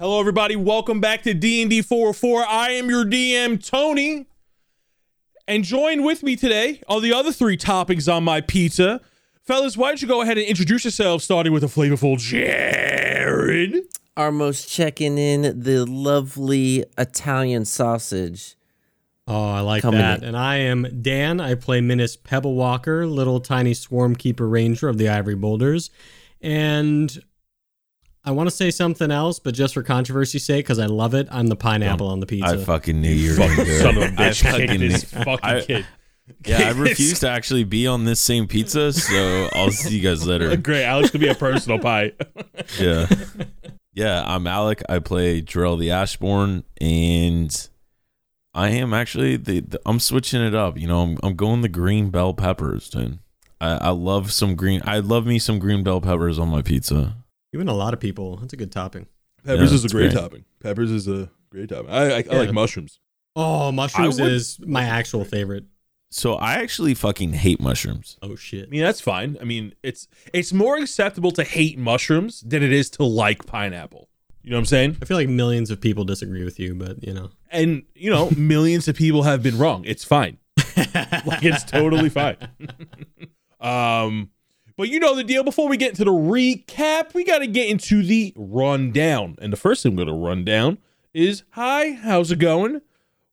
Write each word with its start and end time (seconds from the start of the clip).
Hello, 0.00 0.20
everybody. 0.20 0.54
Welcome 0.54 1.00
back 1.00 1.22
to 1.22 1.34
D&D 1.34 1.82
404. 1.82 2.46
I 2.46 2.70
am 2.70 2.88
your 2.88 3.04
DM, 3.04 3.64
Tony. 3.64 4.26
And 5.48 5.64
join 5.64 6.04
with 6.04 6.22
me 6.22 6.36
today 6.36 6.82
on 6.86 7.02
the 7.02 7.12
other 7.12 7.32
three 7.32 7.56
toppings 7.56 8.12
on 8.12 8.22
my 8.22 8.40
pizza. 8.40 9.00
Fellas, 9.42 9.76
why 9.76 9.88
don't 9.88 10.00
you 10.00 10.06
go 10.06 10.20
ahead 10.20 10.38
and 10.38 10.46
introduce 10.46 10.84
yourselves, 10.84 11.24
starting 11.24 11.52
with 11.52 11.64
a 11.64 11.66
flavorful 11.66 12.16
Jared. 12.16 13.74
Armos 14.16 14.68
checking 14.68 15.18
in 15.18 15.62
the 15.62 15.84
lovely 15.84 16.84
Italian 16.96 17.64
sausage. 17.64 18.54
Oh, 19.26 19.50
I 19.50 19.60
like 19.60 19.82
Coming 19.82 19.98
that. 20.00 20.18
in. 20.22 20.28
And 20.28 20.36
I 20.36 20.58
am 20.58 21.02
Dan. 21.02 21.40
I 21.40 21.56
play 21.56 21.80
Minas 21.80 22.16
Pebble 22.16 22.54
Walker, 22.54 23.04
little 23.04 23.40
tiny 23.40 23.74
swarm 23.74 24.14
keeper 24.14 24.48
ranger 24.48 24.88
of 24.88 24.96
the 24.96 25.08
Ivory 25.08 25.34
Boulders. 25.34 25.90
And 26.40 27.20
I 28.24 28.32
want 28.32 28.48
to 28.50 28.54
say 28.54 28.70
something 28.70 29.10
else, 29.10 29.38
but 29.38 29.54
just 29.54 29.74
for 29.74 29.82
controversy's 29.82 30.44
sake, 30.44 30.64
because 30.66 30.78
I 30.78 30.86
love 30.86 31.14
it, 31.14 31.28
I'm 31.30 31.46
the 31.46 31.56
pineapple 31.56 32.06
um, 32.08 32.14
on 32.14 32.20
the 32.20 32.26
pizza. 32.26 32.50
I 32.50 32.56
fucking 32.58 33.00
knew 33.00 33.10
you 33.10 33.30
were 33.30 33.36
going 33.36 33.56
to 33.56 33.64
do 33.64 33.70
it. 33.70 33.80
Son 33.80 33.96
of 33.96 34.02
a 34.02 34.06
I 34.06 34.08
bitch. 34.10 34.42
Kick 34.42 34.50
fucking 34.52 34.80
knew. 34.80 34.88
this 34.88 35.04
fucking 35.04 35.38
I- 35.42 35.60
kid. 35.62 35.86
Yeah, 36.44 36.68
I 36.68 36.70
refuse 36.78 37.20
to 37.20 37.28
actually 37.30 37.64
be 37.64 37.86
on 37.86 38.04
this 38.04 38.20
same 38.20 38.46
pizza, 38.46 38.92
so 38.92 39.48
I'll 39.54 39.70
see 39.70 39.96
you 39.96 40.02
guys 40.02 40.26
later. 40.26 40.54
Great. 40.58 40.84
Alex 40.84 41.10
could 41.10 41.20
be 41.22 41.28
a 41.28 41.34
personal 41.34 41.78
pie. 41.78 42.12
Yeah. 42.78 43.06
Yeah, 43.94 44.22
I'm 44.26 44.46
Alec. 44.46 44.82
I 44.90 44.98
play 44.98 45.40
Drell 45.40 45.78
the 45.78 45.88
Ashborn, 45.88 46.64
and 46.80 47.68
I 48.54 48.68
am 48.68 48.92
actually 48.92 49.36
the, 49.36 49.60
the 49.60 49.80
I'm 49.86 49.98
switching 49.98 50.42
it 50.42 50.54
up. 50.54 50.76
You 50.78 50.86
know, 50.86 51.00
I'm 51.00 51.18
I'm 51.22 51.34
going 51.34 51.62
the 51.62 51.68
green 51.68 52.10
bell 52.10 52.34
peppers, 52.34 52.90
dude. 52.90 53.18
I, 53.60 53.70
I 53.76 53.88
love 53.90 54.30
some 54.32 54.54
green. 54.54 54.82
I 54.84 54.98
love 54.98 55.26
me 55.26 55.38
some 55.38 55.58
green 55.58 55.82
bell 55.82 56.00
peppers 56.00 56.38
on 56.38 56.48
my 56.48 56.60
pizza. 56.62 57.16
Even 57.54 57.68
a 57.68 57.74
lot 57.74 57.94
of 57.94 58.00
people. 58.00 58.36
That's 58.36 58.52
a 58.52 58.56
good 58.56 58.72
topping. 58.72 59.06
Peppers 59.44 59.70
Yeah, 59.70 59.74
is 59.76 59.82
a 59.82 59.86
it's 59.86 59.92
great, 59.94 60.10
great. 60.12 60.20
topping. 60.20 60.44
Peppers 60.60 60.90
is 60.90 61.08
a 61.08 61.30
great 61.50 61.68
topping. 61.70 61.90
I, 61.90 62.02
I, 62.02 62.04
I 62.16 62.18
Yeah. 62.18 62.38
like 62.38 62.52
mushrooms. 62.52 62.98
Oh, 63.36 63.70
mushrooms 63.72 64.18
I 64.20 64.24
would- 64.24 64.32
is 64.32 64.58
my 64.66 64.84
actual 64.84 65.24
favorite. 65.24 65.64
So 66.10 66.34
I 66.36 66.54
actually 66.54 66.94
fucking 66.94 67.34
hate 67.34 67.60
mushrooms. 67.60 68.16
Oh, 68.22 68.34
shit. 68.34 68.64
I 68.66 68.70
mean, 68.70 68.80
that's 68.80 69.00
fine. 69.00 69.36
I 69.40 69.44
mean, 69.44 69.74
it's 69.82 70.08
it's 70.32 70.54
more 70.54 70.78
acceptable 70.78 71.30
to 71.32 71.44
hate 71.44 71.78
mushrooms 71.78 72.40
than 72.40 72.62
it 72.62 72.72
is 72.72 72.88
to 72.90 73.04
like 73.04 73.44
pineapple. 73.44 74.08
You 74.42 74.50
know 74.52 74.56
what 74.56 74.60
I'm 74.60 74.66
saying? 74.66 74.96
I 75.02 75.04
feel 75.04 75.18
like 75.18 75.28
millions 75.28 75.70
of 75.70 75.80
people 75.82 76.04
disagree 76.04 76.44
with 76.44 76.58
you, 76.58 76.74
but 76.74 77.02
you 77.06 77.12
know. 77.12 77.28
And 77.50 77.82
you 77.94 78.10
know, 78.10 78.30
millions 78.38 78.88
of 78.88 78.96
people 78.96 79.24
have 79.24 79.42
been 79.42 79.58
wrong. 79.58 79.84
It's 79.84 80.02
fine. 80.02 80.38
like 81.26 81.44
it's 81.44 81.62
totally 81.64 82.08
fine. 82.08 82.38
um, 83.60 84.30
but 84.78 84.88
you 84.88 85.00
know 85.00 85.14
the 85.14 85.24
deal. 85.24 85.42
Before 85.42 85.68
we 85.68 85.76
get 85.76 85.90
into 85.90 86.04
the 86.04 86.12
recap, 86.12 87.12
we 87.12 87.24
got 87.24 87.40
to 87.40 87.48
get 87.48 87.68
into 87.68 88.02
the 88.02 88.32
rundown. 88.36 89.36
And 89.42 89.52
the 89.52 89.56
first 89.56 89.82
thing 89.82 89.96
we're 89.96 90.06
gonna 90.06 90.16
run 90.16 90.44
down 90.44 90.78
is, 91.12 91.42
"Hi, 91.50 91.92
how's 91.92 92.30
it 92.30 92.38
going? 92.38 92.80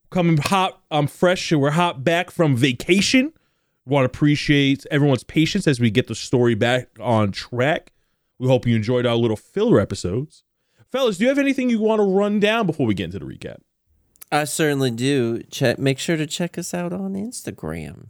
Coming 0.09 0.38
hot. 0.38 0.81
I'm 0.89 1.07
fresh. 1.07 1.51
and 1.51 1.61
We're 1.61 1.71
hot 1.71 2.03
back 2.03 2.31
from 2.31 2.57
vacation. 2.57 3.31
Want 3.85 4.01
to 4.03 4.07
appreciate 4.07 4.88
everyone's 4.89 5.23
patience 5.23 5.67
as 5.67 5.79
we 5.79 5.91
get 5.91 6.07
the 6.07 6.16
story 6.16 6.55
back 6.55 6.89
on 6.99 7.31
track. 7.31 7.91
We 8.39 8.47
hope 8.47 8.66
you 8.66 8.75
enjoyed 8.75 9.05
our 9.05 9.16
little 9.16 9.38
filler 9.38 9.79
episodes." 9.79 10.43
Fellas, 10.91 11.17
do 11.17 11.25
you 11.25 11.29
have 11.29 11.38
anything 11.38 11.69
you 11.69 11.79
want 11.79 11.99
to 11.99 12.05
run 12.05 12.39
down 12.39 12.66
before 12.66 12.88
we 12.88 12.95
get 12.95 13.05
into 13.05 13.19
the 13.19 13.25
recap? 13.25 13.57
I 14.31 14.45
certainly 14.45 14.89
do. 14.89 15.43
Check. 15.51 15.77
Make 15.77 15.99
sure 15.99 16.17
to 16.17 16.25
check 16.25 16.57
us 16.57 16.73
out 16.73 16.91
on 16.91 17.13
Instagram. 17.13 18.07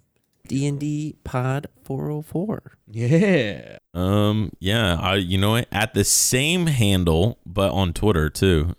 D 0.47 0.67
and 0.67 0.79
D 0.79 1.15
Pod 1.23 1.67
four 1.83 2.09
hundred 2.09 2.25
four. 2.25 2.77
Yeah. 2.87 3.77
Um, 3.93 4.51
yeah, 4.59 4.97
I 4.99 5.15
you 5.15 5.37
know 5.37 5.51
what? 5.51 5.67
At 5.71 5.93
the 5.93 6.03
same 6.03 6.67
handle, 6.67 7.39
but 7.45 7.71
on 7.71 7.93
Twitter 7.93 8.29
too. 8.29 8.75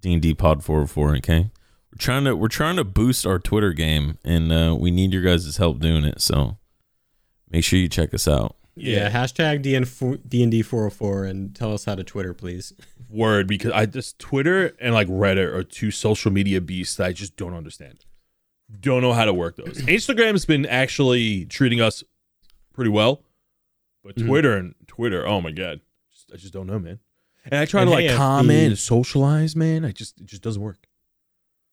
D 0.00 0.12
and 0.12 0.22
D 0.22 0.34
Pod 0.34 0.64
four 0.64 0.76
hundred 0.78 0.88
four. 0.88 1.16
Okay, 1.16 1.50
we're 1.92 1.98
trying 1.98 2.24
to 2.24 2.36
we're 2.36 2.48
trying 2.48 2.76
to 2.76 2.84
boost 2.84 3.26
our 3.26 3.38
Twitter 3.38 3.72
game, 3.72 4.18
and 4.24 4.52
uh, 4.52 4.76
we 4.78 4.90
need 4.90 5.12
your 5.12 5.22
guys' 5.22 5.56
help 5.56 5.80
doing 5.80 6.04
it. 6.04 6.20
So 6.20 6.58
make 7.50 7.64
sure 7.64 7.78
you 7.78 7.88
check 7.88 8.14
us 8.14 8.28
out. 8.28 8.56
Yeah, 8.76 9.10
hashtag 9.10 9.62
DN 9.62 10.20
D&D 10.26 10.62
404 10.62 11.24
and 11.24 11.54
tell 11.54 11.74
us 11.74 11.84
how 11.84 11.94
to 11.96 12.04
Twitter, 12.04 12.32
please. 12.32 12.72
Word, 13.10 13.46
because 13.46 13.72
I 13.72 13.86
just 13.86 14.18
Twitter 14.18 14.74
and 14.80 14.94
like 14.94 15.08
Reddit 15.08 15.52
are 15.52 15.64
two 15.64 15.90
social 15.90 16.30
media 16.30 16.60
beasts 16.60 16.96
that 16.96 17.06
I 17.06 17.12
just 17.12 17.36
don't 17.36 17.54
understand. 17.54 18.04
Don't 18.80 19.02
know 19.02 19.12
how 19.12 19.24
to 19.24 19.34
work 19.34 19.56
those. 19.56 19.78
Instagram's 19.82 20.44
been 20.44 20.64
actually 20.66 21.44
treating 21.46 21.80
us 21.80 22.04
pretty 22.72 22.90
well, 22.90 23.22
but 24.04 24.14
Mhm. 24.16 24.26
Twitter 24.26 24.56
and 24.56 24.74
Twitter, 24.86 25.26
oh 25.26 25.40
my 25.40 25.50
god, 25.50 25.80
just, 26.12 26.30
I 26.32 26.36
just 26.36 26.52
don't 26.52 26.66
know, 26.66 26.78
man. 26.78 26.98
And 27.44 27.54
I 27.54 27.64
try 27.64 27.82
And 27.82 27.90
to 27.90 27.96
hey, 27.96 28.08
like 28.08 28.16
comment 28.16 28.48
the- 28.60 28.66
and 28.66 28.78
socialize, 28.78 29.56
man. 29.56 29.84
I 29.84 29.92
just 29.92 30.20
it 30.20 30.26
just 30.26 30.42
doesn't 30.42 30.62
work. 30.62 30.86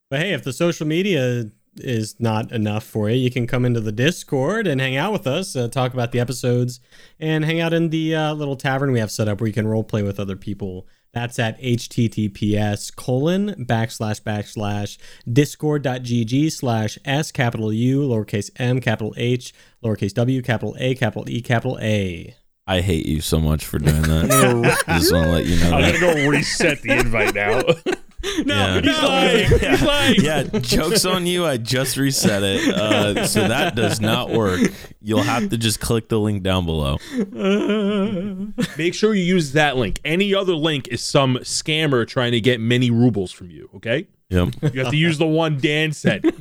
But 0.10 0.22
hey, 0.22 0.34
if 0.34 0.44
the 0.44 0.54
social 0.54 0.88
media 0.88 1.52
is 1.76 2.16
not 2.20 2.52
enough 2.52 2.84
for 2.84 3.10
you, 3.10 3.18
you 3.18 3.30
can 3.30 3.46
come 3.46 3.64
into 3.64 3.80
the 3.82 3.92
Discord 3.92 4.66
and 4.66 4.82
hang 4.82 4.96
out 4.96 5.14
with 5.14 5.28
us, 5.28 5.56
uh, 5.56 5.68
talk 5.68 5.94
about 5.94 6.12
the 6.12 6.20
episodes, 6.20 6.80
and 7.20 7.46
hang 7.46 7.60
out 7.60 7.74
in 7.74 7.90
the 7.90 8.16
uh, 8.16 8.34
little 8.34 8.56
tavern 8.56 8.92
we 8.92 9.00
have 9.00 9.12
set 9.12 9.28
up 9.28 9.40
where 9.40 9.48
you 9.48 9.54
can 9.54 9.68
role 9.68 9.84
play 9.84 10.02
with 10.02 10.20
other 10.20 10.36
people. 10.36 10.88
That's 11.14 11.40
at 11.40 11.60
https 11.62 12.96
colon 12.96 13.66
backslash 13.66 14.22
backslash 14.22 14.98
discord.gg 15.32 16.52
slash 16.52 17.00
s 17.06 17.32
capital 17.32 17.74
U 17.74 18.02
lowercase 18.02 18.50
m 18.58 18.80
capital 18.80 19.14
H 19.18 19.54
lowercase 19.84 20.14
w 20.14 20.42
capital 20.42 20.76
A 20.80 20.96
capital 20.96 21.30
E 21.30 21.42
capital 21.42 21.80
A. 21.82 22.36
I 22.68 22.82
hate 22.82 23.06
you 23.06 23.22
so 23.22 23.40
much 23.40 23.66
for 23.66 23.80
doing 23.80 24.02
that. 24.02 24.84
I 24.88 24.98
just 25.00 25.14
want 25.14 25.26
to 25.26 25.32
let 25.32 25.46
you 25.46 25.58
know 25.60 25.72
I'm 25.78 25.82
that. 25.84 26.00
gonna 26.00 26.16
go 26.16 26.28
reset 26.30 26.82
the 26.82 26.92
invite 27.00 27.34
now. 27.34 27.62
No, 28.46 28.82
he's 28.82 29.02
lying. 29.02 29.48
He's 29.60 29.82
lying. 29.82 30.16
Yeah, 30.22 30.44
jokes 30.60 31.06
on 31.06 31.26
you. 31.26 31.46
I 31.46 31.58
just 31.58 31.98
reset 31.98 32.44
it, 32.44 32.68
uh, 32.74 33.26
so 33.28 33.48
that 33.48 33.76
does 33.76 34.00
not 34.02 34.30
work. 34.32 34.62
You'll 35.02 35.24
have 35.24 35.50
to 35.50 35.58
just 35.58 35.80
click 35.80 36.10
the 36.10 36.20
link 36.20 36.44
down 36.44 36.66
below. 36.66 36.98
Make 38.78 38.94
sure 38.94 39.14
you 39.14 39.24
use 39.24 39.54
that 39.54 39.78
link. 39.78 40.00
Any 40.06 40.34
other 40.36 40.54
link 40.54 40.88
is 40.90 41.04
some 41.04 41.38
scammer 41.38 42.08
trying 42.08 42.32
to 42.34 42.42
get 42.42 42.60
many 42.60 42.92
rubles 42.92 43.32
from 43.32 43.50
you. 43.50 43.70
Okay, 43.76 44.08
Yep. 44.30 44.74
you 44.74 44.82
have 44.82 44.92
to 44.92 44.98
use 44.98 45.18
the 45.18 45.26
one 45.28 45.58
Dan 45.60 45.92
said. 45.94 46.24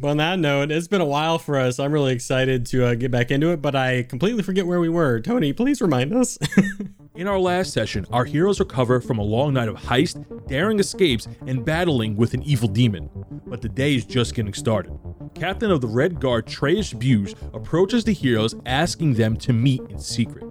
But 0.00 0.08
on 0.08 0.16
that 0.18 0.38
note, 0.38 0.70
it's 0.70 0.88
been 0.88 1.00
a 1.00 1.06
while 1.06 1.38
for 1.38 1.58
us. 1.58 1.78
I'm 1.78 1.92
really 1.92 2.12
excited 2.12 2.66
to 2.66 2.86
uh, 2.86 2.94
get 2.94 3.10
back 3.10 3.30
into 3.30 3.50
it, 3.50 3.62
but 3.62 3.74
I 3.74 4.02
completely 4.02 4.42
forget 4.42 4.66
where 4.66 4.80
we 4.80 4.88
were. 4.88 5.20
Tony, 5.20 5.52
please 5.52 5.80
remind 5.80 6.12
us. 6.14 6.38
In 7.14 7.26
our 7.26 7.38
last 7.38 7.72
session, 7.72 8.04
our 8.12 8.26
heroes 8.26 8.60
recover 8.60 9.00
from 9.00 9.18
a 9.18 9.22
long 9.22 9.54
night 9.54 9.68
of 9.68 9.76
heist, 9.76 10.46
daring 10.48 10.78
escapes, 10.78 11.26
and 11.46 11.64
battling 11.64 12.14
with 12.14 12.34
an 12.34 12.42
evil 12.42 12.68
demon. 12.68 13.08
But 13.46 13.62
the 13.62 13.70
day 13.70 13.94
is 13.94 14.04
just 14.04 14.34
getting 14.34 14.52
started. 14.52 14.92
Captain 15.34 15.70
of 15.70 15.80
the 15.80 15.86
Red 15.86 16.20
Guard, 16.20 16.46
Treyas 16.46 16.98
Buse, 16.98 17.34
approaches 17.54 18.04
the 18.04 18.12
heroes 18.12 18.54
asking 18.66 19.14
them 19.14 19.36
to 19.38 19.54
meet 19.54 19.80
in 19.88 19.98
secret. 19.98 20.44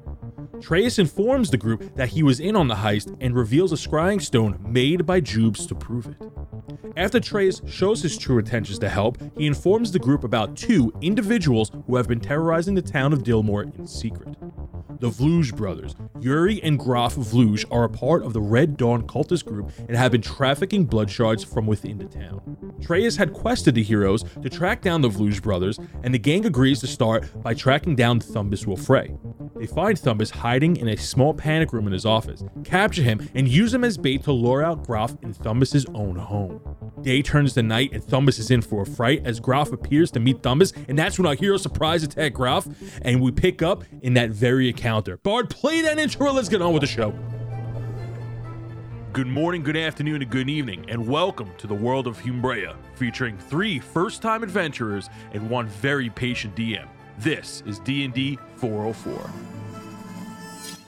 Treyas 0.60 1.00
informs 1.00 1.50
the 1.50 1.58
group 1.58 1.96
that 1.96 2.10
he 2.10 2.24
was 2.24 2.40
in 2.40 2.56
on 2.56 2.68
the 2.68 2.76
heist 2.76 3.16
and 3.22 3.36
reveals 3.36 3.72
a 3.72 3.76
scrying 3.76 4.22
stone 4.22 4.60
made 4.68 5.06
by 5.06 5.22
Jubes 5.22 5.68
to 5.68 5.76
prove 5.76 6.08
it. 6.08 6.16
After 6.98 7.20
Treyas 7.20 7.62
shows 7.68 8.02
his 8.02 8.18
true 8.18 8.40
intentions 8.40 8.80
to 8.80 8.90
help, 8.90 9.18
he 9.38 9.48
informs 9.48 9.92
the 9.92 10.00
group 10.00 10.24
about 10.24 10.56
two 10.56 10.94
individuals 11.02 11.72
who 11.86 11.96
have 11.98 12.08
been 12.08 12.20
terrorizing 12.20 12.76
the 12.76 12.82
town 12.82 13.14
of 13.14 13.24
Dillmore 13.24 13.64
in 13.64 13.86
secret. 13.86 14.36
The 15.00 15.10
Vluge 15.10 15.54
brothers, 15.56 15.94
Yuri 16.22 16.64
and 16.64 16.80
Graf 16.80 17.16
Vluge, 17.16 17.66
are 17.70 17.84
a 17.84 17.90
part 17.90 18.24
of 18.24 18.32
the 18.32 18.40
Red 18.42 18.78
Dawn 18.78 19.06
cultist 19.06 19.46
group 19.46 19.72
and 19.78 19.98
have 19.98 20.14
been 20.14 20.22
trafficking 20.22 20.86
blood 20.86 21.12
shards 21.12 21.44
from 21.44 21.68
within 21.68 21.98
the 21.98 22.06
town. 22.06 22.58
Treyas 22.80 23.18
had 23.18 23.34
quested 23.34 23.76
the 23.76 23.84
heroes 23.84 24.24
to 24.42 24.50
track 24.50 24.82
down 24.82 25.02
the 25.02 25.10
Vluge 25.10 25.42
brothers, 25.42 25.80
and 26.04 26.14
the 26.14 26.20
gang 26.20 26.46
agrees 26.46 26.80
to 26.80 26.88
start 26.88 27.30
by 27.44 27.54
tracking 27.54 27.96
down 27.96 28.20
Thumbus 28.22 28.66
Wilfrey. 28.66 29.18
They 29.58 29.68
find 29.68 29.98
Thumbus 29.98 30.32
hiding 30.32 30.76
in 30.76 30.90
a 30.90 30.98
small 30.98 31.34
panic 31.34 31.72
room 31.72 31.88
in 31.88 31.94
his 31.94 32.06
office, 32.06 32.44
capture 32.66 33.02
him, 33.02 33.30
and 33.34 33.48
use 33.48 33.74
him 33.74 33.86
as 33.86 33.98
bait 33.98 34.24
to 34.26 34.34
lure 34.34 34.62
out 34.62 34.86
Groff 34.86 35.16
in 35.22 35.34
Thumbus's 35.34 35.86
own 35.94 36.18
home. 36.18 36.60
Day 37.02 37.22
turns 37.22 37.54
to 37.54 37.64
night, 37.64 37.94
and 37.94 38.04
Thumbus 38.04 38.38
is 38.38 38.52
in 38.52 38.62
for 38.62 38.82
a 38.82 38.86
fright 38.86 39.22
as 39.24 39.40
Groff 39.40 39.72
appears 39.72 40.12
to 40.12 40.20
meet 40.20 40.42
Thumbus, 40.42 40.74
and 40.90 41.00
that's 41.00 41.18
when 41.18 41.26
our 41.26 41.36
hero 41.36 41.56
surprise 41.56 42.04
attack 42.04 42.34
Groff, 42.34 42.68
and 43.02 43.22
we 43.22 43.32
pick 43.32 43.62
up 43.62 43.86
in 44.02 44.14
that 44.16 44.32
very 44.32 44.68
encounter. 44.68 45.18
Bard, 45.18 45.50
play 45.50 45.82
that 45.82 46.00
intro. 46.00 46.34
Let's 46.34 46.50
get 46.50 46.62
on 46.62 46.74
with 46.74 46.82
the 46.82 46.88
show. 46.88 47.14
Good 49.14 49.28
morning, 49.28 49.64
good 49.64 49.78
afternoon, 49.78 50.22
and 50.22 50.30
good 50.30 50.50
evening, 50.50 50.86
and 50.90 51.08
welcome 51.08 51.50
to 51.60 51.68
the 51.68 51.74
world 51.74 52.08
of 52.08 52.18
Humbrea, 52.18 52.76
featuring 52.96 53.38
three 53.38 53.80
first-time 53.80 54.44
adventurers 54.44 55.10
and 55.32 55.50
one 55.50 55.68
very 55.68 56.10
patient 56.10 56.58
DM. 56.58 56.90
This 57.20 57.64
is 57.66 57.80
D&D 57.80 58.38
404. 58.58 59.30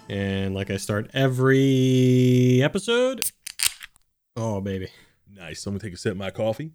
and 0.10 0.54
like 0.54 0.70
I 0.70 0.78
start 0.78 1.10
every 1.14 2.62
episode. 2.64 3.22
Oh, 4.36 4.62
baby. 4.62 4.90
Nice. 5.34 5.66
I'm 5.66 5.74
gonna 5.74 5.80
take 5.80 5.94
a 5.94 5.98
sip 5.98 6.12
of 6.12 6.18
my 6.18 6.30
coffee. 6.32 6.72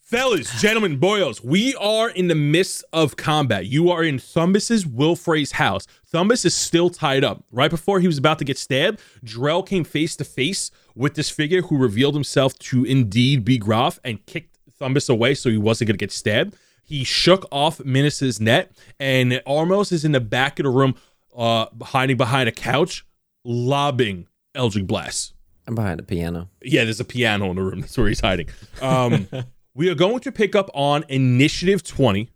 Fellas, 0.00 0.60
gentlemen, 0.60 1.00
boyos, 1.00 1.42
we 1.42 1.74
are 1.76 2.10
in 2.10 2.28
the 2.28 2.34
midst 2.34 2.84
of 2.92 3.16
combat. 3.16 3.64
You 3.66 3.90
are 3.90 4.04
in 4.04 4.18
Thumbus's 4.18 4.84
Wilfrey's 4.84 5.52
house. 5.52 5.86
Thumbus 6.12 6.44
is 6.44 6.54
still 6.54 6.90
tied 6.90 7.24
up. 7.24 7.44
Right 7.50 7.70
before 7.70 7.98
he 7.98 8.06
was 8.06 8.18
about 8.18 8.38
to 8.40 8.44
get 8.44 8.58
stabbed, 8.58 9.00
Drell 9.24 9.66
came 9.66 9.84
face 9.84 10.14
to 10.16 10.24
face 10.24 10.70
with 10.94 11.14
this 11.14 11.30
figure 11.30 11.62
who 11.62 11.78
revealed 11.78 12.14
himself 12.14 12.58
to 12.58 12.84
indeed 12.84 13.42
be 13.44 13.58
Groff 13.58 13.98
and 14.04 14.24
kicked 14.26 14.58
Thumbus 14.78 15.08
away 15.08 15.34
so 15.34 15.48
he 15.48 15.56
wasn't 15.56 15.88
going 15.88 15.96
to 15.96 16.02
get 16.02 16.12
stabbed. 16.12 16.56
He 16.82 17.04
shook 17.04 17.46
off 17.50 17.78
Minus's 17.78 18.40
net, 18.40 18.72
and 18.98 19.32
Armos 19.46 19.92
is 19.92 20.04
in 20.04 20.12
the 20.12 20.20
back 20.20 20.58
of 20.58 20.64
the 20.64 20.70
room, 20.70 20.94
uh, 21.36 21.66
hiding 21.82 22.16
behind 22.16 22.48
a 22.48 22.52
couch, 22.52 23.06
lobbing 23.44 24.26
Eldritch 24.54 24.86
Blast. 24.86 25.34
I'm 25.66 25.74
behind 25.74 26.00
a 26.00 26.02
piano. 26.02 26.48
Yeah, 26.62 26.84
there's 26.84 27.00
a 27.00 27.04
piano 27.04 27.50
in 27.50 27.56
the 27.56 27.62
room. 27.62 27.80
That's 27.80 27.96
where 27.96 28.08
he's 28.08 28.20
hiding. 28.20 28.48
Um, 28.80 29.28
we 29.74 29.88
are 29.88 29.94
going 29.94 30.20
to 30.20 30.32
pick 30.32 30.54
up 30.54 30.70
on 30.74 31.04
initiative 31.08 31.82
20. 31.82 32.28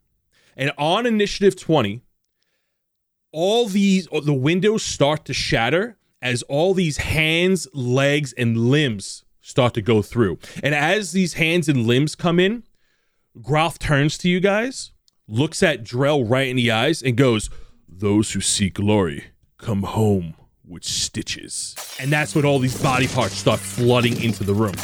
And 0.57 0.73
on 0.79 1.05
initiative 1.07 1.57
20, 1.57 2.03
all 3.33 3.67
these, 3.67 4.07
the 4.07 4.33
windows 4.33 4.83
start 4.83 5.25
to 5.27 5.35
shatter 5.35 5.99
as 6.23 6.43
all 6.45 6.73
these 6.73 6.99
hands, 6.99 7.69
legs, 7.75 8.33
and 8.35 8.57
limbs 8.57 9.25
start 9.41 9.75
to 9.75 9.83
go 9.83 10.03
through. 10.03 10.39
And 10.63 10.75
as 10.75 11.13
these 11.13 11.35
hands 11.35 11.69
and 11.69 11.87
limbs 11.87 12.15
come 12.15 12.41
in, 12.41 12.65
Groff 13.43 13.79
turns 13.79 14.17
to 14.19 14.29
you 14.29 14.41
guys, 14.41 14.93
looks 15.29 15.63
at 15.63 15.85
Drell 15.85 16.29
right 16.29 16.49
in 16.49 16.57
the 16.57 16.71
eyes, 16.71 17.03
and 17.03 17.17
goes, 17.17 17.51
Those 17.87 18.33
who 18.33 18.41
seek 18.41 18.75
glory 18.75 19.25
come 19.59 19.83
home 19.83 20.35
with 20.67 20.85
stitches. 20.85 21.75
And 22.01 22.11
that's 22.11 22.35
when 22.35 22.45
all 22.45 22.59
these 22.59 22.81
body 22.83 23.07
parts 23.09 23.35
start 23.35 23.61
flooding 23.61 24.23
into 24.23 24.43
the 24.43 24.55
room. 24.55 24.75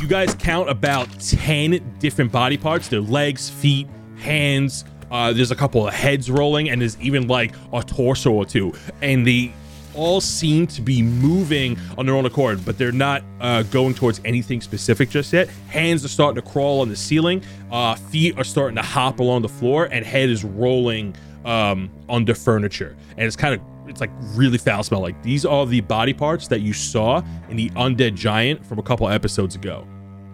You 0.00 0.06
guys 0.06 0.34
count 0.34 0.68
about 0.68 1.08
10 1.20 1.96
different 1.98 2.30
body 2.30 2.58
parts 2.58 2.88
their 2.88 3.00
legs, 3.00 3.48
feet, 3.48 3.88
hands. 4.16 4.84
Uh, 5.10 5.32
there's 5.32 5.50
a 5.50 5.56
couple 5.56 5.86
of 5.88 5.94
heads 5.94 6.30
rolling, 6.30 6.68
and 6.68 6.82
there's 6.82 7.00
even 7.00 7.28
like 7.28 7.54
a 7.72 7.82
torso 7.82 8.30
or 8.30 8.44
two. 8.44 8.74
And 9.00 9.26
they 9.26 9.54
all 9.94 10.20
seem 10.20 10.66
to 10.68 10.82
be 10.82 11.02
moving 11.02 11.78
on 11.96 12.06
their 12.06 12.14
own 12.14 12.26
accord, 12.26 12.64
but 12.64 12.78
they're 12.78 12.92
not 12.92 13.22
uh, 13.40 13.62
going 13.64 13.94
towards 13.94 14.20
anything 14.24 14.60
specific 14.60 15.10
just 15.10 15.32
yet. 15.32 15.48
Hands 15.68 16.04
are 16.04 16.08
starting 16.08 16.42
to 16.42 16.48
crawl 16.48 16.80
on 16.80 16.88
the 16.88 16.96
ceiling, 16.96 17.42
uh, 17.70 17.94
feet 17.94 18.36
are 18.38 18.44
starting 18.44 18.76
to 18.76 18.82
hop 18.82 19.20
along 19.20 19.42
the 19.42 19.48
floor, 19.48 19.88
and 19.90 20.04
head 20.04 20.28
is 20.28 20.44
rolling 20.44 21.14
um, 21.44 21.90
under 22.08 22.34
furniture. 22.34 22.96
And 23.16 23.26
it's 23.26 23.36
kind 23.36 23.54
of 23.54 23.60
it's 23.88 24.00
like 24.00 24.10
really 24.34 24.58
foul 24.58 24.82
smell. 24.82 25.00
Like 25.00 25.22
these 25.22 25.44
are 25.44 25.66
the 25.66 25.80
body 25.82 26.14
parts 26.14 26.48
that 26.48 26.60
you 26.60 26.72
saw 26.72 27.22
in 27.48 27.56
the 27.56 27.70
undead 27.70 28.14
giant 28.14 28.64
from 28.64 28.78
a 28.78 28.82
couple 28.82 29.08
episodes 29.08 29.54
ago. 29.54 29.86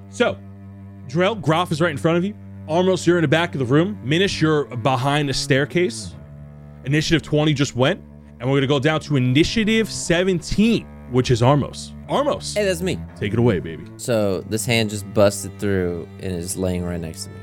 So, 0.09 0.39
Drell, 1.09 1.41
Groff 1.41 1.73
is 1.73 1.81
right 1.81 1.91
in 1.91 1.99
front 1.99 2.19
of 2.19 2.25
you. 2.25 2.35
Armos, 2.69 3.07
you're 3.07 3.19
in 3.19 3.23
the 3.23 3.29
back 3.29 3.55
of 3.55 3.59
the 3.59 3.65
room. 3.65 3.99
Minish, 4.05 4.41
you're 4.41 4.65
behind 4.77 5.29
the 5.29 5.35
staircase. 5.35 6.15
Initiative 6.85 7.23
20 7.23 7.53
just 7.53 7.75
went. 7.75 8.01
And 8.41 8.49
we're 8.49 8.55
going 8.57 8.63
to 8.63 8.67
go 8.69 8.79
down 8.79 9.01
to 9.01 9.17
initiative 9.17 9.91
17, 9.91 10.87
which 11.11 11.31
is 11.31 11.43
Armos. 11.43 11.93
Armos, 12.09 12.55
Hey, 12.57 12.65
that's 12.65 12.81
me. 12.81 12.99
take 13.19 13.33
it 13.35 13.39
away, 13.39 13.61
baby. 13.61 13.85
So 13.99 14.41
this 14.43 14.65
hand 14.65 14.91
just 14.91 15.13
busted 15.15 15.59
through 15.59 16.09
and 16.21 16.33
is 16.33 16.57
laying 16.57 16.85
right 16.85 17.01
next 17.01 17.25
to 17.25 17.31
me. 17.31 17.37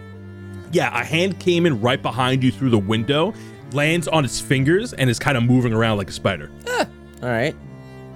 Yeah, 0.72 1.00
a 1.00 1.04
hand 1.04 1.40
came 1.40 1.66
in 1.66 1.80
right 1.80 2.02
behind 2.02 2.44
you 2.44 2.52
through 2.52 2.72
the 2.72 2.78
window, 2.80 3.34
lands 3.74 4.08
on 4.08 4.26
its 4.26 4.42
fingers, 4.42 4.94
and 4.94 5.10
is 5.10 5.20
kind 5.20 5.38
of 5.38 5.44
moving 5.44 5.72
around 5.72 5.98
like 5.98 6.10
a 6.10 6.14
spider. 6.14 6.52
All 6.68 7.30
right. 7.30 7.56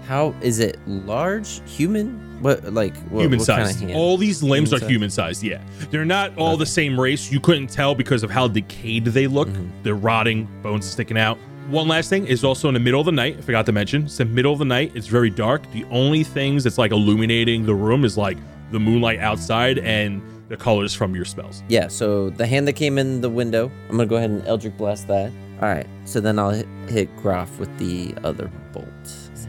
How 0.08 0.34
is 0.42 0.60
it? 0.60 0.78
Large? 0.88 1.62
Human? 1.70 2.20
What 2.42 2.74
like 2.74 2.98
what, 3.10 3.22
human 3.22 3.38
what 3.40 3.48
kind 3.48 3.62
of 3.62 3.68
sized. 3.68 3.80
hand? 3.82 3.94
all 3.94 4.18
these 4.18 4.42
limbs 4.42 4.70
Human 4.70 4.78
are 4.78 4.80
sized? 4.80 4.92
human 4.92 5.10
sized. 5.12 5.44
Yeah, 5.44 5.62
they're 5.92 6.04
not 6.06 6.36
all 6.38 6.58
the 6.58 6.66
same 6.66 7.00
race. 7.00 7.32
You 7.32 7.40
couldn't 7.40 7.68
tell 7.68 7.94
because 7.94 8.24
of 8.24 8.32
how 8.32 8.48
decayed 8.48 9.06
they 9.06 9.28
look. 9.28 9.48
Mm-hmm. 9.48 9.84
They're 9.84 9.94
rotting, 9.96 10.50
bones 10.64 10.90
sticking 10.90 11.18
out. 11.20 11.38
One 11.70 11.88
last 11.88 12.10
thing 12.10 12.28
is 12.28 12.44
also 12.44 12.68
in 12.68 12.74
the 12.74 12.80
middle 12.80 13.00
of 13.00 13.06
the 13.06 13.12
night. 13.12 13.38
I 13.38 13.42
forgot 13.42 13.66
to 13.68 13.72
mention. 13.72 14.04
It's 14.04 14.18
the 14.18 14.26
middle 14.26 14.52
of 14.52 14.60
the 14.60 14.66
night. 14.66 14.92
It's 14.94 15.08
very 15.08 15.30
dark. 15.30 15.70
The 15.72 15.86
only 15.86 16.24
things 16.24 16.64
that's 16.66 16.78
like 16.78 16.92
illuminating 16.92 17.66
the 17.66 17.74
room 17.76 18.04
is 18.04 18.18
like 18.18 18.38
the 18.72 18.80
moonlight 18.80 19.20
outside 19.20 19.78
and 19.80 20.22
the 20.50 20.58
colors 20.58 20.94
from 20.94 21.16
your 21.16 21.24
spells. 21.24 21.64
Yeah, 21.70 21.88
so 21.88 22.30
the 22.30 22.46
hand 22.46 22.68
that 22.68 22.74
came 22.74 22.98
in 22.98 23.22
the 23.22 23.30
window, 23.30 23.72
I'm 23.90 23.96
gonna 23.96 24.06
go 24.06 24.18
ahead 24.18 24.32
and 24.32 24.46
Eldritch 24.46 24.76
blast 24.78 25.08
that. 25.08 25.32
All 25.62 25.70
right, 25.70 25.88
so 26.04 26.20
then 26.20 26.38
I'll 26.40 26.50
hit, 26.50 26.68
hit 26.90 27.16
Groff 27.18 27.58
with 27.58 27.76
the 27.78 28.14
other 28.26 28.52
bolt. 28.74 28.86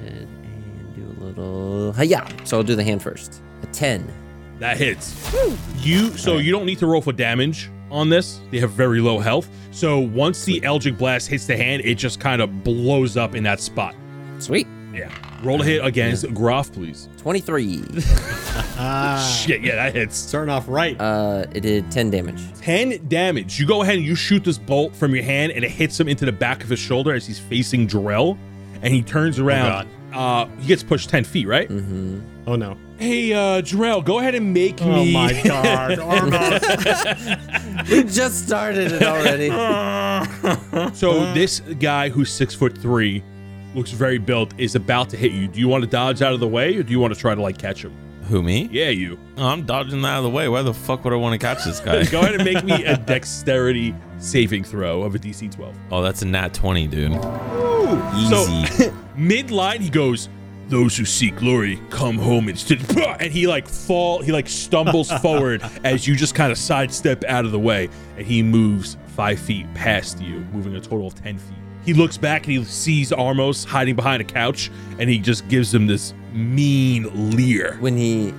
Hit 0.05 0.29
and 0.29 0.95
do 0.95 1.03
a 1.03 1.25
little 1.25 1.93
hiya. 1.93 2.25
So 2.45 2.59
I'll 2.59 2.63
do 2.63 2.77
the 2.77 2.85
hand 2.85 3.03
first. 3.03 3.43
A 3.63 3.67
ten. 3.67 4.07
That 4.61 4.77
hits. 4.77 5.35
You 5.79 6.17
so 6.17 6.39
you 6.39 6.53
don't 6.53 6.67
need 6.67 6.79
to 6.79 6.87
roll 6.87 7.03
for 7.03 7.13
damage 7.13 7.69
on 7.93 8.09
this. 8.09 8.41
They 8.51 8.59
have 8.59 8.71
very 8.73 9.01
low 9.01 9.19
health. 9.19 9.49
So 9.71 9.99
once 10.01 10.45
the 10.45 10.63
Eldritch 10.65 10.99
Blast 10.99 11.29
hits 11.29 11.47
the 11.47 11.57
hand, 11.57 11.83
it 11.85 11.95
just 11.97 12.19
kind 12.21 12.43
of 12.43 12.65
blows 12.65 13.17
up 13.17 13.35
in 13.35 13.43
that 13.45 13.61
spot. 13.61 13.95
Sweet. 14.39 14.67
Yeah. 14.93 15.11
Roll 15.43 15.61
a 15.63 15.65
hit 15.65 15.85
against 15.85 16.33
Groff, 16.35 16.73
please. 16.73 17.09
Twenty-three. 17.19 17.85
Ah, 18.85 19.43
Shit, 19.45 19.63
yeah, 19.63 19.77
that 19.77 19.95
hits. 19.95 20.17
starting 20.17 20.53
off 20.53 20.67
right. 20.69 21.01
uh, 21.01 21.47
it 21.55 21.61
did 21.61 21.91
ten 21.91 22.11
damage. 22.11 22.41
10 22.61 23.07
damage. 23.09 23.59
You 23.59 23.67
go 23.67 23.83
ahead 23.83 23.97
and 23.97 24.05
you 24.05 24.15
shoot 24.15 24.45
this 24.45 24.59
bolt 24.59 24.95
from 24.95 25.15
your 25.15 25.25
hand, 25.25 25.53
and 25.53 25.65
it 25.65 25.71
hits 25.71 25.99
him 25.99 26.09
into 26.09 26.25
the 26.27 26.33
back 26.33 26.63
of 26.63 26.69
his 26.69 26.79
shoulder 26.79 27.15
as 27.15 27.27
he's 27.27 27.39
facing 27.39 27.87
Jarrell. 27.89 28.37
And 28.83 28.93
he 28.93 29.03
turns 29.03 29.39
around. 29.39 29.89
uh, 30.13 30.47
he 30.61 30.67
gets 30.67 30.83
pushed 30.83 31.09
10 31.09 31.25
feet, 31.25 31.47
right? 31.47 31.69
Mm-hmm. 31.69 32.21
oh 32.47 32.57
no. 32.57 32.77
Hey, 33.03 33.33
uh, 33.33 33.61
Jarrell, 33.63 34.05
go 34.05 34.21
ahead 34.21 34.37
and 34.37 34.55
make 34.55 34.81
Oh 34.81 35.05
me. 35.05 35.13
my 35.13 35.33
god. 35.45 35.99
Armos. 35.99 37.89
We 37.91 38.05
just 38.05 38.47
started 38.47 38.93
it 38.93 39.03
already. 39.03 39.51
So 40.95 41.33
this 41.35 41.59
guy 41.81 42.09
who's 42.11 42.31
six 42.31 42.55
foot 42.55 42.79
three, 42.79 43.23
looks 43.75 43.91
very 43.91 44.19
built, 44.19 44.55
is 44.59 44.75
about 44.77 45.09
to 45.11 45.17
hit 45.17 45.33
you. 45.33 45.49
Do 45.49 45.59
you 45.59 45.67
want 45.69 45.83
to 45.83 45.91
dodge 45.91 46.23
out 46.23 46.33
of 46.33 46.39
the 46.41 46.47
way, 46.47 46.77
or 46.77 46.83
do 46.85 46.93
you 46.93 47.01
want 47.01 47.13
to 47.13 47.19
try 47.19 47.35
to 47.35 47.43
like 47.43 47.59
catch 47.59 47.85
him? 47.85 47.93
Who 48.29 48.41
me? 48.43 48.69
Yeah, 48.71 48.91
you. 48.91 49.19
Oh, 49.37 49.49
I'm 49.49 49.65
dodging 49.67 50.05
out 50.05 50.19
of 50.19 50.23
the 50.25 50.31
way. 50.31 50.49
Why 50.49 50.63
the 50.63 50.73
fuck 50.73 51.03
would 51.05 51.13
I 51.13 51.17
want 51.17 51.33
to 51.41 51.45
catch 51.45 51.65
this 51.65 51.81
guy? 51.81 52.05
Go 52.11 52.21
ahead 52.21 52.37
and 52.37 52.45
make 52.45 52.63
me 52.65 52.85
a 52.85 52.97
dexterity 52.97 53.95
saving 54.19 54.63
throw 54.63 55.03
of 55.03 55.17
a 55.17 55.19
DC 55.19 55.51
12. 55.53 55.77
oh, 55.91 56.03
that's 56.03 56.23
a 56.23 56.27
nat 56.27 56.55
20, 56.55 56.87
dude. 56.87 57.21
So 58.31 58.47
Easy. 58.49 58.93
mid 59.17 59.51
line, 59.51 59.81
he 59.81 59.91
goes, 59.91 60.29
"Those 60.73 60.97
who 60.97 61.05
seek 61.05 61.37
glory 61.37 61.79
come 61.91 62.17
home 62.17 62.49
and 62.49 62.59
st-" 62.59 62.97
and 63.21 63.31
he 63.31 63.47
like 63.47 63.69
fall, 63.69 64.23
he 64.23 64.33
like 64.33 64.49
stumbles 64.49 65.13
forward 65.21 65.63
as 65.85 66.07
you 66.07 66.17
just 66.17 66.35
kind 66.35 66.51
of 66.51 66.57
sidestep 66.57 67.25
out 67.25 67.45
of 67.45 67.53
the 67.53 67.59
way, 67.59 67.91
and 68.17 68.27
he 68.27 68.43
moves 68.43 68.97
five 69.09 69.39
feet 69.39 69.67
past 69.75 70.19
you, 70.23 70.41
moving 70.51 70.75
a 70.75 70.81
total 70.81 71.09
of 71.09 71.15
ten 71.15 71.37
feet. 71.37 71.59
He 71.85 71.93
looks 71.93 72.17
back 72.17 72.47
and 72.47 72.57
he 72.57 72.65
sees 72.65 73.11
Armos 73.11 73.67
hiding 73.67 73.97
behind 73.97 74.23
a 74.23 74.25
couch, 74.25 74.71
and 74.99 75.11
he 75.11 75.19
just 75.19 75.47
gives 75.49 75.75
him 75.75 75.87
this 75.87 76.15
mean 76.33 77.31
leer. 77.37 77.77
when 77.81 77.95
he 77.95 78.31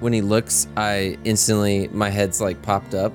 when 0.00 0.12
he 0.12 0.20
looks, 0.20 0.68
I 0.76 1.16
instantly 1.24 1.88
my 1.88 2.10
head's 2.10 2.42
like 2.42 2.60
popped 2.60 2.94
up 2.94 3.14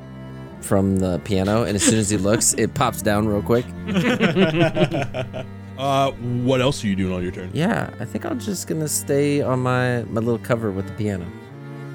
from 0.62 0.98
the 0.98 1.20
piano, 1.20 1.62
and 1.64 1.76
as 1.76 1.84
soon 1.84 2.00
as 2.00 2.10
he 2.10 2.18
looks, 2.18 2.56
it 2.56 2.74
pops 2.74 3.04
down 3.04 3.28
real 3.28 3.44
quick. 3.44 3.66
Uh, 5.78 6.12
what 6.12 6.62
else 6.62 6.84
are 6.84 6.88
you 6.88 6.96
doing 6.96 7.14
on 7.14 7.22
your 7.22 7.32
turn? 7.32 7.50
Yeah, 7.54 7.90
I 8.00 8.06
think 8.06 8.26
I'm 8.26 8.40
just 8.40 8.68
gonna 8.68 8.88
stay 8.88 9.42
on 9.42 9.60
my 9.60 10.04
my 10.04 10.22
little 10.22 10.40
cover 10.40 10.72
with 10.72 10.88
the 10.88 10.94
piano. 10.94 11.26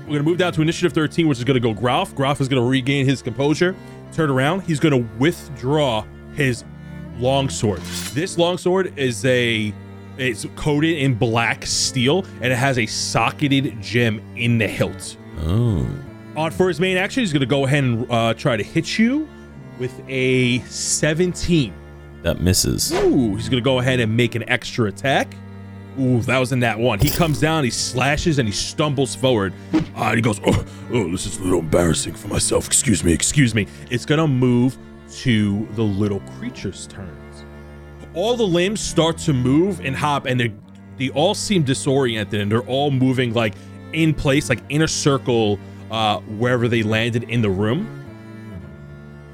We're 0.07 0.15
gonna 0.19 0.23
move 0.25 0.39
down 0.39 0.53
to 0.55 0.63
initiative 0.63 0.93
13, 0.93 1.29
which 1.29 1.39
is 1.39 1.45
gonna 1.45 1.61
go 1.61 1.73
Groff. 1.73 2.15
Groff 2.15 2.41
is 2.41 2.49
gonna 2.49 2.65
regain 2.65 3.07
his 3.07 3.23
composure, 3.23 3.75
turn 4.13 4.31
around. 4.31 4.63
He's 4.63 4.81
gonna 4.81 5.07
withdraw 5.19 6.05
his 6.35 6.65
longsword. 7.19 7.81
This 8.13 8.37
longsword 8.37 8.99
is 8.99 9.25
a 9.25 9.73
it's 10.19 10.47
coated 10.57 10.99
in 10.99 11.15
black 11.15 11.65
steel 11.65 12.27
and 12.43 12.53
it 12.53 12.57
has 12.57 12.79
a 12.79 12.85
socketed 12.87 13.81
gem 13.81 14.21
in 14.37 14.59
the 14.59 14.69
hilt. 14.69 15.17
Oh. 15.39 15.87
On 16.37 16.51
for 16.51 16.69
his 16.69 16.81
main 16.81 16.97
action, 16.97 17.23
he's 17.23 17.33
gonna 17.33 17.47
go 17.47 17.65
ahead 17.65 17.85
and 17.85 18.11
uh, 18.11 18.35
try 18.35 18.57
to 18.57 18.63
hit 18.63 18.99
you 18.99 19.29
with 19.79 19.99
a 20.09 20.59
17. 20.61 21.73
That 22.23 22.41
misses. 22.41 22.93
Ooh, 22.93 23.35
he's 23.37 23.49
gonna 23.49 23.63
go 23.63 23.79
ahead 23.79 24.01
and 24.01 24.17
make 24.17 24.35
an 24.35 24.49
extra 24.49 24.87
attack. 24.87 25.35
Ooh, 25.99 26.21
that 26.23 26.39
was 26.39 26.53
in 26.53 26.61
that 26.61 26.79
one. 26.79 26.99
He 26.99 27.11
comes 27.11 27.41
down, 27.41 27.65
he 27.65 27.71
slashes, 27.71 28.39
and 28.39 28.49
he 28.49 28.55
stumbles 28.55 29.15
forward. 29.15 29.53
Uh, 29.73 29.81
and 29.97 30.17
he 30.17 30.23
goes, 30.23 30.41
oh, 30.47 30.65
oh, 30.93 31.11
this 31.11 31.27
is 31.27 31.39
a 31.39 31.43
little 31.43 31.59
embarrassing 31.61 32.15
for 32.15 32.29
myself. 32.29 32.67
Excuse 32.67 33.03
me, 33.03 33.13
excuse 33.13 33.55
me. 33.55 33.67
It's 33.91 34.07
gonna 34.07 34.29
move 34.29 34.79
to 35.13 35.67
the 35.73 35.83
little 35.83 36.21
creature's 36.39 36.87
turns. 36.87 37.45
All 38.15 38.37
the 38.37 38.47
limbs 38.47 38.81
start 38.81 39.19
to 39.19 39.33
move 39.33 39.81
and 39.81 39.97
hop, 39.97 40.27
and 40.27 40.39
they 40.39 40.53
they 40.99 41.11
all 41.11 41.35
seem 41.35 41.63
disoriented, 41.63 42.41
and 42.41 42.53
they're 42.53 42.63
all 42.63 42.91
moving 42.91 43.33
like 43.33 43.55
in 43.93 44.15
place, 44.15 44.49
like 44.49 44.61
in 44.69 44.83
a 44.83 44.89
circle, 44.89 45.59
uh, 45.91 46.21
wherever 46.21 46.69
they 46.69 46.83
landed 46.83 47.25
in 47.25 47.43
the 47.43 47.51
room. 47.51 47.97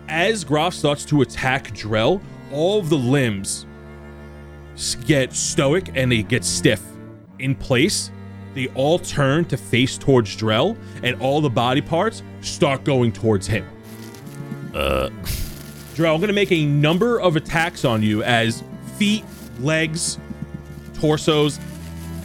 As 0.09 0.45
Groff 0.45 0.73
starts 0.73 1.05
to 1.07 1.23
attack 1.23 1.73
Drell, 1.73 2.21
all 2.53 2.79
of 2.79 2.89
the 2.89 2.97
limbs 2.97 3.67
get 5.07 5.33
stoic 5.33 5.91
and 5.95 6.13
they 6.13 6.23
get 6.23 6.45
stiff 6.45 6.83
in 7.39 7.55
place. 7.55 8.11
They 8.55 8.69
all 8.69 8.99
turn 8.99 9.45
to 9.47 9.57
face 9.57 9.99
towards 9.99 10.35
Drell, 10.37 10.77
and 11.03 11.21
all 11.21 11.43
the 11.43 11.51
body 11.51 11.83
parts 11.83 12.23
start 12.41 12.85
going 12.85 13.13
towards 13.13 13.47
him. 13.47 13.67
Uh, 14.75 15.11
Jarrell, 15.95 16.15
I'm 16.15 16.21
going 16.21 16.29
to 16.29 16.33
make 16.33 16.53
a 16.53 16.65
number 16.65 17.21
of 17.21 17.37
attacks 17.37 17.85
on 17.85 18.03
you 18.03 18.23
as 18.23 18.63
feet, 18.97 19.25
legs, 19.61 20.19
torsos, 20.95 21.59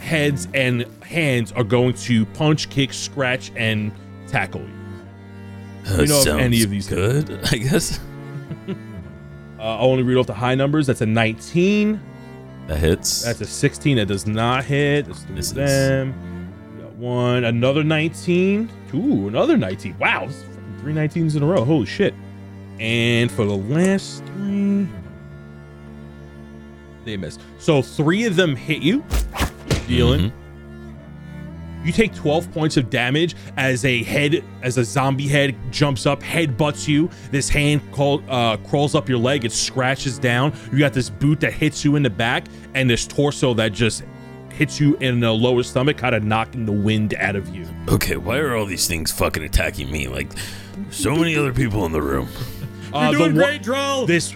heads, 0.00 0.48
and 0.54 0.86
hands 1.02 1.52
are 1.52 1.64
going 1.64 1.94
to 1.94 2.24
punch, 2.26 2.70
kick, 2.70 2.92
scratch, 2.92 3.52
and 3.56 3.92
tackle 4.26 4.62
you. 4.62 5.96
you 6.02 6.06
know 6.06 6.20
if 6.20 6.28
any 6.28 6.62
of 6.62 6.70
these 6.70 6.88
good, 6.88 7.40
I 7.52 7.56
guess. 7.56 8.00
Uh, 9.62 9.76
I'll 9.78 9.90
only 9.90 10.02
read 10.02 10.16
off 10.16 10.26
the 10.26 10.34
high 10.34 10.56
numbers. 10.56 10.88
That's 10.88 11.02
a 11.02 11.06
19. 11.06 12.00
That 12.66 12.78
hits. 12.78 13.22
That's 13.22 13.40
a 13.40 13.44
16. 13.46 13.96
That 13.96 14.06
does 14.06 14.26
not 14.26 14.64
hit. 14.64 15.04
Three 15.06 15.12
of 15.14 15.30
Misses. 15.30 15.54
them. 15.54 16.14
We 16.76 16.82
got 16.82 16.92
one. 16.96 17.44
Another 17.44 17.84
19. 17.84 18.68
Ooh, 18.94 19.28
another 19.28 19.56
19. 19.56 19.96
Wow. 19.98 20.26
this 20.26 20.36
is 20.36 20.42
fucking 20.44 20.78
Three 20.80 20.92
19s 20.94 21.36
in 21.36 21.44
a 21.44 21.46
row. 21.46 21.64
Holy 21.64 21.86
shit. 21.86 22.12
And 22.80 23.30
for 23.30 23.44
the 23.44 23.54
last 23.56 24.24
three, 24.24 24.88
they 27.04 27.16
miss. 27.16 27.38
So 27.58 27.82
three 27.82 28.24
of 28.26 28.34
them 28.34 28.56
hit 28.56 28.82
you, 28.82 29.04
dealing. 29.86 30.30
Mhm. 30.30 30.32
You 31.84 31.92
take 31.92 32.14
12 32.14 32.52
points 32.52 32.76
of 32.76 32.90
damage 32.90 33.34
as 33.56 33.84
a 33.84 34.02
head, 34.04 34.44
as 34.62 34.78
a 34.78 34.84
zombie 34.84 35.26
head 35.26 35.56
jumps 35.70 36.06
up, 36.06 36.22
head 36.22 36.56
butts 36.56 36.86
you. 36.86 37.10
This 37.30 37.48
hand 37.48 37.80
call, 37.92 38.22
uh, 38.28 38.56
crawls 38.58 38.94
up 38.94 39.08
your 39.08 39.18
leg, 39.18 39.44
it 39.44 39.52
scratches 39.52 40.18
down. 40.18 40.52
You 40.72 40.78
got 40.78 40.92
this 40.92 41.10
boot 41.10 41.40
that 41.40 41.52
hits 41.52 41.84
you 41.84 41.96
in 41.96 42.02
the 42.02 42.10
back, 42.10 42.46
and 42.74 42.88
this 42.88 43.06
torso 43.06 43.52
that 43.54 43.72
just 43.72 44.04
hits 44.50 44.78
you 44.80 44.96
in 44.96 45.18
the 45.18 45.32
lower 45.32 45.62
stomach, 45.62 45.96
kind 45.96 46.14
of 46.14 46.22
knocking 46.22 46.66
the 46.66 46.72
wind 46.72 47.14
out 47.14 47.34
of 47.36 47.54
you. 47.54 47.66
Okay, 47.88 48.16
why 48.16 48.38
are 48.38 48.54
all 48.54 48.66
these 48.66 48.86
things 48.86 49.10
fucking 49.10 49.42
attacking 49.42 49.90
me? 49.90 50.08
Like, 50.08 50.30
so 50.90 51.16
many 51.16 51.36
other 51.36 51.52
people 51.52 51.84
in 51.86 51.92
the 51.92 52.02
room. 52.02 52.28
Uh, 52.92 53.08
You're 53.10 53.18
doing 53.18 53.34
the 53.34 53.42
great, 53.42 53.62
Drell. 53.62 54.06
This 54.06 54.32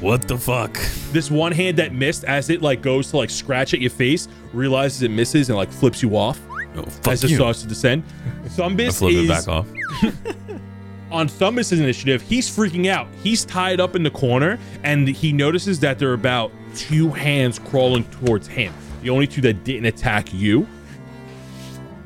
What 0.00 0.26
the 0.26 0.38
fuck? 0.38 0.74
this 1.12 1.30
one 1.30 1.52
hand 1.52 1.76
that 1.76 1.92
missed, 1.92 2.24
as 2.24 2.50
it 2.50 2.62
like 2.62 2.82
goes 2.82 3.10
to 3.10 3.18
like 3.18 3.30
scratch 3.30 3.74
at 3.74 3.80
your 3.80 3.90
face, 3.90 4.26
realizes 4.52 5.02
it 5.02 5.10
misses 5.10 5.50
and 5.50 5.56
like 5.56 5.70
flips 5.70 6.02
you 6.02 6.16
off 6.16 6.40
Oh, 6.76 6.86
as 7.06 7.22
it 7.24 7.30
you. 7.30 7.36
starts 7.36 7.62
to 7.62 7.68
descend. 7.68 8.02
Thumbus 8.46 9.06
it 9.08 9.14
is 9.14 9.28
back 9.28 9.48
off. 9.48 9.66
on 11.10 11.28
Thumbus's 11.28 11.78
initiative, 11.80 12.22
he's 12.22 12.48
freaking 12.50 12.88
out. 12.88 13.06
He's 13.22 13.44
tied 13.44 13.80
up 13.80 13.94
in 13.94 14.02
the 14.02 14.10
corner, 14.10 14.58
and 14.82 15.06
he 15.06 15.32
notices 15.32 15.78
that 15.80 15.98
there 15.98 16.10
are 16.10 16.14
about 16.14 16.50
two 16.74 17.08
hands 17.10 17.58
crawling 17.58 18.04
towards 18.04 18.48
him. 18.48 18.74
The 19.02 19.10
only 19.10 19.26
two 19.26 19.40
that 19.42 19.64
didn't 19.64 19.86
attack 19.86 20.32
you. 20.34 20.66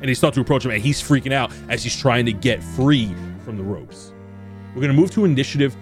And 0.01 0.07
they 0.07 0.13
start 0.13 0.33
to 0.35 0.41
approach 0.41 0.63
him, 0.63 0.71
and 0.71 0.81
he's 0.81 1.01
freaking 1.01 1.33
out 1.33 1.51
as 1.67 1.83
he's 1.83 1.95
trying 1.95 2.25
to 2.27 2.33
get 2.33 2.63
free 2.63 3.13
from 3.43 3.57
the 3.57 3.63
ropes. 3.63 4.13
We're 4.75 4.81
gonna 4.81 4.93
move 4.93 5.11
to 5.11 5.25
initiative 5.25 5.75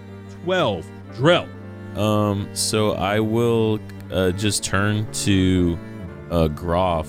12. 0.44 0.86
Drell. 1.14 1.48
Um, 1.96 2.48
so 2.54 2.92
I 2.92 3.20
will 3.20 3.78
uh, 4.10 4.30
just 4.32 4.64
turn 4.64 5.10
to 5.12 5.78
uh, 6.30 6.48
Groff. 6.48 7.08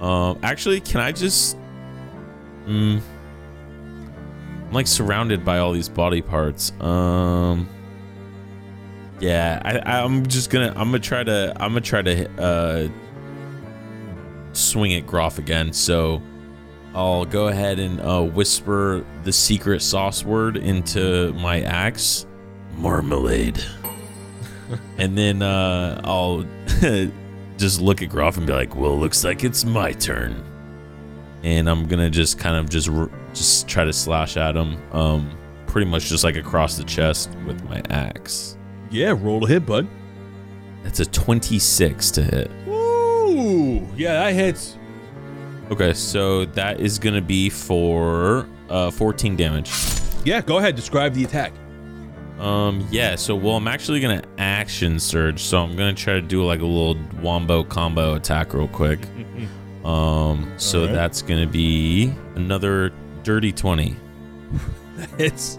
Um, 0.00 0.38
actually, 0.42 0.80
can 0.80 1.00
I 1.00 1.12
just? 1.12 1.56
Mm, 2.66 3.00
I'm 4.66 4.72
like 4.72 4.86
surrounded 4.86 5.44
by 5.44 5.58
all 5.58 5.72
these 5.72 5.88
body 5.88 6.20
parts. 6.20 6.72
Um, 6.80 7.68
yeah, 9.20 9.60
I, 9.64 10.02
I'm 10.02 10.26
just 10.26 10.50
gonna. 10.50 10.68
I'm 10.70 10.88
gonna 10.88 10.98
try 10.98 11.24
to. 11.24 11.52
I'm 11.56 11.70
gonna 11.70 11.80
try 11.80 12.02
to 12.02 12.42
uh, 12.42 12.88
swing 14.52 14.94
at 14.94 15.06
Groff 15.06 15.38
again. 15.38 15.72
So 15.72 16.20
I'll 16.94 17.24
go 17.24 17.48
ahead 17.48 17.78
and 17.78 18.00
uh, 18.00 18.22
whisper 18.22 19.04
the 19.24 19.32
secret 19.32 19.80
sauce 19.82 20.24
word 20.24 20.56
into 20.56 21.32
my 21.34 21.60
axe, 21.62 22.26
marmalade 22.76 23.62
and 24.98 25.16
then 25.16 25.42
uh, 25.42 26.00
I'll 26.04 26.44
just 27.56 27.80
look 27.80 28.02
at 28.02 28.08
Groff 28.08 28.36
and 28.36 28.46
be 28.46 28.52
like, 28.52 28.76
"Well, 28.76 28.98
looks 28.98 29.24
like 29.24 29.44
it's 29.44 29.64
my 29.64 29.92
turn," 29.92 30.44
and 31.42 31.68
I'm 31.68 31.86
gonna 31.86 32.10
just 32.10 32.38
kind 32.38 32.56
of 32.56 32.68
just 32.68 32.88
just 33.32 33.68
try 33.68 33.84
to 33.84 33.92
slash 33.92 34.36
at 34.36 34.56
him, 34.56 34.76
um, 34.92 35.30
pretty 35.66 35.90
much 35.90 36.06
just 36.06 36.24
like 36.24 36.36
across 36.36 36.76
the 36.76 36.84
chest 36.84 37.30
with 37.46 37.62
my 37.68 37.82
axe. 37.90 38.56
Yeah, 38.90 39.14
roll 39.18 39.40
to 39.40 39.46
hit, 39.46 39.66
bud. 39.66 39.86
That's 40.82 41.00
a 41.00 41.06
26 41.06 42.10
to 42.12 42.22
hit. 42.22 42.50
Ooh, 42.68 43.86
yeah, 43.96 44.12
that 44.14 44.34
hits. 44.34 44.78
Okay, 45.70 45.92
so 45.92 46.44
that 46.44 46.78
is 46.80 46.98
gonna 46.98 47.20
be 47.20 47.50
for 47.50 48.46
uh, 48.70 48.90
14 48.90 49.36
damage. 49.36 49.72
Yeah, 50.24 50.40
go 50.40 50.58
ahead. 50.58 50.76
Describe 50.76 51.14
the 51.14 51.24
attack. 51.24 51.52
Um, 52.38 52.86
yeah, 52.90 53.16
so 53.16 53.34
well, 53.34 53.56
I'm 53.56 53.68
actually 53.68 54.00
gonna 54.00 54.22
action 54.38 55.00
surge, 55.00 55.40
so 55.42 55.58
I'm 55.58 55.76
gonna 55.76 55.94
try 55.94 56.14
to 56.14 56.22
do 56.22 56.44
like 56.44 56.60
a 56.60 56.66
little 56.66 56.96
wombo 57.22 57.64
combo 57.64 58.14
attack 58.14 58.52
real 58.52 58.68
quick. 58.68 59.00
Um, 59.84 60.52
so 60.56 60.80
Alright. 60.80 60.94
that's 60.94 61.22
gonna 61.22 61.46
be 61.46 62.12
another 62.34 62.92
dirty 63.22 63.52
20. 63.52 63.96
It's 65.18 65.58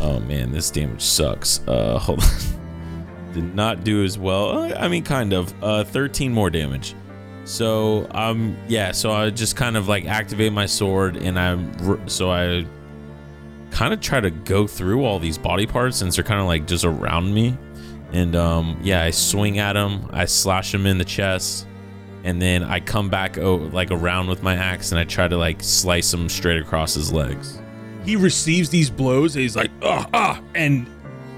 Oh 0.00 0.18
man, 0.20 0.50
this 0.52 0.70
damage 0.70 1.02
sucks. 1.02 1.60
Uh, 1.66 1.98
hold 2.02 2.22
on. 2.22 3.32
Did 3.34 3.54
not 3.54 3.84
do 3.84 4.02
as 4.04 4.16
well. 4.18 4.58
Uh, 4.58 4.74
I 4.78 4.88
mean, 4.88 5.04
kind 5.04 5.32
of. 5.32 5.52
Uh, 5.62 5.84
13 5.84 6.32
more 6.32 6.48
damage. 6.50 6.94
So, 7.44 8.06
um, 8.12 8.56
yeah. 8.68 8.92
So 8.92 9.12
I 9.12 9.30
just 9.30 9.56
kind 9.56 9.76
of 9.76 9.88
like 9.88 10.06
activate 10.06 10.52
my 10.52 10.66
sword, 10.66 11.16
and 11.16 11.38
I'm 11.38 12.08
so 12.08 12.30
I 12.30 12.64
kind 13.70 13.92
of 13.92 14.00
try 14.00 14.20
to 14.20 14.30
go 14.30 14.66
through 14.66 15.04
all 15.04 15.18
these 15.18 15.38
body 15.38 15.66
parts 15.66 15.96
since 15.96 16.16
they're 16.16 16.24
kind 16.24 16.40
of 16.40 16.46
like 16.46 16.66
just 16.66 16.84
around 16.84 17.32
me, 17.32 17.56
and 18.12 18.34
um, 18.36 18.78
yeah, 18.82 19.02
I 19.02 19.10
swing 19.10 19.58
at 19.58 19.76
him. 19.76 20.08
I 20.10 20.24
slash 20.24 20.74
him 20.74 20.86
in 20.86 20.98
the 20.98 21.04
chest, 21.04 21.66
and 22.24 22.40
then 22.40 22.64
I 22.64 22.80
come 22.80 23.08
back 23.08 23.38
oh, 23.38 23.56
like 23.72 23.90
around 23.90 24.28
with 24.28 24.42
my 24.42 24.54
axe, 24.54 24.92
and 24.92 24.98
I 24.98 25.04
try 25.04 25.28
to 25.28 25.36
like 25.36 25.62
slice 25.62 26.12
him 26.12 26.28
straight 26.28 26.60
across 26.60 26.94
his 26.94 27.12
legs. 27.12 27.60
he 28.04 28.16
receives 28.16 28.70
these 28.70 28.88
blows 28.90 29.36
and 29.36 29.42
he's 29.42 29.54
like, 29.56 29.70
ah, 29.82 30.08
ah, 30.14 30.42
and 30.54 30.86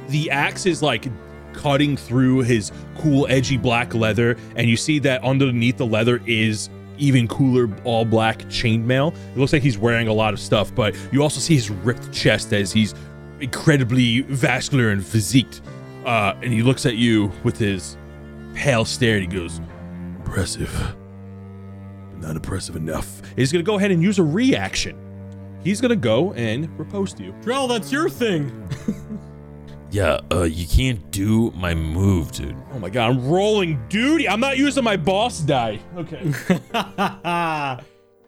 the 0.09 0.31
axe 0.31 0.67
is 0.67 0.83
like 0.83 1.09
cutting 1.53 1.97
through 1.97 2.39
his 2.41 2.71
cool, 2.99 3.27
edgy 3.29 3.57
black 3.57 3.93
leather, 3.93 4.37
and 4.55 4.71
you 4.71 4.77
see 4.77 5.01
that 5.01 5.23
underneath 5.25 5.77
the 5.77 5.87
leather 5.87 6.21
is 6.27 6.71
even 7.00 7.26
cooler 7.28 7.69
all 7.85 8.04
black 8.04 8.38
chainmail. 8.45 9.14
It 9.33 9.37
looks 9.38 9.52
like 9.52 9.62
he's 9.62 9.78
wearing 9.78 10.09
a 10.09 10.12
lot 10.12 10.33
of 10.33 10.40
stuff, 10.40 10.75
but 10.75 10.95
you 11.12 11.23
also 11.23 11.40
see 11.40 11.54
his 11.54 11.71
ripped 11.71 12.12
chest 12.12 12.52
as 12.52 12.73
he's 12.73 12.95
incredibly 13.40 14.21
vascular 14.23 14.90
and 14.90 15.02
physiqued. 15.02 15.61
Uh, 16.04 16.35
and 16.42 16.52
he 16.52 16.62
looks 16.62 16.87
at 16.87 16.97
you 16.97 17.33
with 17.42 17.59
his 17.59 17.97
pale 18.54 18.85
stare 18.85 19.16
and 19.16 19.33
he 19.33 19.38
goes, 19.38 19.61
Impressive, 20.19 20.95
but 22.11 22.21
not 22.21 22.37
impressive 22.37 22.76
enough. 22.76 23.21
He's 23.35 23.50
gonna 23.50 23.64
go 23.64 23.78
ahead 23.78 23.90
and 23.90 24.02
use 24.02 24.19
a 24.19 24.23
reaction. 24.23 24.97
He's 25.64 25.80
gonna 25.80 25.97
go 25.97 26.33
and 26.35 26.78
riposte 26.78 27.19
you. 27.19 27.33
Drell, 27.42 27.69
that's 27.69 27.90
your 27.90 28.09
thing. 28.09 28.69
Yeah, 29.90 30.20
uh, 30.32 30.42
you 30.44 30.66
can't 30.68 31.11
do 31.11 31.50
my 31.52 31.75
move, 31.75 32.30
dude. 32.32 32.56
Oh 32.73 32.78
my 32.78 32.90
god, 32.90 33.11
I'm 33.11 33.28
rolling 33.28 33.80
duty. 33.88 34.28
I'm 34.28 34.40
not 34.40 34.56
using 34.56 34.85
my 34.85 34.97
boss 34.97 35.40
die. 35.40 35.80
Okay. 35.97 36.23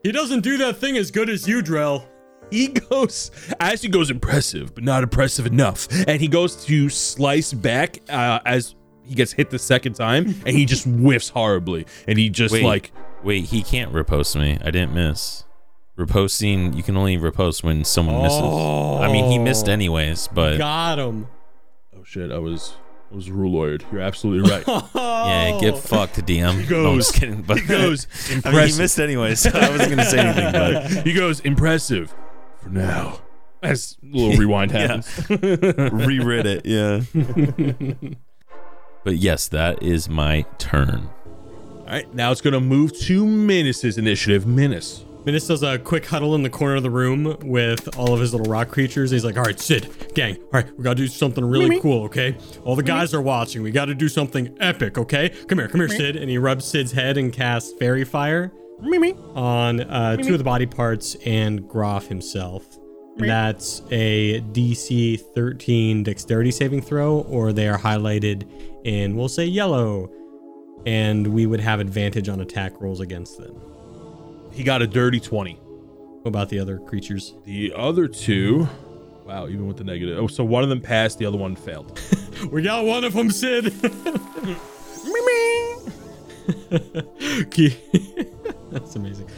he 0.02 0.12
doesn't 0.12 0.40
do 0.40 0.58
that 0.58 0.76
thing 0.78 0.96
as 0.96 1.10
good 1.10 1.30
as 1.30 1.46
you, 1.46 1.62
Drell. 1.62 2.04
he 2.50 2.68
goes 2.68 3.30
as 3.60 3.82
he 3.82 3.88
goes 3.88 4.10
impressive, 4.10 4.74
but 4.74 4.82
not 4.84 5.02
impressive 5.02 5.46
enough. 5.46 5.88
And 6.08 6.20
he 6.20 6.28
goes 6.28 6.64
to 6.66 6.88
slice 6.88 7.52
back 7.52 7.98
uh, 8.08 8.40
as 8.44 8.74
he 9.04 9.14
gets 9.14 9.32
hit 9.32 9.50
the 9.50 9.58
second 9.58 9.94
time, 9.94 10.34
and 10.46 10.56
he 10.56 10.64
just 10.64 10.84
whiffs 10.86 11.28
horribly. 11.28 11.86
And 12.08 12.18
he 12.18 12.28
just 12.28 12.52
Wait, 12.52 12.64
like 12.64 12.92
wait, 13.22 13.44
he 13.44 13.62
can't 13.62 13.92
riposte 13.92 14.34
me. 14.36 14.58
I 14.64 14.70
didn't 14.72 14.94
miss. 14.94 15.44
Riposting, 15.98 16.74
you 16.74 16.82
can 16.82 16.96
only 16.96 17.18
riposte 17.18 17.62
when 17.62 17.84
someone 17.84 18.22
misses. 18.22 18.40
I 18.40 19.12
mean, 19.12 19.30
he 19.30 19.38
missed 19.38 19.68
Oh. 19.68 19.72
anyways, 19.72 20.26
but 20.28 20.56
Got 20.58 20.98
him. 20.98 21.28
Shit, 22.12 22.30
I 22.30 22.36
was 22.36 22.74
I 23.10 23.14
was 23.14 23.30
rule 23.30 23.52
lawyered. 23.58 23.90
You're 23.90 24.02
absolutely 24.02 24.50
right. 24.50 24.62
yeah, 24.94 25.58
get 25.58 25.78
fucked, 25.82 26.16
DM. 26.26 26.68
No, 26.70 26.90
I'm 26.90 26.98
just 26.98 27.14
kidding. 27.14 27.40
But 27.40 27.60
he 27.60 27.66
goes 27.66 28.06
I 28.44 28.52
mean, 28.52 28.68
he 28.68 28.76
missed 28.76 29.00
anyway, 29.00 29.34
so 29.34 29.48
I 29.54 29.70
wasn't 29.70 29.88
gonna 29.88 30.04
say 30.04 30.18
anything. 30.18 30.52
But 30.52 31.06
he 31.06 31.14
goes 31.14 31.40
impressive 31.40 32.14
for 32.60 32.68
now. 32.68 33.20
As 33.62 33.96
a 34.02 34.14
little 34.14 34.36
rewind 34.36 34.72
Yeah. 34.72 35.00
happens. 35.00 35.30
reread 35.90 36.44
it, 36.44 36.66
yeah. 36.66 37.00
but 39.04 39.16
yes, 39.16 39.48
that 39.48 39.82
is 39.82 40.10
my 40.10 40.44
turn. 40.58 41.08
All 41.78 41.86
right, 41.86 42.14
now 42.14 42.30
it's 42.30 42.42
gonna 42.42 42.60
move 42.60 42.92
to 43.04 43.24
Minus's 43.26 43.96
initiative. 43.96 44.46
Minus. 44.46 45.06
Minus 45.24 45.46
does 45.46 45.62
a 45.62 45.78
quick 45.78 46.06
huddle 46.06 46.34
in 46.34 46.42
the 46.42 46.50
corner 46.50 46.76
of 46.76 46.82
the 46.82 46.90
room 46.90 47.36
with 47.42 47.96
all 47.96 48.12
of 48.12 48.20
his 48.20 48.34
little 48.34 48.50
rock 48.50 48.68
creatures. 48.68 49.10
He's 49.12 49.24
like, 49.24 49.36
all 49.36 49.44
right, 49.44 49.58
Sid, 49.58 50.14
gang, 50.14 50.36
all 50.36 50.48
right, 50.52 50.76
we 50.76 50.82
gotta 50.82 50.96
do 50.96 51.06
something 51.06 51.44
really 51.44 51.78
cool, 51.80 52.04
okay? 52.04 52.36
All 52.64 52.74
the 52.74 52.82
guys 52.82 53.14
are 53.14 53.22
watching. 53.22 53.62
We 53.62 53.70
gotta 53.70 53.94
do 53.94 54.08
something 54.08 54.56
epic, 54.60 54.98
okay? 54.98 55.28
Come 55.46 55.58
here, 55.58 55.68
come 55.68 55.80
here, 55.80 55.88
Sid. 55.88 56.16
And 56.16 56.28
he 56.28 56.38
rubs 56.38 56.64
Sid's 56.64 56.90
head 56.92 57.16
and 57.18 57.32
casts 57.32 57.72
Fairy 57.78 58.04
Fire 58.04 58.52
on 59.34 59.80
uh, 59.82 60.16
two 60.16 60.32
of 60.32 60.38
the 60.38 60.44
body 60.44 60.66
parts 60.66 61.14
and 61.24 61.68
Groff 61.68 62.08
himself. 62.08 62.64
And 63.18 63.28
that's 63.28 63.82
a 63.92 64.40
DC 64.40 65.20
13 65.34 66.02
dexterity 66.02 66.50
saving 66.50 66.82
throw, 66.82 67.20
or 67.28 67.52
they 67.52 67.68
are 67.68 67.78
highlighted 67.78 68.48
in, 68.84 69.16
we'll 69.16 69.28
say, 69.28 69.44
yellow. 69.44 70.10
And 70.84 71.28
we 71.28 71.46
would 71.46 71.60
have 71.60 71.78
advantage 71.78 72.28
on 72.28 72.40
attack 72.40 72.80
rolls 72.80 72.98
against 73.00 73.38
them. 73.38 73.54
He 74.52 74.62
got 74.62 74.82
a 74.82 74.86
dirty 74.86 75.20
20. 75.20 75.54
What 75.54 76.28
about 76.28 76.48
the 76.48 76.58
other 76.58 76.78
creatures? 76.78 77.34
The 77.44 77.72
other 77.74 78.06
two, 78.06 78.68
wow, 79.24 79.48
even 79.48 79.66
with 79.66 79.78
the 79.78 79.84
negative. 79.84 80.18
Oh, 80.18 80.26
so 80.26 80.44
one 80.44 80.62
of 80.62 80.68
them 80.68 80.80
passed, 80.80 81.18
the 81.18 81.26
other 81.26 81.38
one 81.38 81.56
failed. 81.56 82.00
We 82.50 82.60
got 82.62 82.84
one 82.84 83.04
of 83.04 83.12
them, 83.12 83.30
Sid. 83.30 83.66
That's 88.72 88.96
amazing. 88.96 89.30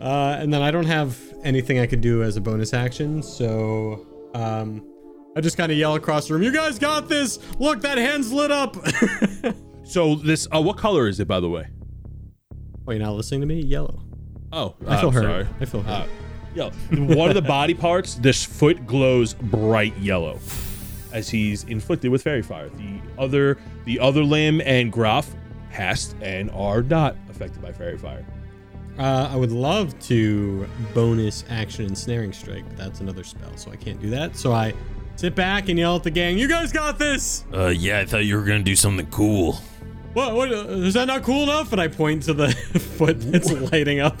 Uh, 0.00 0.36
and 0.38 0.54
then 0.54 0.62
I 0.62 0.70
don't 0.70 0.86
have 0.86 1.18
anything 1.42 1.80
I 1.80 1.86
could 1.86 2.00
do 2.00 2.22
as 2.22 2.36
a 2.36 2.40
bonus 2.40 2.72
action, 2.72 3.24
so 3.24 4.06
um, 4.34 4.86
I 5.36 5.40
just 5.40 5.56
kind 5.56 5.72
of 5.72 5.78
yell 5.78 5.96
across 5.96 6.28
the 6.28 6.34
room, 6.34 6.44
"You 6.44 6.52
guys 6.52 6.78
got 6.78 7.08
this! 7.08 7.40
Look, 7.58 7.80
that 7.80 7.98
hand's 7.98 8.32
lit 8.32 8.52
up!" 8.52 8.76
so 9.84 10.14
this, 10.14 10.46
uh, 10.54 10.60
what 10.60 10.76
color 10.76 11.08
is 11.08 11.18
it, 11.18 11.26
by 11.26 11.40
the 11.40 11.48
way? 11.48 11.66
Wait, 12.84 12.96
you're 12.98 13.04
not 13.04 13.14
listening 13.14 13.40
to 13.40 13.46
me? 13.46 13.60
Yellow. 13.60 14.00
Oh, 14.52 14.74
I 14.86 15.00
feel 15.00 15.08
uh, 15.08 15.12
hurt. 15.12 15.22
Sorry. 15.22 15.46
I 15.60 15.64
feel 15.64 15.82
hurt. 15.82 16.02
Uh, 16.02 16.06
yo, 16.54 16.70
one 17.14 17.28
of 17.28 17.34
the 17.34 17.42
body 17.42 17.74
parts, 17.74 18.16
this 18.16 18.44
foot 18.44 18.86
glows 18.86 19.34
bright 19.34 19.96
yellow, 19.98 20.38
as 21.12 21.28
he's 21.28 21.64
inflicted 21.64 22.10
with 22.10 22.22
fairy 22.22 22.42
fire. 22.42 22.68
The 22.68 23.00
other, 23.18 23.58
the 23.84 23.98
other 23.98 24.22
limb 24.22 24.60
and 24.60 24.92
Graf 24.92 25.34
passed 25.70 26.14
and 26.20 26.50
are 26.50 26.82
not 26.82 27.16
affected 27.30 27.62
by 27.62 27.72
fairy 27.72 27.96
fire. 27.96 28.26
Uh, 28.98 29.30
I 29.32 29.36
would 29.36 29.52
love 29.52 29.98
to 30.00 30.68
bonus 30.92 31.44
action 31.48 31.86
ensnaring 31.86 32.32
strike, 32.32 32.68
but 32.68 32.76
that's 32.76 33.00
another 33.00 33.24
spell, 33.24 33.56
so 33.56 33.70
I 33.70 33.76
can't 33.76 34.00
do 34.00 34.10
that. 34.10 34.36
So 34.36 34.52
I 34.52 34.74
sit 35.16 35.34
back 35.34 35.70
and 35.70 35.78
yell 35.78 35.96
at 35.96 36.02
the 36.02 36.10
gang, 36.10 36.36
"You 36.36 36.46
guys 36.46 36.72
got 36.72 36.98
this!" 36.98 37.44
Uh, 37.54 37.68
yeah, 37.68 38.00
I 38.00 38.04
thought 38.04 38.26
you 38.26 38.36
were 38.36 38.44
gonna 38.44 38.62
do 38.62 38.76
something 38.76 39.06
cool. 39.06 39.54
What? 40.12 40.34
What? 40.34 40.52
Uh, 40.52 40.66
is 40.68 40.92
that 40.92 41.06
not 41.06 41.22
cool 41.22 41.44
enough? 41.44 41.72
And 41.72 41.80
I 41.80 41.88
point 41.88 42.24
to 42.24 42.34
the 42.34 42.50
foot 42.98 43.18
that's 43.18 43.50
lighting 43.50 44.00
up. 44.00 44.18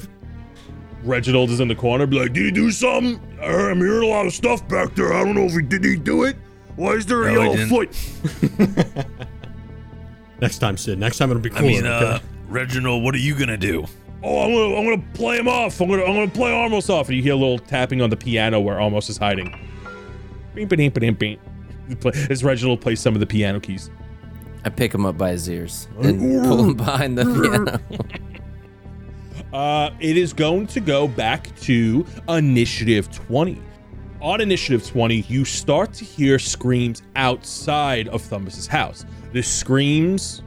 Reginald 1.04 1.50
is 1.50 1.60
in 1.60 1.68
the 1.68 1.74
corner, 1.74 2.06
be 2.06 2.18
like, 2.18 2.32
"Did 2.32 2.44
he 2.44 2.50
do 2.50 2.70
something? 2.70 3.20
I 3.40 3.46
heard- 3.46 3.70
I'm 3.72 3.78
hearing 3.78 4.02
a 4.04 4.06
lot 4.06 4.26
of 4.26 4.32
stuff 4.32 4.66
back 4.68 4.94
there. 4.94 5.12
I 5.12 5.24
don't 5.24 5.34
know 5.34 5.44
if 5.44 5.52
he 5.52 5.62
did. 5.62 5.84
He 5.84 5.96
do 5.96 6.24
it? 6.24 6.36
Why 6.76 6.92
is 6.92 7.06
there 7.06 7.24
a 7.24 7.32
No, 7.32 7.40
he 7.52 7.58
yellow 7.58 7.66
foot?" 7.68 9.06
Next 10.40 10.58
time, 10.58 10.76
Sid. 10.76 10.98
Next 10.98 11.18
time 11.18 11.30
it'll 11.30 11.42
be 11.42 11.50
cool. 11.50 11.58
I 11.58 11.60
cool. 11.60 11.68
mean, 11.70 11.86
uh, 11.86 12.18
Reginald, 12.48 13.02
what 13.04 13.14
are 13.14 13.18
you 13.18 13.34
gonna 13.38 13.56
do? 13.56 13.84
Oh, 14.24 14.42
I'm 14.44 14.52
gonna, 14.52 14.76
I'm 14.76 14.84
gonna 14.84 15.12
play 15.14 15.38
him 15.38 15.48
off. 15.48 15.80
I'm 15.80 15.88
gonna, 15.88 16.02
I'm 16.04 16.14
gonna 16.14 16.28
play 16.28 16.50
Armos 16.50 16.88
off. 16.90 17.08
And 17.08 17.16
you 17.16 17.22
hear 17.22 17.32
a 17.32 17.36
little 17.36 17.58
tapping 17.58 18.00
on 18.00 18.10
the 18.10 18.16
piano 18.16 18.60
where 18.60 18.76
Armos 18.76 19.08
is 19.10 19.16
hiding. 19.18 19.52
Beep, 20.54 20.68
beep, 20.68 20.94
beep, 20.94 21.18
beep. 21.18 21.40
As 22.30 22.44
Reginald 22.44 22.80
plays 22.80 23.00
some 23.00 23.14
of 23.14 23.20
the 23.20 23.26
piano 23.26 23.58
keys. 23.60 23.90
I 24.64 24.68
pick 24.68 24.94
him 24.94 25.04
up 25.04 25.18
by 25.18 25.30
his 25.32 25.48
ears 25.48 25.88
and 26.00 26.20
pull 26.44 26.64
him 26.64 26.74
behind 26.74 27.18
the 27.18 27.24
piano. 27.24 28.18
Uh, 29.52 29.90
it 30.00 30.16
is 30.16 30.32
going 30.32 30.66
to 30.66 30.80
go 30.80 31.06
back 31.06 31.54
to 31.60 32.06
initiative 32.28 33.10
20. 33.12 33.60
On 34.22 34.40
initiative 34.40 34.86
20, 34.86 35.22
you 35.22 35.44
start 35.44 35.92
to 35.94 36.04
hear 36.04 36.38
screams 36.38 37.02
outside 37.16 38.08
of 38.08 38.22
Thumbus's 38.22 38.66
house. 38.66 39.04
The 39.32 39.42
screams 39.42 40.42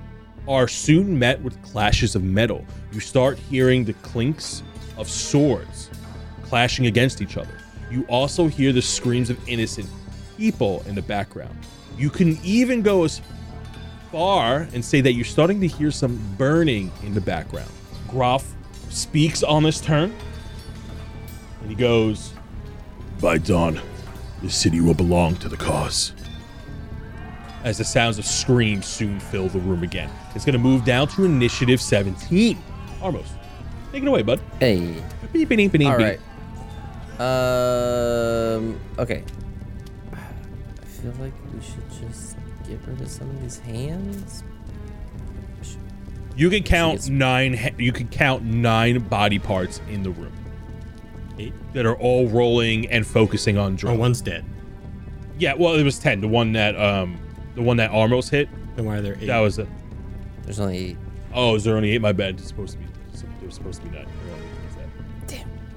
are 0.48 0.68
soon 0.68 1.20
met 1.20 1.42
with 1.42 1.62
clashes 1.62 2.16
of 2.16 2.24
metal. 2.24 2.66
You 2.94 3.00
start 3.00 3.38
hearing 3.38 3.84
the 3.84 3.94
clinks 3.94 4.64
of 4.98 5.10
swords 5.10 5.90
clashing 6.44 6.88
against 6.88 7.22
each 7.22 7.38
other. 7.38 7.58
You 7.92 8.06
also 8.08 8.48
hear 8.48 8.72
the 8.72 8.82
screams 8.82 9.30
of 9.30 9.50
innocent 9.50 9.90
people 10.38 10.84
in 10.88 10.96
the 10.96 11.02
background. 11.02 11.58
You 11.98 12.10
can 12.10 12.40
even 12.44 12.82
go 12.82 13.04
as 13.04 13.22
far 14.12 14.68
and 14.74 14.84
say 14.84 15.02
that 15.02 15.14
you're 15.14 15.26
starting 15.26 15.60
to 15.62 15.68
hear 15.68 15.92
some 15.92 16.20
burning 16.38 16.92
in 17.04 17.14
the 17.14 17.22
background. 17.22 17.70
Groff 18.08 18.55
speaks 18.96 19.44
on 19.44 19.64
this 19.64 19.82
turn, 19.82 20.16
and 21.62 21.70
he 21.70 21.76
goes, 21.76 22.34
By 23.20 23.38
dawn, 23.38 23.80
the 24.42 24.50
city 24.50 24.80
will 24.82 24.94
belong 24.94 25.36
to 25.38 25.50
the 25.50 25.58
cause. 25.58 26.14
As 27.64 27.78
the 27.80 27.84
sounds 27.84 28.20
of 28.20 28.26
screams 28.26 28.86
soon 28.86 29.20
fill 29.20 29.50
the 29.50 29.60
room 29.60 29.82
again. 29.84 30.10
It's 30.36 30.46
going 30.46 30.54
to 30.54 30.60
move 30.60 30.86
down 30.86 31.08
to 31.10 31.26
initiative 31.26 31.82
17. 31.82 32.58
Armos, 33.02 33.26
take 33.92 34.04
it 34.04 34.08
away, 34.08 34.22
bud. 34.22 34.40
hey. 34.60 35.02
Beep, 35.34 35.50
beep, 35.50 35.58
beep, 35.58 35.72
beep, 35.72 35.88
All 35.90 35.98
beep. 35.98 36.06
right. 36.08 36.20
Um. 37.20 38.80
Okay. 39.00 39.24
I 40.14 40.86
feel 40.86 41.12
like 41.20 41.34
we 41.54 41.62
should 41.62 41.90
just 42.10 42.36
get 42.68 42.80
rid 42.86 43.02
of 43.02 43.10
some 43.10 43.30
of 43.30 43.42
these 43.42 43.58
hands. 43.60 44.44
You 46.36 46.50
can 46.50 46.64
count 46.64 47.10
nine. 47.10 47.76
You 47.78 47.92
can 47.92 48.08
count 48.10 48.44
nine 48.44 49.00
body 49.00 49.40
parts 49.40 49.80
in 49.90 50.04
the 50.04 50.10
room 50.12 50.34
Eight. 51.40 51.54
that 51.74 51.86
are 51.86 51.96
all 51.96 52.28
rolling 52.28 52.88
and 52.90 53.06
focusing 53.08 53.58
on 53.58 53.78
Oh, 53.84 53.94
one's 53.96 54.22
dead. 54.22 54.44
Yeah, 55.38 55.54
well, 55.54 55.76
it 55.76 55.84
was 55.84 55.98
ten. 56.00 56.22
The 56.22 56.28
one 56.28 56.52
that 56.54 56.76
um, 56.80 57.18
the 57.56 57.62
one 57.62 57.78
that 57.78 57.92
Armos 57.92 58.30
hit. 58.30 58.50
Then 58.76 58.86
why 58.86 58.98
are 58.98 59.02
there 59.02 59.18
eight? 59.20 59.28
That 59.28 59.40
was 59.40 59.60
a. 59.60 59.68
There's 60.44 60.60
only 60.60 60.78
eight. 60.78 60.98
Oh, 61.34 61.56
is 61.56 61.64
there 61.64 61.76
only 61.78 61.92
eight? 61.92 62.02
My 62.02 62.12
bad. 62.12 62.36
It's 62.38 62.48
supposed 62.48 62.74
to 62.74 62.80
be. 62.80 62.86
There's 63.42 63.56
supposed 63.56 63.82
to 63.82 63.88
be 63.88 63.96
nine. 63.98 64.08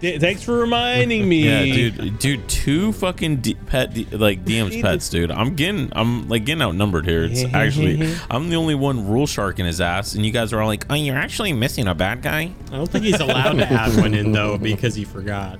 Damn. 0.00 0.10
Th- 0.10 0.20
thanks 0.20 0.42
for 0.42 0.58
reminding 0.58 1.28
me. 1.28 1.44
Yeah, 1.44 1.64
dude, 1.64 2.18
dude, 2.18 2.48
two 2.48 2.92
fucking 2.92 3.36
D- 3.38 3.54
pet 3.54 3.92
D- 3.94 4.04
like 4.12 4.44
DM's 4.44 4.76
pets, 4.82 5.08
dude. 5.08 5.30
I'm 5.32 5.56
getting, 5.56 5.90
I'm 5.94 6.28
like 6.28 6.44
getting 6.44 6.62
outnumbered 6.62 7.04
here. 7.06 7.24
It's 7.24 7.42
actually, 7.54 8.14
I'm 8.30 8.48
the 8.48 8.56
only 8.56 8.74
one 8.76 9.08
rule 9.08 9.26
shark 9.26 9.58
in 9.58 9.66
his 9.66 9.80
ass, 9.80 10.14
and 10.14 10.24
you 10.24 10.30
guys 10.32 10.52
are 10.52 10.60
all 10.60 10.68
like, 10.68 10.86
"Oh, 10.88 10.94
you're 10.94 11.16
actually 11.16 11.52
missing 11.52 11.88
a 11.88 11.94
bad 11.94 12.22
guy." 12.22 12.52
I 12.70 12.76
don't 12.76 12.88
think 12.88 13.04
he's 13.04 13.18
allowed 13.20 13.54
to 13.54 13.66
add 13.70 14.00
one 14.00 14.14
in 14.14 14.30
though 14.32 14.56
because 14.58 14.94
he 14.94 15.04
forgot. 15.04 15.58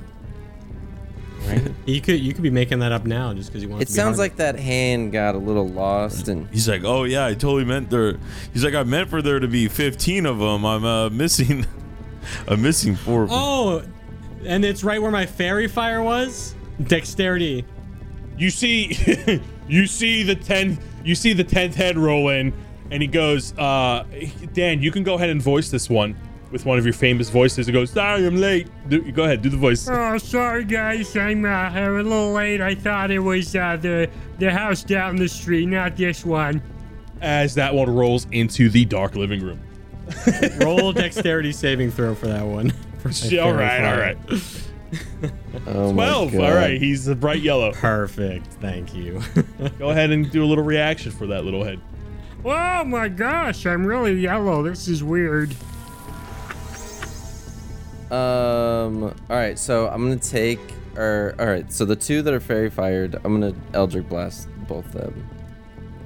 Right? 1.46 1.72
You 1.87 2.01
could 2.01 2.20
you 2.20 2.33
could 2.35 2.42
be 2.42 2.51
making 2.51 2.81
that 2.81 2.92
up 2.92 3.07
now 3.07 3.33
just 3.33 3.48
because 3.51 3.62
you 3.62 3.68
want. 3.70 3.81
It 3.83 3.87
to 3.87 3.92
be 3.92 3.96
sounds 3.96 4.18
hard. 4.18 4.31
like 4.31 4.37
that 4.37 4.59
hand 4.59 5.12
got 5.12 5.35
a 5.35 5.38
little 5.38 5.66
lost 5.66 6.29
and 6.29 6.46
He's 6.51 6.68
like, 6.68 6.85
"Oh 6.85 7.05
yeah, 7.05 7.27
I 7.27 7.33
totally 7.35 7.64
meant 7.64 7.90
there." 7.90 8.18
He's 8.53 8.64
like, 8.64 8.74
"I 8.74 8.83
meant 8.83 9.09
for 9.09 9.22
there 9.22 9.40
to 9.40 9.48
be 9.48 9.66
15 9.66 10.27
of 10.27 10.38
them. 10.38 10.64
I'm 10.66 10.85
uh, 10.85 11.09
missing, 11.11 11.64
I'm 12.46 12.61
missing 12.62 12.94
four 12.96 13.22
of 13.22 13.31
them." 13.31 13.38
Oh, 13.40 13.83
and 14.44 14.64
it's 14.64 14.85
right 14.85 15.01
where 15.01 15.11
my 15.11 15.27
fairy 15.27 15.68
fire 15.68 16.03
was. 16.03 16.55
Dexterity. 16.83 17.64
You 18.37 18.51
see, 18.51 19.40
you 19.68 19.87
see 19.87 20.22
the 20.22 20.35
tenth. 20.35 20.85
You 21.05 21.14
see 21.14 21.33
the 21.33 21.44
tenth 21.44 21.74
head 21.74 21.96
roll 21.96 22.29
in, 22.29 22.53
and 22.90 23.03
he 23.03 23.09
goes, 23.09 23.57
uh, 23.59 24.05
"Dan, 24.53 24.83
you 24.83 24.90
can 24.90 25.03
go 25.03 25.14
ahead 25.14 25.31
and 25.31 25.42
voice 25.42 25.70
this 25.70 25.90
one 25.90 26.16
with 26.51 26.64
one 26.64 26.79
of 26.79 26.85
your 26.85 26.94
famous 26.94 27.31
voices." 27.31 27.66
He 27.66 27.72
goes, 27.72 27.90
"Sorry, 27.90 28.24
I'm 28.27 28.37
late." 28.37 28.68
Do, 28.88 29.11
go 29.12 29.24
ahead, 29.24 29.42
do 29.42 29.48
the 29.48 29.57
voice. 29.57 29.88
Oh, 29.88 30.18
sorry 30.18 30.64
guys, 30.64 31.16
I'm 31.16 31.44
uh, 31.44 31.70
a 31.74 31.90
little 31.90 32.33
late. 32.33 32.61
I 32.61 32.74
thought 32.74 33.11
it 33.11 33.18
was 33.18 33.57
uh, 33.57 33.77
the 33.77 34.09
the 34.38 34.53
house 34.53 34.85
down 34.85 35.16
the 35.16 35.29
street, 35.29 35.66
not 35.66 35.96
this 35.96 36.24
one. 36.24 36.62
As 37.20 37.55
that 37.57 37.74
one 37.74 37.90
rolls 37.90 38.29
into 38.31 38.68
the 38.70 38.85
dark 38.85 39.16
living 39.16 39.40
room. 39.40 39.61
Roll 40.61 40.92
dexterity 40.92 41.53
saving 41.53 41.90
throw 41.90 42.14
for 42.14 42.29
that 42.29 42.46
one. 42.46 42.72
For 43.01 43.09
my 43.09 43.39
all 43.39 43.53
fairy 43.53 43.57
right, 43.57 43.85
all 43.85 43.97
fire. 43.97 44.01
right. 44.01 45.33
oh 45.67 45.93
my 45.93 46.05
Twelve. 46.07 46.33
God. 46.33 46.41
All 46.43 46.55
right, 46.55 46.81
he's 46.81 47.07
a 47.09 47.15
bright 47.15 47.41
yellow. 47.43 47.73
Perfect. 47.73 48.47
Thank 48.55 48.95
you. 48.95 49.21
Go 49.79 49.91
ahead 49.91 50.11
and 50.11 50.31
do 50.31 50.43
a 50.45 50.47
little 50.47 50.65
reaction 50.65 51.13
for 51.13 51.27
that 51.29 51.45
little 51.45 51.63
head. 51.65 51.81
Oh 52.45 52.85
my 52.85 53.09
gosh, 53.09 53.67
I'm 53.67 53.85
really 53.85 54.15
yellow. 54.21 54.63
This 54.63 54.89
is 54.89 55.03
weird. 55.05 55.55
Um. 58.11 59.05
All 59.05 59.37
right. 59.37 59.59
So 59.59 59.89
I'm 59.89 60.03
gonna 60.03 60.17
take. 60.17 60.61
Or 60.97 61.35
all 61.39 61.47
right. 61.47 61.71
So 61.73 61.85
the 61.85 61.97
two 61.97 62.23
that 62.23 62.33
are 62.33 62.41
fairy 62.41 62.71
fired, 62.71 63.17
I'm 63.25 63.39
gonna 63.41 63.55
Eldritch 63.75 64.09
blast 64.09 64.49
both 64.67 64.87
of 64.95 65.15
them, 65.15 65.29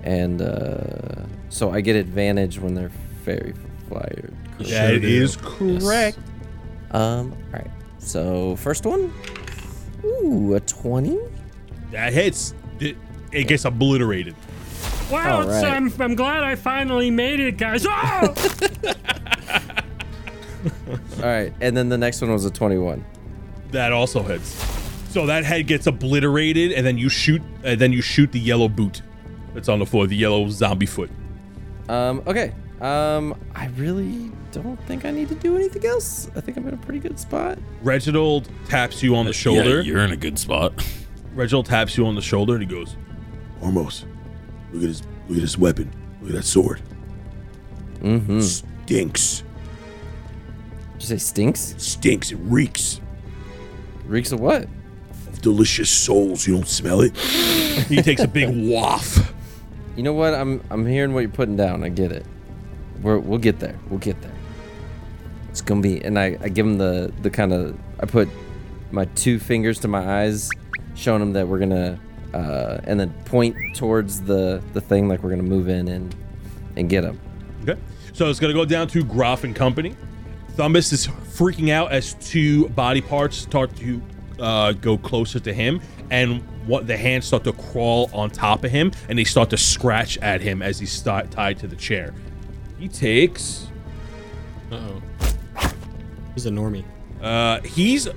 and 0.03 0.43
uh, 0.43 1.23
so 1.49 1.71
I 1.71 1.81
get 1.81 1.95
advantage 1.97 2.59
when 2.59 2.75
they're 2.75 2.91
fairy 3.25 3.55
fired. 3.89 4.35
correct? 4.57 4.71
That 4.71 5.01
do. 5.01 5.07
is 5.07 5.37
correct. 5.37 6.19
Um. 6.93 7.33
All 7.33 7.61
right. 7.61 7.71
So 7.99 8.57
first 8.57 8.85
one. 8.85 9.13
Ooh, 10.05 10.55
a 10.55 10.61
twenty. 10.61 11.19
That 11.91 12.13
hits. 12.13 12.55
It, 12.81 12.97
it 13.31 13.49
gets 13.49 13.65
obliterated. 13.65 14.35
Wow, 15.11 15.37
All 15.37 15.43
it's, 15.43 15.51
right. 15.51 15.73
I'm, 15.73 15.93
I'm 16.01 16.15
glad 16.15 16.43
I 16.43 16.55
finally 16.55 17.11
made 17.11 17.39
it, 17.39 17.59
guys. 17.59 17.85
Oh! 17.87 17.91
All 21.19 21.23
right, 21.23 21.53
and 21.61 21.77
then 21.77 21.89
the 21.89 21.99
next 21.99 22.21
one 22.21 22.33
was 22.33 22.45
a 22.45 22.51
twenty-one. 22.51 23.05
That 23.71 23.93
also 23.93 24.23
hits. 24.23 24.49
So 25.11 25.27
that 25.27 25.45
head 25.45 25.67
gets 25.67 25.87
obliterated, 25.87 26.73
and 26.73 26.87
then 26.87 26.99
you 26.99 27.09
shoot. 27.09 27.43
And 27.63 27.81
then 27.81 27.93
you 27.93 28.03
shoot 28.03 28.33
the 28.33 28.41
yellow 28.41 28.69
boot 28.69 29.03
that's 29.55 29.69
on 29.69 29.79
the 29.79 29.87
floor, 29.87 30.07
the 30.07 30.17
yellow 30.17 30.49
zombie 30.49 30.87
foot. 30.87 31.11
Um. 31.89 32.23
Okay. 32.27 32.53
Um, 32.81 33.39
I 33.55 33.67
really 33.77 34.33
don't 34.53 34.81
think 34.87 35.05
I 35.05 35.11
need 35.11 35.29
to 35.29 35.35
do 35.35 35.57
anything 35.57 35.85
else. 35.87 36.31
I 36.37 36.41
think 36.41 36.57
I'm 36.57 36.67
in 36.69 36.75
a 36.75 36.79
pretty 36.79 37.01
good 37.01 37.19
spot. 37.19 37.59
Reginald 37.83 38.49
taps 38.69 39.03
you 39.03 39.17
on 39.17 39.27
the 39.27 39.33
shoulder. 39.33 39.81
Yeah, 39.81 39.83
you're 39.93 40.05
in 40.05 40.13
a 40.13 40.17
good 40.17 40.39
spot. 40.39 40.73
Reginald 41.35 41.67
taps 41.67 41.97
you 41.97 42.07
on 42.07 42.15
the 42.15 42.23
shoulder 42.23 42.55
and 42.55 42.63
he 42.63 42.69
goes, 42.69 42.97
Armos, 43.61 44.05
look 44.73 44.83
at 44.83 44.89
his 44.89 45.03
look 45.29 45.39
at 45.39 45.43
his 45.43 45.57
weapon. 45.57 45.91
Look 46.21 46.31
at 46.31 46.37
that 46.37 46.45
sword. 46.45 46.81
Mm-hmm. 48.01 48.39
Did 48.39 48.43
Stinks. 48.43 49.43
you 50.99 51.07
say 51.07 51.19
stinks? 51.19 51.75
Stinks. 51.79 52.33
It 52.33 52.37
reeks 52.37 53.01
Reeks 54.07 54.33
of 54.33 54.41
what? 54.41 54.65
of 55.29 55.41
delicious 55.41 55.89
souls. 55.89 56.47
You 56.47 56.55
don't 56.55 56.69
smell 56.69 57.01
it? 57.01 57.17
he 57.89 58.03
takes 58.03 58.21
a 58.23 58.29
big 58.29 58.51
waff. 58.71 59.33
You 59.97 60.03
know 60.03 60.13
what? 60.13 60.35
I'm 60.35 60.63
I'm 60.71 60.87
hearing 60.87 61.15
what 61.15 61.21
you're 61.21 61.31
putting 61.31 61.57
down. 61.57 61.85
I 61.85 61.89
get 61.89 62.13
it. 62.13 62.27
We're, 63.01 63.19
we'll 63.19 63.39
get 63.39 63.59
there. 63.59 63.79
We'll 63.89 63.99
get 63.99 64.21
there. 64.23 64.33
It's 65.53 65.61
gonna 65.61 65.83
be, 65.83 66.03
and 66.03 66.19
I, 66.19 66.39
I 66.41 66.49
give 66.49 66.65
him 66.65 66.79
the 66.79 67.13
the 67.21 67.29
kind 67.29 67.53
of 67.53 67.79
I 68.01 68.07
put 68.07 68.27
my 68.91 69.05
two 69.05 69.39
fingers 69.39 69.79
to 69.81 69.89
my 69.89 70.23
eyes, 70.23 70.49
showing 70.95 71.21
him 71.21 71.35
that 71.35 71.47
we're 71.47 71.59
gonna, 71.59 72.01
uh, 72.33 72.79
and 72.85 72.99
then 72.99 73.13
point 73.27 73.55
towards 73.77 74.23
the 74.23 74.63
the 74.73 74.81
thing 74.81 75.09
like 75.09 75.23
we're 75.23 75.29
gonna 75.29 75.43
move 75.43 75.69
in 75.69 75.89
and 75.89 76.17
and 76.77 76.89
get 76.89 77.05
him. 77.05 77.21
Okay. 77.63 77.79
So 78.15 78.31
it's 78.31 78.39
to 78.39 78.53
go 78.55 78.65
down 78.65 78.89
to 78.89 79.05
Groff 79.05 79.45
and 79.45 79.55
Company. 79.55 79.95
Thumbus 80.57 80.91
is 80.91 81.07
freaking 81.07 81.69
out 81.69 81.93
as 81.93 82.15
two 82.15 82.71
body 82.71 83.03
parts 83.03 83.37
start 83.37 83.77
to 83.77 84.03
uh, 84.41 84.73
go 84.73 84.97
closer 84.97 85.39
to 85.39 85.53
him, 85.53 85.83
and 86.11 86.43
what 86.67 86.87
the 86.87 86.97
hands 86.97 87.27
start 87.27 87.45
to 87.45 87.53
crawl 87.53 88.09
on 88.15 88.31
top 88.31 88.65
of 88.65 88.71
him, 88.71 88.91
and 89.11 89.19
they 89.19 89.25
start 89.25 89.51
to 89.51 89.59
scratch 89.59 90.17
at 90.19 90.41
him 90.41 90.63
as 90.63 90.79
he's 90.79 90.93
sti- 90.93 91.27
tied 91.27 91.59
to 91.59 91.67
the 91.67 91.77
chair. 91.77 92.15
He 92.79 92.89
takes. 92.89 93.69
Uh 94.71 94.77
oh. 94.77 95.03
He's 96.35 96.47
a 96.47 96.51
normie. 96.51 96.85
Uh, 97.21 97.61
he's 97.61 98.09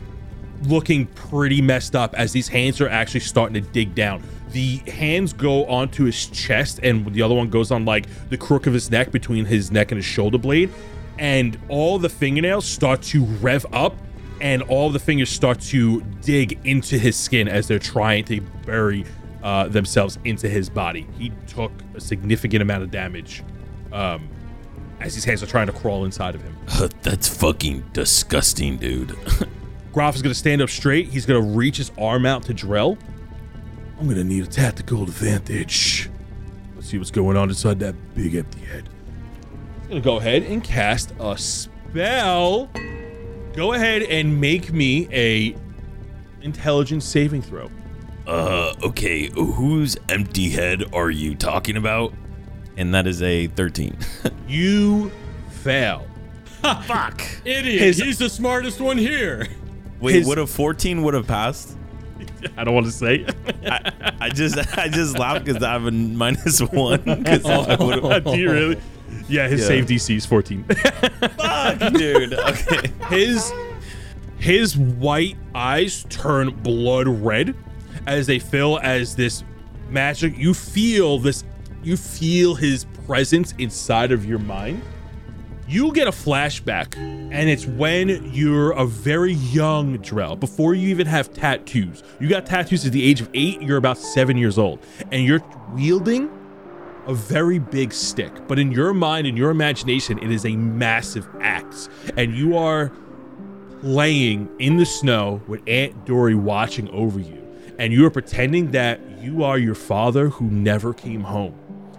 looking 0.64 1.06
pretty 1.08 1.62
messed 1.62 1.96
up 1.96 2.14
as 2.16 2.32
these 2.32 2.48
hands 2.48 2.82
are 2.82 2.90
actually 2.90 3.20
starting 3.20 3.54
to 3.54 3.70
dig 3.72 3.94
down. 3.94 4.24
The 4.52 4.78
hands 4.78 5.34
go 5.34 5.66
onto 5.66 6.06
his 6.06 6.28
chest, 6.28 6.80
and 6.82 7.06
the 7.14 7.22
other 7.22 7.36
one 7.36 7.50
goes 7.50 7.72
on 7.72 7.86
like 7.86 8.06
the 8.30 8.38
crook 8.38 8.68
of 8.68 8.74
his 8.74 8.90
neck 8.90 9.12
between 9.12 9.46
his 9.46 9.72
neck 9.72 9.92
and 9.92 9.98
his 9.98 10.06
shoulder 10.06 10.38
blade. 10.38 10.72
And 11.18 11.58
all 11.70 12.00
the 12.00 12.10
fingernails 12.10 12.66
start 12.66 13.02
to 13.04 13.24
rev 13.24 13.66
up, 13.74 13.96
and 14.42 14.62
all 14.64 14.90
the 14.90 15.00
fingers 15.00 15.30
start 15.30 15.60
to 15.62 16.02
dig 16.22 16.60
into 16.66 16.98
his 16.98 17.16
skin 17.16 17.48
as 17.48 17.68
they're 17.68 17.80
trying 17.80 18.26
to 18.26 18.42
bury 18.66 19.06
uh, 19.44 19.68
themselves 19.68 20.18
into 20.26 20.50
his 20.50 20.70
body. 20.70 21.08
He 21.18 21.32
took 21.48 21.72
a 21.94 22.02
significant 22.02 22.62
amount 22.62 22.84
of 22.84 22.92
damage 22.92 23.44
um, 23.92 24.28
as 25.06 25.14
his 25.16 25.24
hands 25.24 25.44
are 25.44 25.46
trying 25.48 25.68
to 25.68 25.74
crawl 25.74 26.04
inside 26.04 26.34
of 26.36 26.42
him. 26.42 26.58
That's 27.04 27.28
fucking 27.28 27.86
disgusting, 27.94 28.78
dude. 28.78 29.16
Groff 29.94 30.16
is 30.16 30.22
going 30.22 30.34
to 30.34 30.40
stand 30.40 30.62
up 30.62 30.70
straight. 30.70 31.08
He's 31.10 31.26
going 31.26 31.42
to 31.42 31.50
reach 31.56 31.78
his 31.78 31.92
arm 31.98 32.26
out 32.26 32.44
to 32.44 32.54
Drell. 32.54 32.98
I'm 33.98 34.10
gonna 34.10 34.26
need 34.26 34.44
a 34.44 34.48
tactical 34.48 35.04
advantage. 35.04 36.10
Let's 36.76 36.88
see 36.88 36.98
what's 36.98 37.12
going 37.12 37.38
on 37.38 37.48
inside 37.48 37.80
that 37.80 37.96
big 38.14 38.36
empty 38.36 38.60
head. 38.60 38.90
He's 39.80 39.88
going 39.90 40.02
to 40.02 40.06
go 40.06 40.18
ahead 40.18 40.44
and 40.44 40.62
cast 40.62 41.14
a 41.20 41.38
spell. 41.38 42.70
Go 43.56 43.72
ahead 43.74 44.02
and 44.02 44.42
make 44.42 44.74
me 44.74 45.08
a 45.14 45.56
intelligence 46.42 47.06
saving 47.06 47.42
throw. 47.44 47.70
uh, 48.28 48.74
okay, 48.84 49.30
whose 49.34 49.96
empty 50.10 50.50
head 50.50 50.84
are 50.94 51.10
you 51.12 51.36
talking 51.36 51.78
about? 51.78 52.12
And 52.78 52.94
that 52.94 53.08
is 53.08 53.22
a 53.22 53.48
13. 53.48 53.98
You 54.48 55.12
fail. 55.64 56.06
Fuck. 56.62 57.22
Idiot! 57.46 57.82
His- 57.82 57.98
He's 57.98 58.18
the 58.20 58.30
smartest 58.30 58.80
one 58.80 58.98
here. 58.98 59.48
Wait, 60.00 60.16
His- 60.16 60.28
would 60.28 60.38
a 60.38 60.46
14 60.48 61.02
would 61.04 61.14
have 61.16 61.26
passed? 61.28 61.76
I 62.58 62.64
don't 62.64 62.74
want 62.76 62.86
to 62.86 62.92
say. 62.92 63.26
I, 63.66 64.14
I 64.22 64.30
just 64.30 64.58
I 64.78 64.88
just 64.88 65.18
laughed 65.18 65.46
because 65.46 65.62
I 65.64 65.72
have 65.74 65.86
a 65.86 65.92
one. 65.92 66.16
one. 67.04 67.24
'cause 67.24 67.44
I 67.46 67.76
oh, 67.80 67.86
would've- 68.02 68.24
Do 68.26 68.38
you 68.38 68.52
really? 68.52 68.82
Yeah, 69.28 69.48
his 69.48 69.62
Yeah. 69.62 69.68
save 69.68 69.86
DC 69.88 70.16
is 70.18 70.26
14. 70.26 70.64
Fuck, 70.64 71.94
dude. 71.94 72.34
Okay. 72.34 72.92
his 73.10 73.52
his 74.38 74.78
white 74.78 75.38
eyes 75.56 76.06
turn 76.10 76.52
blood 76.52 77.08
red 77.08 77.56
as 78.06 78.28
they 78.28 78.38
fill 78.40 78.80
as 78.80 79.16
this 79.16 79.44
magic 79.90 80.38
you 80.38 80.54
feel 80.54 81.18
this 81.20 81.44
you 81.86 81.96
feel 81.96 82.56
his 82.56 82.86
presence 83.06 83.54
inside 83.58 84.12
of 84.12 84.26
your 84.26 84.40
mind 84.40 84.82
you 85.68 85.92
get 85.94 86.08
a 86.08 86.12
flashback 86.12 86.96
and 86.98 87.50
it's 87.50 87.66
when 87.66 88.32
you're 88.34 88.72
a 88.72 88.86
very 88.86 89.34
young 89.34 89.98
Drell 90.00 90.40
before 90.40 90.76
you 90.76 90.90
even 90.90 91.08
have 91.08 91.34
tattoos. 91.34 92.04
You 92.20 92.30
got 92.30 92.46
tattoos 92.46 92.86
at 92.86 92.92
the 92.92 93.04
age 93.04 93.20
of 93.20 93.30
8 93.34 93.62
you're 93.62 93.78
about 93.78 93.98
7 93.98 94.38
years 94.38 94.58
old 94.58 94.80
and 95.12 95.26
you're 95.26 95.44
wielding 95.74 96.30
a 97.08 97.14
very 97.14 97.60
big 97.60 97.94
stick. 97.94 98.48
But 98.48 98.60
in 98.60 98.72
your 98.72 98.94
mind 98.94 99.26
in 99.26 99.36
your 99.38 99.50
imagination 99.50 100.20
it 100.20 100.32
is 100.32 100.46
a 100.46 100.56
massive 100.56 101.28
axe 101.42 101.90
and 102.16 102.36
you 102.36 102.58
are 102.58 102.92
laying 103.82 104.50
in 104.60 104.78
the 104.78 104.86
snow 104.86 105.42
with 105.48 105.62
Aunt 105.68 106.06
Dory 106.06 106.36
watching 106.36 106.90
over 106.90 107.20
you, 107.20 107.42
and 107.78 107.94
you 107.94 108.06
are 108.06 108.10
pretending 108.10 108.72
that 108.72 109.00
you 109.22 109.44
are 109.44 109.58
your 109.58 109.76
father 109.76 110.30
who 110.30 110.46
never 110.46 110.94
came 110.94 111.22
home, 111.22 111.54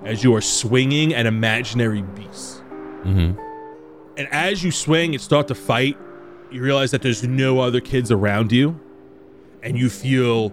as 0.06 0.22
you 0.22 0.34
are 0.34 0.40
swinging 0.40 1.12
an 1.12 1.26
imaginary 1.26 2.02
beast. 2.02 2.62
Mm-hmm. 3.02 3.40
And 4.16 4.28
as 4.30 4.64
you 4.64 4.70
swing 4.70 5.14
and 5.14 5.22
start 5.22 5.48
to 5.48 5.54
fight, 5.54 5.98
you 6.50 6.62
realize 6.62 6.92
that 6.92 7.02
there's 7.02 7.24
no 7.24 7.58
other 7.58 7.80
kids 7.80 8.10
around 8.10 8.52
you, 8.52 8.80
and 9.62 9.76
you 9.76 9.90
feel 9.90 10.52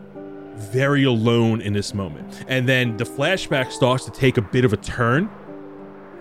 very 0.56 1.04
alone 1.04 1.62
in 1.62 1.74
this 1.74 1.94
moment. 1.94 2.44
And 2.48 2.68
then 2.68 2.98
the 2.98 3.04
flashback 3.04 3.72
starts 3.72 4.06
to 4.06 4.12
take 4.12 4.38
a 4.38 4.42
bit 4.42 4.66
of 4.66 4.74
a 4.74 4.78
turn. 4.78 5.30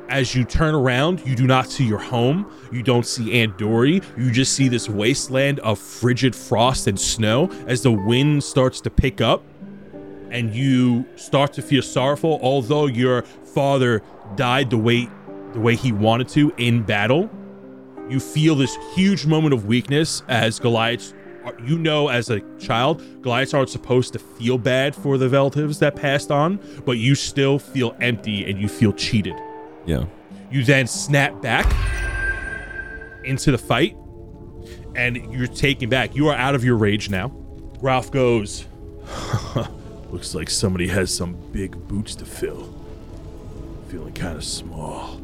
As 0.08 0.34
you 0.34 0.44
turn 0.44 0.74
around, 0.74 1.26
you 1.26 1.34
do 1.34 1.46
not 1.46 1.70
see 1.70 1.86
your 1.86 1.98
home. 1.98 2.50
You 2.70 2.82
don't 2.82 3.06
see 3.06 3.40
Aunt 3.40 3.56
Dory. 3.56 4.02
You 4.16 4.30
just 4.30 4.52
see 4.52 4.68
this 4.68 4.88
wasteland 4.88 5.58
of 5.60 5.78
frigid 5.78 6.36
frost 6.36 6.86
and 6.86 7.00
snow 7.00 7.50
as 7.66 7.82
the 7.82 7.92
wind 7.92 8.44
starts 8.44 8.80
to 8.82 8.90
pick 8.90 9.20
up. 9.20 9.42
And 10.32 10.54
you 10.54 11.06
start 11.16 11.52
to 11.52 11.62
feel 11.62 11.82
sorrowful, 11.82 12.40
although 12.42 12.86
your 12.86 13.22
father 13.22 14.02
died 14.34 14.70
the 14.70 14.78
way 14.78 15.08
the 15.52 15.60
way 15.60 15.76
he 15.76 15.92
wanted 15.92 16.28
to 16.30 16.52
in 16.56 16.82
battle. 16.82 17.30
You 18.08 18.18
feel 18.18 18.54
this 18.54 18.76
huge 18.94 19.26
moment 19.26 19.54
of 19.54 19.66
weakness 19.66 20.22
as 20.28 20.58
Goliath. 20.58 21.12
you 21.64 21.78
know 21.78 22.08
as 22.08 22.30
a 22.30 22.40
child, 22.58 23.02
Goliaths 23.22 23.52
aren't 23.54 23.68
supposed 23.68 24.12
to 24.14 24.18
feel 24.18 24.58
bad 24.58 24.94
for 24.94 25.18
the 25.18 25.28
relatives 25.28 25.78
that 25.80 25.94
passed 25.96 26.30
on, 26.30 26.58
but 26.84 26.92
you 26.92 27.14
still 27.14 27.58
feel 27.58 27.94
empty 28.00 28.48
and 28.50 28.60
you 28.60 28.68
feel 28.68 28.92
cheated. 28.92 29.34
Yeah. 29.86 30.06
You 30.50 30.64
then 30.64 30.86
snap 30.86 31.40
back 31.42 31.66
into 33.24 33.50
the 33.50 33.58
fight 33.58 33.96
and 34.94 35.16
you're 35.32 35.46
taken 35.46 35.88
back. 35.88 36.14
You 36.14 36.28
are 36.28 36.34
out 36.34 36.54
of 36.54 36.64
your 36.64 36.76
rage 36.76 37.08
now. 37.10 37.32
Ralph 37.80 38.10
goes, 38.10 38.66
Looks 40.12 40.34
like 40.34 40.50
somebody 40.50 40.86
has 40.88 41.12
some 41.12 41.36
big 41.52 41.88
boots 41.88 42.14
to 42.16 42.26
fill. 42.26 42.72
Feeling 43.88 44.12
kind 44.12 44.36
of 44.36 44.44
small. 44.44 45.20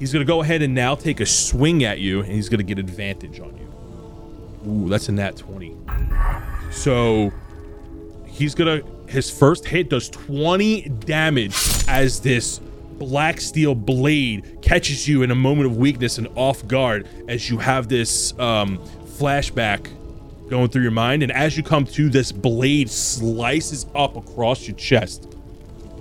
He's 0.00 0.12
going 0.12 0.26
to 0.26 0.30
go 0.30 0.42
ahead 0.42 0.62
and 0.62 0.74
now 0.74 0.96
take 0.96 1.20
a 1.20 1.26
swing 1.26 1.84
at 1.84 2.00
you 2.00 2.20
and 2.20 2.32
he's 2.32 2.48
going 2.48 2.58
to 2.58 2.64
get 2.64 2.78
advantage 2.78 3.38
on 3.38 3.56
you. 3.56 4.68
Ooh, 4.68 4.88
that's 4.88 5.08
a 5.08 5.12
nat 5.12 5.36
20. 5.36 5.76
So 6.72 7.32
he's 8.26 8.54
going 8.56 8.80
to, 8.80 9.12
his 9.12 9.30
first 9.30 9.64
hit 9.64 9.90
does 9.90 10.08
20 10.10 10.88
damage 10.88 11.54
as 11.86 12.20
this 12.20 12.58
black 12.98 13.40
steel 13.40 13.76
blade 13.76 14.58
catches 14.60 15.06
you 15.06 15.22
in 15.22 15.30
a 15.30 15.34
moment 15.36 15.66
of 15.66 15.76
weakness 15.76 16.18
and 16.18 16.26
off 16.34 16.66
guard 16.66 17.08
as 17.28 17.48
you 17.48 17.58
have 17.58 17.88
this 17.88 18.36
um, 18.40 18.78
flashback 19.06 19.86
going 20.50 20.68
through 20.68 20.82
your 20.82 20.90
mind. 20.90 21.22
And 21.22 21.32
as 21.32 21.56
you 21.56 21.62
come 21.62 21.84
to, 21.86 22.10
this 22.10 22.32
blade 22.32 22.90
slices 22.90 23.86
up 23.94 24.16
across 24.16 24.66
your 24.66 24.76
chest 24.76 25.34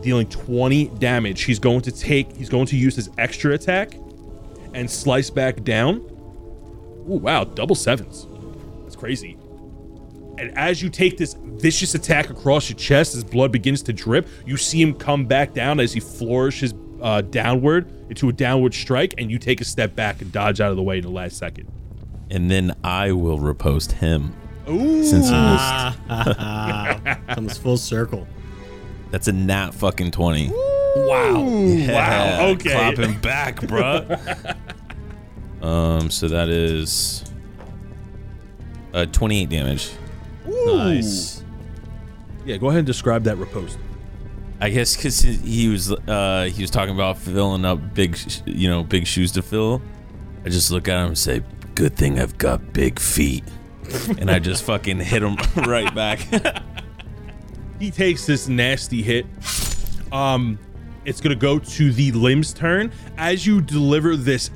dealing 0.02 0.28
20 0.28 0.88
damage. 1.00 1.44
He's 1.44 1.60
going 1.60 1.82
to 1.82 1.92
take, 1.92 2.36
he's 2.36 2.50
going 2.50 2.66
to 2.68 2.78
use 2.78 2.96
his 2.96 3.10
extra 3.18 3.54
attack 3.54 3.94
and 4.74 4.90
slice 4.90 5.30
back 5.30 5.64
down. 5.64 5.98
Ooh, 7.10 7.20
wow, 7.22 7.44
double 7.44 7.76
sevens. 7.76 8.28
That's 8.84 8.96
crazy. 8.96 9.38
And 10.38 10.58
as 10.58 10.82
you 10.82 10.90
take 10.90 11.18
this 11.18 11.34
vicious 11.34 11.96
attack 11.96 12.30
across 12.30 12.70
your 12.70 12.78
chest, 12.78 13.16
as 13.16 13.24
blood 13.24 13.52
begins 13.52 13.82
to 13.84 13.94
drip, 13.94 14.28
you 14.46 14.56
see 14.56 14.82
him 14.82 14.94
come 14.94 15.26
back 15.26 15.54
down 15.54 15.80
as 15.80 15.92
he 15.92 16.00
flourishes 16.00 16.74
uh, 17.02 17.22
downward 17.22 17.92
into 18.10 18.30
a 18.30 18.34
downward 18.34 18.74
strike, 18.74 19.14
and 19.18 19.30
you 19.30 19.38
take 19.38 19.60
a 19.60 19.66
step 19.66 19.96
back 19.96 20.22
and 20.22 20.32
dodge 20.32 20.62
out 20.62 20.72
of 20.72 20.78
the 20.78 20.84
way 20.84 20.98
in 20.98 21.04
the 21.04 21.10
last 21.10 21.38
second. 21.38 21.70
And 22.32 22.50
then 22.50 22.76
I 22.84 23.12
will 23.12 23.40
riposte 23.40 23.94
him. 23.94 24.34
Ooh. 24.69 25.03
Since 25.03 25.25
he 25.29 25.34
missed. 25.36 25.38
Ah, 26.10 27.17
Comes 27.29 27.58
full 27.58 27.77
circle. 27.77 28.27
That's 29.12 29.27
a 29.27 29.32
nat 29.32 29.71
fucking 29.73 30.12
20. 30.12 30.49
Wow. 30.49 31.47
Yeah, 31.47 31.93
Wow. 32.39 32.47
Okay. 32.51 32.71
Clapping 32.71 33.19
back, 33.19 33.58
bruh. 33.62 34.55
um, 35.63 36.10
so 36.10 36.27
that 36.27 36.49
is 36.49 37.23
uh 38.93 39.05
28 39.05 39.49
damage. 39.49 39.91
Nice. 40.47 41.43
Yeah, 42.45 42.58
go 42.58 42.67
ahead 42.67 42.79
and 42.79 42.88
describe 42.88 43.23
that 43.25 43.38
riposte. 43.38 43.77
I 44.62 44.69
guess 44.71 44.95
because 44.95 45.19
he 45.21 45.69
was 45.69 45.91
uh 45.91 46.49
he 46.53 46.62
was 46.63 46.69
talking 46.71 46.93
about 46.93 47.17
filling 47.17 47.65
up 47.65 47.93
big, 47.93 48.17
sh- 48.17 48.41
you 48.45 48.69
know, 48.69 48.84
big 48.84 49.05
shoes 49.08 49.32
to 49.34 49.41
fill. 49.41 49.82
I 50.45 50.49
just 50.49 50.71
look 50.71 50.88
at 50.88 50.99
him 51.01 51.08
and 51.08 51.17
say, 51.17 51.43
"Good 51.75 51.95
thing 51.95 52.19
I've 52.19 52.38
got 52.38 52.73
big 52.73 52.99
feet," 52.99 53.43
and 54.19 54.30
I 54.30 54.39
just 54.39 54.63
fucking 54.63 54.99
hit 54.99 55.23
him 55.23 55.38
right 55.67 55.93
back. 55.93 56.19
He 57.80 57.91
takes 57.91 58.25
this 58.25 58.47
nasty 58.47 59.02
hit. 59.02 59.25
Um, 60.12 60.60
it's 61.06 61.21
gonna 61.21 61.36
go 61.36 61.60
to 61.60 61.91
the 61.93 62.12
limbs 62.12 62.54
turn 62.54 62.91
as 63.17 63.45
you 63.45 63.62
deliver 63.62 64.15
this 64.15 64.52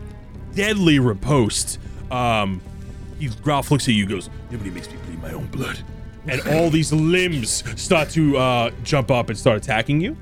deadly 0.53 0.99
riposte. 0.99 1.79
Um, 2.11 2.61
he 3.19 3.29
Ralph 3.43 3.71
looks 3.71 3.87
at 3.87 3.93
you, 3.93 4.05
goes, 4.05 4.29
"Nobody 4.51 4.69
makes 4.69 4.89
me 4.89 4.97
bleed 5.05 5.21
my 5.21 5.31
own 5.31 5.45
blood," 5.47 5.79
and 6.27 6.41
all 6.49 6.69
these 6.69 6.91
limbs 6.91 7.63
start 7.81 8.09
to 8.11 8.37
uh, 8.37 8.71
jump 8.83 9.09
up 9.09 9.29
and 9.29 9.37
start 9.37 9.57
attacking 9.57 10.01
you. 10.01 10.17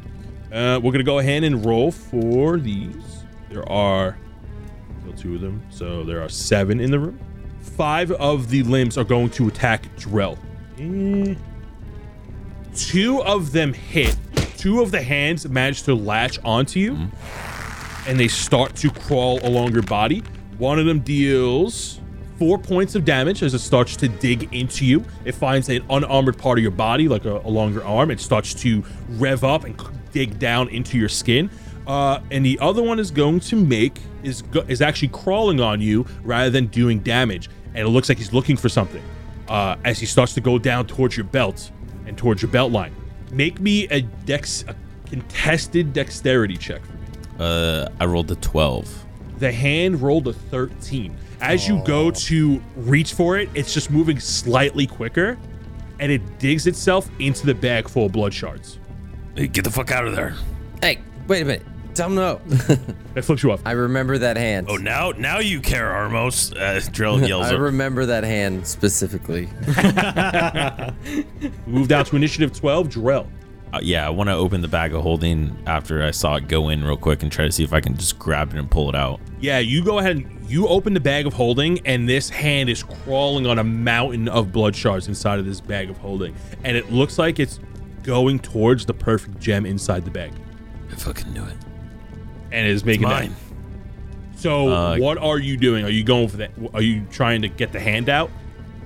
Uh, 0.52 0.80
we're 0.82 0.92
gonna 0.92 1.04
go 1.04 1.20
ahead 1.20 1.44
and 1.44 1.66
roll 1.66 1.92
for 1.92 2.58
these. 2.58 3.24
There 3.50 3.68
are 3.70 4.18
still 5.02 5.14
two 5.14 5.36
of 5.36 5.42
them, 5.42 5.64
so 5.70 6.04
there 6.04 6.22
are 6.22 6.30
seven 6.30 6.80
in 6.80 6.92
the 6.92 7.00
room. 7.00 7.20
Five 7.82 8.12
of 8.12 8.52
the 8.52 8.62
limbs 8.62 8.96
are 8.96 9.04
going 9.04 9.32
to 9.32 9.48
attack 9.48 9.88
Drell. 9.98 10.38
Eh. 10.78 11.34
Two 12.76 13.24
of 13.24 13.54
them 13.54 13.74
hit. 13.74 14.16
Two 14.56 14.84
of 14.84 14.92
the 14.92 15.02
hands 15.02 15.50
manage 15.50 15.82
to 15.84 15.96
latch 15.96 16.38
onto 16.44 16.80
you, 16.80 16.96
and 18.08 18.20
they 18.20 18.28
start 18.28 18.76
to 18.76 18.92
crawl 18.92 19.40
along 19.42 19.72
your 19.72 19.82
body. 19.82 20.20
One 20.60 20.78
of 20.78 20.86
them 20.86 21.00
deals 21.00 22.00
four 22.38 22.60
points 22.60 22.94
of 22.94 23.04
damage 23.04 23.42
as 23.42 23.56
it 23.56 23.62
starts 23.62 23.96
to 23.96 24.08
dig 24.08 24.54
into 24.54 24.86
you. 24.86 25.04
It 25.26 25.32
finds 25.32 25.68
an 25.70 25.84
unarmored 25.90 26.38
part 26.38 26.60
of 26.60 26.62
your 26.62 26.70
body, 26.70 27.08
like 27.08 27.26
a, 27.26 27.38
along 27.38 27.74
your 27.74 27.84
arm. 27.84 28.12
It 28.12 28.20
starts 28.20 28.54
to 28.62 28.84
rev 29.10 29.44
up 29.44 29.64
and 29.64 29.76
dig 30.12 30.38
down 30.38 30.70
into 30.70 31.00
your 31.00 31.10
skin. 31.10 31.50
Uh, 31.88 32.20
and 32.30 32.46
the 32.46 32.60
other 32.60 32.84
one 32.84 33.00
is 33.00 33.10
going 33.10 33.40
to 33.40 33.56
make 33.56 34.00
is 34.22 34.44
is 34.68 34.84
actually 34.84 35.08
crawling 35.08 35.60
on 35.60 35.82
you 35.82 36.06
rather 36.22 36.52
than 36.52 36.68
doing 36.68 37.00
damage. 37.00 37.50
And 37.74 37.88
it 37.88 37.90
looks 37.90 38.10
like 38.10 38.18
he's 38.18 38.34
looking 38.34 38.58
for 38.58 38.70
something 38.70 39.04
uh, 39.48 39.76
as 39.86 40.00
he 40.00 40.06
starts 40.06 40.34
to 40.34 40.42
go 40.42 40.58
down 40.60 40.88
towards 40.88 41.16
your 41.16 41.26
belt 41.26 41.72
and 42.06 42.18
towards 42.18 42.42
your 42.42 42.52
belt 42.52 42.72
line. 42.72 42.94
Make 43.32 43.60
me 43.60 43.88
a 43.90 44.02
dex 44.02 44.64
a 44.68 44.76
contested 45.10 45.94
dexterity 45.94 46.58
check 46.58 46.82
for 46.86 46.94
me. 46.94 47.08
uh, 47.40 47.90
I 48.00 48.06
rolled 48.06 48.32
a 48.32 48.36
12. 48.36 49.06
The 49.40 49.52
hand 49.52 50.02
rolled 50.02 50.28
a 50.28 50.34
13. 50.34 51.18
As 51.42 51.68
you 51.68 51.82
go 51.86 52.12
to 52.12 52.62
reach 52.76 53.14
for 53.14 53.38
it, 53.38 53.50
it's 53.56 53.74
just 53.74 53.90
moving 53.90 54.20
slightly 54.20 54.86
quicker 54.86 55.38
and 56.00 56.12
it 56.12 56.40
digs 56.40 56.68
itself 56.68 57.10
into 57.20 57.46
the 57.46 57.54
bag 57.56 57.88
full 57.90 58.06
of 58.08 58.12
blood 58.12 58.34
shards. 58.34 58.80
Hey, 59.36 59.48
get 59.48 59.64
the 59.64 59.72
fuck 59.72 59.92
out 59.92 60.06
of 60.06 60.16
there! 60.16 60.36
Hey, 60.82 61.00
wait 61.28 61.42
a 61.42 61.46
minute. 61.46 61.66
Tell 61.94 62.08
him 62.08 62.16
no. 62.16 62.42
It 63.16 63.24
flips 63.24 63.44
you 63.44 63.52
off. 63.52 63.62
I 63.66 63.72
remember 63.72 64.18
that 64.20 64.38
hand. 64.38 64.68
Oh, 64.70 64.78
now 64.78 65.12
now 65.12 65.40
you 65.40 65.60
care, 65.60 65.90
Armos. 65.92 66.56
Uh, 66.56 66.80
Drell 66.92 67.28
yells. 67.28 67.48
I 67.48 67.56
up. 67.56 67.60
remember 67.60 68.06
that 68.06 68.24
hand 68.24 68.66
specifically. 68.66 69.50
Move 71.68 71.90
down 71.90 72.06
to 72.06 72.16
initiative 72.16 72.54
12, 72.54 72.88
Drell. 72.88 73.28
Uh, 73.74 73.80
yeah, 73.82 74.06
I 74.06 74.10
want 74.10 74.30
to 74.30 74.34
open 74.34 74.62
the 74.62 74.68
bag 74.68 74.94
of 74.94 75.02
holding 75.02 75.56
after 75.66 76.04
I 76.04 76.12
saw 76.12 76.36
it 76.36 76.48
go 76.48 76.70
in 76.70 76.84
real 76.84 76.98
quick 76.98 77.24
and 77.24 77.32
try 77.32 77.46
to 77.46 77.52
see 77.52 77.64
if 77.64 77.74
I 77.74 77.80
can 77.82 77.96
just 77.98 78.20
grab 78.20 78.54
it 78.54 78.58
and 78.60 78.70
pull 78.70 78.90
it 78.90 78.96
out. 78.96 79.20
Yeah, 79.40 79.60
you 79.60 79.84
go 79.84 80.00
ahead 80.00 80.18
and 80.18 80.50
you 80.50 80.68
open 80.68 80.94
the 80.94 81.00
bag 81.00 81.26
of 81.26 81.34
holding, 81.34 81.80
and 81.86 82.08
this 82.08 82.30
hand 82.30 82.70
is 82.70 82.84
crawling 82.84 83.46
on 83.46 83.60
a 83.60 83.64
mountain 83.64 84.28
of 84.28 84.52
blood 84.52 84.76
shards 84.76 85.08
inside 85.08 85.40
of 85.40 85.46
this 85.46 85.62
bag 85.62 85.90
of 85.90 85.98
holding. 85.98 86.36
And 86.64 86.76
it 86.76 86.92
looks 86.92 87.18
like 87.18 87.40
it's 87.40 87.60
going 88.04 88.40
towards 88.40 88.86
the 88.86 88.94
perfect 88.94 89.40
gem 89.40 89.66
inside 89.66 90.04
the 90.06 90.12
bag. 90.12 90.32
I 90.92 90.96
fucking 90.96 91.32
knew 91.34 91.44
it. 91.46 91.56
And 92.52 92.68
is 92.68 92.84
making 92.86 93.08
that. 93.08 93.22
Mine. 93.24 93.36
So, 94.36 94.70
Uh, 94.70 94.98
what 94.98 95.18
are 95.18 95.38
you 95.38 95.56
doing? 95.56 95.86
Are 95.86 95.90
you 95.90 96.04
going 96.04 96.28
for 96.28 96.38
that? 96.38 96.52
Are 96.74 96.82
you 96.82 97.06
trying 97.12 97.44
to 97.44 97.48
get 97.48 97.72
the 97.72 97.80
hand 97.80 98.10
out? 98.10 98.32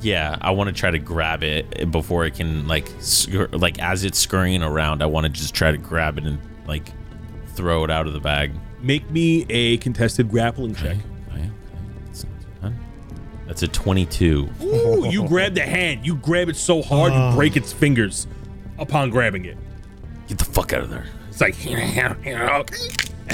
Yeah, 0.01 0.37
I 0.41 0.51
want 0.51 0.67
to 0.67 0.73
try 0.73 0.91
to 0.91 0.99
grab 0.99 1.41
it 1.43 1.89
before 1.91 2.25
it 2.25 2.35
can 2.35 2.67
like 2.67 2.85
scur- 2.99 3.49
like 3.59 3.79
as 3.79 4.03
it's 4.03 4.19
scurrying 4.19 4.61
around. 4.61 5.01
I 5.01 5.05
want 5.05 5.25
to 5.25 5.29
just 5.31 5.53
try 5.55 5.71
to 5.71 5.77
grab 5.77 6.17
it 6.17 6.25
and 6.25 6.37
like 6.67 6.91
throw 7.55 7.83
it 7.85 7.89
out 7.89 8.05
of 8.05 8.13
the 8.13 8.19
bag. 8.19 8.51
Make 8.81 9.09
me 9.09 9.45
a 9.49 9.77
contested 9.77 10.29
grappling 10.29 10.75
check. 10.75 10.97
Okay, 11.31 11.39
okay. 11.39 11.49
That's 12.07 12.23
not 12.25 12.41
too 12.41 12.47
bad. 12.61 12.73
That's 13.47 13.63
a 13.63 13.67
22. 13.69 14.49
Ooh, 14.61 15.07
you 15.09 15.25
grab 15.29 15.55
the 15.55 15.61
hand. 15.63 16.05
You 16.05 16.15
grab 16.15 16.49
it 16.49 16.57
so 16.57 16.81
hard 16.81 17.13
you 17.13 17.35
break 17.35 17.55
its 17.55 17.71
fingers 17.71 18.27
upon 18.77 19.09
grabbing 19.09 19.45
it. 19.45 19.57
Get 20.27 20.37
the 20.39 20.45
fuck 20.45 20.73
out 20.73 20.81
of 20.81 20.89
there. 20.89 21.05
It's 21.29 21.39
like 21.41 21.55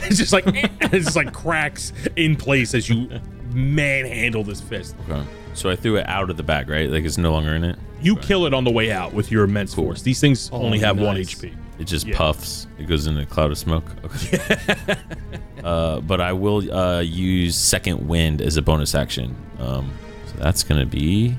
it's 0.10 0.18
just 0.18 0.34
like 0.34 0.44
it's 0.48 1.06
just 1.06 1.16
like 1.16 1.34
cracks 1.34 1.94
in 2.16 2.36
place 2.36 2.74
as 2.74 2.90
you 2.90 3.10
manhandle 3.54 4.44
this 4.44 4.62
fist. 4.62 4.96
Okay. 5.10 5.24
So 5.54 5.70
I 5.70 5.76
threw 5.76 5.98
it 5.98 6.08
out 6.08 6.30
of 6.30 6.38
the 6.38 6.44
bag, 6.44 6.70
right? 6.70 6.90
Like 6.90 7.04
it's 7.04 7.18
no 7.18 7.32
longer 7.34 7.54
in 7.54 7.64
it. 7.64 7.78
You 8.02 8.16
kill 8.16 8.46
it 8.46 8.54
on 8.54 8.64
the 8.64 8.72
way 8.72 8.92
out 8.92 9.14
with 9.14 9.32
your 9.32 9.44
immense 9.44 9.74
force. 9.74 10.02
These 10.02 10.20
things 10.22 10.50
only 10.52 10.80
have 10.80 11.00
one. 11.00 11.18
HP. 11.18 11.54
It 11.78 11.86
just 11.86 12.06
Yeah. 12.08 12.16
puffs. 12.18 12.68
It 12.78 12.88
goes 12.88 13.08
in 13.08 13.18
a 13.18 13.26
cloud 13.26 13.52
of 13.52 13.58
smoke. 13.58 13.84
Okay. 14.06 14.40
uh, 15.64 16.00
but 16.02 16.22
I 16.22 16.32
will 16.34 16.72
uh, 16.72 17.00
use 17.02 17.56
second 17.56 18.08
wind 18.08 18.42
as 18.42 18.56
a 18.58 18.62
bonus 18.62 18.96
action. 18.96 19.36
Um, 19.60 19.92
so 20.28 20.34
that's 20.38 20.64
gonna 20.64 20.86
be 20.86 21.36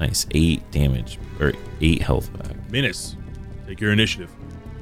nice. 0.00 0.26
Eight 0.32 0.68
damage 0.70 1.18
or 1.40 1.52
eight 1.80 2.02
health 2.02 2.30
back. 2.38 2.56
Minus, 2.70 3.16
take 3.66 3.80
your 3.80 3.92
initiative. 3.92 4.30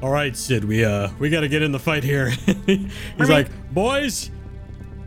All 0.03 0.11
right, 0.11 0.37
Sid, 0.37 0.65
we 0.65 0.85
uh 0.85 1.11
we 1.21 1.31
got 1.31 1.41
to 1.41 1.49
get 1.49 1.62
in 1.62 1.71
the 1.71 1.79
fight 1.79 2.03
here. 2.03 2.31
He's 2.67 3.29
like, 3.29 3.49
"Boys, 3.73 4.33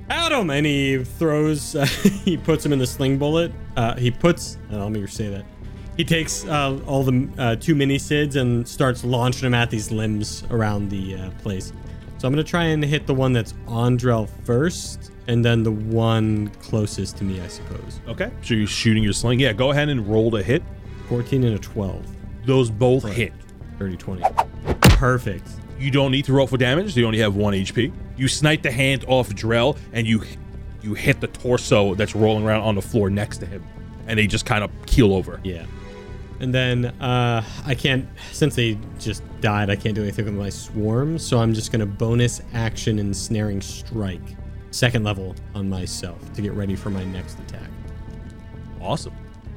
Adam!" 0.10 0.50
And 0.50 0.66
he 0.66 1.04
throws 1.04 1.76
uh, 1.76 1.86
he 2.24 2.38
puts 2.38 2.66
him 2.66 2.72
in 2.72 2.80
the 2.80 2.88
sling 2.88 3.18
bullet. 3.18 3.52
Uh 3.76 3.96
he 3.98 4.10
puts 4.10 4.58
oh, 4.72 4.78
let 4.78 4.92
me 4.92 5.06
say 5.08 5.28
that. 5.28 5.46
He 5.98 6.06
takes 6.06 6.46
uh, 6.46 6.80
all 6.86 7.04
the 7.04 7.30
uh, 7.38 7.56
two 7.56 7.76
mini 7.76 7.98
Sids 7.98 8.36
and 8.36 8.68
starts 8.68 9.04
launching 9.04 9.44
them 9.44 9.54
at 9.54 9.70
these 9.70 9.92
limbs 9.92 10.44
around 10.50 10.90
the 10.90 11.16
uh, 11.16 11.32
place. 11.42 11.72
So 12.18 12.28
I'm 12.28 12.34
going 12.34 12.44
to 12.44 12.50
try 12.50 12.66
and 12.66 12.84
hit 12.84 13.08
the 13.08 13.14
one 13.14 13.32
that's 13.32 13.54
on 13.66 13.98
Drell 13.98 14.30
first 14.44 15.12
and 15.28 15.44
then 15.44 15.64
the 15.64 15.72
one 15.72 16.50
closest 16.62 17.18
to 17.18 17.24
me, 17.24 17.40
I 17.40 17.48
suppose. 17.48 18.02
Okay. 18.10 18.30
So 18.42 18.56
you're 18.56 18.68
shooting 18.68 19.04
your 19.04 19.14
sling. 19.14 19.40
Yeah, 19.40 19.54
go 19.54 19.72
ahead 19.72 19.88
and 19.88 20.06
roll 20.06 20.32
to 20.32 20.44
hit. 20.44 20.64
14 21.08 21.44
and 21.46 21.56
a 21.56 21.60
12. 21.60 22.06
Those 22.46 22.70
both 22.70 23.08
hit. 23.08 23.32
30 23.78 23.98
20. 23.98 24.24
Perfect. 24.82 25.48
You 25.78 25.92
don't 25.92 26.12
need 26.12 26.26
to 26.26 26.34
roll 26.34 26.48
for 26.48 26.58
damage. 26.58 26.96
You 26.96 27.06
only 27.06 27.20
have 27.20 27.36
one 27.36 27.54
HP. 27.54 27.92
You 28.18 28.28
snipe 28.28 28.62
the 28.62 28.72
hand 28.72 29.06
off 29.08 29.30
Drell, 29.30 29.78
and 29.92 30.08
you 30.08 30.24
you 30.82 30.94
hit 30.94 31.20
the 31.20 31.28
torso 31.28 31.96
that's 31.96 32.16
rolling 32.16 32.46
around 32.46 32.62
on 32.62 32.76
the 32.76 32.82
floor 32.82 33.10
next 33.10 33.40
to 33.40 33.46
him, 33.46 33.64
and 34.08 34.20
they 34.20 34.28
just 34.28 34.46
kind 34.46 34.64
of 34.64 34.72
keel 34.86 35.14
over. 35.14 35.42
Yeah. 35.44 35.66
And 36.40 36.54
then 36.54 36.86
uh, 36.86 37.44
I 37.66 37.76
can't, 37.76 38.08
since 38.32 38.56
they 38.56 38.78
just 39.00 39.24
died, 39.40 39.70
I 39.70 39.76
can't 39.76 39.96
do 39.96 40.02
anything 40.04 40.26
with 40.26 40.34
my 40.34 40.50
swarm. 40.50 41.18
So 41.18 41.40
I'm 41.40 41.54
just 41.54 41.72
going 41.72 41.80
to 41.80 41.86
bonus 41.86 42.42
action 42.54 43.00
and 43.00 43.16
snaring 43.16 43.62
strike, 43.62 44.36
second 44.72 45.04
level 45.04 45.36
on 45.54 45.70
myself 45.70 46.34
to 46.34 46.42
get 46.42 46.52
ready 46.54 46.76
for 46.76 46.90
my 46.90 47.06
next 47.06 47.40
attack. 47.40 47.70
Awesome. 48.82 49.14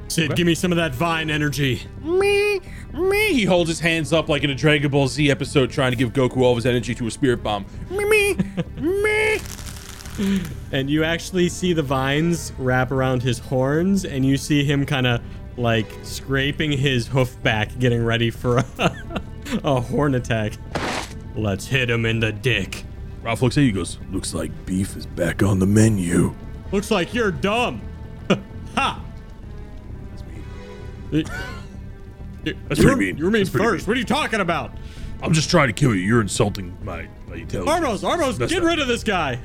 Sid, 0.07 0.37
give 0.37 0.46
me 0.46 0.54
some 0.54 0.72
of 0.72 0.76
that 0.76 0.94
vine 0.94 1.28
energy. 1.28 1.83
Me, 2.02 2.61
me. 2.98 3.32
He 3.32 3.44
holds 3.44 3.68
his 3.68 3.80
hands 3.80 4.12
up 4.12 4.28
like 4.28 4.44
in 4.44 4.50
a 4.50 4.54
Dragon 4.54 4.90
Ball 4.90 5.08
Z 5.08 5.30
episode, 5.30 5.70
trying 5.70 5.92
to 5.92 5.96
give 5.96 6.12
Goku 6.12 6.38
all 6.38 6.52
of 6.52 6.56
his 6.56 6.66
energy 6.66 6.94
to 6.94 7.06
a 7.06 7.11
spirit 7.11 7.42
bomb. 7.42 7.66
Me, 7.90 8.04
me, 8.04 8.37
me. 8.76 9.38
And 10.72 10.90
you 10.90 11.04
actually 11.04 11.48
see 11.48 11.72
the 11.72 11.82
vines 11.82 12.52
wrap 12.58 12.90
around 12.90 13.22
his 13.22 13.38
horns, 13.38 14.04
and 14.04 14.26
you 14.26 14.37
see 14.37 14.64
him 14.64 14.84
kind 14.84 15.06
of 15.06 15.22
like 15.56 15.87
scraping 16.02 16.72
his 16.72 17.06
hoof 17.06 17.40
back, 17.42 17.78
getting 17.78 18.04
ready 18.04 18.30
for 18.30 18.58
a, 18.58 18.64
a 19.64 19.80
horn 19.80 20.14
attack. 20.16 20.54
Let's 21.37 21.66
hit 21.66 21.88
him 21.88 22.04
in 22.04 22.20
the 22.20 22.32
dick. 22.32 22.84
Ralph 23.22 23.42
looks 23.42 23.56
at 23.58 23.62
you, 23.62 23.72
goes, 23.72 23.98
Looks 24.11 24.34
like 24.34 24.50
beef 24.66 24.96
is 24.96 25.06
back 25.06 25.42
on 25.42 25.58
the 25.58 25.66
menu. 25.66 26.34
Looks 26.72 26.90
like 26.90 27.14
you're 27.14 27.30
dumb. 27.30 27.80
ha! 28.74 29.02
That's 31.11 31.30
That's 32.68 32.80
pretty 32.80 32.96
mean. 32.96 33.16
You're 33.18 33.30
mean 33.30 33.42
That's 33.44 33.50
pretty 33.50 33.66
first. 33.66 33.88
What 33.88 33.96
are 33.96 34.00
you 34.00 34.06
talking 34.06 34.40
about? 34.40 34.72
I'm 35.22 35.32
just 35.32 35.50
trying 35.50 35.66
to 35.68 35.72
kill 35.72 35.94
you. 35.94 36.02
You're 36.02 36.20
insulting 36.20 36.76
my, 36.84 37.08
my 37.28 37.37
intelligence. 37.37 37.68
Armos, 38.04 38.04
Armos, 38.08 38.38
That's 38.38 38.52
get 38.52 38.62
not- 38.62 38.68
rid 38.68 38.78
of 38.78 38.87
this 38.87 39.02
guy. 39.02 39.40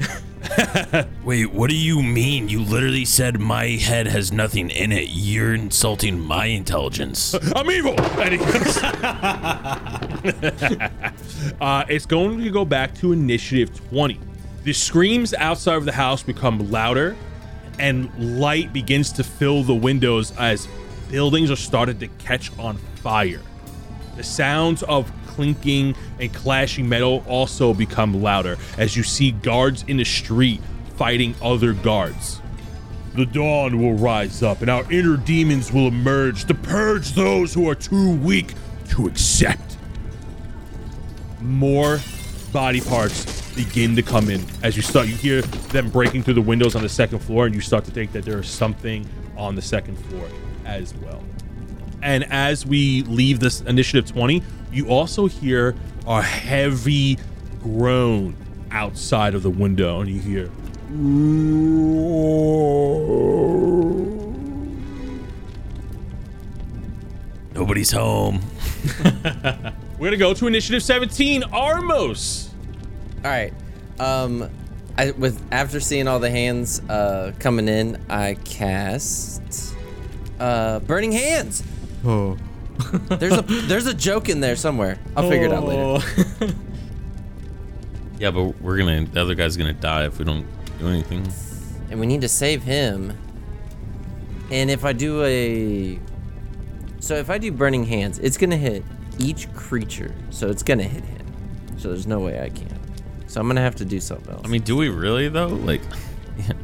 Wait, 1.24 1.52
what 1.52 1.70
do 1.70 1.76
you 1.76 2.04
mean? 2.04 2.48
You 2.50 2.62
literally 2.62 3.06
said 3.06 3.40
my 3.40 3.68
head 3.70 4.06
has 4.08 4.32
nothing 4.32 4.70
in 4.70 4.92
it. 4.92 5.08
You're 5.10 5.56
insulting 5.56 6.20
my 6.20 6.46
intelligence. 6.48 7.34
I'm 7.56 7.72
evil. 7.72 7.96
And 8.00 8.34
he 8.34 8.38
goes- 8.38 8.78
uh, 11.62 11.86
it's 11.90 12.06
going 12.06 12.40
to 12.42 12.50
go 12.50 12.66
back 12.66 12.94
to 12.96 13.12
initiative 13.12 13.76
20. 13.90 14.20
The 14.64 14.74
screams 14.74 15.34
outside 15.34 15.76
of 15.78 15.86
the 15.86 15.92
house 15.92 16.24
become 16.24 16.72
louder, 16.72 17.16
and 17.80 18.40
light 18.40 18.72
begins 18.74 19.12
to 19.14 19.24
fill 19.24 19.64
the 19.64 19.74
windows 19.76 20.32
as 20.38 20.68
buildings 21.10 21.50
are 21.52 21.56
started 21.56 22.00
to 22.02 22.08
catch 22.08 22.56
on 22.60 22.78
fire. 23.04 23.42
The 24.16 24.24
sounds 24.24 24.82
of 24.84 25.12
clinking 25.28 25.96
and 26.20 26.34
clashing 26.34 26.88
metal 26.88 27.24
also 27.28 27.74
become 27.74 28.22
louder 28.22 28.58
as 28.78 28.96
you 28.96 29.04
see 29.04 29.32
guards 29.32 29.84
in 29.88 29.98
the 29.98 30.06
street 30.06 30.62
fighting 30.96 31.36
other 31.42 31.74
guards. 31.74 32.42
The 33.16 33.26
dawn 33.26 33.80
will 33.80 33.94
rise 33.94 34.42
up 34.42 34.62
and 34.62 34.70
our 34.70 34.90
inner 34.92 35.18
demons 35.18 35.72
will 35.72 35.88
emerge 35.88 36.46
to 36.46 36.54
purge 36.54 37.12
those 37.12 37.54
who 37.54 37.70
are 37.70 37.76
too 37.76 38.16
weak 38.18 38.54
to 38.92 39.06
accept. 39.06 39.78
More 41.42 42.00
body 42.54 42.80
parts 42.80 43.54
begin 43.54 43.96
to 43.98 44.02
come 44.02 44.30
in 44.30 44.44
as 44.64 44.76
you 44.76 44.82
start 44.82 45.08
you 45.08 45.16
hear 45.16 45.42
them 45.42 45.90
breaking 45.90 46.24
through 46.24 46.36
the 46.36 46.42
windows 46.42 46.76
on 46.76 46.82
the 46.82 46.90
second 46.90 47.20
floor 47.20 47.48
and 47.48 47.54
you 47.54 47.62
start 47.62 47.84
to 47.84 47.92
think 47.92 48.14
that 48.14 48.24
there 48.24 48.40
is 48.40 48.48
something 48.48 49.08
on 49.36 49.56
the 49.56 49.62
second 49.62 49.98
floor 50.06 50.28
as 50.66 50.94
well. 50.96 51.22
And 52.04 52.26
as 52.32 52.66
we 52.66 53.04
leave 53.04 53.40
this 53.40 53.62
initiative 53.62 54.12
20, 54.12 54.44
you 54.74 54.90
also 54.90 55.28
hear 55.28 55.74
a 56.06 56.22
heavy 56.22 57.18
groan 57.62 58.36
outside 58.72 59.34
of 59.36 59.42
the 59.42 59.50
window 59.50 60.02
and 60.02 60.10
you 60.10 60.20
hear 60.20 60.50
Nobody's 67.56 67.92
home. 67.92 68.42
We're 69.98 70.08
gonna 70.08 70.18
go 70.18 70.34
to 70.34 70.48
initiative 70.48 70.84
17, 70.84 71.44
Armos. 71.44 72.50
All 73.24 73.32
right. 73.32 73.54
Um, 74.00 74.50
I 74.98 75.12
with 75.12 75.42
after 75.52 75.80
seeing 75.80 76.10
all 76.10 76.20
the 76.20 76.30
hands 76.30 76.82
uh 76.90 77.32
coming 77.40 77.70
in, 77.70 78.04
I 78.10 78.36
cast 78.44 79.42
uh 80.40 80.80
burning 80.82 81.14
hands. 81.14 81.64
Oh. 82.06 82.38
There's 83.10 83.38
a 83.38 83.42
there's 83.42 83.86
a 83.86 83.94
joke 83.94 84.30
in 84.30 84.40
there 84.40 84.56
somewhere. 84.56 84.98
I'll 85.16 85.30
figure 85.30 85.46
it 85.46 85.54
out 85.54 85.66
later. 85.66 85.82
Oh. 85.82 85.94
later. 86.42 86.56
Yeah, 88.20 88.32
but 88.32 88.62
we're 88.62 88.78
gonna. 88.78 89.06
The 89.06 89.22
other 89.22 89.36
guy's 89.36 89.58
gonna 89.58 89.74
die 89.74 90.06
if 90.06 90.18
we 90.18 90.24
don't 90.24 90.46
do 90.80 90.88
anything. 90.88 91.28
And 91.90 92.00
we 92.00 92.06
need 92.06 92.22
to 92.22 92.30
save 92.30 92.64
him. 92.64 93.12
And 94.50 94.70
if 94.70 94.86
I 94.86 94.94
do 94.94 95.24
a 95.24 96.00
so 97.04 97.16
if 97.16 97.30
I 97.30 97.38
do 97.38 97.52
burning 97.52 97.84
hands, 97.84 98.18
it's 98.20 98.38
gonna 98.38 98.56
hit 98.56 98.82
each 99.20 99.54
creature. 99.54 100.16
So 100.30 100.48
it's 100.48 100.64
gonna 100.64 100.84
hit 100.84 101.04
him. 101.04 101.26
So 101.78 101.90
there's 101.90 102.08
no 102.08 102.22
way 102.22 102.42
I 102.42 102.48
can. 102.48 102.80
So 103.28 103.42
I'm 103.42 103.48
gonna 103.48 103.60
have 103.60 103.76
to 103.76 103.86
do 103.86 104.00
something 104.00 104.34
else. 104.34 104.42
I 104.46 104.48
mean, 104.48 104.62
do 104.62 104.78
we 104.78 104.88
really 104.88 105.28
though? 105.28 105.48
Like, 105.48 105.82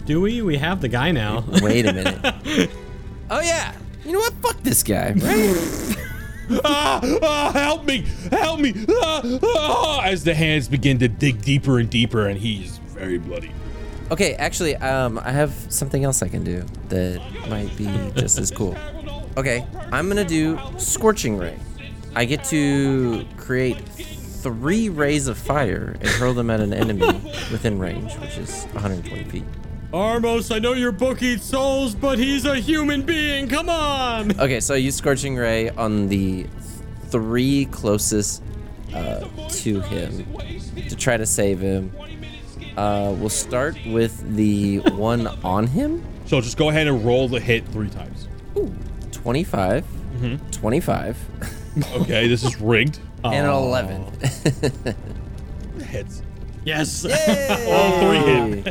Do 0.06 0.22
we? 0.22 0.42
We 0.42 0.58
have 0.58 0.80
the 0.80 0.88
guy 0.88 1.12
now. 1.12 1.44
Wait 1.62 1.86
a 1.86 1.92
minute. 1.92 2.20
oh 3.30 3.42
yeah. 3.42 3.74
You 4.10 4.14
know 4.14 4.22
what? 4.22 4.34
Fuck 4.42 4.64
this 4.64 4.82
guy, 4.82 5.12
right? 5.12 5.96
Ah, 6.66 7.00
ah, 7.22 7.52
help 7.54 7.86
me! 7.86 8.04
Help 8.32 8.60
me! 8.60 8.74
Ah, 8.90 9.22
ah, 9.44 10.02
as 10.02 10.24
the 10.24 10.34
hands 10.34 10.68
begin 10.68 10.98
to 10.98 11.08
dig 11.08 11.44
deeper 11.44 11.78
and 11.78 11.88
deeper, 11.88 12.26
and 12.26 12.40
he's 12.40 12.80
very 12.80 13.20
bloody. 13.20 13.52
Okay, 14.10 14.34
actually, 14.34 14.76
um, 14.78 15.20
I 15.20 15.30
have 15.30 15.54
something 15.70 16.04
else 16.04 16.24
I 16.24 16.28
can 16.28 16.44
do 16.44 16.66
that 16.88 17.22
might 17.50 17.78
be 17.78 17.86
just 18.16 18.40
as 18.40 18.50
cool. 18.50 18.76
Okay, 19.38 19.64
I'm 19.92 20.08
gonna 20.08 20.26
do 20.26 20.60
Scorching 20.80 21.38
Ray. 21.38 21.60
I 22.16 22.26
get 22.26 22.44
to 22.46 23.28
create 23.38 23.78
three 23.88 24.90
rays 24.90 25.28
of 25.28 25.38
fire 25.38 25.96
and 26.00 26.10
hurl 26.10 26.34
them 26.34 26.50
at 26.50 26.62
an 26.62 26.74
enemy 26.74 27.06
within 27.52 27.78
range, 27.78 28.16
which 28.16 28.40
is 28.40 28.64
120 28.72 29.24
feet. 29.26 29.44
Armos, 29.94 30.54
I 30.54 30.60
know 30.60 30.74
your 30.74 30.92
book 30.92 31.22
eats 31.24 31.44
souls, 31.44 31.96
but 31.96 32.20
he's 32.20 32.46
a 32.46 32.56
human 32.58 33.02
being. 33.02 33.48
Come 33.48 33.70
on. 33.70 34.32
Okay, 34.40 34.60
so 34.60 34.74
I 34.76 34.78
use 34.78 34.96
Scorching 34.96 35.36
Ray 35.36 35.70
on 35.72 36.08
the 36.08 36.46
three 37.08 37.66
closest 37.72 38.44
uh, 38.94 39.26
to 39.50 39.82
him 39.82 40.26
to 40.88 40.96
try 40.96 41.18
to 41.18 41.26
save 41.26 41.60
him. 41.60 41.92
Uh, 42.78 43.14
we'll 43.18 43.30
start 43.30 43.76
with 43.88 44.36
the 44.36 44.78
one 44.92 45.28
on 45.44 45.66
him. 45.68 46.04
So 46.26 46.40
just 46.42 46.58
go 46.58 46.70
ahead 46.70 46.88
and 46.88 47.04
roll 47.04 47.28
the 47.28 47.40
hit 47.40 47.68
three 47.70 47.90
times. 47.90 48.28
Ooh, 48.56 48.74
25, 49.12 49.86
25, 50.52 51.18
Okay, 51.96 52.28
this 52.28 52.44
is 52.44 52.62
rigged. 52.62 53.00
and 53.24 53.48
an 53.48 53.52
11. 53.54 54.06
Hits. 55.88 56.22
Yes. 56.70 57.04
All 57.68 58.00
three 58.00 58.20
hit. 58.20 58.64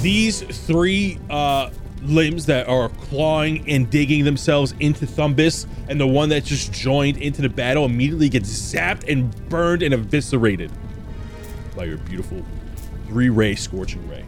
These 0.02 0.40
three 0.66 1.18
uh, 1.28 1.68
limbs 2.02 2.46
that 2.46 2.68
are 2.68 2.88
clawing 2.88 3.68
and 3.68 3.90
digging 3.90 4.24
themselves 4.24 4.74
into 4.80 5.04
Thumbus, 5.04 5.66
and 5.88 6.00
the 6.00 6.06
one 6.06 6.30
that 6.30 6.44
just 6.44 6.72
joined 6.72 7.18
into 7.18 7.42
the 7.42 7.50
battle 7.50 7.84
immediately 7.84 8.30
gets 8.30 8.48
zapped 8.48 9.06
and 9.12 9.30
burned 9.50 9.82
and 9.82 9.92
eviscerated 9.92 10.72
by 11.76 11.84
your 11.84 11.98
beautiful 11.98 12.42
three-ray 13.06 13.56
scorching 13.56 14.08
ray. 14.08 14.24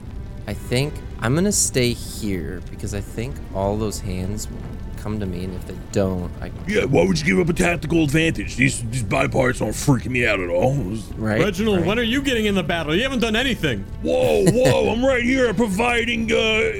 I 0.46 0.52
think 0.52 0.92
I'm 1.20 1.34
gonna 1.34 1.52
stay 1.52 1.94
here 1.94 2.60
because 2.70 2.92
I 2.92 3.00
think 3.00 3.34
all 3.54 3.78
those 3.78 4.00
hands 4.00 4.46
will 4.50 4.58
come 5.02 5.18
to 5.20 5.26
me, 5.26 5.44
and 5.44 5.54
if 5.54 5.66
they 5.66 5.76
don't, 5.90 6.30
I 6.40 6.50
Yeah, 6.66 6.84
why 6.84 7.04
would 7.04 7.18
you 7.18 7.26
give 7.26 7.38
up 7.38 7.48
a 7.48 7.52
tactical 7.52 8.04
advantage? 8.04 8.56
These 8.56 8.82
these 8.90 9.02
body 9.02 9.28
parts 9.28 9.60
aren't 9.60 9.74
freaking 9.74 10.10
me 10.10 10.26
out 10.26 10.40
at 10.40 10.48
all. 10.48 10.74
right. 11.16 11.40
Reginald, 11.40 11.78
right. 11.78 11.86
when 11.86 11.98
are 11.98 12.04
you 12.04 12.22
getting 12.22 12.46
in 12.46 12.54
the 12.54 12.62
battle? 12.62 12.94
You 12.94 13.02
haven't 13.02 13.20
done 13.20 13.36
anything. 13.36 13.84
Whoa, 14.02 14.44
whoa, 14.50 14.90
I'm 14.92 15.04
right 15.04 15.22
here 15.22 15.52
providing 15.54 16.30
uh 16.32 16.72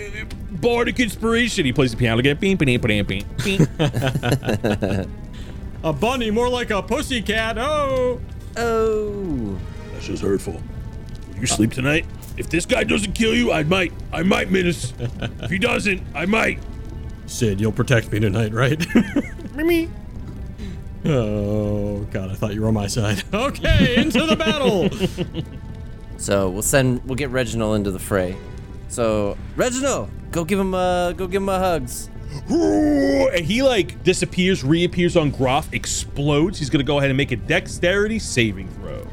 bardic 0.53 1.01
inspiration. 1.01 1.65
He 1.65 1.73
plays 1.73 1.91
the 1.91 1.97
piano 1.97 2.19
again. 2.19 2.37
Beep, 2.37 2.59
beep, 2.61 2.83
beep, 2.83 3.07
beep, 3.07 3.27
beep. 3.45 3.61
A 5.85 5.93
bunny, 5.93 6.31
more 6.31 6.49
like 6.49 6.71
a 6.71 6.81
pussycat. 6.81 7.59
Oh. 7.59 8.21
Oh, 8.57 9.59
That's 9.93 10.07
just 10.07 10.23
hurtful. 10.23 10.63
Will 11.33 11.41
you 11.41 11.47
sleep 11.47 11.73
tonight? 11.73 12.07
If 12.37 12.49
this 12.51 12.67
guy 12.67 12.85
doesn't 12.85 13.15
kill 13.15 13.35
you, 13.35 13.51
I 13.51 13.65
might. 13.65 13.93
I 14.13 14.23
might, 14.23 14.51
Minus. 14.51 14.95
if 15.01 15.51
he 15.51 15.59
doesn't, 15.59 16.03
I 16.15 16.27
might. 16.27 16.61
Sid, 17.27 17.61
you'll 17.61 17.73
protect 17.73 18.13
me 18.13 18.21
tonight, 18.21 18.53
right? 18.53 18.85
Mimi. 19.55 19.89
oh 21.05 22.01
God, 22.11 22.31
I 22.31 22.35
thought 22.35 22.55
you 22.55 22.63
were 22.63 22.69
on 22.69 22.75
my 22.75 22.87
side. 22.87 23.23
Okay, 23.35 23.97
into 23.97 24.27
the 24.27 24.37
battle. 24.37 24.89
so 26.19 26.51
we'll 26.51 26.63
send 26.63 27.05
we'll 27.05 27.17
get 27.17 27.31
Reginald 27.31 27.77
into 27.77 27.91
the 27.91 27.99
fray. 27.99 28.37
So 28.89 29.37
Reginald, 29.57 30.11
go 30.31 30.45
give 30.45 30.59
him 30.59 30.75
uh 30.75 31.13
go 31.13 31.27
give 31.27 31.43
him 31.43 31.49
a 31.49 31.59
hugs. 31.59 32.09
And 32.49 33.45
he 33.45 33.63
like 33.63 34.03
disappears, 34.05 34.65
reappears 34.65 35.17
on 35.17 35.31
Groff, 35.31 35.73
explodes. 35.73 36.59
He's 36.59 36.71
gonna 36.71 36.85
go 36.85 36.99
ahead 36.99 37.11
and 37.11 37.17
make 37.17 37.33
a 37.33 37.37
dexterity 37.37 38.19
saving 38.19 38.69
throw. 38.69 39.07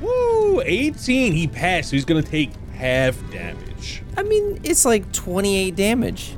Woo! 0.00 0.60
18. 0.62 1.32
He 1.32 1.46
passed. 1.46 1.90
So 1.90 1.96
he's 1.96 2.04
gonna 2.04 2.22
take 2.22 2.50
half 2.74 3.18
damage. 3.30 4.02
I 4.16 4.22
mean, 4.22 4.60
it's 4.62 4.84
like 4.84 5.10
28 5.12 5.74
damage. 5.74 6.36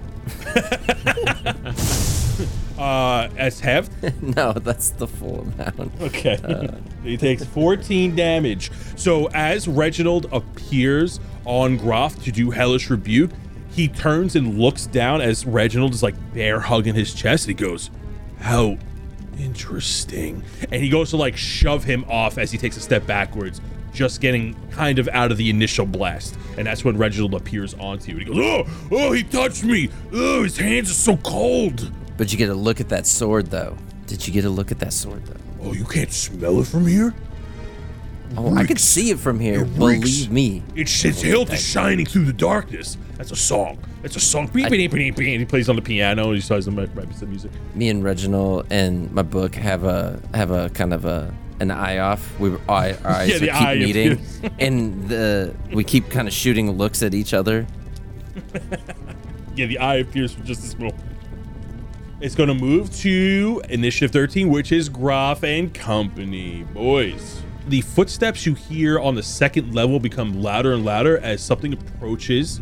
Uh, 2.78 3.30
as 3.38 3.60
half. 3.60 3.88
no, 4.22 4.52
that's 4.52 4.90
the 4.90 5.06
full 5.06 5.40
amount. 5.40 5.92
Okay. 6.00 6.68
he 7.02 7.16
takes 7.16 7.44
14 7.44 8.14
damage. 8.14 8.70
So 8.96 9.26
as 9.32 9.66
Reginald 9.66 10.26
appears 10.32 11.20
on 11.44 11.78
Groff 11.78 12.22
to 12.24 12.32
do 12.32 12.50
Hellish 12.50 12.90
Rebuke, 12.90 13.30
he 13.70 13.88
turns 13.88 14.36
and 14.36 14.58
looks 14.58 14.86
down 14.86 15.20
as 15.20 15.46
Reginald 15.46 15.94
is 15.94 16.02
like 16.02 16.14
bear 16.34 16.60
hugging 16.60 16.94
his 16.94 17.14
chest. 17.14 17.46
He 17.46 17.54
goes, 17.54 17.90
How 18.40 18.78
interesting. 19.38 20.42
And 20.70 20.82
he 20.82 20.88
goes 20.88 21.10
to 21.10 21.16
like 21.16 21.36
shove 21.36 21.84
him 21.84 22.04
off 22.08 22.38
as 22.38 22.50
he 22.50 22.58
takes 22.58 22.76
a 22.76 22.80
step 22.80 23.06
backwards, 23.06 23.60
just 23.96 24.20
getting 24.20 24.54
kind 24.70 24.98
of 24.98 25.08
out 25.08 25.32
of 25.32 25.38
the 25.38 25.50
initial 25.50 25.86
blast. 25.86 26.36
And 26.56 26.66
that's 26.66 26.84
when 26.84 26.96
Reginald 26.96 27.34
appears 27.34 27.74
onto 27.74 28.12
you. 28.12 28.18
And 28.18 28.28
he 28.28 28.34
goes, 28.34 28.44
Oh, 28.44 28.88
oh, 28.92 29.12
he 29.12 29.22
touched 29.24 29.64
me. 29.64 29.88
Oh, 30.12 30.44
his 30.44 30.56
hands 30.56 30.90
are 30.90 30.94
so 30.94 31.16
cold. 31.16 31.90
But 32.16 32.30
you 32.32 32.38
get 32.38 32.48
a 32.48 32.54
look 32.54 32.80
at 32.80 32.88
that 32.90 33.06
sword, 33.06 33.46
though. 33.46 33.76
Did 34.06 34.26
you 34.26 34.32
get 34.32 34.44
a 34.44 34.50
look 34.50 34.70
at 34.70 34.78
that 34.78 34.92
sword, 34.92 35.24
though? 35.26 35.40
Oh, 35.62 35.72
you 35.72 35.84
can't 35.84 36.12
smell 36.12 36.60
it 36.60 36.66
from 36.66 36.86
here? 36.86 37.14
Oh, 38.36 38.54
I 38.54 38.64
can 38.64 38.76
see 38.76 39.10
it 39.10 39.18
from 39.18 39.40
here. 39.40 39.62
It 39.62 39.68
reeks. 39.78 40.26
Believe 40.26 40.30
me. 40.30 40.62
It's 40.74 41.04
its 41.04 41.22
hilt 41.22 41.52
is 41.52 41.64
shining 41.64 42.06
through 42.06 42.24
the 42.24 42.32
darkness. 42.32 42.98
That's 43.16 43.30
a 43.30 43.36
song. 43.36 43.78
That's 44.02 44.16
a 44.16 44.20
song. 44.20 44.48
Beep. 44.48 44.70
He 44.72 45.44
plays 45.44 45.68
on 45.68 45.76
the 45.76 45.82
piano. 45.82 46.32
He 46.32 46.40
starts 46.40 46.66
to 46.66 46.72
right, 46.72 46.88
right 46.94 47.08
beside 47.08 47.22
the 47.22 47.26
music. 47.26 47.50
Me 47.74 47.88
and 47.88 48.04
Reginald 48.04 48.66
and 48.70 49.10
my 49.12 49.22
book 49.22 49.54
have 49.54 49.84
a 49.84 50.20
have 50.34 50.50
a 50.50 50.68
kind 50.70 50.92
of 50.92 51.04
a 51.04 51.32
an 51.60 51.70
eye 51.70 51.98
off. 51.98 52.38
We 52.38 52.50
were, 52.50 52.60
our, 52.68 52.94
our 53.04 53.10
eyes 53.10 53.28
Yeah, 53.30 53.34
would 53.40 53.50
keep 53.50 53.54
eye 53.54 53.74
meeting, 53.76 54.26
and 54.58 55.08
the 55.08 55.54
we 55.72 55.84
keep 55.84 56.10
kind 56.10 56.28
of 56.28 56.34
shooting 56.34 56.70
looks 56.72 57.02
at 57.02 57.14
each 57.14 57.34
other. 57.34 57.66
Yeah, 59.56 59.64
the 59.64 59.78
eye 59.78 59.94
appears 59.96 60.34
for 60.34 60.42
just 60.42 60.60
this 60.60 60.76
moment. 60.76 61.02
It's 62.20 62.34
going 62.34 62.50
to 62.50 62.54
move 62.54 62.94
to 62.96 63.62
Initiative 63.70 64.10
13, 64.10 64.50
which 64.50 64.70
is 64.70 64.90
Groff 64.90 65.42
and 65.42 65.72
Company. 65.72 66.64
Boys. 66.74 67.42
The 67.66 67.80
footsteps 67.80 68.44
you 68.44 68.52
hear 68.52 69.00
on 69.00 69.14
the 69.14 69.22
second 69.22 69.74
level 69.74 69.98
become 69.98 70.42
louder 70.42 70.74
and 70.74 70.84
louder 70.84 71.16
as 71.18 71.42
something 71.42 71.72
approaches 71.72 72.60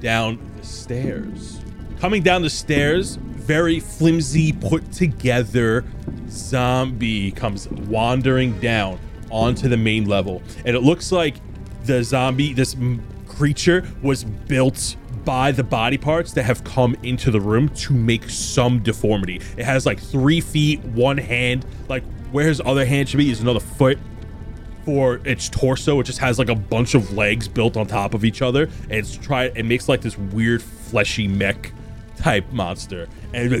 down 0.00 0.40
the 0.58 0.66
stairs. 0.66 1.60
Coming 2.00 2.24
down 2.24 2.42
the 2.42 2.50
stairs, 2.50 3.16
very 3.48 3.80
flimsy, 3.80 4.52
put 4.52 4.92
together 4.92 5.82
zombie 6.28 7.30
comes 7.30 7.66
wandering 7.70 8.60
down 8.60 9.00
onto 9.30 9.68
the 9.68 9.76
main 9.76 10.04
level. 10.04 10.42
And 10.66 10.76
it 10.76 10.80
looks 10.80 11.10
like 11.10 11.36
the 11.84 12.04
zombie, 12.04 12.52
this 12.52 12.76
creature, 13.26 13.88
was 14.02 14.22
built 14.22 14.96
by 15.24 15.50
the 15.50 15.64
body 15.64 15.96
parts 15.96 16.32
that 16.34 16.42
have 16.42 16.62
come 16.62 16.94
into 17.02 17.30
the 17.30 17.40
room 17.40 17.70
to 17.70 17.94
make 17.94 18.28
some 18.28 18.82
deformity. 18.82 19.40
It 19.56 19.64
has 19.64 19.86
like 19.86 19.98
three 19.98 20.42
feet, 20.42 20.84
one 20.84 21.16
hand, 21.16 21.64
like 21.88 22.04
where 22.30 22.46
his 22.46 22.60
other 22.60 22.84
hand 22.84 23.08
should 23.08 23.16
be 23.16 23.30
is 23.30 23.40
another 23.40 23.60
foot 23.60 23.98
for 24.84 25.22
its 25.24 25.48
torso. 25.48 26.00
It 26.00 26.04
just 26.04 26.18
has 26.18 26.38
like 26.38 26.50
a 26.50 26.54
bunch 26.54 26.94
of 26.94 27.14
legs 27.14 27.48
built 27.48 27.78
on 27.78 27.86
top 27.86 28.12
of 28.12 28.26
each 28.26 28.42
other, 28.42 28.64
and 28.64 28.92
it's 28.92 29.16
try 29.16 29.44
it 29.44 29.64
makes 29.64 29.88
like 29.88 30.02
this 30.02 30.18
weird 30.18 30.62
fleshy 30.62 31.26
mech 31.26 31.72
type 32.18 32.50
monster, 32.52 33.08
and 33.34 33.52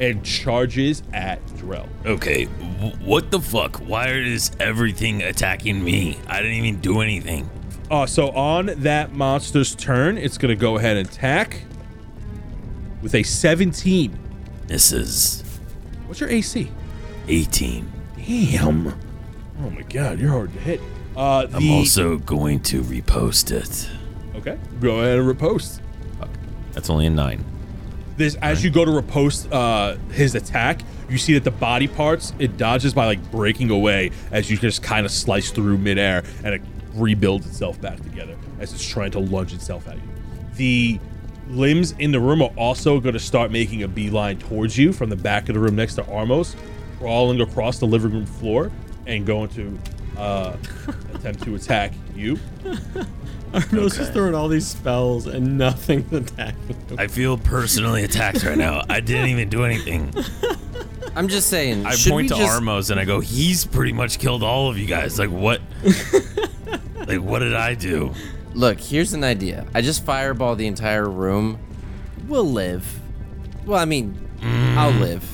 and 0.00 0.24
charges 0.24 1.02
at 1.12 1.44
Drell. 1.48 1.88
Okay, 2.06 2.44
what 2.44 3.30
the 3.30 3.40
fuck? 3.40 3.76
Why 3.78 4.08
is 4.08 4.50
everything 4.60 5.22
attacking 5.22 5.82
me? 5.82 6.18
I 6.28 6.42
didn't 6.42 6.56
even 6.64 6.80
do 6.80 7.00
anything. 7.00 7.48
Uh, 7.90 8.06
so 8.06 8.30
on 8.30 8.66
that 8.66 9.12
monster's 9.12 9.74
turn, 9.74 10.16
it's 10.16 10.38
gonna 10.38 10.54
go 10.54 10.76
ahead 10.78 10.96
and 10.96 11.08
attack 11.08 11.62
with 13.02 13.14
a 13.14 13.22
17. 13.22 14.18
Misses. 14.68 15.42
What's 16.06 16.20
your 16.20 16.30
AC? 16.30 16.70
18. 17.26 17.92
Damn. 18.16 18.88
Oh 18.88 19.70
my 19.70 19.82
god, 19.82 20.20
you're 20.20 20.30
hard 20.30 20.52
to 20.52 20.60
hit. 20.60 20.80
Uh, 21.16 21.46
the, 21.46 21.56
I'm 21.56 21.70
also 21.70 22.18
going 22.18 22.60
to 22.60 22.82
riposte 22.82 23.50
it. 23.50 23.90
okay. 24.36 24.58
Go 24.80 25.00
ahead 25.00 25.18
and 25.18 25.26
riposte. 25.26 25.82
That's 26.72 26.90
only 26.90 27.06
a 27.06 27.10
9. 27.10 27.44
This 28.16 28.34
as 28.36 28.62
you 28.62 28.70
go 28.70 28.84
to 28.84 28.90
riposte 28.90 29.50
uh, 29.52 29.96
his 30.12 30.34
attack, 30.34 30.82
you 31.08 31.18
see 31.18 31.34
that 31.34 31.44
the 31.44 31.50
body 31.50 31.88
parts 31.88 32.34
it 32.38 32.56
dodges 32.56 32.94
by 32.94 33.06
like 33.06 33.30
breaking 33.30 33.70
away 33.70 34.10
as 34.30 34.50
you 34.50 34.56
just 34.56 34.82
kind 34.82 35.06
of 35.06 35.12
slice 35.12 35.50
through 35.50 35.78
midair, 35.78 36.22
and 36.44 36.54
it 36.54 36.62
rebuilds 36.94 37.46
itself 37.46 37.80
back 37.80 37.96
together 38.02 38.36
as 38.58 38.72
it's 38.72 38.86
trying 38.86 39.10
to 39.12 39.18
lunge 39.18 39.54
itself 39.54 39.88
at 39.88 39.96
you. 39.96 40.02
The 40.54 41.00
limbs 41.48 41.92
in 41.98 42.12
the 42.12 42.20
room 42.20 42.42
are 42.42 42.52
also 42.56 43.00
going 43.00 43.14
to 43.14 43.20
start 43.20 43.50
making 43.50 43.82
a 43.82 43.88
beeline 43.88 44.38
towards 44.38 44.76
you 44.76 44.92
from 44.92 45.10
the 45.10 45.16
back 45.16 45.48
of 45.48 45.54
the 45.54 45.60
room 45.60 45.76
next 45.76 45.94
to 45.94 46.02
Armos, 46.02 46.54
crawling 46.98 47.40
across 47.40 47.78
the 47.78 47.86
living 47.86 48.12
room 48.12 48.26
floor 48.26 48.70
and 49.06 49.26
going 49.26 49.48
to 49.50 49.78
uh, 50.16 50.56
attempt 51.14 51.42
to 51.44 51.54
attack 51.54 51.92
you. 52.14 52.38
Arno's 53.54 53.96
just 53.96 54.12
throwing 54.12 54.34
all 54.34 54.46
these 54.46 54.66
spells 54.66 55.26
and 55.26 55.58
nothing's 55.58 56.12
attacking 56.12 56.76
him. 56.88 56.96
I 56.98 57.08
feel 57.08 57.36
personally 57.36 58.04
attacked 58.04 58.44
right 58.44 58.56
now. 58.56 58.82
I 58.88 59.00
didn't 59.00 59.28
even 59.28 59.48
do 59.48 59.64
anything. 59.64 60.14
I'm 61.16 61.26
just 61.26 61.48
saying. 61.48 61.84
I 61.84 61.96
should 61.96 62.12
point 62.12 62.28
to 62.28 62.36
just, 62.36 62.48
Armos 62.48 62.90
and 62.92 63.00
I 63.00 63.04
go, 63.04 63.18
he's 63.18 63.64
pretty 63.64 63.92
much 63.92 64.20
killed 64.20 64.44
all 64.44 64.70
of 64.70 64.78
you 64.78 64.86
guys. 64.86 65.18
Like, 65.18 65.30
what? 65.30 65.60
like, 67.08 67.20
what 67.20 67.40
did 67.40 67.56
I 67.56 67.74
do? 67.74 68.14
Look, 68.54 68.78
here's 68.78 69.14
an 69.14 69.24
idea. 69.24 69.66
I 69.74 69.82
just 69.82 70.04
fireball 70.04 70.54
the 70.54 70.68
entire 70.68 71.08
room. 71.08 71.58
We'll 72.28 72.48
live. 72.48 73.00
Well, 73.66 73.80
I 73.80 73.84
mean, 73.84 74.28
I'll 74.42 74.92
mm. 74.92 75.00
live. 75.00 75.28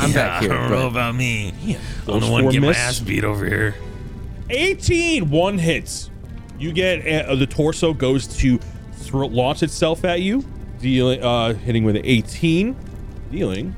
I'm 0.00 0.10
Yeah, 0.10 0.14
back 0.14 0.42
here. 0.42 0.52
I 0.52 0.68
don't 0.68 0.70
know 0.70 0.86
about 0.86 1.16
me. 1.16 1.76
I'm 2.06 2.20
the 2.20 2.30
one 2.30 2.42
four 2.42 2.52
getting 2.52 2.60
my 2.60 2.68
miss. 2.68 2.78
ass 2.78 3.00
beat 3.00 3.24
over 3.24 3.44
here. 3.44 3.74
18 4.48 5.30
one 5.30 5.58
hits 5.58 6.10
you 6.62 6.72
get 6.72 7.26
uh, 7.26 7.34
the 7.34 7.46
torso 7.46 7.92
goes 7.92 8.26
to 8.26 8.58
launch 9.12 9.62
itself 9.62 10.04
at 10.04 10.22
you 10.22 10.44
dealing 10.78 11.22
uh 11.22 11.52
hitting 11.52 11.84
with 11.84 11.96
an 11.96 12.02
18 12.04 12.76
dealing 13.30 13.74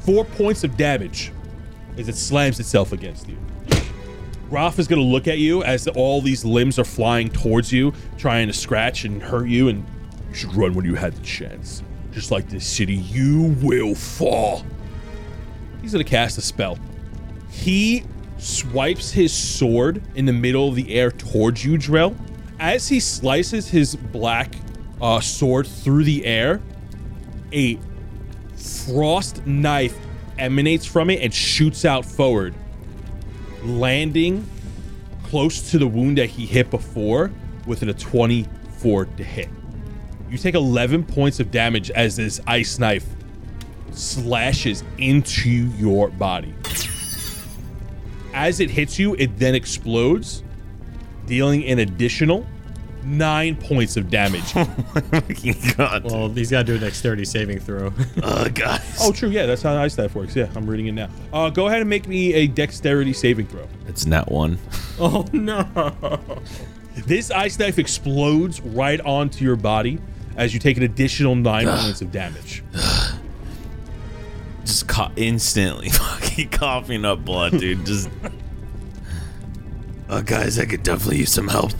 four 0.00 0.24
points 0.24 0.62
of 0.62 0.76
damage 0.76 1.32
as 1.96 2.08
it 2.08 2.16
slams 2.16 2.58
itself 2.58 2.92
against 2.92 3.28
you. 3.28 3.36
Groff 4.48 4.78
is 4.78 4.86
going 4.86 5.00
to 5.00 5.06
look 5.06 5.28
at 5.28 5.38
you 5.38 5.62
as 5.62 5.86
all 5.88 6.20
these 6.20 6.44
limbs 6.44 6.78
are 6.78 6.84
flying 6.84 7.28
towards 7.28 7.72
you 7.72 7.92
trying 8.18 8.46
to 8.48 8.52
scratch 8.52 9.04
and 9.04 9.22
hurt 9.22 9.48
you 9.48 9.68
and 9.68 9.86
you 10.28 10.34
should 10.34 10.54
run 10.54 10.74
when 10.74 10.84
you 10.84 10.94
had 10.94 11.14
the 11.14 11.22
chance. 11.22 11.82
Just 12.12 12.30
like 12.30 12.48
this 12.48 12.66
city 12.66 12.94
you 12.94 13.56
will 13.62 13.94
fall. 13.94 14.64
He's 15.80 15.92
going 15.92 16.04
to 16.04 16.10
cast 16.10 16.36
a 16.36 16.42
spell. 16.42 16.78
He 17.50 18.04
swipes 18.42 19.12
his 19.12 19.32
sword 19.32 20.02
in 20.16 20.26
the 20.26 20.32
middle 20.32 20.68
of 20.68 20.74
the 20.74 20.94
air 20.94 21.10
towards 21.10 21.64
you, 21.64 21.78
Drell. 21.78 22.16
As 22.58 22.88
he 22.88 23.00
slices 23.00 23.68
his 23.68 23.94
black 23.94 24.54
uh, 25.00 25.20
sword 25.20 25.66
through 25.66 26.04
the 26.04 26.24
air, 26.24 26.60
a 27.52 27.78
frost 28.56 29.46
knife 29.46 29.96
emanates 30.38 30.84
from 30.84 31.10
it 31.10 31.22
and 31.22 31.32
shoots 31.32 31.84
out 31.84 32.04
forward, 32.04 32.54
landing 33.62 34.46
close 35.24 35.70
to 35.70 35.78
the 35.78 35.86
wound 35.86 36.18
that 36.18 36.28
he 36.28 36.46
hit 36.46 36.70
before 36.70 37.30
within 37.66 37.88
a 37.88 37.94
24 37.94 39.04
to 39.04 39.24
hit. 39.24 39.48
You 40.28 40.38
take 40.38 40.54
11 40.54 41.04
points 41.04 41.40
of 41.40 41.50
damage 41.50 41.90
as 41.90 42.16
this 42.16 42.40
ice 42.46 42.78
knife 42.78 43.06
slashes 43.92 44.82
into 44.98 45.50
your 45.50 46.08
body. 46.08 46.54
As 48.32 48.60
it 48.60 48.70
hits 48.70 48.98
you, 48.98 49.14
it 49.14 49.38
then 49.38 49.54
explodes, 49.54 50.42
dealing 51.26 51.64
an 51.66 51.78
additional 51.78 52.46
nine 53.04 53.56
points 53.56 53.96
of 53.96 54.10
damage. 54.10 54.52
Fucking 54.52 55.56
God. 55.76 56.04
Well, 56.04 56.28
he's 56.28 56.50
got 56.50 56.60
to 56.60 56.64
do 56.64 56.74
a 56.76 56.78
dexterity 56.78 57.24
saving 57.24 57.60
throw. 57.60 57.92
uh, 58.22 58.48
guys. 58.48 58.98
oh, 59.00 59.12
true. 59.12 59.28
Yeah, 59.28 59.46
that's 59.46 59.62
how 59.62 59.76
ice 59.76 59.96
knife 59.98 60.14
works. 60.14 60.36
Yeah, 60.36 60.48
I'm 60.54 60.68
reading 60.68 60.86
it 60.86 60.92
now. 60.92 61.08
Uh, 61.32 61.50
go 61.50 61.66
ahead 61.66 61.80
and 61.80 61.90
make 61.90 62.08
me 62.08 62.32
a 62.34 62.46
dexterity 62.46 63.12
saving 63.12 63.46
throw. 63.46 63.68
It's 63.86 64.06
not 64.06 64.30
one. 64.30 64.58
oh 64.98 65.26
no! 65.32 65.66
This 66.94 67.30
ice 67.30 67.58
knife 67.58 67.78
explodes 67.78 68.60
right 68.60 69.00
onto 69.00 69.44
your 69.44 69.56
body 69.56 69.98
as 70.36 70.54
you 70.54 70.60
take 70.60 70.76
an 70.76 70.82
additional 70.82 71.34
nine 71.34 71.66
points 71.66 72.02
of 72.02 72.12
damage. 72.12 72.62
Just 74.64 74.88
ca- 74.88 75.12
instantly 75.16 75.88
fucking 75.90 76.50
coughing 76.50 77.04
up 77.04 77.24
blood, 77.24 77.58
dude. 77.58 77.84
Just. 77.86 78.08
Uh, 80.08 80.20
guys, 80.20 80.58
I 80.58 80.66
could 80.66 80.82
definitely 80.82 81.18
use 81.18 81.32
some 81.32 81.48
help. 81.48 81.72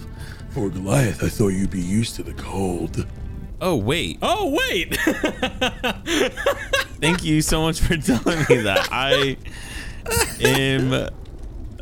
For 0.51 0.69
Goliath, 0.69 1.23
I 1.23 1.29
thought 1.29 1.49
you'd 1.49 1.71
be 1.71 1.81
used 1.81 2.17
to 2.17 2.23
the 2.23 2.35
cold. 2.35 3.07
Oh, 3.61 3.77
wait. 3.77 4.19
Oh 4.23 4.51
wait! 4.51 4.97
Thank 7.01 7.23
you 7.23 7.41
so 7.43 7.63
much 7.63 7.81
for 7.81 7.97
telling 7.97 8.41
me 8.49 8.63
that. 8.63 8.89
I 8.91 9.37
am 10.41 11.09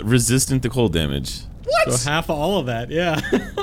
resistant 0.04 0.62
to 0.64 0.68
cold 0.68 0.92
damage. 0.92 1.40
So 1.88 2.10
half 2.10 2.28
of 2.30 2.38
all 2.38 2.58
of 2.58 2.66
that, 2.66 2.90
yeah, 2.90 3.20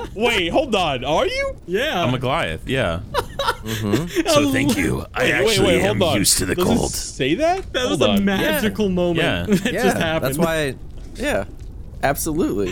Wait, 0.16 0.50
hold 0.50 0.74
on. 0.76 1.04
Are 1.04 1.26
you? 1.28 1.56
yeah. 1.68 2.04
I'm 2.04 2.14
a 2.14 2.20
Goliath, 2.20 2.68
yeah. 2.68 3.02
Mm-hmm. 3.58 4.28
So 4.30 4.52
thank 4.52 4.78
you. 4.78 5.06
I 5.14 5.24
Wait, 5.24 5.32
actually 5.34 5.66
wait, 5.68 5.82
am 5.82 6.00
hold 6.00 6.14
on. 6.14 6.18
used 6.20 6.38
to 6.38 6.46
the 6.46 6.56
Does 6.56 6.66
it 6.66 6.68
cold. 6.78 6.92
say 6.92 7.34
that? 7.36 7.74
that 7.74 7.90
was 7.90 8.00
Hold 8.00 8.02
a 8.02 8.14
on. 8.14 8.26
magical 8.26 8.88
moment 8.90 9.18
Yeah. 9.20 9.46
that 9.64 9.74
yeah, 9.74 9.84
just 9.84 9.98
happened. 9.98 10.36
that's 10.36 10.38
why. 10.38 10.76
Yeah, 11.16 11.46
absolutely. 12.04 12.72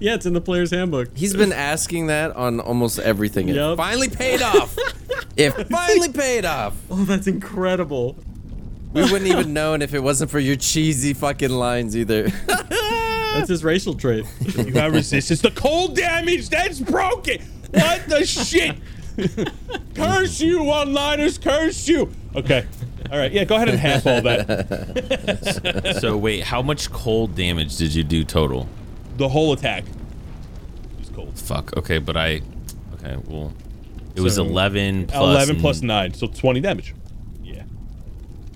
yeah, 0.00 0.14
it's 0.14 0.26
in 0.26 0.34
the 0.34 0.40
player's 0.40 0.70
handbook. 0.70 1.08
He's 1.16 1.34
been 1.34 1.52
asking 1.52 2.08
that 2.08 2.36
on 2.36 2.60
almost 2.60 2.98
everything. 2.98 3.48
and 3.48 3.58
It 3.58 3.76
finally 3.76 4.08
paid 4.08 4.42
off. 4.42 4.76
it 5.36 5.52
finally 5.68 6.12
paid 6.12 6.44
off. 6.44 6.76
Oh, 6.90 7.04
that's 7.04 7.26
incredible. 7.26 8.16
We 8.92 9.02
wouldn't 9.02 9.26
even 9.30 9.52
known 9.54 9.82
if 9.82 9.94
it 9.94 10.00
wasn't 10.02 10.30
for 10.30 10.40
your 10.40 10.56
cheesy 10.56 11.14
fucking 11.14 11.50
lines 11.50 11.96
either. 11.96 12.28
That's 13.34 13.48
his 13.48 13.64
racial 13.64 13.94
trait. 13.94 14.24
You 14.56 14.72
have 14.74 14.92
resistance. 14.92 15.40
The 15.40 15.50
cold 15.50 15.96
damage 15.96 16.48
that's 16.48 16.80
broken. 16.80 17.40
What 17.70 18.08
the 18.08 18.24
shit? 18.26 18.76
curse 19.94 20.40
you, 20.40 20.62
one-liners. 20.62 21.38
Curse 21.38 21.88
you. 21.88 22.10
Okay. 22.34 22.66
All 23.10 23.18
right. 23.18 23.32
Yeah. 23.32 23.44
Go 23.44 23.56
ahead 23.56 23.68
and 23.68 23.78
half 23.78 24.06
all 24.06 24.22
that. 24.22 25.98
So 26.00 26.16
wait, 26.16 26.44
how 26.44 26.62
much 26.62 26.90
cold 26.90 27.34
damage 27.34 27.76
did 27.76 27.94
you 27.94 28.04
do 28.04 28.24
total? 28.24 28.68
The 29.16 29.28
whole 29.28 29.52
attack. 29.52 29.84
is 31.00 31.10
cold. 31.10 31.38
Fuck. 31.38 31.76
Okay, 31.76 31.98
but 31.98 32.16
I. 32.16 32.40
Okay, 32.94 33.16
well, 33.26 33.52
it 34.14 34.20
was 34.20 34.38
11 34.38 35.06
plus. 35.06 35.22
11 35.22 35.60
plus 35.60 35.82
nine, 35.82 36.12
so 36.14 36.26
20 36.26 36.60
damage. 36.60 36.94
Yeah. 37.42 37.62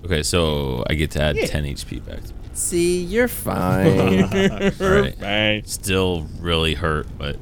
Okay, 0.03 0.23
so 0.23 0.83
I 0.89 0.93
get 0.93 1.11
to 1.11 1.21
add 1.21 1.35
10 1.35 1.63
HP 1.63 2.05
back. 2.05 2.19
To 2.55 2.75
me. 2.75 2.79
See, 2.79 3.03
you're 3.03 3.27
fine. 3.27 4.23
All 4.23 4.29
right. 4.79 5.19
Bang. 5.19 5.63
Still 5.65 6.27
really 6.39 6.73
hurt, 6.73 7.07
but 7.17 7.37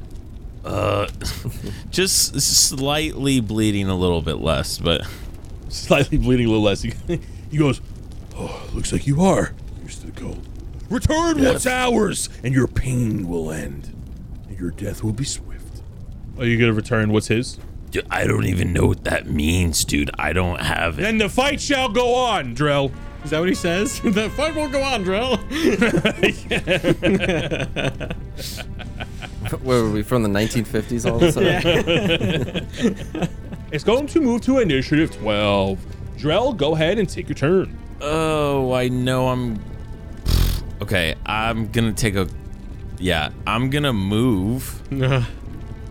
uh, 0.64 1.08
just 1.90 2.40
slightly 2.40 3.40
bleeding 3.40 3.88
a 3.88 3.94
little 3.94 4.22
bit 4.22 4.36
less. 4.36 4.78
But 4.78 5.06
Slightly 5.68 6.18
bleeding 6.18 6.46
a 6.46 6.50
little 6.50 6.62
less. 6.62 6.82
He, 6.82 6.92
he 7.50 7.56
goes, 7.56 7.80
Oh, 8.36 8.68
looks 8.72 8.92
like 8.92 9.06
you 9.08 9.20
are 9.22 9.52
used 9.82 10.00
to 10.02 10.06
the 10.06 10.12
cold. 10.20 10.46
Return 10.88 11.42
what's 11.42 11.66
ours, 11.66 12.28
and 12.44 12.54
your 12.54 12.68
pain 12.68 13.28
will 13.28 13.50
end, 13.50 13.92
and 14.48 14.58
your 14.58 14.70
death 14.70 15.02
will 15.02 15.12
be 15.12 15.24
swift. 15.24 15.82
Are 16.38 16.44
you 16.44 16.58
gonna 16.58 16.72
return 16.74 17.12
what's 17.12 17.28
his? 17.28 17.58
Dude, 17.90 18.06
I 18.10 18.26
don't 18.26 18.44
even 18.44 18.72
know 18.72 18.86
what 18.86 19.04
that 19.04 19.26
means, 19.26 19.84
dude. 19.84 20.10
I 20.18 20.32
don't 20.32 20.60
have 20.60 20.98
it. 20.98 21.02
Then 21.02 21.18
the 21.18 21.28
fight 21.28 21.60
shall 21.60 21.88
go 21.88 22.14
on, 22.14 22.54
Drell. 22.54 22.92
Is 23.24 23.30
that 23.30 23.40
what 23.40 23.48
he 23.48 23.54
says? 23.54 24.00
the 24.00 24.30
fight 24.30 24.54
won't 24.54 24.72
go 24.72 24.82
on, 24.82 25.02
Drill. 25.02 25.36
Where 29.62 29.82
were 29.82 29.90
we 29.90 30.02
from 30.02 30.22
the 30.22 30.28
1950s 30.28 31.10
all 31.10 31.16
of 31.16 31.22
a 31.22 31.32
sudden? 31.32 32.68
It's 33.72 33.84
going 33.84 34.06
to 34.06 34.20
move 34.20 34.42
to 34.42 34.60
initiative 34.60 35.10
12. 35.16 35.78
Drell, 36.16 36.56
go 36.56 36.74
ahead 36.74 36.98
and 36.98 37.08
take 37.08 37.28
your 37.28 37.34
turn. 37.34 37.76
Oh, 38.00 38.72
I 38.72 38.88
know 38.88 39.28
I'm. 39.28 39.58
Okay, 40.80 41.14
I'm 41.24 41.70
gonna 41.72 41.92
take 41.92 42.14
a. 42.14 42.28
Yeah, 42.98 43.30
I'm 43.46 43.70
gonna 43.70 43.92
move. 43.92 44.82
Uh-huh. 44.92 45.22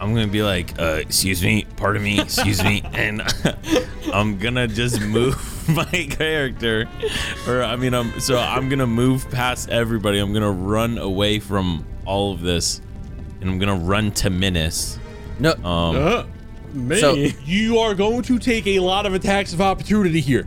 I'm 0.04 0.14
gonna 0.14 0.28
be 0.28 0.44
like, 0.44 0.78
uh, 0.78 0.98
excuse 1.00 1.42
me, 1.42 1.66
pardon 1.78 2.04
me, 2.04 2.20
excuse 2.20 2.62
me, 2.62 2.82
and 2.94 3.22
I'm 4.14 4.38
gonna 4.38 4.68
just 4.68 5.00
move 5.00 5.70
my 5.70 5.86
character, 6.10 6.90
or 7.48 7.64
I 7.64 7.78
mean, 7.78 7.94
I'm 7.94 8.20
so 8.20 8.38
I'm 8.38 8.68
gonna 8.68 8.86
move 8.86 9.32
past 9.32 9.70
everybody. 9.70 10.20
I'm 10.20 10.34
gonna 10.34 10.52
run 10.52 10.98
away 10.98 11.40
from 11.40 11.86
all 12.06 12.34
of 12.34 12.42
this, 12.42 12.82
and 13.40 13.50
I'm 13.50 13.60
gonna 13.60 13.78
run 13.78 14.12
to 14.12 14.30
Menace. 14.30 15.00
no, 15.40 15.54
Um, 15.64 15.96
uh, 15.96 16.24
me. 16.74 17.00
So- 17.00 17.16
You 17.46 17.80
are 17.80 17.96
going 17.96 18.24
to 18.24 18.40
take 18.40 18.68
a 18.68 18.80
lot 18.82 19.06
of 19.06 19.14
attacks 19.14 19.54
of 19.54 19.62
opportunity 19.62 20.20
here. 20.20 20.46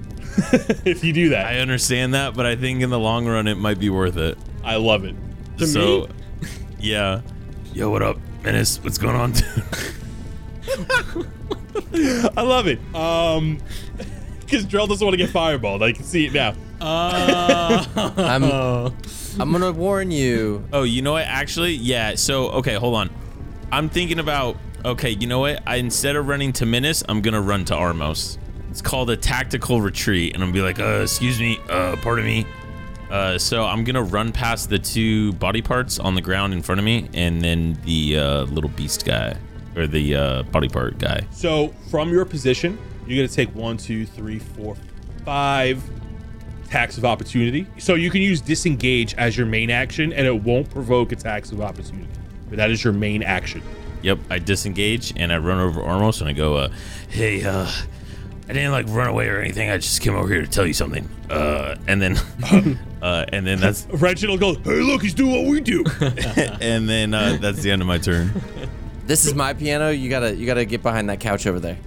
if 0.84 1.02
you 1.02 1.14
do 1.14 1.30
that, 1.30 1.46
I 1.46 1.60
understand 1.60 2.12
that, 2.12 2.34
but 2.34 2.44
I 2.44 2.56
think 2.56 2.82
in 2.82 2.90
the 2.90 2.98
long 2.98 3.26
run 3.26 3.46
it 3.46 3.54
might 3.56 3.78
be 3.78 3.88
worth 3.88 4.18
it. 4.18 4.36
I 4.62 4.76
love 4.76 5.04
it. 5.04 5.16
To 5.58 5.66
so, 5.66 6.08
me? 6.42 6.48
yeah. 6.78 7.22
Yo, 7.72 7.88
what 7.88 8.02
up, 8.02 8.18
Menace? 8.46 8.78
What's 8.84 8.96
going 8.96 9.16
on? 9.16 9.32
I 12.36 12.42
love 12.42 12.68
it. 12.68 12.78
Um, 12.94 13.58
because 14.40 14.64
Drell 14.64 14.86
doesn't 14.88 15.04
want 15.04 15.14
to 15.14 15.24
get 15.24 15.30
fireballed. 15.30 15.82
I 15.82 15.90
can 15.90 16.04
see 16.04 16.26
it 16.26 16.32
now. 16.32 16.54
I'm, 16.80 18.44
Oh. 18.44 18.94
I'm 19.40 19.50
gonna 19.50 19.72
warn 19.72 20.12
you. 20.12 20.64
Oh, 20.72 20.84
you 20.84 21.02
know 21.02 21.12
what? 21.12 21.24
Actually, 21.26 21.72
yeah. 21.74 22.14
So, 22.14 22.50
okay, 22.50 22.74
hold 22.76 22.94
on. 22.94 23.10
I'm 23.72 23.88
thinking 23.88 24.20
about. 24.20 24.56
Okay, 24.84 25.10
you 25.10 25.26
know 25.26 25.40
what? 25.40 25.64
I 25.66 25.76
instead 25.76 26.14
of 26.14 26.28
running 26.28 26.52
to 26.54 26.66
Menace, 26.66 27.02
I'm 27.08 27.22
gonna 27.22 27.42
run 27.42 27.64
to 27.66 27.74
Armos. 27.74 28.38
It's 28.70 28.80
called 28.80 29.10
a 29.10 29.16
tactical 29.16 29.80
retreat, 29.80 30.34
and 30.34 30.42
I'm 30.44 30.52
gonna 30.52 30.60
be 30.60 30.62
like, 30.62 30.78
uh, 30.78 31.02
excuse 31.02 31.40
me, 31.40 31.58
uh, 31.68 31.96
pardon 31.96 32.24
me. 32.24 32.46
Uh, 33.10 33.38
so 33.38 33.64
I'm 33.64 33.84
gonna 33.84 34.02
run 34.02 34.32
past 34.32 34.68
the 34.68 34.78
two 34.78 35.32
body 35.34 35.62
parts 35.62 35.98
on 35.98 36.14
the 36.14 36.20
ground 36.20 36.52
in 36.52 36.62
front 36.62 36.78
of 36.78 36.84
me, 36.84 37.08
and 37.14 37.40
then 37.40 37.78
the 37.84 38.18
uh, 38.18 38.42
little 38.44 38.70
beast 38.70 39.04
guy, 39.04 39.36
or 39.76 39.86
the 39.86 40.16
uh, 40.16 40.42
body 40.44 40.68
part 40.68 40.98
guy. 40.98 41.26
So 41.30 41.74
from 41.90 42.10
your 42.10 42.24
position, 42.24 42.78
you're 43.06 43.16
gonna 43.16 43.28
take 43.28 43.54
one, 43.54 43.76
two, 43.76 44.06
three, 44.06 44.38
four, 44.38 44.76
five 45.24 45.82
attacks 46.64 46.98
of 46.98 47.04
opportunity. 47.04 47.66
So 47.78 47.94
you 47.94 48.10
can 48.10 48.22
use 48.22 48.40
disengage 48.40 49.14
as 49.14 49.36
your 49.36 49.46
main 49.46 49.70
action, 49.70 50.12
and 50.12 50.26
it 50.26 50.42
won't 50.42 50.68
provoke 50.68 51.12
attacks 51.12 51.52
of 51.52 51.60
opportunity. 51.60 52.08
But 52.48 52.56
that 52.56 52.70
is 52.70 52.82
your 52.82 52.92
main 52.92 53.22
action. 53.22 53.62
Yep, 54.02 54.18
I 54.30 54.38
disengage 54.38 55.12
and 55.16 55.32
I 55.32 55.38
run 55.38 55.58
over 55.58 55.80
Armos 55.80 56.20
and 56.20 56.28
I 56.28 56.32
go, 56.32 56.56
uh, 56.56 56.68
hey, 57.08 57.44
uh, 57.44 57.68
I 58.48 58.52
didn't 58.52 58.70
like 58.72 58.86
run 58.88 59.08
away 59.08 59.28
or 59.28 59.40
anything. 59.40 59.70
I 59.70 59.76
just 59.78 60.00
came 60.00 60.14
over 60.14 60.28
here 60.28 60.42
to 60.42 60.46
tell 60.48 60.66
you 60.66 60.72
something. 60.72 61.08
Uh, 61.28 61.74
and 61.88 62.00
then, 62.00 62.16
uh, 63.02 63.24
and 63.32 63.44
then 63.46 63.58
that's, 63.60 63.86
Reginald 63.92 64.38
goes, 64.40 64.56
"Hey, 64.58 64.80
look, 64.82 65.02
he's 65.02 65.14
doing 65.14 65.32
what 65.44 65.50
we 65.50 65.60
do." 65.60 65.84
and 66.60 66.88
then 66.88 67.12
uh, 67.12 67.38
that's 67.40 67.60
the 67.62 67.70
end 67.72 67.82
of 67.82 67.88
my 67.88 67.98
turn. 67.98 68.30
This 69.06 69.24
is 69.26 69.34
my 69.34 69.52
piano. 69.52 69.90
You 69.90 70.08
gotta, 70.10 70.34
you 70.34 70.46
gotta 70.46 70.64
get 70.64 70.82
behind 70.82 71.08
that 71.10 71.18
couch 71.20 71.46
over 71.46 71.58
there. 71.60 71.78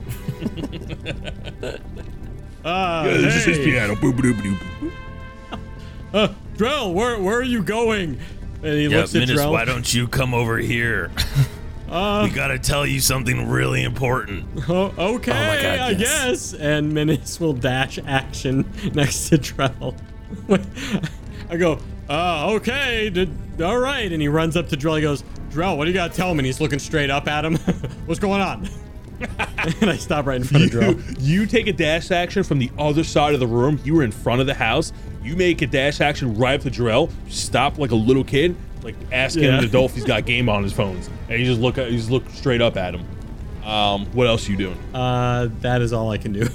Uh, 2.64 3.04
Yeah, 3.06 3.18
this 3.18 3.36
is 3.36 3.46
his 3.46 3.58
piano. 3.60 3.96
Boop, 3.96 4.14
boop, 4.14 4.34
boop, 4.34 4.56
boop. 4.58 4.92
Uh, 6.14 6.28
Drell, 6.58 6.94
where 6.94 7.20
where 7.22 7.38
are 7.38 7.44
you 7.44 7.64
going? 7.64 8.20
And 8.64 8.74
he 8.74 8.88
Yeah, 8.88 8.98
looks 9.00 9.16
at 9.16 9.20
Menace, 9.20 9.40
Drell. 9.40 9.52
why 9.52 9.64
don't 9.64 9.94
you 9.94 10.08
come 10.08 10.34
over 10.34 10.58
here? 10.58 11.12
Uh, 11.90 12.28
we 12.30 12.36
gotta 12.36 12.60
tell 12.60 12.86
you 12.86 13.00
something 13.00 13.50
really 13.50 13.84
important. 13.84 14.46
oh, 14.70 14.94
okay, 14.98 15.32
Oh 15.32 15.62
God, 15.62 15.80
I 15.80 15.90
yes. 15.92 16.52
guess. 16.52 16.54
And 16.54 16.94
Menace 16.94 17.40
will 17.40 17.54
dash 17.54 17.98
action 18.06 18.70
next 18.94 19.30
to 19.30 19.38
Drell. 19.38 19.98
I 21.50 21.58
go, 21.58 21.80
uh, 22.10 22.52
okay, 22.54 23.10
did, 23.10 23.62
all 23.62 23.80
right. 23.80 24.12
And 24.12 24.22
he 24.22 24.28
runs 24.28 24.56
up 24.56 24.70
to 24.70 24.78
Drell. 24.78 24.98
He 24.98 25.02
goes, 25.02 25.24
Drell, 25.50 25.78
what 25.78 25.86
do 25.86 25.92
you 25.92 25.96
got 25.96 26.12
to 26.12 26.18
tell 26.18 26.32
him? 26.32 26.38
And 26.40 26.46
he's 26.46 26.62
looking 26.62 26.80
straight 26.80 27.10
up 27.10 27.28
at 27.28 27.44
him. 27.44 27.56
What's 28.06 28.20
going 28.20 28.42
on? 28.42 28.70
and 29.82 29.90
I 29.90 29.98
stop 29.98 30.26
right 30.28 30.38
in 30.38 30.44
front 30.44 30.66
of 30.66 30.74
you, 30.74 30.80
Drell. 30.80 31.16
you 31.20 31.46
take 31.46 31.68
a 31.68 31.74
dash 31.74 32.12
action 32.12 32.44
from 32.44 32.60
the 32.60 32.70
other 32.78 33.04
side 33.04 33.34
of 33.34 33.40
the 33.40 33.48
room. 33.48 33.80
You 33.84 33.96
were 33.96 34.04
in 34.04 34.12
front 34.12 34.42
of 34.42 34.48
the 34.48 34.54
house. 34.54 34.94
You 35.24 35.36
make 35.36 35.62
a 35.62 35.68
dash 35.68 36.00
action 36.02 36.36
right 36.38 36.56
up 36.56 36.62
to 36.62 36.70
Jarrell. 36.72 37.12
Stop 37.30 37.78
like 37.78 37.92
a 37.92 37.96
little 37.96 38.24
kid, 38.24 38.56
like 38.84 38.96
asking 39.12 39.44
Yeah. 39.44 39.58
an 39.60 39.64
adult 39.66 39.92
if 39.92 39.96
he's 39.96 40.06
got 40.06 40.26
game 40.26 40.50
on 40.50 40.64
his 40.64 40.74
phones, 40.74 41.10
and 41.30 41.40
you 41.40 41.46
just 41.46 41.60
look 41.60 41.78
at, 41.78 41.92
you 41.92 41.98
just 41.98 42.12
look 42.12 42.30
straight 42.30 42.62
up 42.62 42.78
at 42.78 42.96
him. 42.96 43.06
Um, 43.68 44.06
what 44.14 44.28
else 44.28 44.48
are 44.48 44.52
you 44.52 44.58
doing? 44.58 44.78
Uh, 44.94 45.50
that 45.62 45.82
is 45.82 45.94
all 45.94 46.12
I 46.12 46.18
can 46.18 46.34
do. 46.34 46.48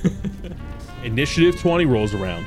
Initiative 1.05 1.61
20 1.61 1.85
rolls 1.85 2.15
around, 2.15 2.47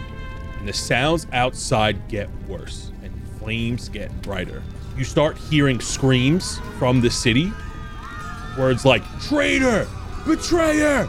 and 0.60 0.68
the 0.68 0.74
sounds 0.74 1.28
outside 1.32 2.08
get 2.08 2.28
worse, 2.48 2.92
and 3.04 3.14
flames 3.40 3.88
get 3.88 4.12
brighter. 4.24 4.64
You 4.98 5.04
start 5.04 5.38
hearing 5.38 5.80
screams 5.80 6.60
from 6.80 7.02
the 7.02 7.10
city, 7.12 7.54
words 8.58 8.84
like 8.84 9.04
traitor, 9.22 9.88
betrayer, 10.26 11.08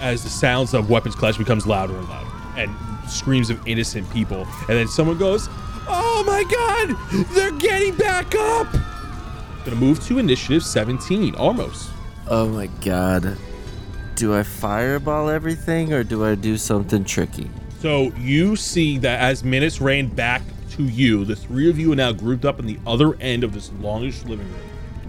as 0.00 0.22
the 0.22 0.30
sounds 0.30 0.72
of 0.72 0.88
weapons 0.88 1.16
clash 1.16 1.36
becomes 1.36 1.66
louder 1.66 1.96
and 1.96 2.08
louder, 2.08 2.30
and 2.56 2.70
screams 3.10 3.50
of 3.50 3.60
innocent 3.66 4.08
people. 4.12 4.46
And 4.68 4.78
then 4.78 4.86
someone 4.86 5.18
goes, 5.18 5.48
"Oh 5.88 6.24
my 6.26 6.44
God, 6.44 7.26
they're 7.34 7.50
getting 7.52 7.94
back 7.96 8.34
up!" 8.34 8.72
Gonna 9.64 9.76
move 9.76 10.04
to 10.06 10.18
initiative 10.18 10.62
17, 10.62 11.34
Armos. 11.34 11.88
Oh 12.28 12.48
my 12.48 12.66
god. 12.84 13.36
Do 14.14 14.34
I 14.34 14.42
fireball 14.42 15.28
everything 15.28 15.92
or 15.92 16.04
do 16.04 16.24
I 16.24 16.34
do 16.34 16.56
something 16.56 17.04
tricky? 17.04 17.50
So 17.80 18.12
you 18.18 18.56
see 18.56 18.98
that 18.98 19.20
as 19.20 19.42
minutes 19.42 19.80
ran 19.80 20.06
back 20.06 20.42
to 20.70 20.84
you, 20.84 21.24
the 21.24 21.36
three 21.36 21.68
of 21.68 21.78
you 21.78 21.92
are 21.92 21.96
now 21.96 22.12
grouped 22.12 22.44
up 22.44 22.58
in 22.58 22.66
the 22.66 22.78
other 22.86 23.14
end 23.20 23.44
of 23.44 23.52
this 23.52 23.70
longish 23.80 24.22
living 24.24 24.46
room. 24.46 24.60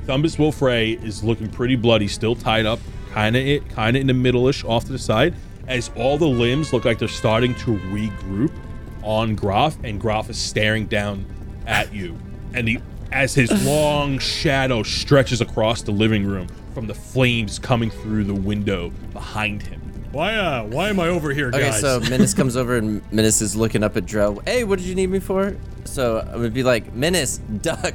Thumbus 0.06 0.38
Wolfrey 0.38 1.02
is 1.04 1.24
looking 1.24 1.50
pretty 1.50 1.76
bloody, 1.76 2.08
still 2.08 2.36
tied 2.36 2.66
up, 2.66 2.80
kind 3.12 3.36
of 3.36 3.46
it, 3.46 3.68
kind 3.70 3.96
of 3.96 4.02
in 4.02 4.08
the 4.08 4.14
middle-ish, 4.14 4.64
off 4.64 4.86
to 4.86 4.92
the 4.92 5.00
side, 5.00 5.34
as 5.68 5.90
all 5.96 6.18
the 6.18 6.28
limbs 6.28 6.74
look 6.74 6.86
like 6.86 7.00
they're 7.00 7.08
starting 7.08 7.56
to 7.56 7.78
regroup 7.90 8.52
on 9.06 9.36
Groff, 9.36 9.78
and 9.84 10.00
Groff 10.02 10.30
is 10.30 10.38
staring 10.38 10.88
down 10.88 11.26
at 11.66 11.94
you, 11.94 12.18
and 12.54 12.68
the 12.68 12.80
as 13.12 13.34
his 13.34 13.50
long 13.66 14.20
shadow 14.20 14.84
stretches 14.84 15.40
across 15.40 15.82
the 15.84 15.92
living 15.92 16.26
room 16.26 16.48
from 16.74 16.88
the 16.88 16.94
flames 16.94 17.58
coming 17.60 17.90
through 17.90 18.26
the 18.26 18.34
window 18.34 18.90
behind 19.14 19.62
him. 19.62 19.80
why, 20.12 20.36
uh, 20.36 20.64
why 20.66 20.90
am 20.90 21.00
I 21.00 21.08
over 21.08 21.32
here, 21.32 21.48
Okay, 21.48 21.60
guys? 21.70 21.80
so 21.80 22.00
Menace 22.02 22.34
comes 22.34 22.58
over 22.58 22.76
and 22.78 23.02
Menace 23.14 23.42
is 23.42 23.56
looking 23.56 23.84
up 23.84 23.96
at 23.96 24.06
Drell. 24.06 24.46
Hey, 24.48 24.64
what 24.66 24.80
did 24.80 24.88
you 24.88 24.96
need 24.96 25.10
me 25.10 25.20
for? 25.20 25.56
So 25.86 26.28
I 26.30 26.36
would 26.36 26.54
be 26.54 26.64
like, 26.64 26.94
Menace, 26.94 27.38
duck. 27.62 27.94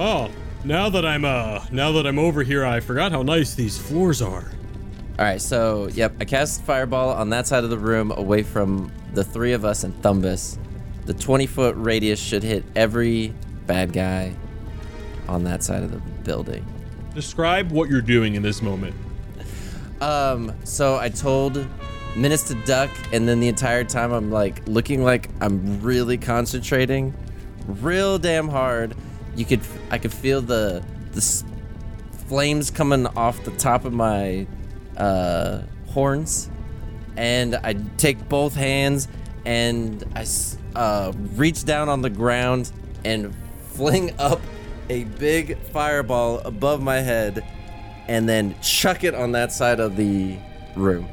oh, 0.00 0.30
now 0.64 0.88
that 0.88 1.04
I'm, 1.06 1.24
uh, 1.24 1.64
now 1.70 1.92
that 1.92 2.06
I'm 2.06 2.18
over 2.18 2.42
here, 2.42 2.64
I 2.64 2.80
forgot 2.80 3.12
how 3.12 3.22
nice 3.22 3.54
these 3.54 3.78
floors 3.78 4.20
are. 4.22 4.50
All 5.18 5.24
right, 5.24 5.40
so 5.40 5.88
yep, 5.92 6.14
I 6.20 6.24
cast 6.24 6.62
fireball 6.62 7.10
on 7.10 7.30
that 7.30 7.46
side 7.46 7.62
of 7.62 7.70
the 7.70 7.78
room 7.78 8.10
away 8.10 8.42
from 8.42 8.90
the 9.14 9.24
three 9.24 9.52
of 9.52 9.64
us 9.64 9.84
and 9.84 9.94
Thumbus. 10.02 10.58
The 11.06 11.14
20 11.14 11.46
foot 11.46 11.74
radius 11.76 12.20
should 12.20 12.42
hit 12.42 12.64
every 12.74 13.34
bad 13.66 13.92
guy 13.92 14.34
on 15.28 15.44
that 15.44 15.62
side 15.62 15.82
of 15.82 15.90
the 15.92 15.98
building. 16.24 16.64
Describe 17.14 17.70
what 17.70 17.88
you're 17.88 18.00
doing 18.00 18.34
in 18.34 18.42
this 18.42 18.60
moment. 18.62 18.94
Um, 20.00 20.52
so 20.64 20.96
I 20.96 21.08
told 21.08 21.66
Menace 22.16 22.42
to 22.48 22.54
duck, 22.64 22.90
and 23.12 23.26
then 23.28 23.40
the 23.40 23.48
entire 23.48 23.84
time 23.84 24.12
I'm 24.12 24.30
like 24.30 24.66
looking 24.66 25.02
like 25.02 25.30
I'm 25.40 25.80
really 25.80 26.18
concentrating, 26.18 27.14
real 27.66 28.18
damn 28.18 28.48
hard. 28.48 28.94
You 29.36 29.44
could, 29.44 29.60
I 29.90 29.98
could 29.98 30.12
feel 30.12 30.40
the 30.42 30.84
the 31.12 31.18
s- 31.18 31.44
flames 32.28 32.70
coming 32.70 33.06
off 33.08 33.42
the 33.44 33.50
top 33.52 33.84
of 33.84 33.92
my 33.92 34.46
uh, 34.96 35.62
horns, 35.88 36.50
and 37.16 37.56
I 37.56 37.74
take 37.96 38.28
both 38.28 38.54
hands 38.54 39.08
and 39.44 40.04
I 40.14 40.26
uh, 40.74 41.12
reach 41.34 41.64
down 41.64 41.88
on 41.88 42.02
the 42.02 42.10
ground 42.10 42.72
and 43.04 43.34
fling 43.68 44.14
up 44.18 44.40
a 44.88 45.04
big 45.04 45.58
fireball 45.58 46.38
above 46.40 46.82
my 46.82 47.00
head, 47.00 47.44
and 48.08 48.28
then 48.28 48.54
chuck 48.60 49.04
it 49.04 49.14
on 49.14 49.32
that 49.32 49.52
side 49.52 49.80
of 49.80 49.96
the 49.96 50.36
room. 50.76 51.08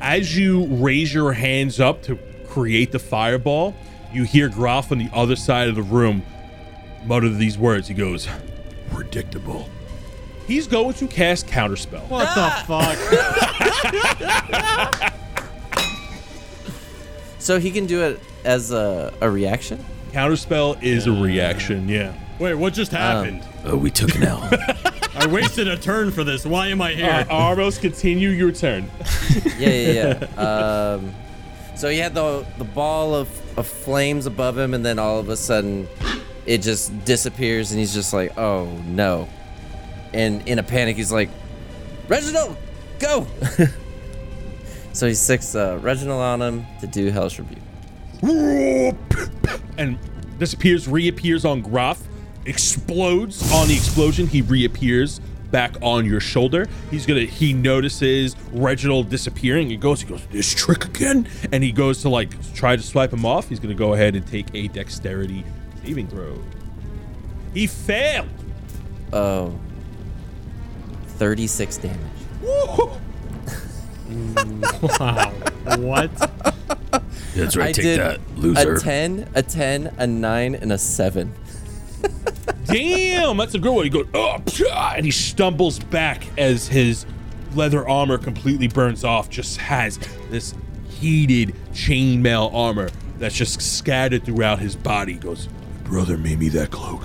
As 0.00 0.36
you 0.36 0.66
raise 0.66 1.12
your 1.12 1.32
hands 1.32 1.80
up 1.80 2.02
to 2.04 2.16
create 2.46 2.92
the 2.92 3.00
fireball, 3.00 3.74
you 4.12 4.22
hear 4.22 4.48
Groff 4.48 4.92
on 4.92 4.98
the 4.98 5.10
other 5.12 5.36
side 5.36 5.68
of 5.68 5.74
the 5.74 5.82
room 5.82 6.22
mutter 7.04 7.28
these 7.28 7.58
words. 7.58 7.88
He 7.88 7.94
goes, 7.94 8.28
Predictable. 8.90 9.68
He's 10.46 10.66
going 10.66 10.94
to 10.94 11.06
cast 11.06 11.46
Counterspell. 11.46 12.08
What 12.08 12.34
the 12.34 12.50
fuck? 12.66 12.96
So 17.38 17.58
he 17.60 17.70
can 17.70 17.86
do 17.86 18.02
it 18.02 18.20
as 18.44 18.72
a, 18.72 19.12
a 19.20 19.30
reaction? 19.30 19.84
Counterspell 20.12 20.82
is 20.82 21.06
a 21.06 21.12
reaction, 21.12 21.88
yeah. 21.88 22.14
Wait, 22.38 22.54
what 22.54 22.72
just 22.72 22.92
happened? 22.92 23.42
Oh, 23.64 23.76
we 23.76 23.90
took 23.90 24.14
an 24.14 24.22
L. 24.24 24.48
I 25.14 25.26
wasted 25.26 25.66
a 25.66 25.76
turn 25.76 26.10
for 26.12 26.22
this. 26.24 26.46
Why 26.46 26.68
am 26.68 26.80
I 26.80 26.92
here? 26.92 27.10
Uh, 27.10 27.24
Armos, 27.24 27.80
continue 27.80 28.30
your 28.30 28.52
turn. 28.52 28.90
Yeah, 29.58 29.68
yeah, 29.70 30.24
yeah. 30.36 30.40
um, 30.40 31.14
so 31.76 31.88
he 31.88 31.98
had 31.98 32.14
the 32.14 32.46
the 32.58 32.64
ball 32.64 33.14
of, 33.14 33.28
of 33.58 33.66
flames 33.66 34.26
above 34.26 34.56
him, 34.56 34.72
and 34.72 34.84
then 34.86 34.98
all 34.98 35.18
of 35.18 35.28
a 35.28 35.36
sudden, 35.36 35.88
it 36.46 36.58
just 36.62 37.04
disappears, 37.04 37.70
and 37.72 37.78
he's 37.80 37.92
just 37.92 38.12
like, 38.12 38.36
"Oh 38.38 38.66
no!" 38.86 39.28
And 40.12 40.46
in 40.48 40.58
a 40.58 40.62
panic, 40.62 40.96
he's 40.96 41.10
like, 41.12 41.28
"Reginald, 42.08 42.56
go!" 43.00 43.26
so 44.98 45.06
he 45.06 45.14
sticks 45.14 45.54
uh, 45.54 45.78
Reginald 45.80 46.20
on 46.20 46.42
him 46.42 46.66
to 46.80 46.88
do 46.88 47.10
Hellish 47.10 47.38
Rebuke. 47.38 48.96
and 49.78 49.96
disappears, 50.38 50.88
reappears 50.88 51.44
on 51.44 51.62
Groff, 51.62 52.02
explodes 52.46 53.52
on 53.52 53.68
the 53.68 53.76
explosion. 53.76 54.26
He 54.26 54.42
reappears 54.42 55.20
back 55.52 55.76
on 55.82 56.04
your 56.04 56.18
shoulder. 56.18 56.66
He's 56.90 57.06
gonna. 57.06 57.20
He 57.20 57.52
notices 57.52 58.34
Reginald 58.52 59.08
disappearing. 59.08 59.70
He 59.70 59.76
goes. 59.76 60.00
He 60.00 60.08
goes. 60.08 60.26
This 60.32 60.52
trick 60.52 60.86
again, 60.86 61.28
and 61.52 61.62
he 61.62 61.70
goes 61.70 62.02
to 62.02 62.08
like 62.08 62.52
try 62.54 62.74
to 62.74 62.82
swipe 62.82 63.12
him 63.12 63.24
off. 63.24 63.48
He's 63.48 63.60
gonna 63.60 63.74
go 63.74 63.94
ahead 63.94 64.16
and 64.16 64.26
take 64.26 64.46
a 64.52 64.66
dexterity 64.66 65.44
saving 65.84 66.08
throw. 66.08 66.42
He 67.54 67.68
failed. 67.68 68.28
Oh. 69.12 69.56
36 71.18 71.76
damage. 71.78 71.98
Woo! 72.42 72.90
Wow. 74.08 75.30
What? 75.78 76.10
That's 77.34 77.56
right. 77.56 77.68
I 77.68 77.72
take 77.72 77.84
did 77.84 78.00
that, 78.00 78.20
loser. 78.36 78.74
A 78.74 78.80
10, 78.80 79.28
a 79.34 79.42
10, 79.42 79.94
a 79.98 80.06
9, 80.06 80.54
and 80.54 80.72
a 80.72 80.78
7. 80.78 81.32
Damn, 82.64 83.36
that's 83.36 83.54
a 83.54 83.58
good 83.58 83.72
one. 83.72 83.84
He 83.84 83.90
goes, 83.90 84.06
oh, 84.14 84.38
pshaw," 84.46 84.94
and 84.96 85.04
he 85.04 85.10
stumbles 85.10 85.78
back 85.78 86.26
as 86.38 86.68
his 86.68 87.06
leather 87.54 87.88
armor 87.88 88.18
completely 88.18 88.68
burns 88.68 89.04
off. 89.04 89.30
Just 89.30 89.58
has 89.58 89.98
this 90.30 90.54
heated 90.88 91.54
chainmail 91.72 92.52
armor 92.52 92.90
that's 93.18 93.34
just 93.34 93.60
scattered 93.60 94.24
throughout 94.24 94.58
his 94.58 94.76
body. 94.76 95.14
He 95.14 95.18
goes, 95.18 95.48
brother 95.84 96.18
made 96.18 96.38
me 96.38 96.48
that 96.50 96.70
cloak. 96.70 97.02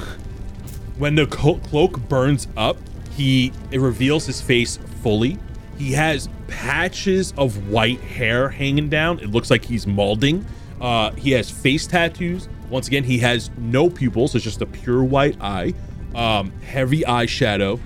When 0.97 1.15
the 1.15 1.25
cloak 1.25 1.99
burns 2.09 2.47
up, 2.57 2.77
he 3.15 3.53
it 3.71 3.79
reveals 3.79 4.25
his 4.25 4.41
face 4.41 4.77
fully. 5.01 5.37
He 5.77 5.93
has 5.93 6.29
patches 6.47 7.33
of 7.37 7.69
white 7.69 7.99
hair 7.99 8.49
hanging 8.49 8.89
down. 8.89 9.19
It 9.19 9.31
looks 9.31 9.49
like 9.49 9.65
he's 9.65 9.87
molding. 9.87 10.45
Uh, 10.79 11.11
he 11.11 11.31
has 11.31 11.49
face 11.49 11.87
tattoos. 11.87 12.47
Once 12.69 12.87
again, 12.87 13.03
he 13.03 13.19
has 13.19 13.49
no 13.57 13.89
pupils. 13.89 14.35
It's 14.35 14.43
just 14.43 14.61
a 14.61 14.65
pure 14.65 15.03
white 15.03 15.41
eye. 15.41 15.73
Um, 16.15 16.51
heavy 16.61 17.01
eyeshadow. 17.01 17.79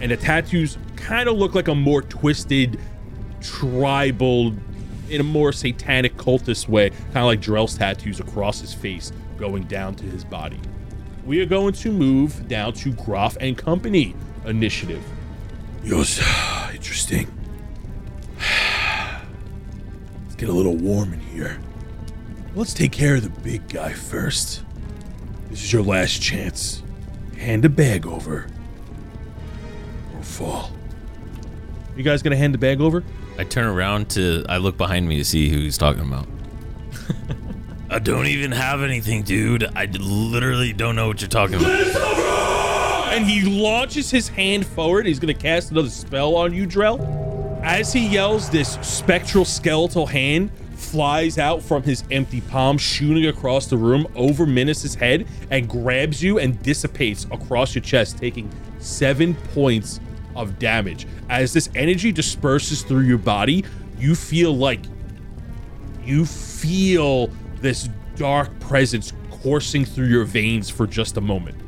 And 0.00 0.10
the 0.10 0.16
tattoos 0.16 0.78
kind 0.96 1.28
of 1.28 1.36
look 1.36 1.54
like 1.54 1.68
a 1.68 1.74
more 1.74 2.02
twisted, 2.02 2.78
tribal, 3.40 4.52
in 5.08 5.20
a 5.20 5.24
more 5.24 5.52
satanic 5.52 6.16
cultist 6.16 6.68
way, 6.68 6.90
kind 6.90 7.18
of 7.18 7.24
like 7.24 7.40
Drell's 7.40 7.76
tattoos 7.76 8.18
across 8.18 8.60
his 8.60 8.72
face, 8.72 9.12
going 9.36 9.64
down 9.64 9.94
to 9.96 10.04
his 10.04 10.24
body. 10.24 10.58
We 11.24 11.40
are 11.40 11.46
going 11.46 11.74
to 11.74 11.92
move 11.92 12.48
down 12.48 12.72
to 12.74 12.92
Groff 12.92 13.36
and 13.40 13.56
Company 13.56 14.14
initiative. 14.44 15.04
Yos, 15.84 16.20
interesting. 16.72 17.26
Let's 20.24 20.36
get 20.36 20.48
a 20.48 20.52
little 20.52 20.76
warm 20.76 21.12
in 21.12 21.20
here. 21.20 21.60
Let's 22.54 22.74
take 22.74 22.92
care 22.92 23.16
of 23.16 23.22
the 23.22 23.40
big 23.40 23.68
guy 23.68 23.92
first. 23.92 24.62
This 25.50 25.64
is 25.64 25.72
your 25.72 25.82
last 25.82 26.22
chance. 26.22 26.82
Hand 27.36 27.64
a 27.64 27.68
bag 27.68 28.06
over. 28.06 28.46
Or 30.14 30.22
fall. 30.22 30.70
You 31.96 32.02
guys 32.02 32.22
gonna 32.22 32.36
hand 32.36 32.54
the 32.54 32.58
bag 32.58 32.80
over? 32.80 33.02
I 33.38 33.44
turn 33.44 33.64
around 33.66 34.10
to. 34.10 34.44
I 34.48 34.58
look 34.58 34.76
behind 34.76 35.08
me 35.08 35.16
to 35.16 35.24
see 35.24 35.48
who 35.48 35.58
he's 35.58 35.78
talking 35.78 36.02
about. 36.02 36.26
I 37.90 37.98
don't 37.98 38.26
even 38.26 38.52
have 38.52 38.82
anything, 38.82 39.22
dude. 39.22 39.64
I 39.74 39.86
literally 39.86 40.72
don't 40.72 40.96
know 40.96 41.08
what 41.08 41.20
you're 41.20 41.28
talking 41.28 41.56
about. 41.56 42.61
And 43.12 43.26
he 43.26 43.42
launches 43.42 44.10
his 44.10 44.26
hand 44.28 44.66
forward. 44.66 45.04
He's 45.04 45.18
gonna 45.18 45.34
cast 45.34 45.70
another 45.70 45.90
spell 45.90 46.34
on 46.34 46.54
you, 46.54 46.66
Drell. 46.66 47.60
As 47.62 47.92
he 47.92 48.06
yells, 48.06 48.48
this 48.48 48.78
spectral 48.80 49.44
skeletal 49.44 50.06
hand 50.06 50.50
flies 50.76 51.36
out 51.36 51.62
from 51.62 51.82
his 51.82 52.04
empty 52.10 52.40
palm, 52.40 52.78
shooting 52.78 53.26
across 53.26 53.66
the 53.66 53.76
room 53.76 54.06
over 54.16 54.46
Minus's 54.46 54.94
head, 54.94 55.28
and 55.50 55.68
grabs 55.68 56.22
you 56.22 56.38
and 56.38 56.60
dissipates 56.62 57.26
across 57.30 57.74
your 57.74 57.82
chest, 57.82 58.16
taking 58.16 58.50
seven 58.78 59.34
points 59.52 60.00
of 60.34 60.58
damage. 60.58 61.06
As 61.28 61.52
this 61.52 61.68
energy 61.74 62.12
disperses 62.12 62.80
through 62.80 63.04
your 63.04 63.18
body, 63.18 63.62
you 63.98 64.14
feel 64.14 64.56
like 64.56 64.80
you 66.02 66.24
feel 66.24 67.28
this 67.60 67.90
dark 68.16 68.58
presence 68.58 69.12
coursing 69.30 69.84
through 69.84 70.06
your 70.06 70.24
veins 70.24 70.70
for 70.70 70.86
just 70.86 71.18
a 71.18 71.20
moment. 71.20 71.61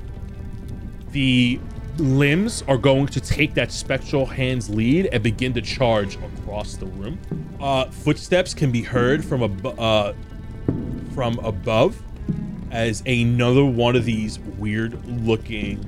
The 1.15 1.61
limbs 1.99 2.65
are 2.67 2.77
going 2.77 3.07
to 3.07 3.21
take 3.21 3.55
that 3.55 3.71
spectral 3.71 4.27
hand's 4.27 4.69
lead 4.69 5.07
and 5.13 5.23
begin 5.23 5.55
to 5.55 5.63
charge 5.63 6.17
across 6.17 6.75
the 6.75 6.87
room. 6.87 7.21
Uh, 7.61 7.85
footsteps 7.85 8.53
can 8.53 8.73
be 8.73 8.83
heard 8.83 9.25
from 9.25 9.45
ab- 9.45 9.79
uh, 9.79 10.13
from 11.15 11.39
above 11.39 12.03
as 12.73 13.01
another 13.07 13.65
one 13.65 13.95
of 13.95 14.05
these 14.05 14.41
weird-looking 14.41 15.79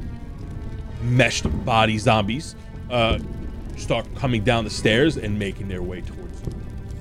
meshed 1.03 1.47
body 1.65 1.99
zombies 1.99 2.55
uh, 2.89 3.19
start 3.77 4.07
coming 4.15 4.45
down 4.45 4.63
the 4.63 4.71
stairs 4.71 5.17
and 5.17 5.37
making 5.37 5.67
their 5.67 5.83
way 5.83 6.03
towards 6.03 6.41
you. 6.43 6.53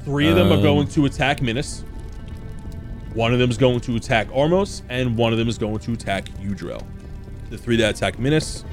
Three 0.03 0.27
of 0.29 0.35
them 0.35 0.51
are 0.51 0.55
Um. 0.55 0.63
going 0.63 0.87
to 0.87 1.05
attack 1.05 1.43
Minus. 1.43 1.83
One 3.13 3.33
of 3.33 3.37
them 3.39 3.51
is 3.51 3.57
going 3.59 3.81
to 3.81 3.95
attack 3.95 4.29
Armos, 4.29 4.81
and 4.89 5.15
one 5.15 5.31
of 5.31 5.37
them 5.37 5.47
is 5.47 5.59
going 5.59 5.77
to 5.79 5.93
attack 5.93 6.25
Udrell. 6.41 6.81
The 7.55 7.63
three 7.63 7.77
that 7.77 7.95
attack 7.95 8.19
Minus, 8.19 8.65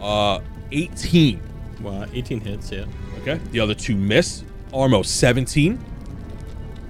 uh, 0.00 0.40
18. 0.72 1.42
Well, 1.82 2.06
18 2.14 2.40
hits, 2.40 2.72
yeah. 2.72 2.86
Okay. 3.20 3.34
The 3.50 3.60
other 3.60 3.74
two 3.74 3.96
miss. 3.96 4.44
Armos, 4.72 5.06
17. 5.06 5.78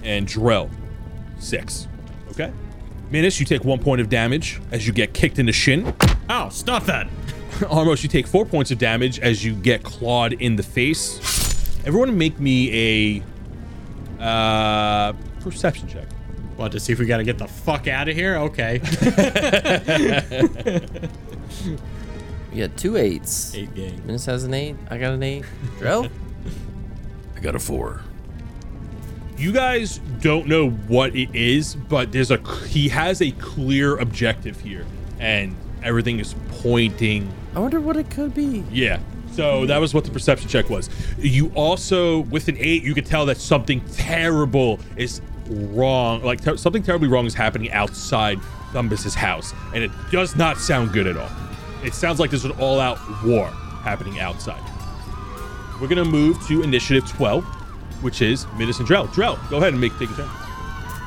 And 0.03 0.25
Drell, 0.25 0.69
6. 1.39 1.87
Okay. 2.29 2.53
Minus, 3.11 3.37
you 3.37 3.45
take 3.45 3.65
one 3.65 3.79
point 3.79 3.99
of 3.99 4.07
damage 4.07 4.61
as 4.71 4.87
you 4.87 4.93
get 4.93 5.13
kicked 5.13 5.39
in 5.39 5.45
the 5.45 5.51
shin. 5.51 5.93
Ow, 6.29 6.47
stop 6.47 6.85
that. 6.85 7.07
Armos, 7.59 8.01
you 8.01 8.07
take 8.07 8.25
four 8.25 8.45
points 8.45 8.71
of 8.71 8.77
damage 8.77 9.19
as 9.19 9.43
you 9.43 9.53
get 9.55 9.83
clawed 9.83 10.31
in 10.33 10.55
the 10.55 10.63
face. 10.63 11.17
Everyone 11.85 12.17
make 12.17 12.39
me 12.39 13.21
a 14.19 14.23
uh, 14.23 15.13
perception 15.41 15.89
check. 15.89 16.07
What, 16.59 16.73
to 16.73 16.79
see 16.81 16.91
if 16.91 16.99
we 16.99 17.05
gotta 17.05 17.23
get 17.23 17.37
the 17.37 17.47
fuck 17.47 17.87
out 17.87 18.09
of 18.09 18.15
here? 18.15 18.35
Okay. 18.35 18.81
We 22.51 22.61
got 22.61 22.75
two 22.77 22.97
eights. 22.97 23.53
Eight 23.53 23.75
game. 23.75 24.01
Minus 24.07 24.25
has 24.25 24.43
an 24.43 24.55
8. 24.55 24.75
I 24.89 24.97
got 24.97 25.13
an 25.13 25.21
8. 25.21 25.45
Drill? 25.77 26.07
I 27.35 27.39
got 27.41 27.53
a 27.53 27.59
four. 27.59 28.01
You 29.37 29.51
guys 29.51 29.99
don't 30.19 30.47
know 30.47 30.71
what 30.71 31.15
it 31.15 31.29
is, 31.35 31.75
but 31.75 32.11
there's 32.11 32.31
a 32.31 32.37
he 32.65 32.89
has 32.89 33.21
a 33.21 33.29
clear 33.33 33.99
objective 33.99 34.59
here, 34.59 34.87
and 35.19 35.55
everything 35.83 36.19
is 36.19 36.33
pointing 36.63 37.31
I 37.55 37.59
wonder 37.59 37.79
what 37.79 37.97
it 37.97 38.09
could 38.09 38.33
be. 38.33 38.63
Yeah. 38.71 38.99
So 39.31 39.67
that 39.67 39.77
was 39.77 39.93
what 39.93 40.05
the 40.05 40.11
perception 40.11 40.49
check 40.49 40.71
was. 40.71 40.89
You 41.19 41.51
also, 41.53 42.21
with 42.21 42.47
an 42.47 42.57
eight, 42.57 42.81
you 42.83 42.95
could 42.95 43.05
tell 43.05 43.27
that 43.27 43.37
something 43.37 43.81
terrible 43.91 44.79
is 44.97 45.21
wrong. 45.49 46.23
Like 46.23 46.41
ter- 46.41 46.57
something 46.57 46.83
terribly 46.83 47.07
wrong 47.07 47.25
is 47.25 47.33
happening 47.33 47.71
outside 47.71 48.39
Thumbus's 48.71 49.15
house, 49.15 49.53
and 49.73 49.83
it 49.83 49.91
does 50.11 50.35
not 50.35 50.57
sound 50.57 50.93
good 50.93 51.07
at 51.07 51.17
all. 51.17 51.29
It 51.83 51.93
sounds 51.93 52.19
like 52.19 52.29
there's 52.29 52.45
an 52.45 52.51
all-out 52.51 52.99
war 53.23 53.47
happening 53.83 54.19
outside. 54.19 54.61
We're 55.81 55.87
gonna 55.87 56.05
move 56.05 56.45
to 56.47 56.61
initiative 56.61 57.07
12, 57.09 57.43
which 58.01 58.21
is 58.21 58.45
Midas 58.57 58.79
and 58.79 58.87
Drell. 58.87 59.07
Drell, 59.07 59.37
go 59.49 59.57
ahead 59.57 59.73
and 59.73 59.81
make 59.81 59.97
take 59.97 60.09
a 60.11 60.13
turn. 60.13 60.29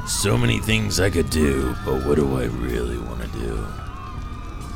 So 0.07 0.37
many 0.37 0.59
things 0.59 0.99
I 0.99 1.11
could 1.11 1.31
do, 1.31 1.77
but 1.85 2.05
what 2.05 2.17
do 2.17 2.37
I 2.37 2.45
really 2.45 2.99
want 2.99 3.23
to 3.23 3.29
do? 3.39 3.67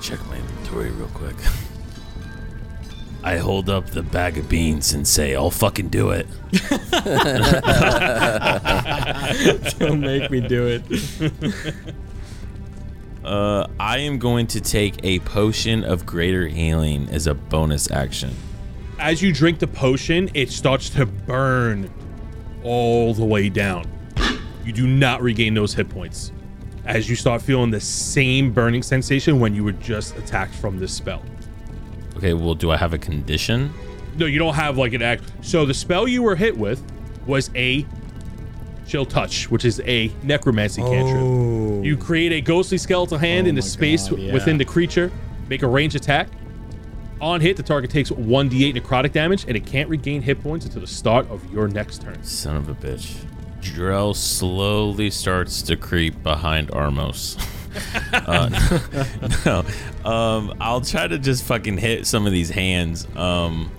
Check 0.00 0.24
my 0.28 0.36
inventory 0.36 0.90
real 0.90 1.08
quick. 1.08 1.36
I 3.26 3.38
hold 3.38 3.68
up 3.68 3.86
the 3.86 4.04
bag 4.04 4.38
of 4.38 4.48
beans 4.48 4.92
and 4.92 5.04
say, 5.04 5.34
I'll 5.34 5.50
fucking 5.50 5.88
do 5.88 6.10
it. 6.10 6.28
Don't 9.80 10.00
make 10.00 10.30
me 10.30 10.40
do 10.40 10.68
it. 10.68 11.74
Uh, 13.24 13.66
I 13.80 13.98
am 13.98 14.20
going 14.20 14.46
to 14.46 14.60
take 14.60 14.94
a 15.02 15.18
potion 15.18 15.82
of 15.82 16.06
greater 16.06 16.46
healing 16.46 17.08
as 17.10 17.26
a 17.26 17.34
bonus 17.34 17.90
action. 17.90 18.32
As 19.00 19.20
you 19.20 19.32
drink 19.32 19.58
the 19.58 19.66
potion, 19.66 20.30
it 20.32 20.48
starts 20.48 20.90
to 20.90 21.06
burn 21.06 21.90
all 22.62 23.14
the 23.14 23.24
way 23.24 23.48
down. 23.48 23.84
You 24.64 24.72
do 24.72 24.86
not 24.86 25.22
regain 25.22 25.54
those 25.54 25.74
hit 25.74 25.88
points 25.88 26.30
as 26.84 27.10
you 27.10 27.16
start 27.16 27.42
feeling 27.42 27.72
the 27.72 27.80
same 27.80 28.52
burning 28.52 28.84
sensation 28.84 29.40
when 29.40 29.56
you 29.56 29.64
were 29.64 29.72
just 29.72 30.16
attacked 30.16 30.54
from 30.54 30.78
this 30.78 30.92
spell. 30.92 31.24
Okay, 32.16 32.34
well, 32.34 32.54
do 32.54 32.70
I 32.70 32.76
have 32.76 32.94
a 32.94 32.98
condition? 32.98 33.72
No, 34.16 34.26
you 34.26 34.38
don't 34.38 34.54
have 34.54 34.78
like 34.78 34.94
an 34.94 35.02
act. 35.02 35.24
So 35.42 35.66
the 35.66 35.74
spell 35.74 36.08
you 36.08 36.22
were 36.22 36.36
hit 36.36 36.56
with 36.56 36.82
was 37.26 37.50
a 37.54 37.84
chill 38.86 39.04
touch, 39.04 39.50
which 39.50 39.64
is 39.64 39.80
a 39.84 40.10
necromancy 40.22 40.80
cantrip. 40.80 41.22
Oh. 41.22 41.82
You 41.82 41.96
create 41.96 42.32
a 42.32 42.40
ghostly 42.40 42.78
skeletal 42.78 43.18
hand 43.18 43.46
Oh 43.46 43.50
in 43.50 43.54
the 43.54 43.62
space 43.62 44.08
God, 44.08 44.18
yeah. 44.18 44.32
within 44.32 44.56
the 44.56 44.64
creature, 44.64 45.10
make 45.48 45.62
a 45.62 45.68
range 45.68 45.94
attack. 45.94 46.28
On 47.20 47.40
hit, 47.40 47.56
the 47.56 47.62
target 47.62 47.90
takes 47.90 48.10
1d8 48.10 48.76
necrotic 48.76 49.12
damage, 49.12 49.44
and 49.44 49.56
it 49.56 49.64
can't 49.66 49.88
regain 49.88 50.22
hit 50.22 50.42
points 50.42 50.66
until 50.66 50.82
the 50.82 50.86
start 50.86 51.28
of 51.30 51.50
your 51.52 51.66
next 51.66 52.02
turn. 52.02 52.22
Son 52.22 52.56
of 52.56 52.68
a 52.68 52.74
bitch. 52.74 53.16
Drell 53.60 54.14
slowly 54.14 55.10
starts 55.10 55.62
to 55.62 55.76
creep 55.76 56.22
behind 56.22 56.68
Armos. 56.68 57.42
uh, 58.12 58.48
no, 59.44 60.10
um, 60.10 60.54
I'll 60.60 60.80
try 60.80 61.06
to 61.06 61.18
just 61.18 61.44
fucking 61.44 61.78
hit 61.78 62.06
some 62.06 62.26
of 62.26 62.32
these 62.32 62.50
hands. 62.50 63.06
Um, 63.16 63.70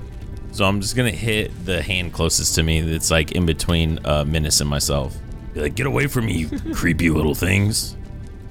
so 0.51 0.65
I'm 0.65 0.81
just 0.81 0.95
gonna 0.95 1.11
hit 1.11 1.51
the 1.65 1.81
hand 1.81 2.13
closest 2.13 2.55
to 2.55 2.63
me. 2.63 2.81
That's 2.81 3.11
like 3.11 3.33
in 3.33 3.45
between 3.45 3.99
uh, 4.05 4.25
Menace 4.25 4.61
and 4.61 4.69
myself. 4.69 5.15
Be 5.53 5.61
like, 5.61 5.75
get 5.75 5.85
away 5.85 6.07
from 6.07 6.25
me, 6.25 6.33
you 6.33 6.59
creepy 6.73 7.09
little 7.09 7.35
things. 7.35 7.95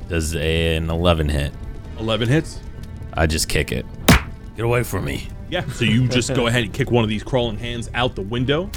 Does 0.08 0.34
an 0.36 0.88
11 0.88 1.28
hit? 1.28 1.52
11 1.98 2.28
hits. 2.28 2.60
I 3.12 3.26
just 3.26 3.48
kick 3.48 3.72
it. 3.72 3.84
Get 4.56 4.64
away 4.64 4.82
from 4.84 5.04
me. 5.04 5.28
Yeah, 5.48 5.66
so 5.70 5.84
you 5.84 6.08
just 6.08 6.34
go 6.34 6.46
ahead 6.46 6.64
and 6.64 6.72
kick 6.72 6.90
one 6.90 7.04
of 7.04 7.10
these 7.10 7.22
crawling 7.22 7.58
hands 7.58 7.90
out 7.94 8.14
the 8.14 8.22
window. 8.22 8.70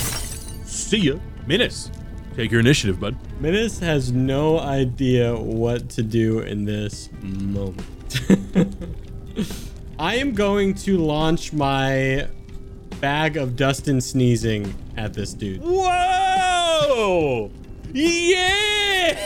See 0.65 0.97
ya. 0.97 1.15
Minus. 1.47 1.91
Take 2.39 2.51
your 2.51 2.61
initiative, 2.61 3.01
bud. 3.01 3.17
Minas 3.41 3.79
has 3.79 4.13
no 4.13 4.59
idea 4.61 5.35
what 5.35 5.89
to 5.89 6.01
do 6.01 6.39
in 6.39 6.63
this 6.63 7.09
moment. 7.21 7.83
I 9.99 10.15
am 10.15 10.33
going 10.33 10.73
to 10.75 10.99
launch 10.99 11.51
my 11.51 12.29
bag 13.01 13.35
of 13.35 13.57
dust 13.57 13.89
and 13.89 14.01
sneezing 14.01 14.73
at 14.95 15.13
this 15.13 15.33
dude. 15.33 15.61
Whoa! 15.61 17.51
Yeah! 17.91 19.17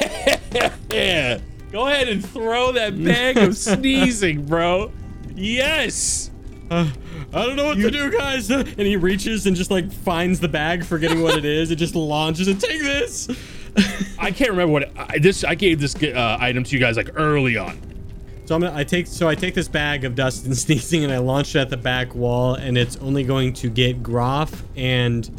Go 1.72 1.86
ahead 1.88 2.10
and 2.10 2.28
throw 2.28 2.72
that 2.72 3.04
bag 3.04 3.38
of 3.38 3.56
sneezing, 3.76 4.44
bro. 4.44 4.92
Yes! 5.36 6.32
Uh, 6.72 6.90
I 7.34 7.46
don't 7.46 7.56
know 7.56 7.66
what 7.66 7.78
to 7.78 7.90
do, 7.90 8.12
guys. 8.12 8.50
And 8.54 8.80
he 8.80 8.96
reaches 8.96 9.48
and 9.48 9.56
just 9.56 9.72
like 9.72 9.92
finds 9.92 10.40
the 10.40 10.48
bag, 10.48 10.86
forgetting 10.86 11.22
what 11.22 11.38
it 11.38 11.46
is. 11.46 11.72
It 11.72 11.78
just 11.78 11.96
launches 11.96 12.48
and 12.48 12.60
take 12.60 12.82
this. 12.82 13.28
I 14.20 14.32
can't 14.32 14.52
remember 14.52 14.72
what 14.72 14.92
I, 14.98 15.18
this. 15.18 15.44
I 15.44 15.56
gave 15.56 15.80
this 15.80 15.96
uh, 15.96 16.38
item 16.40 16.64
to 16.64 16.76
you 16.76 16.80
guys 16.80 16.96
like 16.98 17.10
early 17.16 17.58
on. 17.58 17.80
So 18.46 18.56
I'm 18.56 18.62
gonna, 18.62 18.78
I 18.78 18.84
take 18.84 19.08
so 19.08 19.28
I 19.28 19.36
take 19.36 19.56
this 19.56 19.68
bag 19.68 20.06
of 20.06 20.16
dust 20.16 20.46
and 20.46 20.56
sneezing 20.66 21.04
and 21.04 21.12
I 21.12 21.18
launch 21.18 21.56
it 21.56 21.60
at 21.60 21.70
the 21.70 21.78
back 21.78 22.14
wall 22.14 22.56
and 22.56 22.78
it's 22.78 22.98
only 22.98 23.24
going 23.24 23.54
to 23.54 23.70
get 23.70 24.04
Groff 24.04 24.64
and 24.76 25.30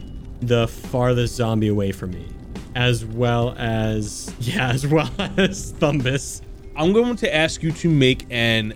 the 0.40 0.66
farthest 0.66 1.36
zombie 1.36 1.68
away 1.68 1.92
from 1.92 2.10
me, 2.10 2.26
as 2.74 3.04
well 3.04 3.54
as 3.56 4.34
yeah, 4.40 4.70
as 4.70 4.86
well 4.86 5.10
as 5.18 5.72
Thumbus. 5.74 6.42
I'm 6.76 6.92
going 6.92 7.16
to 7.16 7.34
ask 7.34 7.62
you 7.62 7.70
to 7.72 7.88
make 7.88 8.26
an 8.30 8.74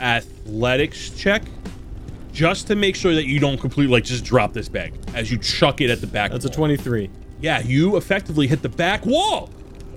athletics 0.00 1.10
check, 1.10 1.42
just 2.36 2.66
to 2.66 2.76
make 2.76 2.94
sure 2.94 3.14
that 3.14 3.26
you 3.26 3.40
don't 3.40 3.58
completely 3.58 3.90
like 3.90 4.04
just 4.04 4.22
drop 4.22 4.52
this 4.52 4.68
bag 4.68 4.92
as 5.14 5.30
you 5.30 5.38
chuck 5.38 5.80
it 5.80 5.88
at 5.88 6.02
the 6.02 6.06
back. 6.06 6.30
That's 6.30 6.44
a 6.44 6.50
23. 6.50 7.08
Yeah, 7.40 7.62
you 7.62 7.96
effectively 7.96 8.46
hit 8.46 8.60
the 8.60 8.68
back 8.68 9.06
wall 9.06 9.48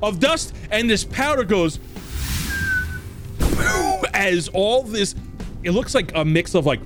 of 0.02 0.22
dust, 0.22 0.56
and 0.72 0.90
this 0.90 1.04
powder 1.04 1.44
goes 1.44 1.80
boom, 3.40 4.04
as 4.14 4.48
all 4.54 4.84
this. 4.84 5.16
It 5.64 5.72
looks 5.72 5.94
like 5.94 6.16
a 6.16 6.24
mix 6.24 6.56
of 6.56 6.66
like 6.66 6.80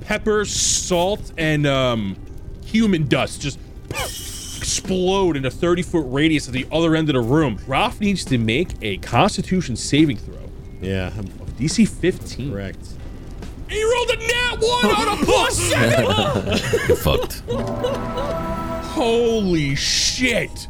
pepper, 0.00 0.44
salt, 0.44 1.32
and 1.38 1.64
um, 1.64 2.16
human 2.64 3.06
dust 3.06 3.40
just 3.40 3.60
explode 4.58 5.36
in 5.36 5.44
a 5.44 5.50
30 5.50 5.82
foot 5.82 6.06
radius 6.08 6.48
at 6.48 6.54
the 6.54 6.66
other 6.72 6.96
end 6.96 7.08
of 7.08 7.14
the 7.14 7.20
room. 7.20 7.60
Ralph 7.68 8.00
needs 8.00 8.24
to 8.24 8.36
make 8.36 8.70
a 8.82 8.96
Constitution 8.98 9.76
saving 9.76 10.16
throw. 10.16 10.50
Yeah, 10.80 11.10
DC 11.56 11.88
15. 11.88 12.50
correct. 12.50 12.97
He 13.68 13.84
rolled 13.84 14.10
a 14.10 14.16
nat 14.16 14.56
one 14.60 14.86
on 14.86 15.08
a 15.18 15.24
plus 15.24 15.56
seven. 15.70 16.04
You're 16.88 16.96
fucked. 16.96 17.42
Holy 18.94 19.74
shit! 19.74 20.68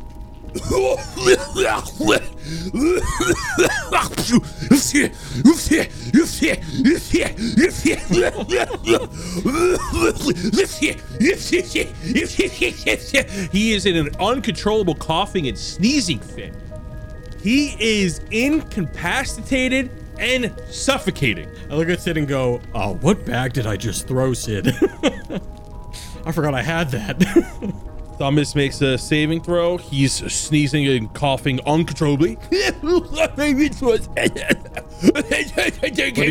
he 13.53 13.75
is 13.75 13.87
in 13.87 13.97
an 13.97 14.09
uncontrollable 14.19 14.95
coughing 14.95 15.49
and 15.49 15.59
sneezing 15.59 16.19
fit. 16.19 16.55
He 17.43 17.77
is 17.79 18.21
incapacitated 18.31 19.91
and 20.19 20.55
suffocating. 20.71 21.49
I 21.71 21.75
look 21.75 21.89
at 21.89 22.01
Sid 22.01 22.17
and 22.17 22.29
go, 22.29 22.61
"Oh, 22.75 22.95
what 22.95 23.25
bag 23.25 23.53
did 23.53 23.67
I 23.67 23.77
just 23.77 24.07
throw, 24.09 24.33
Sid? 24.33 24.69
I 26.25 26.33
forgot 26.33 26.55
I 26.55 26.63
had 26.63 26.91
that." 26.91 27.75
Thomas 28.19 28.57
makes 28.57 28.83
a 28.83 28.99
saving 28.99 29.43
throw. 29.43 29.77
He's 29.77 30.13
sneezing 30.13 30.89
and 30.89 31.13
coughing 31.15 31.61
uncontrollably. 31.65 32.37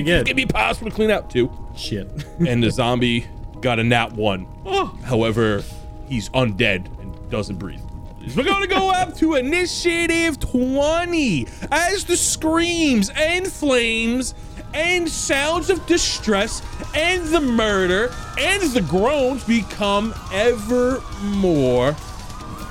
get? 0.03 0.25
Give 0.25 0.35
me 0.35 0.45
possible 0.45 0.89
to 0.89 0.95
clean 0.95 1.11
up 1.11 1.31
too. 1.31 1.49
Shit. 1.77 2.09
And 2.45 2.61
the 2.61 2.71
zombie 2.71 3.25
got 3.61 3.79
a 3.79 3.83
nat 3.85 4.11
one. 4.11 4.47
Oh. 4.65 4.87
However, 5.05 5.63
he's 6.07 6.27
undead 6.29 6.87
and 6.99 7.29
doesn't 7.29 7.55
breathe. 7.57 7.79
We're 8.35 8.43
gonna 8.43 8.67
go 8.67 8.89
up 8.89 9.15
to 9.17 9.35
initiative 9.35 10.39
20 10.39 11.47
as 11.71 12.03
the 12.05 12.17
screams 12.17 13.09
and 13.15 13.47
flames 13.47 14.35
and 14.73 15.07
sounds 15.07 15.69
of 15.69 15.85
distress 15.85 16.61
and 16.95 17.25
the 17.27 17.39
murder 17.41 18.13
and 18.37 18.61
the 18.71 18.81
groans 18.81 19.43
become 19.43 20.13
ever 20.33 21.01
more 21.21 21.93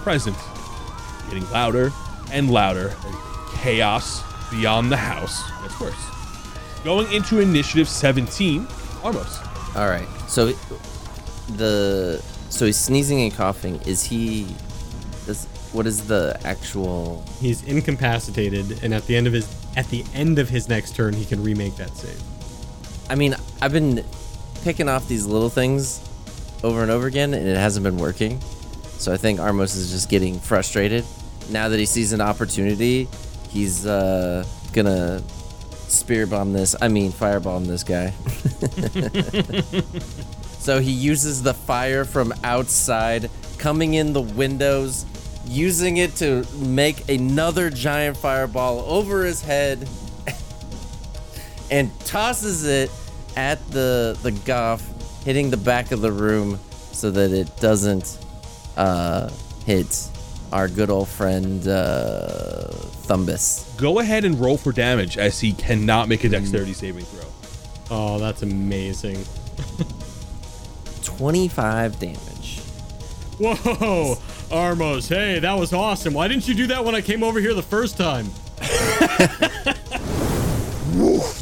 present, 0.02 0.36
getting 1.28 1.48
louder 1.50 1.90
and 2.32 2.50
louder. 2.50 2.94
Chaos 3.56 4.22
beyond 4.50 4.92
the 4.92 4.96
house 4.96 5.42
gets 5.62 5.80
worse. 5.80 5.94
Going 6.84 7.10
into 7.12 7.40
initiative 7.40 7.88
17, 7.88 8.66
Armos. 9.02 9.76
All 9.76 9.88
right. 9.88 10.06
So 10.28 10.52
the 11.56 12.22
so 12.50 12.66
he's 12.66 12.76
sneezing 12.76 13.22
and 13.22 13.34
coughing. 13.34 13.80
Is 13.82 14.04
he? 14.04 14.46
What 15.72 15.86
is 15.86 16.06
the 16.06 16.38
actual? 16.44 17.24
He's 17.40 17.62
incapacitated, 17.64 18.82
and 18.82 18.94
at 18.94 19.06
the 19.06 19.16
end 19.16 19.26
of 19.26 19.32
his 19.32 19.48
at 19.76 19.88
the 19.88 20.04
end 20.14 20.38
of 20.38 20.48
his 20.48 20.68
next 20.68 20.94
turn, 20.94 21.14
he 21.14 21.24
can 21.24 21.42
remake 21.42 21.76
that 21.76 21.96
save. 21.96 22.20
I 23.10 23.14
mean, 23.14 23.34
I've 23.60 23.72
been 23.72 24.04
picking 24.62 24.88
off 24.88 25.08
these 25.08 25.26
little 25.26 25.50
things 25.50 26.00
over 26.64 26.82
and 26.82 26.90
over 26.90 27.06
again, 27.06 27.34
and 27.34 27.46
it 27.46 27.56
hasn't 27.56 27.84
been 27.84 27.98
working. 27.98 28.40
So 28.98 29.12
I 29.12 29.16
think 29.16 29.38
Armos 29.38 29.76
is 29.76 29.90
just 29.90 30.08
getting 30.08 30.40
frustrated. 30.40 31.04
Now 31.50 31.68
that 31.68 31.78
he 31.78 31.86
sees 31.86 32.12
an 32.12 32.20
opportunity, 32.20 33.08
he's 33.50 33.86
uh, 33.86 34.44
gonna 34.72 35.22
spear 35.88 36.26
bomb 36.26 36.52
this. 36.52 36.74
I 36.80 36.88
mean, 36.88 37.12
firebomb 37.12 37.66
this 37.66 37.84
guy. 37.84 38.10
so 40.58 40.80
he 40.80 40.90
uses 40.90 41.42
the 41.42 41.54
fire 41.54 42.04
from 42.04 42.34
outside, 42.42 43.30
coming 43.58 43.94
in 43.94 44.12
the 44.12 44.22
windows, 44.22 45.04
using 45.48 45.96
it 45.98 46.16
to 46.16 46.46
make 46.54 47.08
another 47.08 47.70
giant 47.70 48.16
fireball 48.16 48.80
over 48.80 49.24
his 49.24 49.42
head 49.42 49.88
and 51.70 51.90
tosses 52.00 52.64
it 52.64 52.90
at 53.36 53.64
the 53.70 54.18
the 54.22 54.32
goff, 54.32 54.82
hitting 55.24 55.50
the 55.50 55.56
back 55.56 55.92
of 55.92 56.00
the 56.00 56.12
room 56.12 56.58
so 56.92 57.10
that 57.10 57.30
it 57.32 57.54
doesn't 57.60 58.18
uh, 58.76 59.30
hit 59.64 60.08
our 60.52 60.68
good 60.68 60.90
old 60.90 61.08
friend 61.08 61.66
uh, 61.68 62.68
Thumbus. 63.06 63.76
Go 63.76 63.98
ahead 63.98 64.24
and 64.24 64.38
roll 64.40 64.56
for 64.56 64.72
damage 64.72 65.18
as 65.18 65.40
he 65.40 65.52
cannot 65.52 66.08
make 66.08 66.24
a 66.24 66.28
dexterity 66.28 66.72
saving 66.72 67.04
throw. 67.04 67.28
Oh, 67.90 68.18
that's 68.18 68.42
amazing. 68.42 69.24
25 71.02 71.98
damage. 71.98 72.35
Whoa, 73.38 74.16
Armos, 74.50 75.08
hey, 75.08 75.38
that 75.40 75.58
was 75.58 75.72
awesome. 75.72 76.14
Why 76.14 76.28
didn't 76.28 76.48
you 76.48 76.54
do 76.54 76.66
that 76.68 76.84
when 76.84 76.94
I 76.94 77.00
came 77.00 77.22
over 77.22 77.38
here 77.38 77.54
the 77.54 77.62
first 77.62 77.98
time? 77.98 78.26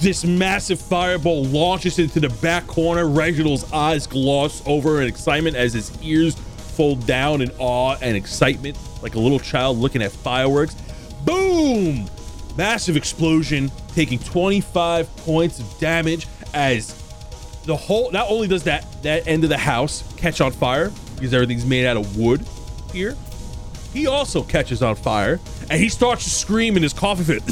This 0.01 0.23
massive 0.23 0.81
fireball 0.81 1.45
launches 1.45 1.99
into 1.99 2.21
the 2.21 2.29
back 2.29 2.67
corner. 2.67 3.09
Reginald's 3.09 3.73
eyes 3.73 4.07
gloss 4.07 4.63
over 4.67 5.01
in 5.01 5.09
excitement 5.09 5.57
as 5.57 5.73
his 5.73 5.97
ears 6.03 6.35
fold 6.35 7.07
down 7.07 7.41
in 7.41 7.51
awe 7.59 7.97
and 8.03 8.15
excitement, 8.15 8.77
like 9.01 9.15
a 9.15 9.19
little 9.19 9.39
child 9.39 9.79
looking 9.79 10.03
at 10.03 10.13
fireworks. 10.13 10.75
Boom! 11.25 12.07
Massive 12.57 12.99
explosion, 12.99 13.71
taking 13.95 14.19
25 14.19 15.17
points 15.19 15.59
of 15.59 15.79
damage 15.79 16.27
as 16.53 16.89
the 17.65 17.77
whole 17.77 18.11
not 18.11 18.29
only 18.29 18.47
does 18.47 18.65
that 18.65 18.85
that 19.03 19.27
end 19.27 19.43
of 19.43 19.49
the 19.49 19.57
house 19.57 20.05
catch 20.19 20.43
on 20.43 20.53
fire 20.53 20.93
because 21.25 21.33
everything's 21.33 21.65
made 21.65 21.87
out 21.87 21.97
of 21.97 22.19
wood 22.19 22.47
here. 22.93 23.17
He 23.95 24.07
also 24.07 24.43
catches 24.43 24.83
on 24.83 24.95
fire 24.95 25.41
and 25.71 25.81
he 25.81 25.89
starts 25.89 26.25
to 26.25 26.31
scream 26.31 26.77
in 26.77 26.83
his 26.83 26.93
coffee 26.93 27.25
fit. 27.25 27.43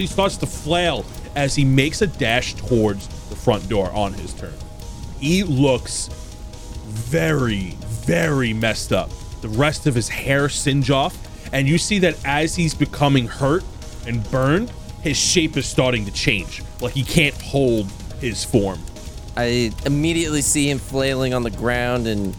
He 0.00 0.08
starts 0.08 0.36
to 0.38 0.46
flail 0.46 1.06
as 1.36 1.54
he 1.54 1.64
makes 1.64 2.02
a 2.02 2.08
dash 2.08 2.54
towards 2.54 3.06
the 3.28 3.36
front 3.36 3.68
door 3.68 3.88
on 3.92 4.14
his 4.14 4.34
turn. 4.34 4.54
He 5.20 5.44
looks 5.44 6.08
very 6.88 7.76
very 8.04 8.52
messed 8.52 8.92
up. 8.92 9.10
The 9.42 9.48
rest 9.48 9.86
of 9.86 9.94
his 9.94 10.08
hair 10.08 10.48
singe 10.48 10.90
off 10.90 11.16
and 11.52 11.68
you 11.68 11.78
see 11.78 12.00
that 12.00 12.16
as 12.24 12.56
he's 12.56 12.74
becoming 12.74 13.28
hurt 13.28 13.62
and 14.08 14.28
burned 14.32 14.72
his 15.02 15.16
shape 15.16 15.56
is 15.56 15.66
starting 15.66 16.04
to 16.06 16.10
change. 16.10 16.64
Like 16.80 16.94
he 16.94 17.04
can't 17.04 17.40
hold 17.40 17.88
his 18.20 18.42
form 18.42 18.80
I 19.36 19.72
immediately 19.84 20.42
see 20.42 20.70
him 20.70 20.78
flailing 20.78 21.34
on 21.34 21.42
the 21.42 21.50
ground 21.50 22.06
and 22.06 22.34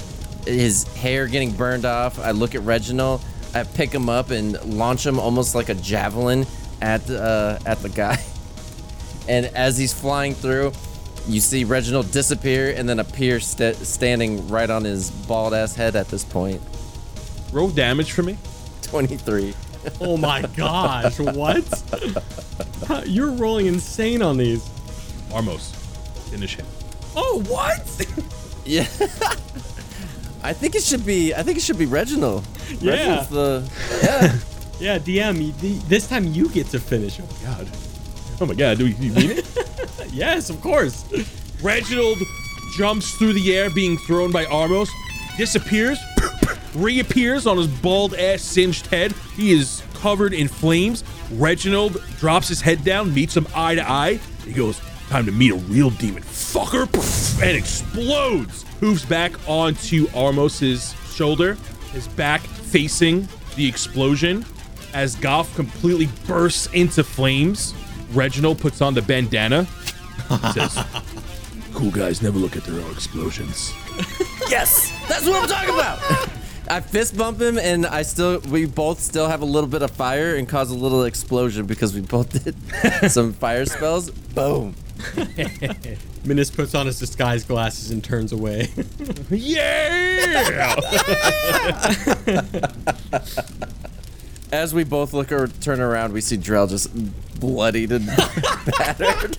his 0.46 0.84
hair 0.96 1.28
getting 1.28 1.52
burned 1.52 1.86
off. 1.86 2.20
I 2.20 2.32
look 2.32 2.56
at 2.56 2.62
Reginald. 2.62 3.22
I 3.54 3.64
pick 3.64 3.92
him 3.94 4.10
up 4.10 4.32
and 4.32 4.62
launch 4.78 5.06
him 5.06 5.20
almost 5.20 5.56
like 5.56 5.70
a 5.70 5.76
javelin 5.76 6.46
at 6.82 7.10
uh, 7.10 7.60
at 7.66 7.80
the 7.82 7.90
guy. 7.90 8.18
And 9.28 9.48
as 9.56 9.76
he's 9.76 9.92
flying 9.92 10.36
through, 10.36 10.72
you 11.28 11.40
see 11.40 11.64
Reginald 11.64 12.12
disappear 12.12 12.76
and 12.78 12.88
then 12.88 13.00
appear 13.00 13.40
st- 13.40 13.76
standing 13.78 14.48
right 14.50 14.70
on 14.70 14.84
his 14.84 15.10
bald 15.10 15.56
ass 15.56 15.74
head 15.74 15.96
at 15.96 16.10
this 16.10 16.24
point. 16.24 16.62
roll 17.52 17.70
damage 17.70 18.12
for 18.12 18.22
me 18.22 18.38
23. 18.84 19.56
Oh 20.00 20.16
my 20.16 20.42
gosh, 20.56 21.20
what? 21.20 21.66
You're 23.08 23.32
rolling 23.32 23.66
insane 23.66 24.22
on 24.22 24.38
these. 24.38 24.64
armos 25.32 25.74
finish 26.30 26.56
him 26.56 26.68
Oh, 27.16 27.44
what? 27.48 28.08
Yeah. 28.68 28.88
I 30.42 30.54
think 30.54 30.74
it 30.74 30.82
should 30.82 31.06
be. 31.06 31.36
I 31.36 31.44
think 31.44 31.60
it 31.60 31.62
should 31.62 31.78
be 31.78 31.86
Reginald. 31.86 32.44
Yeah. 32.80 32.94
Reginald's 32.94 33.30
the. 33.30 33.72
Yeah. 34.80 34.98
Yeah, 34.98 34.98
DM, 34.98 35.88
this 35.88 36.08
time 36.08 36.26
you 36.34 36.50
get 36.50 36.66
to 36.70 36.80
finish. 36.80 37.20
Oh, 37.20 37.26
my 37.28 37.56
god 37.56 37.68
oh 38.42 38.46
my 38.46 38.54
god 38.54 38.78
do 38.78 38.88
you, 38.88 38.96
you 39.00 39.12
mean 39.14 39.32
it 39.32 39.46
yes, 40.12 40.50
of 40.50 40.60
course. 40.62 41.06
reginald 41.62 42.18
jumps 42.78 43.12
through 43.16 43.34
the 43.34 43.56
air 43.56 43.70
being 43.70 43.98
thrown 43.98 44.32
by 44.32 44.44
armos 44.46 44.90
disappears 45.38 45.98
reappears 46.76 47.48
on 47.48 47.58
his 47.58 47.68
bald 47.68 48.14
ass 48.16 48.42
singed 48.42 48.88
head 48.88 49.14
he 49.36 49.54
is 49.54 49.82
covered 49.94 50.34
in 50.34 50.48
flames 50.48 51.04
reginald 51.32 52.04
drops 52.18 52.48
his 52.48 52.60
head 52.62 52.84
down 52.84 53.14
meets 53.14 53.36
him 53.38 53.48
eye 53.56 53.76
to 53.76 53.90
eye 53.90 54.20
he 54.46 54.52
goes 54.54 54.82
time 55.10 55.26
to 55.26 55.32
meet 55.32 55.52
a 55.52 55.56
real 55.56 55.90
demon 55.92 56.24
fucker 56.24 56.86
and 57.42 57.58
explodes 57.58 58.64
hooves 58.80 59.06
back 59.06 59.32
onto 59.48 60.08
armos's 60.16 60.94
shoulder 61.14 61.58
his 61.92 62.08
back 62.10 62.42
facing 62.42 63.28
the 63.56 63.68
explosion 63.68 64.46
as 64.94 65.16
Goff 65.16 65.54
completely 65.56 66.08
bursts 66.26 66.68
into 66.74 67.04
flames. 67.04 67.74
Reginald 68.14 68.60
puts 68.60 68.82
on 68.82 68.94
the 68.94 69.02
bandana. 69.02 69.66
Says, 70.54 70.78
Cool 71.74 71.92
guys 71.92 72.22
never 72.22 72.38
look 72.40 72.56
at 72.56 72.64
their 72.64 72.80
own 72.82 72.92
explosions. 72.92 73.74
Yes, 74.48 74.92
that's 75.10 75.26
what 75.26 75.42
I'm 75.42 75.50
talking 75.50 75.74
about. 75.74 76.30
I 76.70 76.80
fist 76.80 77.18
bump 77.18 77.42
him, 77.42 77.58
and 77.58 77.84
I 77.84 78.04
still, 78.04 78.40
we 78.42 78.66
both 78.66 79.00
still 79.00 79.28
have 79.28 79.42
a 79.42 79.46
little 79.46 79.68
bit 79.68 79.82
of 79.82 79.90
fire 79.90 80.36
and 80.36 80.48
cause 80.48 80.70
a 80.70 80.76
little 80.76 81.06
explosion 81.06 81.66
because 81.66 81.96
we 81.96 82.02
both 82.02 82.44
did 82.44 82.56
some 83.12 83.34
fire 83.34 83.66
spells. 83.66 84.12
Boom. 84.12 84.76
Minis 86.26 86.56
puts 86.56 86.74
on 86.74 86.86
his 86.86 86.98
disguise 87.00 87.44
glasses 87.44 87.92
and 87.92 88.04
turns 88.04 88.32
away. 88.32 88.70
"Yeah!" 89.30 90.76
As 94.52 94.74
we 94.74 94.84
both 94.84 95.14
look 95.14 95.32
or 95.32 95.48
turn 95.48 95.80
around, 95.82 96.14
we 96.14 96.22
see 96.22 96.38
Drell 96.38 96.70
just 96.70 96.90
bloodied 97.40 97.92
and 97.92 98.06
battered. 98.78 99.38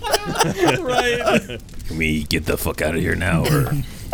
right. 0.80 1.60
Can 1.86 1.96
we 1.96 2.24
get 2.24 2.44
the 2.44 2.56
fuck 2.58 2.82
out 2.82 2.94
of 2.94 3.00
here 3.00 3.14
now? 3.14 3.44
Or 3.44 3.72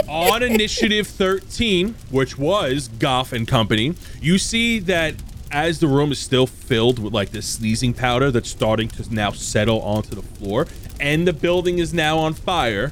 on 0.08 0.42
initiative 0.42 1.06
13, 1.06 1.94
which 2.10 2.38
was 2.38 2.88
Goff 2.88 3.32
and 3.32 3.48
company, 3.48 3.94
you 4.20 4.38
see 4.38 4.78
that 4.80 5.14
as 5.52 5.78
the 5.78 5.86
room 5.86 6.10
is 6.10 6.18
still 6.18 6.46
filled 6.46 6.98
with 6.98 7.12
like 7.12 7.30
this 7.30 7.46
sneezing 7.46 7.92
powder 7.94 8.30
that's 8.30 8.48
starting 8.48 8.88
to 8.88 9.14
now 9.14 9.30
settle 9.30 9.80
onto 9.82 10.14
the 10.16 10.22
floor, 10.22 10.66
and 10.98 11.28
the 11.28 11.32
building 11.32 11.78
is 11.78 11.92
now 11.94 12.18
on 12.18 12.34
fire. 12.34 12.90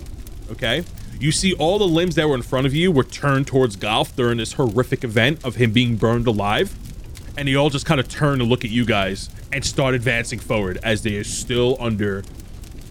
Okay, 0.52 0.84
you 1.18 1.32
see 1.32 1.54
all 1.54 1.78
the 1.78 1.88
limbs 1.88 2.14
that 2.14 2.28
were 2.28 2.34
in 2.34 2.42
front 2.42 2.66
of 2.66 2.74
you 2.74 2.92
were 2.92 3.04
turned 3.04 3.46
towards 3.46 3.76
Golf 3.76 4.14
during 4.14 4.38
this 4.38 4.52
horrific 4.52 5.02
event 5.02 5.44
of 5.44 5.56
him 5.56 5.72
being 5.72 5.96
burned 5.96 6.26
alive, 6.26 6.76
and 7.36 7.48
they 7.48 7.54
all 7.54 7.70
just 7.70 7.86
kind 7.86 7.98
of 7.98 8.08
turn 8.08 8.38
to 8.38 8.44
look 8.44 8.64
at 8.64 8.70
you 8.70 8.84
guys 8.84 9.30
and 9.52 9.64
start 9.64 9.94
advancing 9.94 10.38
forward 10.38 10.78
as 10.82 11.02
they 11.02 11.16
are 11.16 11.24
still 11.24 11.76
under 11.80 12.22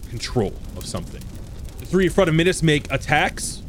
control 0.08 0.54
of 0.76 0.84
something. 0.84 1.22
The 1.78 1.86
three 1.86 2.06
in 2.06 2.10
front 2.10 2.28
of 2.28 2.34
Midas 2.34 2.62
make 2.62 2.90
attacks. 2.92 3.62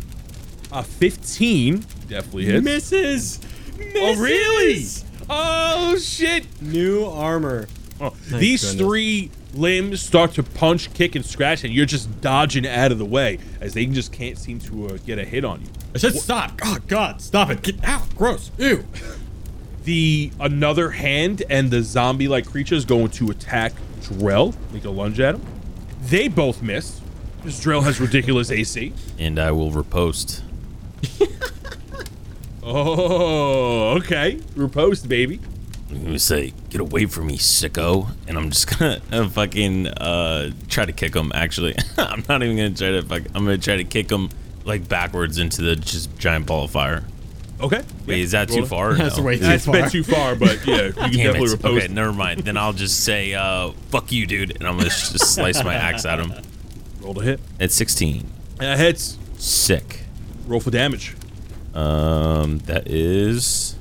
A 0.72 0.84
15 0.84 1.86
definitely 2.08 2.45
hits. 2.45 2.64
Misses! 2.64 3.39
Misses. 3.78 3.93
Oh, 3.95 4.16
really? 4.22 4.86
Misses! 5.32 5.84
Oh, 5.93 5.97
shit. 5.97 6.61
New 6.61 7.05
armor. 7.05 7.67
Oh, 7.99 8.11
these 8.29 8.63
goodness. 8.63 8.75
three 8.88 9.32
limbs 9.53 10.01
start 10.01 10.34
to 10.34 10.43
punch, 10.43 10.93
kick, 10.93 11.15
and 11.15 11.25
scratch, 11.25 11.63
and 11.63 11.73
you're 11.73 11.86
just 11.86 12.21
dodging 12.21 12.65
out 12.67 12.91
of 12.91 12.97
the 12.97 13.05
way 13.05 13.38
as 13.59 13.73
they 13.73 13.86
just 13.86 14.11
can't 14.11 14.38
seem 14.38 14.59
to 14.59 14.88
uh, 14.88 14.97
get 15.05 15.19
a 15.19 15.23
hit 15.25 15.45
on 15.45 15.61
you. 15.61 15.67
I 15.93 15.97
said 15.99 16.15
stop. 16.15 16.59
Oh, 16.63 16.77
God, 16.88 17.21
stop 17.21 17.49
it. 17.51 17.61
Get 17.61 17.84
out. 17.84 18.15
Gross. 18.15 18.49
Ew. 18.57 18.86
The 19.84 20.32
another 20.39 20.91
hand 20.91 21.43
and 21.49 21.69
the 21.71 21.82
zombie-like 21.82 22.45
creatures 22.47 22.86
going 22.86 23.09
to 23.11 23.29
attack 23.32 23.73
Drell, 24.01 24.55
make 24.71 24.86
a 24.86 24.89
lunge 24.89 25.19
at 25.19 25.36
him. 25.36 25.45
They 26.03 26.27
both 26.27 26.61
miss. 26.61 27.01
This 27.43 27.63
Drell 27.63 27.84
has 27.84 27.99
ridiculous 27.99 28.51
AC. 28.51 28.93
and 29.19 29.39
I 29.39 29.51
will 29.51 29.71
riposte. 29.71 30.43
Oh, 32.74 33.97
okay. 33.97 34.39
Riposte, 34.55 35.07
baby. 35.09 35.39
I'm 35.89 36.03
gonna 36.05 36.19
say, 36.19 36.53
"Get 36.69 36.80
away 36.80 37.05
from 37.05 37.28
me, 37.28 37.38
sicko!" 37.38 38.09
And 38.28 38.38
I'm 38.38 38.49
just 38.49 38.67
gonna 38.80 39.01
uh, 39.11 39.28
fucking 39.28 39.88
uh, 39.88 40.51
try 40.69 40.86
to 40.86 40.93
kick 40.93 41.13
him. 41.15 41.32
Actually, 41.36 41.76
I'm 41.97 42.24
not 42.30 42.41
even 42.43 42.55
gonna 42.55 42.69
try 42.74 42.91
to. 42.91 43.01
Fuck, 43.01 43.24
I'm 43.36 43.43
gonna 43.43 43.57
try 43.57 43.76
to 43.78 43.84
kick 43.84 44.09
him 44.09 44.30
like 44.63 44.88
backwards 44.88 45.38
into 45.38 45.61
the 45.61 45.76
just 45.76 46.17
giant 46.17 46.45
ball 46.45 46.63
of 46.65 46.72
fire. 46.72 47.03
Okay. 47.59 47.84
Wait, 48.07 48.19
is 48.22 48.32
that 48.32 48.49
roll 48.49 48.59
too 48.59 48.63
it. 48.63 48.67
far? 48.69 48.91
or 48.91 48.93
That's 48.95 49.17
no? 49.17 49.24
way 49.24 49.36
too 49.36 49.41
That's 49.43 49.65
far. 49.65 49.74
been 49.74 49.89
too 49.89 50.03
far, 50.03 50.36
but 50.36 50.65
yeah, 50.65 50.86
you 50.86 50.93
can 50.93 51.01
Damn 51.11 51.11
definitely 51.11 51.39
it. 51.41 51.51
riposte. 51.51 51.65
Okay, 51.86 51.88
never 51.93 52.13
mind. 52.13 52.39
Then 52.41 52.55
I'll 52.57 52.74
just 52.74 53.03
say, 53.03 53.34
uh, 53.34 53.72
"Fuck 53.89 54.11
you, 54.13 54.26
dude," 54.26 54.51
and 54.55 54.63
I'm 54.67 54.78
gonna 54.78 54.89
just 54.89 55.19
slice 55.36 55.61
my 55.63 55.76
axe 55.76 56.05
at 56.05 56.19
him. 56.19 56.34
Roll 57.01 57.13
to 57.15 57.22
hit. 57.22 57.39
At 57.59 57.72
16, 57.72 58.28
Uh, 58.59 58.78
hits. 58.78 59.17
sick. 59.38 60.03
Roll 60.47 60.59
for 60.61 60.72
damage. 60.72 61.15
Um, 61.74 62.59
that 62.59 62.88
is 62.88 63.76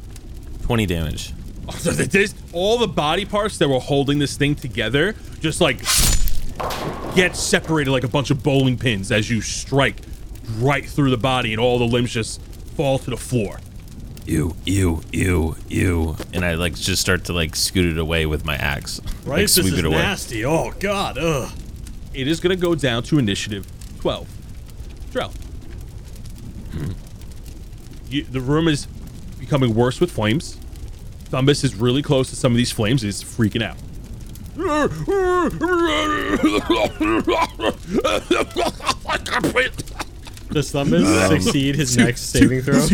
20 0.63 0.87
damage. 0.87 1.33
So 1.71 1.93
that 1.93 2.11
this, 2.11 2.35
all 2.53 2.79
the 2.79 2.89
body 2.89 3.25
parts 3.25 3.59
that 3.59 3.69
were 3.69 3.79
holding 3.79 4.19
this 4.19 4.37
thing 4.37 4.57
together 4.57 5.15
just 5.39 5.61
like 5.61 5.79
get 7.15 7.37
separated 7.37 7.93
like 7.93 8.03
a 8.03 8.09
bunch 8.09 8.33
of 8.33 8.43
bowling 8.43 8.77
pins 8.77 9.13
as 9.13 9.31
you 9.31 9.41
strike 9.41 10.01
right 10.59 10.85
through 10.85 11.11
the 11.11 11.17
body, 11.17 11.53
and 11.53 11.61
all 11.61 11.79
the 11.79 11.87
limbs 11.87 12.11
just 12.13 12.43
fall 12.77 12.99
to 12.99 13.11
the 13.11 13.17
floor. 13.17 13.61
Ew, 14.27 14.55
ew, 14.65 15.03
ew, 15.13 15.57
ew. 15.69 16.17
And 16.33 16.45
I 16.45 16.55
like 16.55 16.75
just 16.75 17.01
start 17.01 17.25
to 17.27 17.33
like 17.33 17.55
scoot 17.57 17.87
it 17.87 17.99
away 17.99 18.27
with 18.27 18.45
my 18.45 18.57
axe. 18.57 19.01
Right? 19.25 19.27
Like 19.27 19.37
this 19.43 19.55
sweep 19.55 19.73
is 19.73 19.79
it 19.79 19.85
away. 19.85 19.97
nasty. 19.97 20.45
Oh, 20.45 20.73
God. 20.79 21.19
Ugh. 21.19 21.51
It 22.13 22.27
is 22.27 22.41
going 22.41 22.57
to 22.57 22.61
go 22.61 22.75
down 22.75 23.03
to 23.05 23.19
initiative 23.19 23.67
12. 24.01 24.29
Drell. 25.13 25.33
You, 28.11 28.25
the 28.25 28.41
room 28.41 28.69
is 28.69 28.87
becoming 29.39 29.75
worse 29.75 30.01
with 30.01 30.11
flames. 30.11 30.59
Thumbus 31.31 31.63
is 31.63 31.77
really 31.77 32.03
close 32.03 32.29
to 32.31 32.37
some 32.37 32.53
of 32.53 32.57
these 32.57 32.73
flames. 32.73 33.03
He's 33.03 33.23
freaking 33.23 33.63
out. 33.63 33.77
Does 40.51 40.73
Thumbus 40.73 41.29
succeed 41.43 41.77
his 41.77 41.97
next 41.97 42.23
saving 42.23 42.63
throw? 42.63 42.85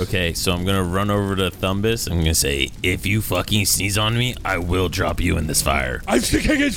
Okay, 0.00 0.32
so 0.32 0.52
I'm 0.52 0.64
gonna 0.64 0.82
run 0.82 1.10
over 1.10 1.36
to 1.36 1.50
Thumbus. 1.50 2.10
I'm 2.10 2.20
gonna 2.20 2.34
say, 2.34 2.70
if 2.82 3.04
you 3.04 3.20
fucking 3.20 3.66
sneeze 3.66 3.98
on 3.98 4.16
me, 4.16 4.34
I 4.42 4.56
will 4.56 4.88
drop 4.88 5.20
you 5.20 5.36
in 5.36 5.46
this 5.46 5.60
fire. 5.60 6.00
I 6.08 6.18
think 6.20 6.48
I 6.48 6.56
get 6.56 6.72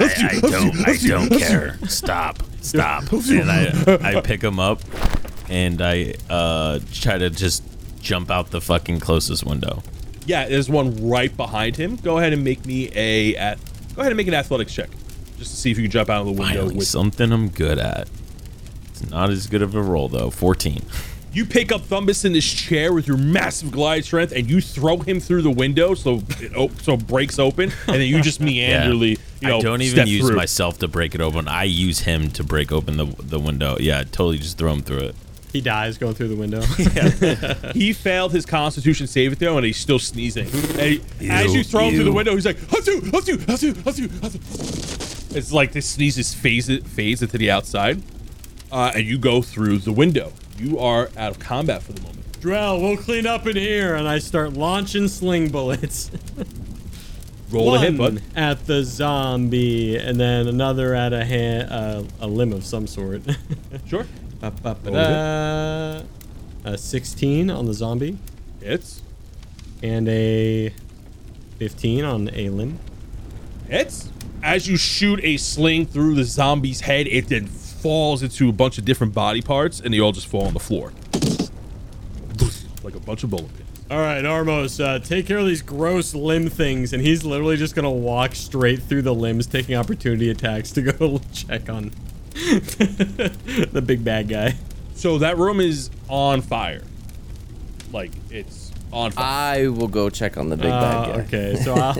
I, 0.00 0.36
I 0.36 0.40
don't, 0.40 0.88
I 0.88 0.96
don't 0.96 1.38
care. 1.38 1.78
Stop, 1.86 2.42
stop. 2.64 3.04
And 3.12 3.50
I, 3.50 4.18
I 4.18 4.20
pick 4.20 4.42
him 4.42 4.58
up, 4.58 4.80
and 5.48 5.80
I 5.80 6.14
uh 6.30 6.80
try 6.92 7.18
to 7.18 7.30
just 7.30 7.62
jump 8.00 8.30
out 8.30 8.50
the 8.50 8.60
fucking 8.60 9.00
closest 9.00 9.44
window. 9.44 9.82
Yeah, 10.26 10.48
there's 10.48 10.70
one 10.70 11.08
right 11.08 11.34
behind 11.36 11.76
him. 11.76 11.96
Go 11.96 12.18
ahead 12.18 12.32
and 12.32 12.42
make 12.44 12.64
me 12.66 12.90
a 12.94 13.36
at. 13.36 13.58
Go 13.94 14.00
ahead 14.00 14.12
and 14.12 14.16
make 14.16 14.26
an 14.26 14.34
athletics 14.34 14.74
check, 14.74 14.90
just 15.38 15.50
to 15.50 15.56
see 15.56 15.70
if 15.70 15.76
you 15.78 15.84
can 15.84 15.90
jump 15.90 16.08
out 16.10 16.20
of 16.20 16.26
the 16.26 16.32
window. 16.32 16.60
Finally, 16.60 16.76
With, 16.76 16.86
something 16.86 17.30
I'm 17.32 17.48
good 17.48 17.78
at. 17.78 18.08
It's 18.90 19.08
not 19.10 19.30
as 19.30 19.46
good 19.46 19.62
of 19.62 19.74
a 19.74 19.82
roll 19.82 20.08
though. 20.08 20.30
14. 20.30 20.82
You 21.34 21.44
pick 21.44 21.72
up 21.72 21.80
Thumbus 21.82 22.24
in 22.24 22.32
this 22.32 22.50
chair 22.50 22.92
with 22.92 23.06
your 23.08 23.16
massive 23.16 23.70
glide 23.70 24.04
strength, 24.04 24.32
and 24.32 24.48
you 24.48 24.60
throw 24.60 24.98
him 24.98 25.20
through 25.20 25.42
the 25.42 25.50
window, 25.50 25.94
so 25.94 26.22
it 26.40 26.54
op- 26.56 26.80
so 26.80 26.94
it 26.94 27.06
breaks 27.06 27.38
open, 27.38 27.72
and 27.88 27.96
then 27.96 28.08
you 28.08 28.22
just 28.22 28.40
meanderly, 28.40 29.18
you 29.40 29.48
know, 29.48 29.58
I 29.58 29.60
don't 29.60 29.82
even 29.82 29.94
step 29.96 30.06
use 30.08 30.26
through. 30.26 30.36
myself 30.36 30.78
to 30.78 30.88
break 30.88 31.14
it 31.14 31.20
open. 31.20 31.48
I 31.48 31.64
use 31.64 32.00
him 32.00 32.30
to 32.32 32.44
break 32.44 32.70
open 32.72 32.96
the 32.96 33.06
the 33.22 33.38
window. 33.40 33.76
Yeah, 33.78 34.02
totally 34.04 34.38
just 34.38 34.58
throw 34.58 34.72
him 34.72 34.82
through 34.82 34.98
it. 34.98 35.16
He 35.52 35.60
dies 35.60 35.98
going 35.98 36.14
through 36.14 36.28
the 36.28 36.36
window. 36.36 36.62
He 37.74 37.92
failed 37.92 38.32
his 38.32 38.44
Constitution 38.44 39.06
saving 39.06 39.36
throw, 39.38 39.56
and 39.56 39.64
he's 39.64 39.76
still 39.76 39.98
sneezing. 40.00 40.46
And 40.78 41.00
he- 41.20 41.30
as 41.30 41.54
you 41.54 41.62
throw 41.62 41.88
him 41.88 41.94
through 41.94 42.04
the 42.04 42.12
window, 42.12 42.34
he's 42.34 42.44
like, 42.46 42.56
"Hatsu, 42.58 43.00
hatsu, 43.10 43.36
hatsu, 43.46 43.72
hatsu, 43.74 44.08
hatsu." 44.08 45.36
It's 45.36 45.52
like 45.52 45.72
this 45.72 45.88
sneeze 45.88 46.16
just 46.16 46.36
fades 46.36 46.68
fades 46.94 47.22
into 47.22 47.38
the 47.38 47.50
outside, 47.50 48.02
uh, 48.72 48.92
and 48.94 49.04
you 49.04 49.18
go 49.18 49.42
through 49.42 49.78
the 49.78 49.92
window. 49.92 50.32
You 50.58 50.78
are 50.78 51.10
out 51.16 51.32
of 51.32 51.38
combat 51.38 51.82
for 51.82 51.92
the 51.92 52.00
moment. 52.02 52.20
Drell, 52.40 52.80
we'll 52.80 52.96
clean 52.96 53.26
up 53.26 53.46
in 53.46 53.56
here, 53.56 53.94
and 53.94 54.06
I 54.06 54.18
start 54.18 54.52
launching 54.52 55.08
sling 55.08 55.48
bullets. 55.50 56.10
Roll 57.50 57.66
One 57.66 57.76
a 57.78 57.90
hit, 57.90 57.96
bud. 57.98 58.22
at 58.36 58.66
the 58.66 58.82
zombie, 58.84 59.96
and 59.96 60.18
then 60.18 60.48
another 60.48 60.94
at 60.94 61.12
a 61.12 61.24
hand, 61.24 61.70
uh, 61.70 62.02
a 62.20 62.26
limb 62.26 62.52
of 62.52 62.64
some 62.64 62.86
sort. 62.86 63.22
Sure. 63.86 64.06
Ba-ba-ba-da. 64.40 66.02
a 66.64 66.78
16 66.78 67.50
on 67.50 67.66
the 67.66 67.74
zombie, 67.74 68.18
Hits. 68.60 69.02
and 69.82 70.08
a 70.08 70.72
15 71.58 72.04
on 72.04 72.30
a 72.32 72.48
limb. 72.48 72.78
Hits. 73.68 74.10
As 74.42 74.66
you 74.68 74.76
shoot 74.76 75.20
a 75.22 75.36
sling 75.36 75.86
through 75.86 76.14
the 76.14 76.24
zombie's 76.24 76.80
head, 76.82 77.06
it 77.08 77.28
then 77.28 77.48
falls 77.84 78.22
into 78.22 78.48
a 78.48 78.52
bunch 78.52 78.78
of 78.78 78.84
different 78.86 79.12
body 79.12 79.42
parts, 79.42 79.78
and 79.78 79.92
they 79.92 80.00
all 80.00 80.10
just 80.10 80.26
fall 80.26 80.46
on 80.46 80.54
the 80.54 80.58
floor. 80.58 80.90
Like 82.82 82.94
a 82.94 83.00
bunch 83.00 83.22
of 83.24 83.28
bullet 83.30 83.54
pins. 83.54 83.60
All 83.90 83.98
right, 83.98 84.24
Armos, 84.24 84.82
uh, 84.82 84.98
take 85.00 85.26
care 85.26 85.36
of 85.36 85.44
these 85.44 85.60
gross 85.60 86.14
limb 86.14 86.48
things, 86.48 86.94
and 86.94 87.02
he's 87.02 87.24
literally 87.26 87.58
just 87.58 87.74
gonna 87.74 87.90
walk 87.90 88.34
straight 88.34 88.82
through 88.82 89.02
the 89.02 89.14
limbs, 89.14 89.46
taking 89.46 89.74
opportunity 89.74 90.30
attacks 90.30 90.70
to 90.72 90.80
go 90.82 91.20
check 91.34 91.68
on 91.68 91.90
the 92.32 93.82
big 93.84 94.02
bad 94.02 94.28
guy. 94.28 94.54
So 94.94 95.18
that 95.18 95.36
room 95.36 95.60
is 95.60 95.90
on 96.08 96.40
fire. 96.40 96.82
Like 97.92 98.12
it's 98.30 98.72
on 98.92 99.10
fire. 99.10 99.24
I 99.64 99.68
will 99.68 99.88
go 99.88 100.08
check 100.08 100.38
on 100.38 100.48
the 100.48 100.56
big 100.56 100.70
Uh, 100.72 100.80
bad 100.80 101.06
guy. 101.06 101.20
okay, 101.22 101.56
so 101.62 101.74
I'll. 101.84 101.94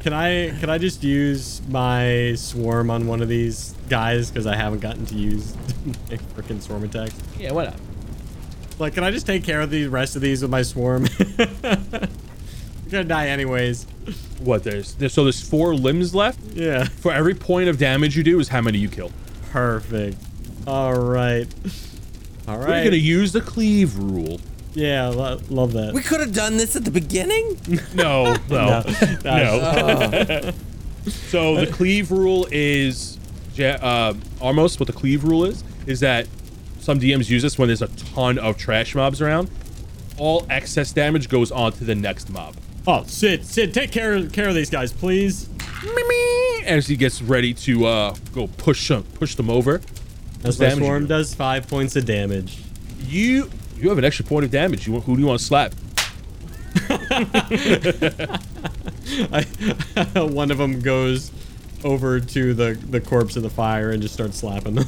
Can 0.00 0.12
I 0.12 0.50
can 0.58 0.70
I 0.70 0.78
just 0.78 1.02
use 1.04 1.60
my 1.68 2.34
swarm 2.36 2.90
on 2.90 3.06
one 3.06 3.22
of 3.22 3.28
these 3.28 3.74
guys 3.88 4.30
because 4.30 4.46
I 4.46 4.56
haven't 4.56 4.80
gotten 4.80 5.06
to 5.06 5.14
use 5.14 5.54
my 5.84 6.16
freaking 6.16 6.60
swarm 6.60 6.84
attacks? 6.84 7.14
yeah, 7.38 7.52
why 7.52 7.66
not? 7.66 7.74
Like, 8.78 8.94
can 8.94 9.04
I 9.04 9.10
just 9.10 9.26
take 9.26 9.44
care 9.44 9.60
of 9.60 9.70
the 9.70 9.88
rest 9.88 10.16
of 10.16 10.22
these 10.22 10.40
with 10.40 10.50
my 10.50 10.62
swarm? 10.62 11.06
You're 11.62 12.08
gonna 12.90 13.04
die 13.04 13.28
anyways. 13.28 13.84
What 14.40 14.64
there's, 14.64 14.94
there's 14.94 15.12
so 15.12 15.24
there's 15.24 15.46
four 15.46 15.74
limbs 15.74 16.14
left. 16.14 16.40
Yeah. 16.54 16.84
For 16.84 17.12
every 17.12 17.34
point 17.34 17.68
of 17.68 17.78
damage 17.78 18.16
you 18.16 18.22
do 18.22 18.40
is 18.40 18.48
how 18.48 18.62
many 18.62 18.78
you 18.78 18.88
kill. 18.88 19.12
Perfect. 19.50 20.16
All 20.66 20.94
right. 20.98 21.46
All 22.48 22.56
right. 22.58 22.68
We're 22.68 22.84
gonna 22.84 22.96
use 22.96 23.32
the 23.32 23.42
cleave 23.42 23.98
rule. 23.98 24.40
Yeah, 24.74 25.08
lo- 25.08 25.40
love 25.48 25.72
that. 25.74 25.92
We 25.94 26.02
could 26.02 26.20
have 26.20 26.32
done 26.32 26.56
this 26.56 26.76
at 26.76 26.84
the 26.84 26.90
beginning. 26.90 27.58
No, 27.94 28.34
no, 28.48 28.82
No. 29.24 29.58
no. 30.20 30.50
so 31.28 31.56
the 31.56 31.66
cleave 31.70 32.10
rule 32.10 32.46
is, 32.50 33.18
uh, 33.58 34.14
almost 34.40 34.78
what 34.80 34.86
the 34.86 34.92
cleave 34.92 35.24
rule 35.24 35.44
is, 35.44 35.64
is 35.86 36.00
that 36.00 36.26
some 36.80 36.98
DMs 37.00 37.28
use 37.28 37.42
this 37.42 37.58
when 37.58 37.68
there's 37.68 37.82
a 37.82 37.88
ton 37.88 38.38
of 38.38 38.56
trash 38.56 38.94
mobs 38.94 39.20
around. 39.20 39.50
All 40.18 40.46
excess 40.50 40.92
damage 40.92 41.28
goes 41.28 41.50
on 41.50 41.72
to 41.72 41.84
the 41.84 41.94
next 41.94 42.30
mob. 42.30 42.54
Oh, 42.86 43.04
Sid, 43.04 43.44
Sid, 43.46 43.74
take 43.74 43.90
care 43.92 44.14
of 44.14 44.32
care 44.32 44.48
of 44.48 44.54
these 44.54 44.70
guys, 44.70 44.92
please. 44.92 45.48
As 46.64 46.86
he 46.86 46.96
gets 46.96 47.22
ready 47.22 47.54
to 47.54 47.86
uh, 47.86 48.14
go 48.34 48.46
push 48.46 48.88
them, 48.88 49.02
push 49.14 49.34
them 49.34 49.50
over. 49.50 49.80
As 50.44 50.58
What's 50.58 50.60
my 50.60 50.70
swarm 50.78 51.06
does 51.06 51.34
five 51.34 51.68
points 51.68 51.96
of 51.96 52.04
damage. 52.06 52.58
You 53.06 53.50
you 53.82 53.88
have 53.88 53.98
an 53.98 54.04
extra 54.04 54.24
point 54.24 54.44
of 54.44 54.50
damage. 54.50 54.86
You 54.86 54.92
want, 54.94 55.04
who 55.04 55.14
do 55.16 55.20
you 55.22 55.26
want 55.28 55.40
to 55.40 55.44
slap? 55.44 55.74
I, 59.32 59.44
one 60.16 60.50
of 60.50 60.58
them 60.58 60.80
goes 60.80 61.30
over 61.82 62.20
to 62.20 62.52
the 62.52 62.74
the 62.74 63.00
corpse 63.00 63.36
of 63.36 63.42
the 63.42 63.48
fire 63.50 63.90
and 63.90 64.02
just 64.02 64.12
starts 64.14 64.38
slapping 64.38 64.74
them. 64.74 64.86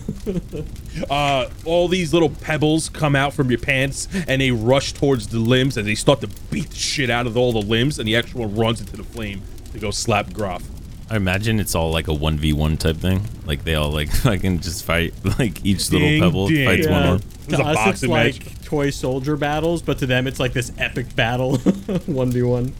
uh, 1.10 1.48
all 1.64 1.88
these 1.88 2.12
little 2.12 2.28
pebbles 2.28 2.88
come 2.90 3.16
out 3.16 3.32
from 3.32 3.50
your 3.50 3.58
pants 3.58 4.08
and 4.28 4.40
they 4.42 4.50
rush 4.50 4.92
towards 4.92 5.28
the 5.28 5.38
limbs 5.38 5.76
and 5.76 5.86
they 5.88 5.94
start 5.94 6.20
to 6.20 6.28
beat 6.50 6.68
the 6.70 6.76
shit 6.76 7.08
out 7.10 7.26
of 7.26 7.36
all 7.36 7.52
the 7.52 7.62
limbs 7.62 7.98
and 7.98 8.06
the 8.06 8.14
actual 8.16 8.42
one 8.42 8.54
runs 8.54 8.80
into 8.80 8.96
the 8.96 9.04
flame 9.04 9.40
to 9.72 9.78
go 9.78 9.90
slap 9.90 10.32
Groff. 10.34 10.62
I 11.10 11.16
imagine 11.16 11.60
it's 11.60 11.74
all 11.74 11.90
like 11.90 12.08
a 12.08 12.12
1v1 12.12 12.78
type 12.78 12.96
thing. 12.96 13.22
Like 13.46 13.64
they 13.64 13.74
all 13.74 13.90
like 13.90 14.10
fucking 14.10 14.60
just 14.60 14.84
fight, 14.84 15.14
like 15.38 15.64
each 15.64 15.90
little 15.90 16.08
pebble 16.20 16.48
ding. 16.48 16.66
fights 16.66 16.86
one 16.86 17.02
Yeah. 17.02 17.06
more. 17.06 17.16
It 17.16 17.50
was 17.50 17.58
a 17.58 17.64
us, 17.64 17.68
it's 17.70 17.84
boxing 17.84 18.10
like 18.10 18.44
match. 18.44 18.61
Toy 18.72 18.88
soldier 18.88 19.36
battles, 19.36 19.82
but 19.82 19.98
to 19.98 20.06
them, 20.06 20.26
it's 20.26 20.40
like 20.40 20.54
this 20.54 20.72
epic 20.78 21.14
battle, 21.14 21.58
one 22.06 22.30
v 22.30 22.42
one. 22.42 22.72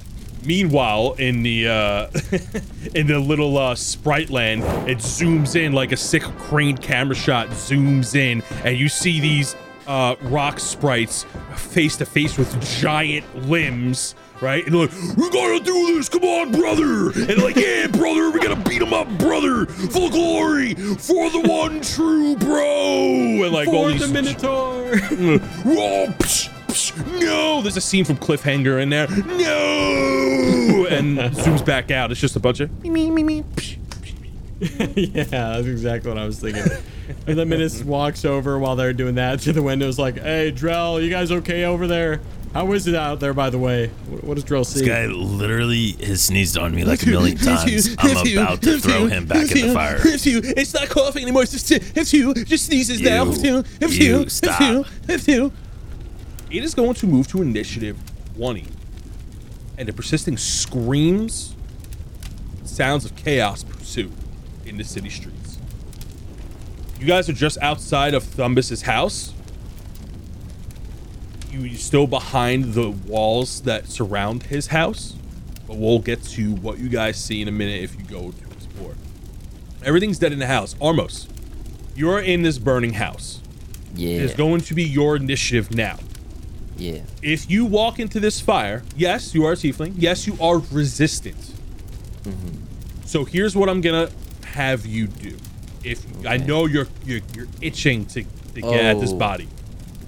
Meanwhile, 0.43 1.13
in 1.19 1.43
the 1.43 1.69
uh, 1.69 2.07
in 2.95 3.09
the 3.09 3.19
little 3.19 3.59
uh, 3.59 3.75
sprite 3.75 4.31
land, 4.31 4.63
it 4.89 4.99
zooms 4.99 5.55
in 5.55 5.75
like 5.75 5.93
a 5.93 5.97
sick 5.99 6.23
crane 6.23 6.79
camera 6.79 7.15
shot 7.15 7.49
zooms 7.49 8.15
in, 8.15 8.43
and 8.65 8.79
you 8.79 8.89
see 8.89 9.21
these 9.21 9.55
uh, 9.87 10.17
rock 10.23 10.61
sprites 10.61 11.27
face 11.57 11.99
to 11.99 12.07
face 12.07 12.39
with 12.39 12.59
giant 12.81 13.47
limbs. 13.47 14.15
Right, 14.43 14.67
and 14.67 14.75
they're 14.75 14.81
like, 14.89 15.17
"We 15.17 15.31
gotta 15.31 15.61
do 15.61 15.95
this! 15.95 16.09
Come 16.09 16.25
on, 16.25 16.51
brother!" 16.51 17.11
And 17.13 17.29
they're 17.29 17.37
like, 17.37 17.55
"Yeah, 17.55 17.87
brother, 17.87 18.29
we 18.33 18.41
gotta 18.41 18.57
beat 18.69 18.83
him 18.83 18.93
up, 18.93 19.09
brother, 19.17 19.67
for 19.67 20.11
glory, 20.11 20.75
for 20.75 21.31
the 21.31 21.43
one 21.49 21.81
true 21.81 22.35
bro!" 22.35 23.45
And 23.45 23.53
like 23.53 23.69
all 23.69 23.85
For 23.85 23.93
these 23.93 24.01
the 24.01 24.09
Minotaur. 24.09 24.95
Oh, 25.65 26.13
psh, 26.19 26.51
psh, 26.67 27.21
no! 27.21 27.63
There's 27.63 27.77
a 27.77 27.81
scene 27.81 28.05
from 28.05 28.17
Cliffhanger 28.17 28.83
in 28.83 28.89
there. 28.91 29.07
No! 29.09 30.87
And 30.91 31.19
zooms 31.37 31.65
back 31.65 31.93
out. 31.93 32.11
It's 32.11 32.21
just 32.21 32.35
a 32.35 32.41
bunch 32.41 32.59
of 32.59 32.83
me, 32.83 32.91
me, 32.91 33.11
me, 33.11 33.23
me. 33.23 33.45
yeah, 34.61 35.23
that's 35.25 35.67
exactly 35.69 36.11
what 36.11 36.19
I 36.19 36.27
was 36.27 36.41
thinking. 36.41 36.65
and 37.29 37.39
the 37.39 37.45
Minis 37.45 37.85
walks 37.85 38.25
over 38.25 38.59
while 38.59 38.75
they're 38.75 38.93
doing 38.93 39.15
that 39.15 39.39
to 39.41 39.53
the 39.53 39.63
windows, 39.63 40.01
like, 40.01 40.21
"Hey, 40.21 40.51
Drell, 40.51 41.01
you 41.01 41.11
guys 41.11 41.31
okay 41.31 41.65
over 41.65 41.87
there? 41.87 42.21
How 42.55 42.71
is 42.73 42.87
it 42.87 42.95
out 42.95 43.19
there, 43.21 43.33
by 43.33 43.49
the 43.49 43.59
way? 43.59 43.89
What, 44.09 44.35
does 44.35 44.45
Drell 44.45 44.65
see?" 44.67 44.81
This 44.81 44.89
guy 44.89 45.07
literally 45.07 45.93
has 46.05 46.23
sneezed 46.23 46.59
on 46.59 46.75
me 46.75 46.85
like 46.85 47.03
a 47.03 47.07
million 47.11 47.37
times. 47.39 47.89
I'm 47.99 48.17
about 48.43 48.63
to 48.63 48.79
throw 48.81 49.07
him 49.07 49.27
back 49.27 49.51
in 49.51 49.69
the 49.69 49.75
fire. 49.75 49.99
It's 50.59 50.75
not 50.75 50.89
coughing 50.91 51.23
anymore. 51.23 51.45
It's 51.45 51.53
just, 51.53 51.71
it's 51.97 52.13
you. 52.13 52.35
Just 52.35 52.67
sneezes 52.67 53.01
now. 53.01 53.25
You- 53.43 53.65
you 53.89 54.29
stop. 54.29 54.61
It 56.51 56.63
is 56.63 56.75
going 56.75 56.95
to 56.95 57.07
move 57.07 57.29
to 57.29 57.41
initiative 57.41 57.97
20. 58.37 58.67
And 59.79 59.89
the 59.89 59.93
persisting 59.95 60.37
screams, 60.37 61.55
sounds 62.65 63.07
of 63.07 63.17
chaos 63.17 63.65
pursue 63.65 64.11
in 64.67 64.77
the 64.77 64.85
city 64.85 65.09
streets. 65.09 65.57
You 67.01 67.07
guys 67.07 67.29
are 67.29 67.33
just 67.33 67.57
outside 67.63 68.13
of 68.15 68.23
Thumbus's 68.23 68.83
house. 68.83 69.33
You- 71.53 71.61
You're 71.61 71.79
still 71.79 72.07
behind 72.07 72.75
the 72.75 72.91
walls 72.91 73.61
that 73.63 73.89
surround 73.89 74.45
his 74.45 74.69
house, 74.69 75.15
but 75.69 75.77
we'll 75.77 75.99
get 75.99 76.23
to 76.31 76.53
what 76.57 76.79
you 76.79 76.89
guys 76.89 77.17
see 77.23 77.43
in 77.43 77.49
a 77.49 77.53
minute 77.53 77.83
if 77.83 77.95
you 77.97 78.05
go 78.05 78.31
to 78.31 78.45
explore. 78.57 78.95
Everything's 79.85 80.19
dead 80.19 80.33
in 80.33 80.39
the 80.39 80.47
house. 80.47 80.75
Armos, 80.81 81.27
You're 81.95 82.21
in 82.21 82.41
this 82.43 82.57
burning 82.59 82.95
house. 82.95 83.41
Yeah. 83.95 84.17
It 84.17 84.23
is 84.23 84.33
going 84.35 84.63
to 84.63 84.75
be 84.75 84.83
your 84.83 85.17
initiative 85.17 85.75
now. 85.75 85.99
yeah. 86.79 87.01
If 87.21 87.51
you 87.51 87.67
walk 87.67 87.99
into 88.01 88.19
this 88.19 88.41
fire, 88.41 88.83
yes, 88.97 89.35
you 89.35 89.45
are 89.45 89.53
a 89.53 89.57
tiefling. 89.57 89.93
Yes, 89.99 90.27
you 90.27 90.37
are 90.41 90.59
resistant. 90.73 91.37
Mm-hmm. 92.25 93.05
So 93.05 93.25
here's 93.27 93.55
what 93.55 93.69
I'm 93.69 93.83
gonna 93.83 94.09
have 94.47 94.87
you 94.87 95.07
do. 95.07 95.37
If 95.85 96.03
I 96.27 96.39
know 96.39 96.65
you're 96.67 96.87
you're, 97.05 97.21
you're 97.37 97.49
itching 97.61 98.07
to, 98.07 98.25
to 98.55 98.61
get 98.63 98.81
at 98.85 99.01
this 99.01 99.11
Oh. 99.13 99.19
body, 99.19 99.49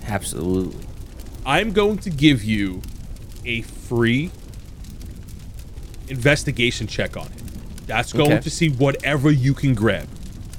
Absolutely. 0.07 0.87
I'm 1.47 1.73
going 1.73 1.99
to 1.99 2.11
give 2.11 2.43
you 2.45 2.83
a 3.45 3.63
free 3.63 4.31
investigation 6.09 6.87
check 6.87 7.17
on 7.17 7.27
it. 7.27 7.87
That's 7.87 8.13
going 8.13 8.33
Okay. 8.33 8.41
to 8.41 8.51
see 8.51 8.69
whatever 8.71 9.31
you 9.31 9.55
can 9.55 9.75
grab. 9.75 10.09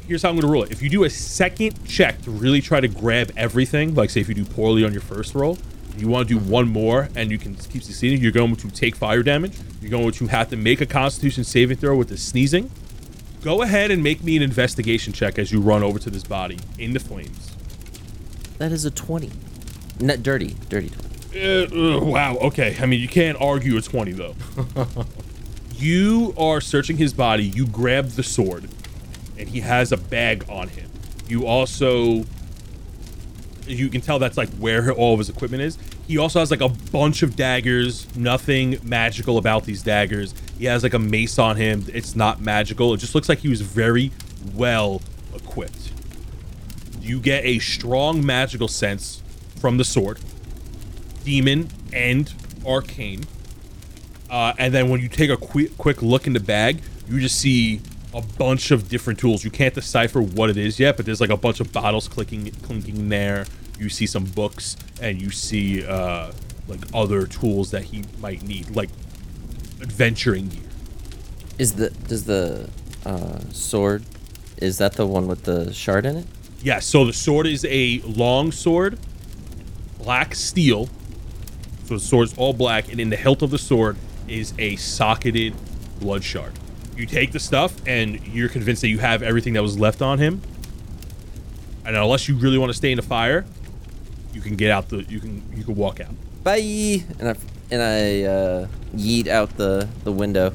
Here's 0.08 0.22
how 0.22 0.30
I'm 0.30 0.36
going 0.36 0.44
to 0.46 0.48
rule 0.52 0.64
it. 0.64 0.72
If 0.72 0.82
you 0.84 0.90
do 0.90 1.04
a 1.04 1.10
second 1.10 1.84
check 1.88 2.22
to 2.24 2.32
really 2.32 2.62
try 2.62 2.80
to 2.80 2.88
grab 2.88 3.32
everything, 3.36 3.96
like 3.96 4.12
say 4.12 4.22
if 4.22 4.30
you 4.30 4.36
do 4.36 4.46
poorly 4.46 4.86
on 4.86 4.92
your 4.92 5.02
first 5.02 5.34
roll, 5.34 5.58
you 5.98 6.08
want 6.08 6.28
to 6.28 6.38
do 6.40 6.40
one 6.46 6.68
more 6.68 7.10
and 7.16 7.32
you 7.32 7.38
can 7.40 7.56
keep 7.56 7.82
succeeding, 7.82 8.22
you're 8.22 8.32
going 8.32 8.56
to 8.56 8.70
take 8.70 8.96
fire 8.96 9.24
damage. 9.24 9.58
You're 9.82 9.90
going 9.92 10.12
to 10.12 10.28
have 10.28 10.50
to 10.50 10.56
make 10.58 10.82
a 10.82 10.86
constitution 10.86 11.44
saving 11.44 11.78
throw 11.78 11.96
with 11.98 12.10
the 12.10 12.18
sneezing. 12.18 12.70
Go 13.42 13.62
ahead 13.64 13.90
and 13.92 14.04
make 14.04 14.24
me 14.24 14.36
an 14.36 14.44
investigation 14.44 15.14
check 15.14 15.40
as 15.40 15.52
you 15.52 15.60
run 15.62 15.82
over 15.84 15.98
to 16.00 16.10
this 16.10 16.24
body 16.24 16.60
in 16.78 16.94
the 16.94 17.00
flames. 17.00 17.52
That 18.58 18.72
is 18.72 18.86
a 18.86 18.92
20. 18.92 19.32
Not 20.00 20.24
dirty. 20.24 20.56
Dirty 20.70 20.90
20. 20.90 21.16
Uh, 21.36 21.98
uh, 21.98 22.04
wow. 22.04 22.36
Okay. 22.38 22.78
I 22.80 22.86
mean, 22.86 23.00
you 23.00 23.08
can't 23.08 23.40
argue 23.40 23.78
a 23.78 23.82
20, 23.82 24.12
though. 24.14 24.36
you 25.76 26.34
are 26.38 26.62
searching 26.62 26.98
his 26.98 27.14
body. 27.14 27.44
You 27.44 27.68
grab 27.68 28.10
the 28.10 28.24
sword, 28.24 28.70
and 29.38 29.50
he 29.50 29.62
has 29.62 29.92
a 29.92 29.98
bag 29.98 30.46
on 30.50 30.70
him. 30.70 30.90
You 31.28 31.46
also. 31.46 32.26
You 33.68 33.90
can 33.90 34.02
tell 34.02 34.20
that's 34.20 34.38
like 34.38 34.50
where 34.58 34.92
all 34.92 35.14
of 35.14 35.20
his 35.20 35.30
equipment 35.30 35.64
is. 35.64 35.80
He 36.08 36.20
also 36.20 36.40
has 36.40 36.52
like 36.52 36.62
a 36.62 36.70
bunch 36.70 37.24
of 37.24 37.36
daggers. 37.36 38.16
Nothing 38.16 38.78
magical 38.84 39.40
about 39.40 39.64
these 39.64 39.82
daggers. 39.82 40.36
He 40.60 40.66
has 40.66 40.84
like 40.84 40.94
a 40.94 41.00
mace 41.00 41.40
on 41.40 41.56
him. 41.56 41.86
It's 41.92 42.16
not 42.16 42.40
magical. 42.40 42.94
It 42.94 42.98
just 42.98 43.16
looks 43.16 43.28
like 43.28 43.40
he 43.40 43.50
was 43.50 43.62
very 43.62 44.12
well 44.54 45.02
equipped. 45.34 45.92
You 47.02 47.20
get 47.20 47.44
a 47.44 47.58
strong 47.60 48.24
magical 48.24 48.68
sense 48.68 49.24
from 49.66 49.78
the 49.78 49.84
sword 49.84 50.20
demon 51.24 51.68
and 51.92 52.32
arcane. 52.68 53.24
Uh, 54.30 54.54
and 54.60 54.72
then 54.72 54.90
when 54.90 55.02
you 55.02 55.10
take 55.10 55.32
a 55.32 55.38
quick 55.38 55.76
quick 55.80 56.04
look 56.04 56.28
in 56.28 56.34
the 56.34 56.40
bag, 56.40 56.82
you 57.10 57.20
just 57.20 57.40
see 57.40 57.82
a 58.14 58.22
bunch 58.22 58.70
of 58.70 58.90
different 58.90 59.18
tools. 59.18 59.44
You 59.44 59.50
can't 59.50 59.74
decipher 59.74 60.22
what 60.22 60.52
it 60.52 60.58
is 60.58 60.80
yet, 60.80 60.98
but 60.98 61.08
there's 61.08 61.20
like 61.20 61.32
a 61.32 61.38
bunch 61.38 61.62
of 61.62 61.74
bottles 61.74 62.08
clicking 62.08 62.52
clinking 62.62 63.10
there. 63.10 63.48
You 63.80 63.90
see 63.90 64.06
some 64.06 64.26
books, 64.26 64.78
and 65.02 65.20
you 65.20 65.32
see 65.32 65.84
uh, 65.84 66.32
like 66.68 66.82
other 66.94 67.26
tools 67.26 67.72
that 67.72 67.86
he 67.86 68.04
might 68.20 68.44
need, 68.44 68.70
like 68.76 68.92
adventuring 69.82 70.50
gear. 70.50 70.70
Is 71.58 71.74
the 71.74 71.90
does 71.90 72.26
the 72.26 72.70
uh, 73.04 73.40
sword 73.50 74.04
is 74.58 74.78
that 74.78 74.94
the 74.94 75.08
one 75.08 75.26
with 75.26 75.46
the 75.46 75.74
shard 75.74 76.06
in 76.06 76.18
it? 76.18 76.28
Yeah, 76.62 76.80
so 76.82 77.04
the 77.06 77.14
sword 77.14 77.48
is 77.48 77.66
a 77.68 78.00
long 78.02 78.52
sword, 78.52 79.00
black 80.06 80.36
steel. 80.36 80.88
So 81.86 81.96
the 81.96 82.00
sword's 82.00 82.38
all 82.38 82.54
black, 82.54 82.92
and 82.92 83.00
in 83.00 83.10
the 83.10 83.16
hilt 83.16 83.42
of 83.42 83.50
the 83.50 83.58
sword 83.58 83.98
is 84.28 84.54
a 84.58 84.76
socketed 84.76 85.54
blood 86.00 86.24
shard. 86.24 86.54
You 86.96 87.06
take 87.06 87.32
the 87.32 87.40
stuff, 87.40 87.76
and 87.86 88.26
you're 88.28 88.50
convinced 88.50 88.82
that 88.82 88.90
you 88.90 89.00
have 89.00 89.22
everything 89.24 89.54
that 89.54 89.64
was 89.64 89.78
left 89.78 90.02
on 90.02 90.20
him. 90.20 90.42
And 91.86 91.96
unless 91.96 92.28
you 92.28 92.36
really 92.36 92.58
want 92.58 92.70
to 92.70 92.74
stay 92.74 92.92
in 92.92 92.96
the 92.96 93.04
fire, 93.04 93.46
you 94.34 94.42
can 94.42 94.56
get 94.56 94.72
out 94.72 94.90
the. 94.90 95.04
You 95.04 95.20
can 95.20 95.44
you 95.56 95.64
can 95.64 95.76
walk 95.76 96.00
out. 96.00 96.14
Bye. 96.44 97.04
And 97.20 97.30
I 97.30 97.36
and 97.72 97.82
I 97.82 98.24
uh, 98.24 98.68
yeet 98.96 99.28
out 99.28 99.58
the 99.58 99.88
the 100.04 100.12
window. 100.12 100.54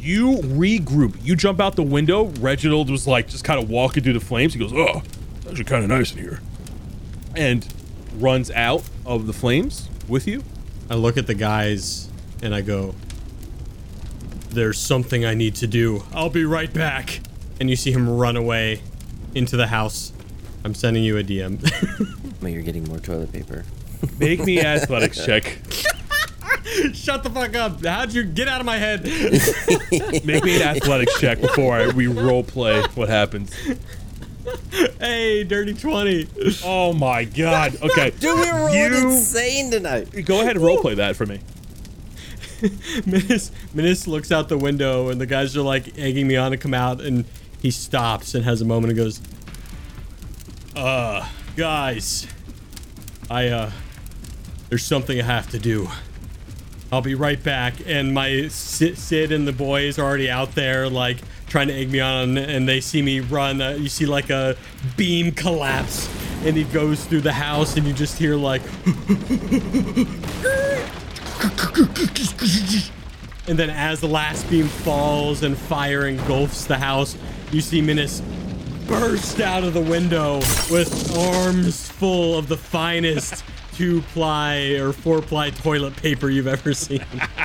You 0.00 0.36
regroup. 0.38 1.16
You 1.22 1.36
jump 1.36 1.60
out 1.60 1.76
the 1.76 1.82
window. 1.82 2.26
Reginald 2.40 2.90
was 2.90 3.06
like 3.06 3.28
just 3.28 3.44
kind 3.44 3.62
of 3.62 3.68
walking 3.70 4.02
through 4.02 4.14
the 4.14 4.20
flames. 4.20 4.54
He 4.54 4.60
goes, 4.60 4.72
"Oh, 4.72 5.02
it's 5.36 5.46
actually 5.46 5.64
kind 5.64 5.84
of 5.84 5.90
nice 5.90 6.12
in 6.12 6.18
here," 6.18 6.40
and 7.36 7.66
runs 8.18 8.50
out 8.50 8.82
of 9.06 9.26
the 9.26 9.32
flames 9.32 9.88
with 10.08 10.26
you. 10.26 10.42
I 10.90 10.94
look 10.94 11.16
at 11.16 11.26
the 11.26 11.34
guys 11.34 12.08
and 12.42 12.54
I 12.54 12.60
go, 12.60 12.94
There's 14.50 14.78
something 14.78 15.24
I 15.24 15.34
need 15.34 15.54
to 15.56 15.66
do. 15.66 16.04
I'll 16.12 16.30
be 16.30 16.44
right 16.44 16.72
back. 16.72 17.20
And 17.60 17.70
you 17.70 17.76
see 17.76 17.92
him 17.92 18.08
run 18.08 18.36
away 18.36 18.82
into 19.34 19.56
the 19.56 19.68
house. 19.68 20.12
I'm 20.64 20.74
sending 20.74 21.04
you 21.04 21.18
a 21.18 21.22
DM. 21.24 21.60
Well, 22.40 22.50
you're 22.52 22.62
getting 22.62 22.84
more 22.84 22.98
toilet 22.98 23.32
paper. 23.32 23.64
Make 24.18 24.40
me 24.40 24.60
athletics 24.60 25.24
check. 25.24 25.58
Shut 26.92 27.22
the 27.22 27.30
fuck 27.30 27.54
up. 27.54 27.84
How'd 27.84 28.12
you 28.12 28.24
get 28.24 28.48
out 28.48 28.60
of 28.60 28.66
my 28.66 28.78
head? 28.78 29.04
Make 30.24 30.44
me 30.44 30.56
an 30.56 30.76
athletics 30.76 31.18
check 31.20 31.40
before 31.40 31.74
I, 31.74 31.88
we 31.88 32.06
role 32.06 32.42
play 32.42 32.80
what 32.94 33.08
happens. 33.08 33.54
Hey, 35.00 35.44
dirty 35.44 35.74
20. 35.74 36.28
Oh 36.64 36.92
my 36.92 37.24
god. 37.24 37.76
Okay. 37.82 38.10
Dude, 38.10 38.38
we're 38.38 38.52
rolling 38.58 38.74
You- 38.74 39.10
insane 39.10 39.70
tonight. 39.70 40.24
Go 40.24 40.40
ahead 40.40 40.56
and 40.56 40.64
role 40.64 40.78
play 40.80 40.94
that 40.94 41.16
for 41.16 41.26
me. 41.26 41.40
Minis, 42.62 43.50
Minis 43.74 44.06
looks 44.06 44.30
out 44.30 44.48
the 44.48 44.56
window 44.58 45.08
and 45.08 45.20
the 45.20 45.26
guys 45.26 45.56
are 45.56 45.62
like 45.62 45.98
egging 45.98 46.28
me 46.28 46.36
on 46.36 46.52
to 46.52 46.56
come 46.56 46.74
out 46.74 47.00
and 47.00 47.24
he 47.60 47.70
stops 47.70 48.34
and 48.34 48.44
has 48.44 48.60
a 48.60 48.64
moment 48.64 48.92
and 48.92 48.96
goes, 48.96 49.20
Uh, 50.76 51.26
guys, 51.56 52.26
I, 53.30 53.48
uh, 53.48 53.70
there's 54.68 54.84
something 54.84 55.20
I 55.20 55.24
have 55.24 55.50
to 55.50 55.58
do. 55.58 55.88
I'll 56.90 57.02
be 57.02 57.14
right 57.14 57.42
back. 57.42 57.74
And 57.86 58.12
my 58.14 58.48
Sid, 58.48 58.96
Sid 58.98 59.32
and 59.32 59.46
the 59.48 59.52
boys 59.52 59.98
are 59.98 60.02
already 60.04 60.30
out 60.30 60.54
there, 60.54 60.88
like 60.88 61.18
trying 61.52 61.68
to 61.68 61.74
egg 61.74 61.90
me 61.90 62.00
on, 62.00 62.38
and 62.38 62.66
they 62.66 62.80
see 62.80 63.02
me 63.02 63.20
run. 63.20 63.60
Uh, 63.60 63.72
you 63.72 63.90
see 63.90 64.06
like 64.06 64.30
a 64.30 64.56
beam 64.96 65.30
collapse, 65.30 66.08
and 66.46 66.56
he 66.56 66.64
goes 66.64 67.04
through 67.04 67.20
the 67.20 67.32
house, 67.32 67.76
and 67.76 67.86
you 67.86 67.92
just 67.92 68.18
hear 68.18 68.36
like. 68.36 68.62
And 73.48 73.58
then 73.58 73.70
as 73.70 74.00
the 74.00 74.06
last 74.06 74.48
beam 74.48 74.68
falls 74.68 75.42
and 75.42 75.58
fire 75.58 76.06
engulfs 76.06 76.64
the 76.64 76.78
house, 76.78 77.16
you 77.50 77.60
see 77.60 77.82
Minas 77.82 78.22
burst 78.86 79.40
out 79.40 79.64
of 79.64 79.74
the 79.74 79.80
window 79.80 80.36
with 80.70 81.18
arms 81.18 81.88
full 81.88 82.38
of 82.38 82.46
the 82.46 82.56
finest 82.56 83.42
two-ply 83.74 84.76
or 84.78 84.92
four-ply 84.92 85.50
toilet 85.50 85.96
paper 85.96 86.30
you've 86.30 86.46
ever 86.46 86.72
seen. 86.72 87.04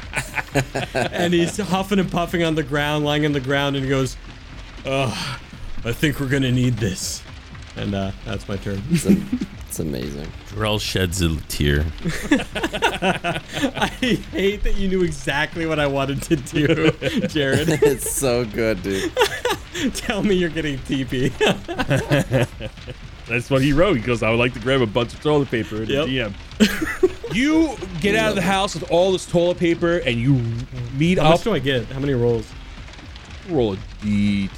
and 0.94 1.34
he's 1.34 1.58
huffing 1.58 2.00
and 2.00 2.12
puffing 2.12 2.44
on 2.44 2.56
the 2.56 2.64
ground, 2.64 3.06
lying 3.06 3.26
on 3.26 3.32
the 3.34 3.40
ground, 3.40 3.76
and 3.76 3.84
he 3.86 3.90
goes, 3.90 4.18
Ugh, 4.86 5.40
I 5.86 5.92
think 5.92 6.20
we're 6.20 6.30
gonna 6.30 6.52
need 6.52 6.76
this. 6.78 7.24
And 7.76 7.94
uh, 7.94 8.12
that's 8.26 8.48
my 8.48 8.58
turn. 8.58 8.82
It's, 8.90 9.06
am- 9.06 9.40
it's 9.68 9.80
amazing. 9.80 10.28
Drell 10.50 10.82
sheds 10.82 11.22
a 11.22 11.36
tear. 11.48 11.86
I 13.76 13.88
hate 14.32 14.64
that 14.64 14.76
you 14.78 14.88
knew 14.88 15.04
exactly 15.04 15.66
what 15.68 15.80
I 15.80 15.86
wanted 15.88 16.24
to 16.24 16.36
do, 16.36 16.92
Jared. 17.28 17.70
it's 17.70 18.12
so 18.12 18.46
good, 18.46 18.82
dude. 18.82 19.12
Tell 19.94 20.24
me 20.24 20.34
you're 20.36 20.50
getting 20.50 20.80
TP. 20.80 21.32
That's 23.28 23.50
what 23.50 23.62
he 23.62 23.74
wrote. 23.74 23.98
He 23.98 24.04
goes, 24.04 24.24
I 24.24 24.30
would 24.30 24.40
like 24.40 24.54
to 24.54 24.60
grab 24.60 24.82
a 24.82 24.86
bunch 24.86 25.14
of 25.14 25.22
toilet 25.22 25.50
paper 25.52 25.84
in 25.84 25.90
Yep. 25.90 26.06
the 26.08 26.18
DM. 26.18 26.34
you 27.36 27.76
get 28.02 28.16
out 28.16 28.30
of 28.30 28.36
the 28.36 28.42
house 28.42 28.74
with 28.74 28.90
all 28.90 29.12
this 29.12 29.26
toilet 29.26 29.58
paper 29.58 29.98
and 29.98 30.18
you 30.18 30.42
meet 30.98 31.18
How 31.18 31.26
up. 31.26 31.32
much 31.32 31.44
do 31.44 31.54
I 31.54 31.60
get? 31.60 31.86
How 31.88 32.00
many 32.00 32.14
rolls? 32.14 32.50
Roll 33.50 33.74
a 33.74 33.78
d10. 34.02 34.50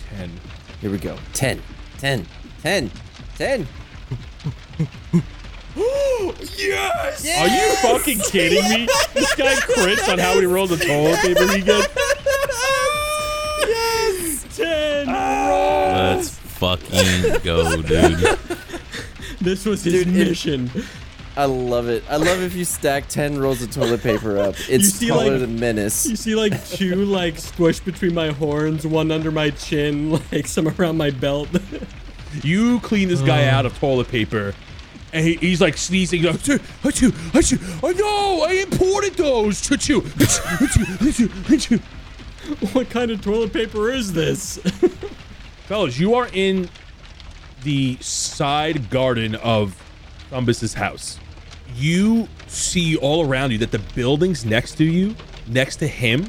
Here 0.82 0.92
we 0.92 0.98
go. 0.98 1.18
10, 1.34 1.62
10, 1.98 2.26
10, 2.62 2.92
10. 3.38 3.68
Yes! 6.58 7.26
Are 7.40 7.48
you 7.48 7.76
fucking 7.98 8.20
kidding 8.20 8.64
me? 8.70 8.86
This 9.14 9.34
guy 9.36 9.54
crits 9.56 10.12
on 10.12 10.20
how 10.20 10.34
many 10.34 10.46
rolls 10.48 10.72
of 10.72 10.82
toilet 10.82 11.20
paper 11.20 11.48
he 11.54 11.62
gets. 11.62 11.88
Yes! 13.68 14.58
10 14.58 15.06
ah! 15.10 16.14
Let's 16.16 16.39
fucking 16.60 17.42
go, 17.44 17.82
dude. 17.82 18.38
This 19.42 19.66
was 19.66 19.86
his 19.86 20.04
Dude, 20.04 20.08
it- 20.16 20.28
mission. 20.28 20.70
I 21.38 21.46
love 21.46 21.88
it. 21.88 22.04
I 22.10 22.18
love 22.18 22.42
if 22.42 22.54
you 22.56 22.66
stack 22.66 23.08
10 23.08 23.40
rolls 23.40 23.62
of 23.62 23.72
toilet 23.72 24.02
paper 24.04 24.38
up. 24.38 24.56
It's 24.70 24.90
see, 24.90 25.08
taller 25.08 25.32
like- 25.32 25.40
than 25.40 25.58
Menace. 25.58 26.06
You 26.06 26.18
see 26.18 26.36
like 26.36 26.62
two 26.70 27.06
like 27.06 27.36
squished 27.36 27.86
between 27.86 28.14
my 28.14 28.30
horns, 28.32 28.86
one 28.86 29.12
under 29.12 29.32
my 29.32 29.52
chin, 29.52 30.20
like 30.32 30.48
some 30.48 30.68
around 30.68 30.98
my 30.98 31.12
belt. 31.12 31.48
You 32.44 32.82
clean 32.82 33.08
this 33.08 33.22
guy 33.22 33.48
uh. 33.48 33.52
out 33.56 33.66
of 33.66 33.80
toilet 33.80 34.10
paper. 34.10 34.54
And 35.14 35.26
he, 35.26 35.36
he's 35.36 35.62
like 35.62 35.78
sneezing. 35.78 36.24
Like, 36.24 36.36
achoo, 36.36 36.60
achoo, 36.84 37.12
achoo. 37.32 37.80
Oh 37.82 37.92
no, 37.92 38.46
I 38.46 38.54
imported 38.64 39.14
those. 39.16 39.62
Achoo, 39.70 40.02
achoo, 40.02 40.58
achoo, 40.68 41.30
achoo, 41.48 41.80
achoo. 41.80 42.74
what 42.76 42.90
kind 42.90 43.10
of 43.12 43.22
toilet 43.22 43.54
paper 43.54 43.90
is 43.90 44.12
this? 44.14 44.60
Fellas, 45.70 46.00
you 46.00 46.16
are 46.16 46.28
in 46.34 46.68
the 47.62 47.96
side 47.98 48.90
garden 48.90 49.36
of 49.36 49.80
Thumbus's 50.32 50.74
house. 50.74 51.20
You 51.76 52.28
see 52.48 52.98
all 52.98 53.30
around 53.30 53.52
you 53.52 53.60
that 53.60 53.70
the 53.70 53.78
buildings 53.94 54.44
next 54.44 54.80
to 54.80 54.84
you, 54.84 55.16
next 55.46 55.76
to 55.76 55.88
him, 55.88 56.28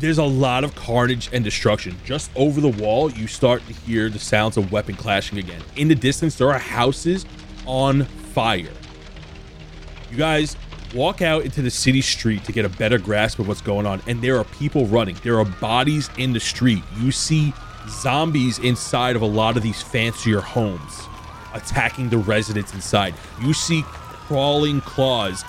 there's 0.00 0.16
a 0.16 0.24
lot 0.24 0.64
of 0.64 0.74
carnage 0.74 1.28
and 1.30 1.44
destruction. 1.44 1.94
Just 2.06 2.30
over 2.34 2.58
the 2.58 2.70
wall, 2.82 3.10
you 3.10 3.26
start 3.26 3.66
to 3.66 3.74
hear 3.74 4.08
the 4.08 4.18
sounds 4.18 4.56
of 4.56 4.72
weapon 4.72 4.94
clashing 4.94 5.36
again. 5.36 5.60
In 5.76 5.88
the 5.88 5.94
distance, 5.94 6.36
there 6.36 6.50
are 6.50 6.58
houses 6.58 7.26
on 7.66 8.04
fire. 8.04 8.72
You 10.10 10.16
guys 10.16 10.56
walk 10.94 11.20
out 11.20 11.44
into 11.44 11.60
the 11.60 11.70
city 11.70 12.00
street 12.00 12.44
to 12.44 12.52
get 12.52 12.64
a 12.64 12.70
better 12.70 12.96
grasp 12.96 13.40
of 13.40 13.46
what's 13.46 13.60
going 13.60 13.84
on, 13.84 14.00
and 14.06 14.22
there 14.22 14.38
are 14.38 14.44
people 14.44 14.86
running. 14.86 15.18
There 15.22 15.38
are 15.38 15.44
bodies 15.44 16.08
in 16.16 16.32
the 16.32 16.40
street. 16.40 16.82
You 16.98 17.12
see 17.12 17.52
zombies 17.88 18.58
inside 18.58 19.16
of 19.16 19.22
a 19.22 19.26
lot 19.26 19.56
of 19.56 19.62
these 19.62 19.82
fancier 19.82 20.40
homes 20.40 21.08
attacking 21.54 22.08
the 22.08 22.18
residents 22.18 22.74
inside. 22.74 23.14
You 23.40 23.52
see 23.52 23.82
crawling 24.26 24.80
claws 24.82 25.44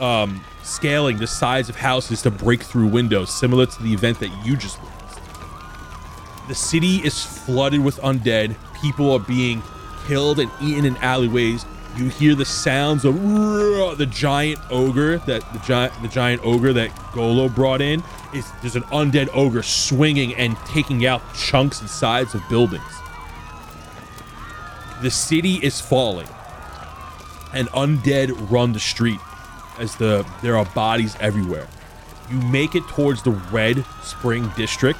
um, 0.00 0.44
scaling 0.62 1.18
the 1.18 1.26
sides 1.26 1.68
of 1.68 1.76
houses 1.76 2.22
to 2.22 2.30
break 2.30 2.62
through 2.62 2.88
windows, 2.88 3.32
similar 3.32 3.66
to 3.66 3.82
the 3.82 3.92
event 3.92 4.20
that 4.20 4.30
you 4.44 4.56
just 4.56 4.80
witnessed. 4.82 5.20
The 6.48 6.54
city 6.54 6.96
is 6.96 7.24
flooded 7.24 7.84
with 7.84 7.96
undead. 7.98 8.56
People 8.80 9.12
are 9.12 9.20
being 9.20 9.62
killed 10.06 10.40
and 10.40 10.50
eaten 10.60 10.84
in 10.84 10.96
alleyways. 10.98 11.64
You 11.96 12.08
hear 12.08 12.34
the 12.34 12.46
sounds 12.46 13.04
of 13.04 13.14
the 13.14 14.06
giant 14.10 14.58
ogre 14.70 15.18
that 15.18 15.52
the 15.52 15.58
giant 15.58 15.92
the 16.00 16.08
giant 16.08 16.40
ogre 16.42 16.72
that 16.72 16.90
Golo 17.12 17.48
brought 17.48 17.82
in. 17.82 18.02
Is 18.32 18.50
there's 18.62 18.76
an 18.76 18.84
undead 18.84 19.28
ogre 19.34 19.62
swinging 19.62 20.34
and 20.36 20.56
taking 20.64 21.04
out 21.04 21.22
chunks 21.34 21.80
and 21.80 21.90
sides 21.90 22.34
of 22.34 22.42
buildings. 22.48 22.82
The 25.02 25.10
city 25.10 25.56
is 25.56 25.80
falling, 25.82 26.28
and 27.52 27.68
undead 27.68 28.50
run 28.50 28.72
the 28.72 28.80
street 28.80 29.20
as 29.78 29.96
the 29.96 30.26
there 30.40 30.56
are 30.56 30.64
bodies 30.66 31.14
everywhere. 31.20 31.68
You 32.30 32.40
make 32.40 32.74
it 32.74 32.86
towards 32.88 33.22
the 33.22 33.32
Red 33.32 33.84
Spring 34.02 34.50
District 34.56 34.98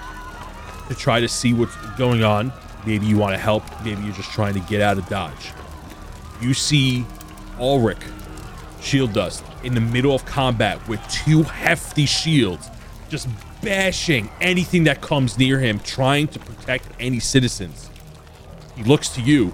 to 0.89 0.95
try 0.95 1.21
to 1.21 1.29
see 1.29 1.55
what's 1.55 1.75
going 1.97 2.23
on. 2.23 2.53
Maybe 2.85 3.07
you 3.07 3.17
want 3.17 3.33
to 3.33 3.39
help. 3.39 3.63
Maybe 3.83 4.03
you're 4.03 4.13
just 4.13 4.33
trying 4.33 4.53
to 4.55 4.61
get 4.61 4.83
out 4.83 4.99
of 4.99 5.09
Dodge. 5.09 5.53
You 6.43 6.55
see 6.55 7.07
Ulrich, 7.59 8.01
Shieldusk, 8.81 9.65
in 9.65 9.75
the 9.75 9.81
middle 9.81 10.15
of 10.15 10.27
combat 10.27 10.87
with 10.89 11.01
two 11.09 11.45
hefty 11.45 12.05
shields, 12.05 12.69
just 13.09 13.29
bashing 13.63 14.29
anything 14.41 14.85
that 14.85 15.01
comes 15.01 15.39
near 15.39 15.61
him, 15.61 15.79
trying 15.81 16.27
to 16.29 16.39
protect 16.41 16.89
any 16.99 17.21
citizens. 17.21 17.91
He 18.75 18.83
looks 18.83 19.09
to 19.11 19.21
you 19.23 19.53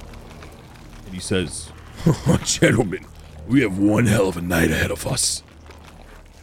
and 1.04 1.14
he 1.14 1.20
says, 1.20 1.70
Gentlemen, 2.44 3.04
we 3.46 3.60
have 3.60 3.76
one 3.78 4.06
hell 4.06 4.28
of 4.28 4.36
a 4.38 4.40
night 4.40 4.70
ahead 4.70 4.90
of 4.90 5.06
us. 5.06 5.42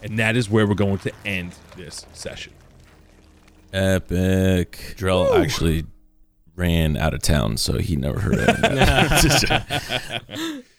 and 0.04 0.20
that 0.20 0.36
is 0.36 0.50
where 0.50 0.68
we're 0.68 0.76
going 0.76 1.00
to 1.00 1.12
end 1.26 1.56
this 1.76 2.06
session. 2.14 2.54
Epic. 3.74 4.96
Drell 4.98 5.42
actually 5.44 5.86
ran 6.56 6.98
out 6.98 7.14
of 7.14 7.22
town, 7.22 7.58
so 7.58 7.80
he 7.80 7.96
never 7.96 8.20
heard 8.20 8.36
it. 8.38 10.66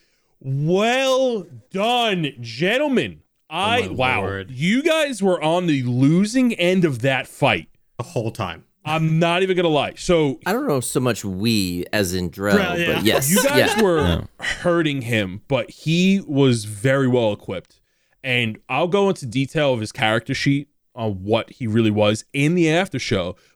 Well 0.49 1.47
done, 1.71 2.33
gentlemen. 2.41 3.23
Oh 3.51 3.57
I 3.57 3.81
my 3.83 3.89
wow, 3.89 4.21
lord. 4.21 4.51
you 4.51 4.83
guys 4.83 5.23
were 5.23 5.43
on 5.43 5.67
the 5.67 5.83
losing 5.83 6.53
end 6.55 6.85
of 6.85 7.01
that 7.01 7.27
fight. 7.27 7.69
The 7.97 8.05
whole 8.05 8.31
time. 8.31 8.65
I'm 8.85 9.19
not 9.19 9.43
even 9.43 9.57
gonna 9.57 9.69
lie. 9.69 9.95
So 9.97 10.39
I 10.47 10.53
don't 10.53 10.69
know 10.69 10.81
so 10.81 11.01
much 11.01 11.25
we 11.25 11.85
as 11.93 12.15
in 12.15 12.31
Drell, 12.31 12.57
Drell, 12.57 12.79
yeah. 12.79 12.95
but 12.95 13.05
yes, 13.05 13.31
you 13.31 13.43
guys 13.43 13.77
yeah. 13.77 13.83
were 13.83 14.29
hurting 14.39 15.03
him, 15.03 15.43
but 15.49 15.71
he 15.71 16.21
was 16.27 16.65
very 16.65 17.09
well 17.09 17.33
equipped. 17.33 17.81
And 18.23 18.59
I'll 18.69 18.89
go 18.89 19.09
into 19.09 19.27
detail 19.27 19.73
of 19.73 19.81
his 19.81 19.91
character 19.91 20.35
sheet 20.35 20.69
on 20.95 21.25
what 21.25 21.51
he 21.51 21.67
really 21.67 21.91
was 21.91 22.25
in 22.33 22.55
the 22.55 22.71
after 22.71 23.01
show, 23.01 23.35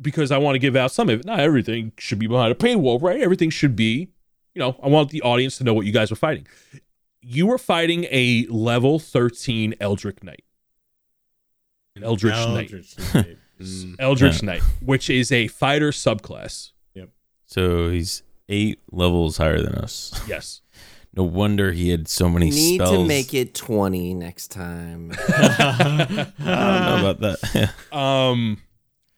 because 0.00 0.30
I 0.30 0.38
want 0.38 0.54
to 0.54 0.58
give 0.58 0.76
out 0.76 0.90
some 0.92 1.08
of 1.08 1.20
it, 1.20 1.26
not 1.26 1.40
everything 1.40 1.92
should 1.98 2.18
be 2.18 2.26
behind 2.26 2.52
a 2.52 2.54
paywall, 2.54 3.00
right? 3.00 3.20
Everything 3.20 3.50
should 3.50 3.76
be, 3.76 4.08
you 4.54 4.60
know, 4.60 4.76
I 4.82 4.88
want 4.88 5.10
the 5.10 5.22
audience 5.22 5.58
to 5.58 5.64
know 5.64 5.74
what 5.74 5.86
you 5.86 5.92
guys 5.92 6.10
were 6.10 6.16
fighting. 6.16 6.46
You 7.20 7.46
were 7.46 7.58
fighting 7.58 8.06
a 8.10 8.46
level 8.50 8.98
13 8.98 9.74
Eldritch 9.80 10.22
Knight. 10.22 10.44
Eldritch 12.02 12.34
Knight. 12.34 12.72
Eldritch 12.72 13.14
Knight. 13.14 13.38
Mm. 13.60 13.94
Eldritch 14.00 14.42
Knight, 14.42 14.62
which 14.84 15.08
is 15.08 15.30
a 15.30 15.46
fighter 15.46 15.92
subclass. 15.92 16.72
Yep. 16.94 17.10
So 17.46 17.88
he's 17.88 18.24
eight 18.48 18.80
levels 18.90 19.36
higher 19.36 19.60
than 19.62 19.76
us. 19.76 20.20
Yes. 20.26 20.60
No 21.16 21.22
wonder 21.22 21.70
he 21.70 21.90
had 21.90 22.08
so 22.08 22.28
many 22.28 22.50
Need 22.50 22.80
spells. 22.80 22.90
to 22.98 23.04
make 23.04 23.32
it 23.32 23.54
20 23.54 24.12
next 24.14 24.48
time. 24.48 25.12
I 25.28 26.26
don't 26.36 26.40
know 26.46 27.10
about 27.10 27.20
that. 27.20 27.70
Um 27.96 28.58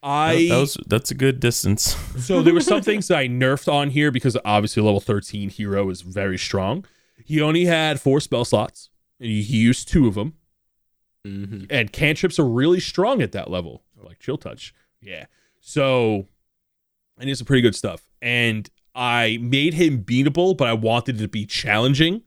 I 0.07 0.47
that 0.49 0.59
was 0.59 0.77
that's 0.87 1.11
a 1.11 1.15
good 1.15 1.41
distance. 1.41 1.97
so 2.25 2.41
there 2.41 2.55
were 2.55 2.61
some 2.61 2.81
things 2.81 3.09
that 3.09 3.19
I 3.19 3.27
nerfed 3.27 3.71
on 3.71 3.91
here 3.91 4.13
because 4.13 4.37
obviously 4.45 4.81
a 4.81 4.85
level 4.85 5.01
13 5.01 5.51
hero 5.51 5.91
is 5.91 6.03
very 6.03 6.39
strong. 6.39 6.85
He 7.25 7.41
only 7.41 7.65
had 7.65 8.01
four 8.01 8.21
spell 8.21 8.45
slots. 8.45 8.91
And 9.19 9.29
he, 9.29 9.43
he 9.43 9.57
used 9.57 9.89
two 9.89 10.07
of 10.07 10.15
them. 10.15 10.35
Mhm. 11.27 11.67
And 11.71 11.93
cantrips 11.93 12.39
are 12.39 12.47
really 12.47 12.79
strong 12.79 13.21
at 13.21 13.33
that 13.33 13.51
level. 13.51 13.83
Like 13.97 14.21
chill 14.21 14.39
touch. 14.39 14.73
Yeah. 15.01 15.27
So 15.61 16.29
and 17.19 17.29
it's 17.29 17.41
some 17.41 17.47
pretty 17.47 17.63
good 17.63 17.75
stuff. 17.75 18.09
And 18.23 18.71
I 18.95 19.39
made 19.41 19.75
him 19.75 20.05
beatable, 20.05 20.57
but 20.57 20.69
I 20.69 20.73
wanted 20.75 21.17
it 21.17 21.23
to 21.23 21.29
be 21.29 21.47
challenging. 21.47 22.23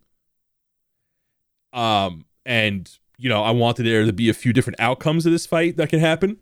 Um, 1.72 2.26
and 2.46 2.92
you 3.18 3.30
know, 3.30 3.44
I 3.44 3.52
wanted 3.52 3.84
there 3.84 4.06
to 4.06 4.14
be 4.14 4.28
a 4.30 4.34
few 4.34 4.52
different 4.52 4.80
outcomes 4.80 5.26
of 5.26 5.32
this 5.32 5.46
fight 5.46 5.78
that 5.78 5.90
could 5.90 6.00
happen. 6.00 6.38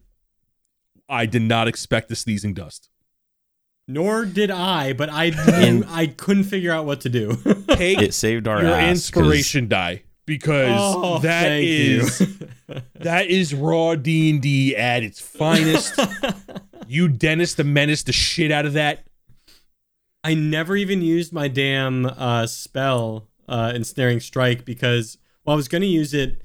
I 1.10 1.26
did 1.26 1.42
not 1.44 1.68
expect 1.68 2.10
the 2.10 2.16
sneezing 2.16 2.54
dust. 2.54 2.90
Nor 3.88 4.26
did 4.26 4.52
I, 4.52 4.92
but 4.94 5.10
I 5.10 5.30
knew, 5.62 5.86
I 5.88 6.08
couldn't 6.08 6.44
figure 6.44 6.72
out 6.72 6.86
what 6.86 7.02
to 7.02 7.10
do. 7.10 7.36
Take 7.70 8.00
It 8.02 8.14
saved 8.14 8.48
our 8.48 8.62
your 8.62 8.72
ass 8.74 9.10
'cause 9.10 9.22
inspiration 9.24 9.68
die 9.70 10.04
because 10.26 10.70
Oh, 10.78 11.20
that 11.20 11.44
thank 11.44 11.66
is 11.66 12.20
you. 12.20 12.28
that 13.00 13.28
is 13.28 13.54
raw 13.54 13.96
D 13.96 14.30
and 14.32 14.42
D 14.42 14.76
at 14.76 15.04
its 15.04 15.22
finest. 15.22 15.98
you 16.88 17.08
Dennis 17.08 17.54
the 17.54 17.64
Menace 17.64 18.04
the 18.04 18.12
shit 18.12 18.52
out 18.52 18.66
of 18.66 18.74
that. 18.74 19.06
I 20.24 20.34
never 20.34 20.76
even 20.76 21.02
used 21.02 21.32
my 21.32 21.48
damn 21.48 22.06
uh, 22.06 22.48
spell, 22.48 23.30
uh, 23.48 23.72
ensnaring 23.74 24.20
strike, 24.20 24.66
because 24.66 25.18
well, 25.46 25.54
I 25.54 25.56
was 25.56 25.70
going 25.70 25.84
to 25.84 25.88
use 25.88 26.14
it 26.14 26.42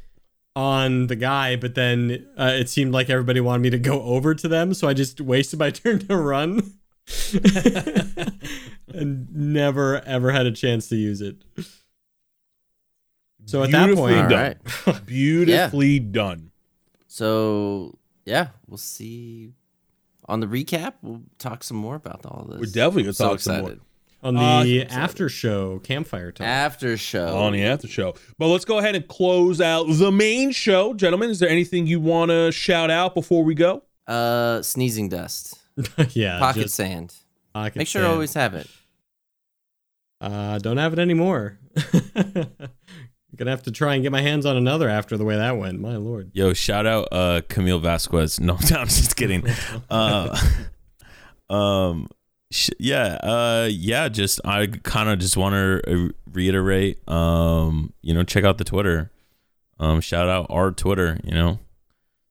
on 0.55 1.07
the 1.07 1.16
guy, 1.16 1.57
but 1.57 1.74
then 1.74 2.27
uh, 2.39 2.53
it 2.55 2.69
seemed 2.69 2.93
like 2.93 3.09
everybody 3.09 3.41
wanted 3.41 3.62
me 3.62 3.70
to 3.70 3.79
go 3.79 4.03
over 4.03 4.35
to 4.35 4.49
them, 4.49 4.74
so 4.74 4.89
I 4.89 4.95
just 4.95 5.20
wasted 5.20 5.59
my 5.59 5.70
turn 5.73 6.01
to 6.01 6.16
run, 6.16 6.74
and 8.95 9.35
never 9.35 10.01
ever 10.05 10.31
had 10.33 10.47
a 10.47 10.53
chance 10.53 10.89
to 10.89 10.97
use 10.97 11.20
it. 11.20 11.37
So 13.47 13.62
at 13.62 13.70
that 13.73 13.95
point, 13.95 14.16
All 14.16 14.29
done. 14.29 14.57
right. 14.87 15.07
Beautifully 15.07 15.99
done. 15.99 16.53
So, 17.09 17.99
yeah, 18.24 18.49
we'll 18.69 18.79
see 18.79 19.53
on 20.29 20.41
the 20.41 20.47
recap. 20.47 20.95
We'll 21.03 21.23
talk 21.39 21.65
some 21.65 21.77
more 21.77 21.97
about 21.97 22.24
all 22.24 22.47
this. 22.49 22.61
We're 22.61 22.66
definitely 22.66 23.03
gonna 23.05 23.15
so 23.15 23.29
talk 23.31 23.41
some 23.41 23.61
more. 23.61 23.77
Excited. 24.23 24.39
on 24.39 24.66
the 24.66 24.82
Uh, 24.82 24.89
after 24.90 25.28
show 25.28 25.78
campfire 25.81 26.32
talk. 26.32 26.47
After 26.47 26.97
show. 26.97 27.36
on 27.36 27.53
the 27.53 27.62
after 27.65 27.89
show. 27.89 28.15
But 28.39 28.49
let's 28.49 28.65
go 28.65 28.78
ahead 28.78 28.94
and 28.94 29.07
close 29.09 29.61
out 29.61 29.85
the 29.89 30.12
main 30.12 30.51
show, 30.53 30.94
gentlemen. 30.94 31.31
Is 31.31 31.39
there 31.39 31.49
anything 31.49 31.86
you 31.86 32.01
want 32.01 32.31
to 32.31 32.51
shout 32.53 32.90
out 32.90 33.15
before 33.15 33.44
we 33.44 33.55
go? 33.55 33.82
Uh, 34.07 34.62
sneezing 34.62 35.09
dust, 35.09 35.59
yeah, 36.11 36.39
pocket 36.39 36.62
just 36.62 36.74
sand. 36.74 37.15
pocket 37.55 37.77
Make 37.77 37.86
sure 37.89 38.03
to 38.03 38.07
sand. 38.07 38.12
always 38.15 38.35
have 38.35 38.55
it. 38.55 38.69
Uh, 40.20 40.59
don't 40.59 40.77
have 40.77 40.93
it 40.93 40.99
anymore. 40.99 41.59
Gonna 43.35 43.51
have 43.51 43.62
to 43.62 43.70
try 43.73 43.94
and 43.94 44.03
get 44.03 44.12
my 44.12 44.20
hands 44.20 44.44
on 44.44 44.57
another 44.59 44.89
after 44.90 45.16
the 45.16 45.24
way 45.24 45.36
that 45.36 45.57
went. 45.57 45.81
My 45.81 45.97
lord. 45.97 46.31
Yo, 46.35 46.53
shout 46.53 46.86
out 46.86 47.09
uh 47.11 47.40
Camille 47.49 47.78
Vasquez. 47.78 48.39
No, 48.40 48.55
I'm 48.57 48.86
just 48.89 49.16
kidding. 49.16 49.43
Uh 49.89 50.36
um 51.49 52.09
sh- 52.09 52.22
yeah, 52.79 53.19
uh 53.23 53.69
yeah, 53.70 54.09
just 54.09 54.41
I 54.45 54.66
kind 54.66 55.09
of 55.09 55.19
just 55.19 55.37
want 55.37 55.55
to 55.55 56.12
reiterate 56.31 57.07
um 57.09 57.93
you 58.03 58.15
know, 58.15 58.23
check 58.23 58.45
out 58.45 58.59
the 58.59 58.65
Twitter. 58.65 59.11
Um 59.79 60.01
shout 60.01 60.29
out 60.29 60.47
our 60.51 60.70
Twitter, 60.70 61.19
you 61.24 61.33
know. 61.33 61.59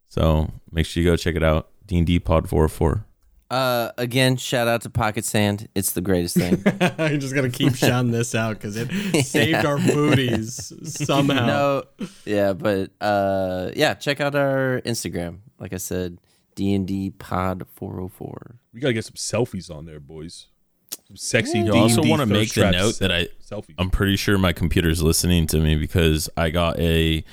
So, 0.07 0.51
make 0.71 0.85
sure 0.85 1.01
you 1.01 1.09
go 1.09 1.15
check 1.15 1.35
it 1.35 1.43
out. 1.43 1.69
D&D 1.87 2.19
Pod 2.19 2.49
404. 2.49 3.05
Uh, 3.49 3.91
again, 3.97 4.37
shout 4.37 4.67
out 4.67 4.81
to 4.81 4.89
Pocket 4.89 5.25
Sand. 5.25 5.67
It's 5.75 5.91
the 5.91 5.99
greatest 5.99 6.37
thing. 6.37 6.63
I'm 6.97 7.19
just 7.19 7.35
gonna 7.35 7.49
keep 7.49 7.75
shouting 7.75 8.11
this 8.11 8.33
out 8.33 8.53
because 8.53 8.77
it 8.77 8.89
saved 9.25 9.65
our 9.65 9.77
booties 9.77 10.71
somehow. 10.85 11.45
no, 11.45 11.83
yeah, 12.23 12.53
but 12.53 12.91
uh, 13.01 13.71
yeah, 13.75 13.93
check 13.93 14.21
out 14.21 14.35
our 14.35 14.81
Instagram. 14.85 15.39
Like 15.59 15.73
I 15.73 15.77
said, 15.77 16.17
D 16.55 16.73
and 16.73 16.87
D 16.87 17.11
Pod 17.11 17.65
404. 17.75 18.55
We 18.73 18.79
gotta 18.79 18.93
get 18.93 19.05
some 19.05 19.13
selfies 19.15 19.73
on 19.73 19.85
there, 19.85 19.99
boys. 19.99 20.47
Some 21.07 21.15
sexy. 21.17 21.59
You 21.59 21.73
also 21.73 22.03
want 22.03 22.21
to 22.21 22.25
make 22.25 22.53
the 22.53 22.71
note 22.71 22.99
that 22.99 23.11
I 23.11 23.27
selfies. 23.43 23.75
I'm 23.77 23.89
pretty 23.89 24.15
sure 24.17 24.37
my 24.37 24.53
computer's 24.53 25.01
listening 25.01 25.47
to 25.47 25.57
me 25.59 25.75
because 25.75 26.29
I 26.37 26.49
got 26.49 26.79
a 26.79 27.23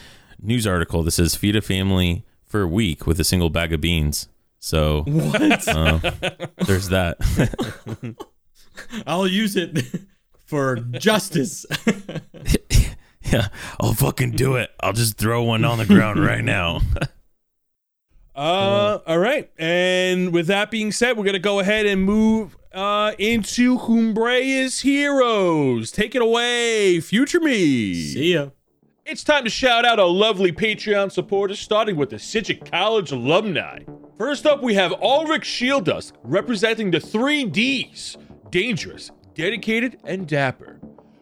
news 0.40 0.66
article 0.66 1.02
that 1.02 1.10
says 1.12 1.34
feed 1.34 1.56
a 1.56 1.60
family 1.60 2.24
for 2.44 2.62
a 2.62 2.68
week 2.68 3.06
with 3.06 3.18
a 3.20 3.24
single 3.24 3.50
bag 3.50 3.72
of 3.72 3.80
beans. 3.80 4.28
So 4.60 5.02
What? 5.06 5.68
uh, 5.68 5.98
there's 6.66 6.88
that. 6.88 7.18
I'll 9.06 9.26
use 9.26 9.56
it 9.56 9.78
for 10.46 10.76
justice. 10.76 11.66
yeah, 13.22 13.48
I'll 13.80 13.92
fucking 13.94 14.32
do 14.32 14.56
it. 14.56 14.70
I'll 14.80 14.92
just 14.92 15.16
throw 15.18 15.42
one 15.44 15.64
on 15.64 15.78
the 15.78 15.86
ground 15.86 16.24
right 16.24 16.42
now. 16.44 16.80
Uh, 18.38 19.00
all 19.04 19.18
right. 19.18 19.50
And 19.58 20.32
with 20.32 20.46
that 20.46 20.70
being 20.70 20.92
said, 20.92 21.16
we're 21.16 21.24
gonna 21.24 21.40
go 21.40 21.58
ahead 21.58 21.86
and 21.86 22.02
move 22.04 22.56
uh 22.72 23.12
into 23.18 23.78
Humbrea's 23.78 24.80
heroes. 24.80 25.90
Take 25.90 26.14
it 26.14 26.22
away, 26.22 27.00
future 27.00 27.40
me. 27.40 27.94
See 27.94 28.34
ya. 28.34 28.50
It's 29.04 29.24
time 29.24 29.42
to 29.42 29.50
shout 29.50 29.84
out 29.84 29.98
our 29.98 30.06
lovely 30.06 30.52
Patreon 30.52 31.10
supporters, 31.10 31.58
starting 31.58 31.96
with 31.96 32.10
the 32.10 32.18
Sidgwick 32.20 32.70
College 32.70 33.10
alumni. 33.10 33.80
First 34.16 34.46
up, 34.46 34.62
we 34.62 34.74
have 34.74 34.92
Ulrich 35.02 35.42
Shieldusk, 35.42 36.12
representing 36.22 36.92
the 36.92 37.00
three 37.00 37.44
Ds 37.44 38.18
dangerous, 38.50 39.10
dedicated, 39.34 39.98
and 40.04 40.28
dapper. 40.28 40.78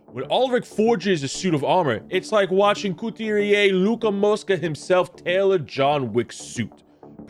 When 0.06 0.30
Ulrich 0.30 0.66
forges 0.66 1.22
a 1.22 1.28
suit 1.28 1.55
of 1.55 1.64
armor, 1.64 2.01
it's 2.10 2.30
like 2.30 2.51
watching 2.51 2.94
couturier 2.94 3.72
Luca 3.72 4.10
Mosca 4.10 4.56
himself 4.56 5.16
tailor 5.16 5.59
John 5.59 6.12
Wick's 6.12 6.36
suit. 6.36 6.82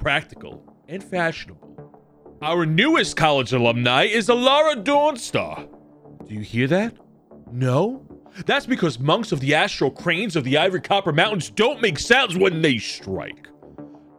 Practical 0.06 0.62
and 0.86 1.02
fashionable. 1.02 2.38
Our 2.40 2.64
newest 2.64 3.16
college 3.16 3.52
alumni 3.52 4.04
is 4.04 4.28
Alara 4.28 4.84
Dawnstar. 4.84 5.68
Do 6.28 6.32
you 6.32 6.42
hear 6.42 6.68
that? 6.68 6.94
No? 7.50 8.06
That's 8.46 8.66
because 8.66 9.00
monks 9.00 9.32
of 9.32 9.40
the 9.40 9.52
astral 9.56 9.90
cranes 9.90 10.36
of 10.36 10.44
the 10.44 10.58
Ivory 10.58 10.80
Copper 10.80 11.10
Mountains 11.10 11.50
don't 11.50 11.82
make 11.82 11.98
sounds 11.98 12.36
when 12.38 12.62
they 12.62 12.78
strike. 12.78 13.48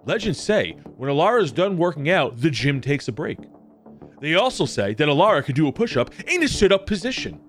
Legends 0.03 0.41
say 0.41 0.71
when 0.97 1.09
Alara 1.09 1.41
is 1.41 1.53
done 1.53 1.77
working 1.77 2.09
out, 2.09 2.35
the 2.35 2.51
gym 2.51 2.81
takes 2.81 3.07
a 3.07 3.13
break. 3.13 3.39
They 4.19 4.35
also 4.35 4.65
say 4.65 4.93
that 4.93 5.07
Alara 5.07 5.45
can 5.45 5.55
do 5.55 5.69
a 5.69 5.71
push 5.71 5.95
up 5.95 6.13
in 6.29 6.43
a 6.43 6.49
sit 6.49 6.73
up 6.73 6.85
position. 6.85 7.39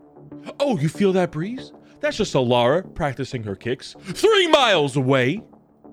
Oh, 0.61 0.79
you 0.79 0.89
feel 0.89 1.13
that 1.15 1.33
breeze? 1.33 1.73
That's 1.99 2.19
just 2.19 2.35
Alara 2.35 2.95
practicing 2.95 3.43
her 3.43 3.57
kicks 3.57 3.97
three 4.01 4.47
miles 4.47 4.95
away. 4.95 5.43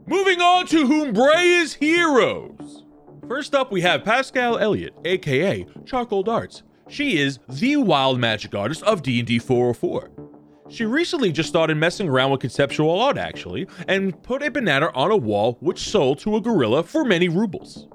Moving 0.08 0.40
on 0.40 0.68
to 0.68 0.86
Humbrea's 0.86 1.74
heroes. 1.74 2.84
First 3.28 3.56
up, 3.56 3.72
we 3.72 3.82
have 3.82 4.04
Pascal 4.04 4.60
Elliott, 4.60 4.94
aka 5.04 5.66
Charcoal 5.84 6.22
Darts. 6.22 6.62
She 6.88 7.18
is 7.18 7.40
the 7.50 7.78
wild 7.78 8.20
magic 8.20 8.54
artist 8.54 8.84
of 8.84 9.02
D&D 9.02 9.40
404. 9.40 10.12
She 10.70 10.86
recently 10.86 11.32
just 11.32 11.50
started 11.50 11.78
messing 11.78 12.08
around 12.08 12.30
with 12.30 12.42
conceptual 12.42 13.00
art, 13.00 13.18
actually, 13.18 13.68
and 13.88 14.22
put 14.22 14.44
a 14.44 14.52
banana 14.52 14.92
on 14.94 15.10
a 15.10 15.18
wall 15.18 15.58
which 15.60 15.80
sold 15.80 16.20
to 16.20 16.36
a 16.36 16.42
gorilla 16.42 16.84
for 16.84 17.04
many 17.04 17.28
rubles. 17.28 17.88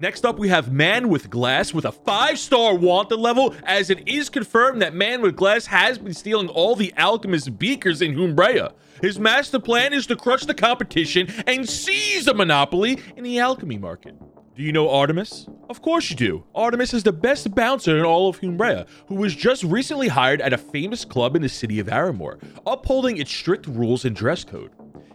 Next 0.00 0.24
up, 0.24 0.38
we 0.38 0.50
have 0.50 0.72
Man 0.72 1.08
with 1.08 1.30
Glass 1.30 1.74
with 1.74 1.84
a 1.84 1.92
five 1.92 2.38
star 2.38 2.76
wanted 2.76 3.16
level, 3.16 3.56
as 3.64 3.90
it 3.90 4.06
is 4.06 4.28
confirmed 4.28 4.82
that 4.82 4.94
Man 4.94 5.20
with 5.20 5.34
Glass 5.34 5.66
has 5.66 5.98
been 5.98 6.14
stealing 6.14 6.48
all 6.48 6.76
the 6.76 6.94
alchemist 6.96 7.58
beakers 7.58 8.02
in 8.02 8.14
Humbrea. 8.14 8.72
His 9.04 9.18
master 9.18 9.58
plan 9.58 9.92
is 9.92 10.06
to 10.06 10.16
crush 10.16 10.46
the 10.46 10.54
competition 10.54 11.28
and 11.46 11.68
seize 11.68 12.26
a 12.26 12.32
monopoly 12.32 12.98
in 13.18 13.22
the 13.22 13.38
alchemy 13.38 13.76
market. 13.76 14.14
Do 14.56 14.62
you 14.62 14.72
know 14.72 14.88
Artemis? 14.88 15.46
Of 15.68 15.82
course 15.82 16.08
you 16.08 16.16
do. 16.16 16.44
Artemis 16.54 16.94
is 16.94 17.02
the 17.02 17.12
best 17.12 17.54
bouncer 17.54 17.98
in 17.98 18.06
all 18.06 18.30
of 18.30 18.40
Humbrea, 18.40 18.86
who 19.08 19.16
was 19.16 19.36
just 19.36 19.62
recently 19.62 20.08
hired 20.08 20.40
at 20.40 20.54
a 20.54 20.56
famous 20.56 21.04
club 21.04 21.36
in 21.36 21.42
the 21.42 21.50
city 21.50 21.78
of 21.80 21.88
Aramore, 21.88 22.42
upholding 22.66 23.18
its 23.18 23.30
strict 23.30 23.66
rules 23.66 24.06
and 24.06 24.16
dress 24.16 24.42
code. 24.42 24.70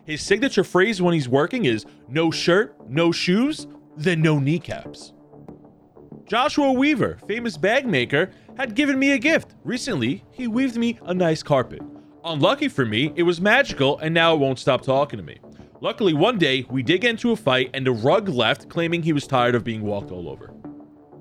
His 0.05 0.21
signature 0.21 0.63
phrase 0.63 1.01
when 1.01 1.15
he's 1.15 1.27
working 1.27 1.65
is 1.65 1.87
no 2.07 2.29
shirt, 2.29 2.75
no 2.87 3.11
shoes, 3.11 3.65
then 3.97 4.21
no 4.21 4.37
kneecaps. 4.37 5.13
Joshua 6.27 6.73
Weaver, 6.73 7.17
famous 7.27 7.57
bag 7.57 7.87
maker, 7.87 8.29
had 8.55 8.75
given 8.75 8.99
me 8.99 9.13
a 9.13 9.17
gift. 9.17 9.55
Recently, 9.63 10.23
he 10.29 10.47
weaved 10.47 10.77
me 10.77 10.99
a 11.05 11.13
nice 11.15 11.41
carpet. 11.41 11.81
Unlucky 12.29 12.67
for 12.67 12.85
me, 12.85 13.11
it 13.15 13.23
was 13.23 13.41
magical 13.41 13.97
and 13.97 14.13
now 14.13 14.35
it 14.35 14.39
won't 14.39 14.59
stop 14.59 14.83
talking 14.83 15.17
to 15.17 15.23
me. 15.23 15.39
Luckily, 15.81 16.13
one 16.13 16.37
day, 16.37 16.63
we 16.69 16.83
did 16.83 17.01
get 17.01 17.09
into 17.09 17.31
a 17.31 17.35
fight 17.35 17.71
and 17.73 17.83
the 17.83 17.91
rug 17.91 18.29
left, 18.29 18.69
claiming 18.69 19.01
he 19.01 19.13
was 19.13 19.25
tired 19.25 19.55
of 19.55 19.63
being 19.63 19.81
walked 19.81 20.11
all 20.11 20.29
over. 20.29 20.53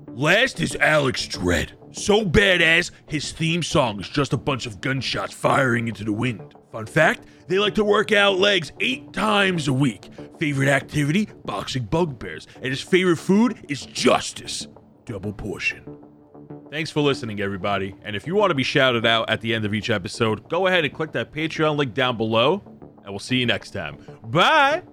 Last 0.09 0.59
is 0.59 0.75
Alex 0.75 1.25
Dredd. 1.25 1.71
So 1.91 2.23
badass, 2.23 2.91
his 3.07 3.31
theme 3.31 3.63
song 3.63 3.99
is 3.99 4.07
just 4.07 4.33
a 4.33 4.37
bunch 4.37 4.67
of 4.67 4.81
gunshots 4.81 5.33
firing 5.33 5.87
into 5.87 6.03
the 6.03 6.13
wind. 6.13 6.53
Fun 6.71 6.85
fact, 6.85 7.23
they 7.47 7.57
like 7.57 7.73
to 7.75 7.83
work 7.83 8.11
out 8.11 8.37
legs 8.37 8.71
eight 8.79 9.11
times 9.11 9.67
a 9.67 9.73
week. 9.73 10.09
Favorite 10.37 10.69
activity, 10.69 11.27
boxing 11.43 11.85
bugbears. 11.85 12.45
And 12.57 12.65
his 12.65 12.81
favorite 12.81 13.17
food 13.17 13.65
is 13.67 13.83
justice. 13.83 14.67
Double 15.05 15.33
portion. 15.33 15.83
Thanks 16.69 16.91
for 16.91 17.01
listening, 17.01 17.41
everybody. 17.41 17.95
And 18.03 18.15
if 18.15 18.27
you 18.27 18.35
want 18.35 18.51
to 18.51 18.55
be 18.55 18.63
shouted 18.63 19.05
out 19.05 19.27
at 19.29 19.41
the 19.41 19.55
end 19.55 19.65
of 19.65 19.73
each 19.73 19.89
episode, 19.89 20.47
go 20.49 20.67
ahead 20.67 20.85
and 20.85 20.93
click 20.93 21.11
that 21.13 21.31
Patreon 21.31 21.77
link 21.77 21.95
down 21.95 22.15
below, 22.15 22.61
and 23.03 23.09
we'll 23.09 23.19
see 23.19 23.37
you 23.37 23.47
next 23.47 23.71
time. 23.71 23.97
Bye! 24.23 24.83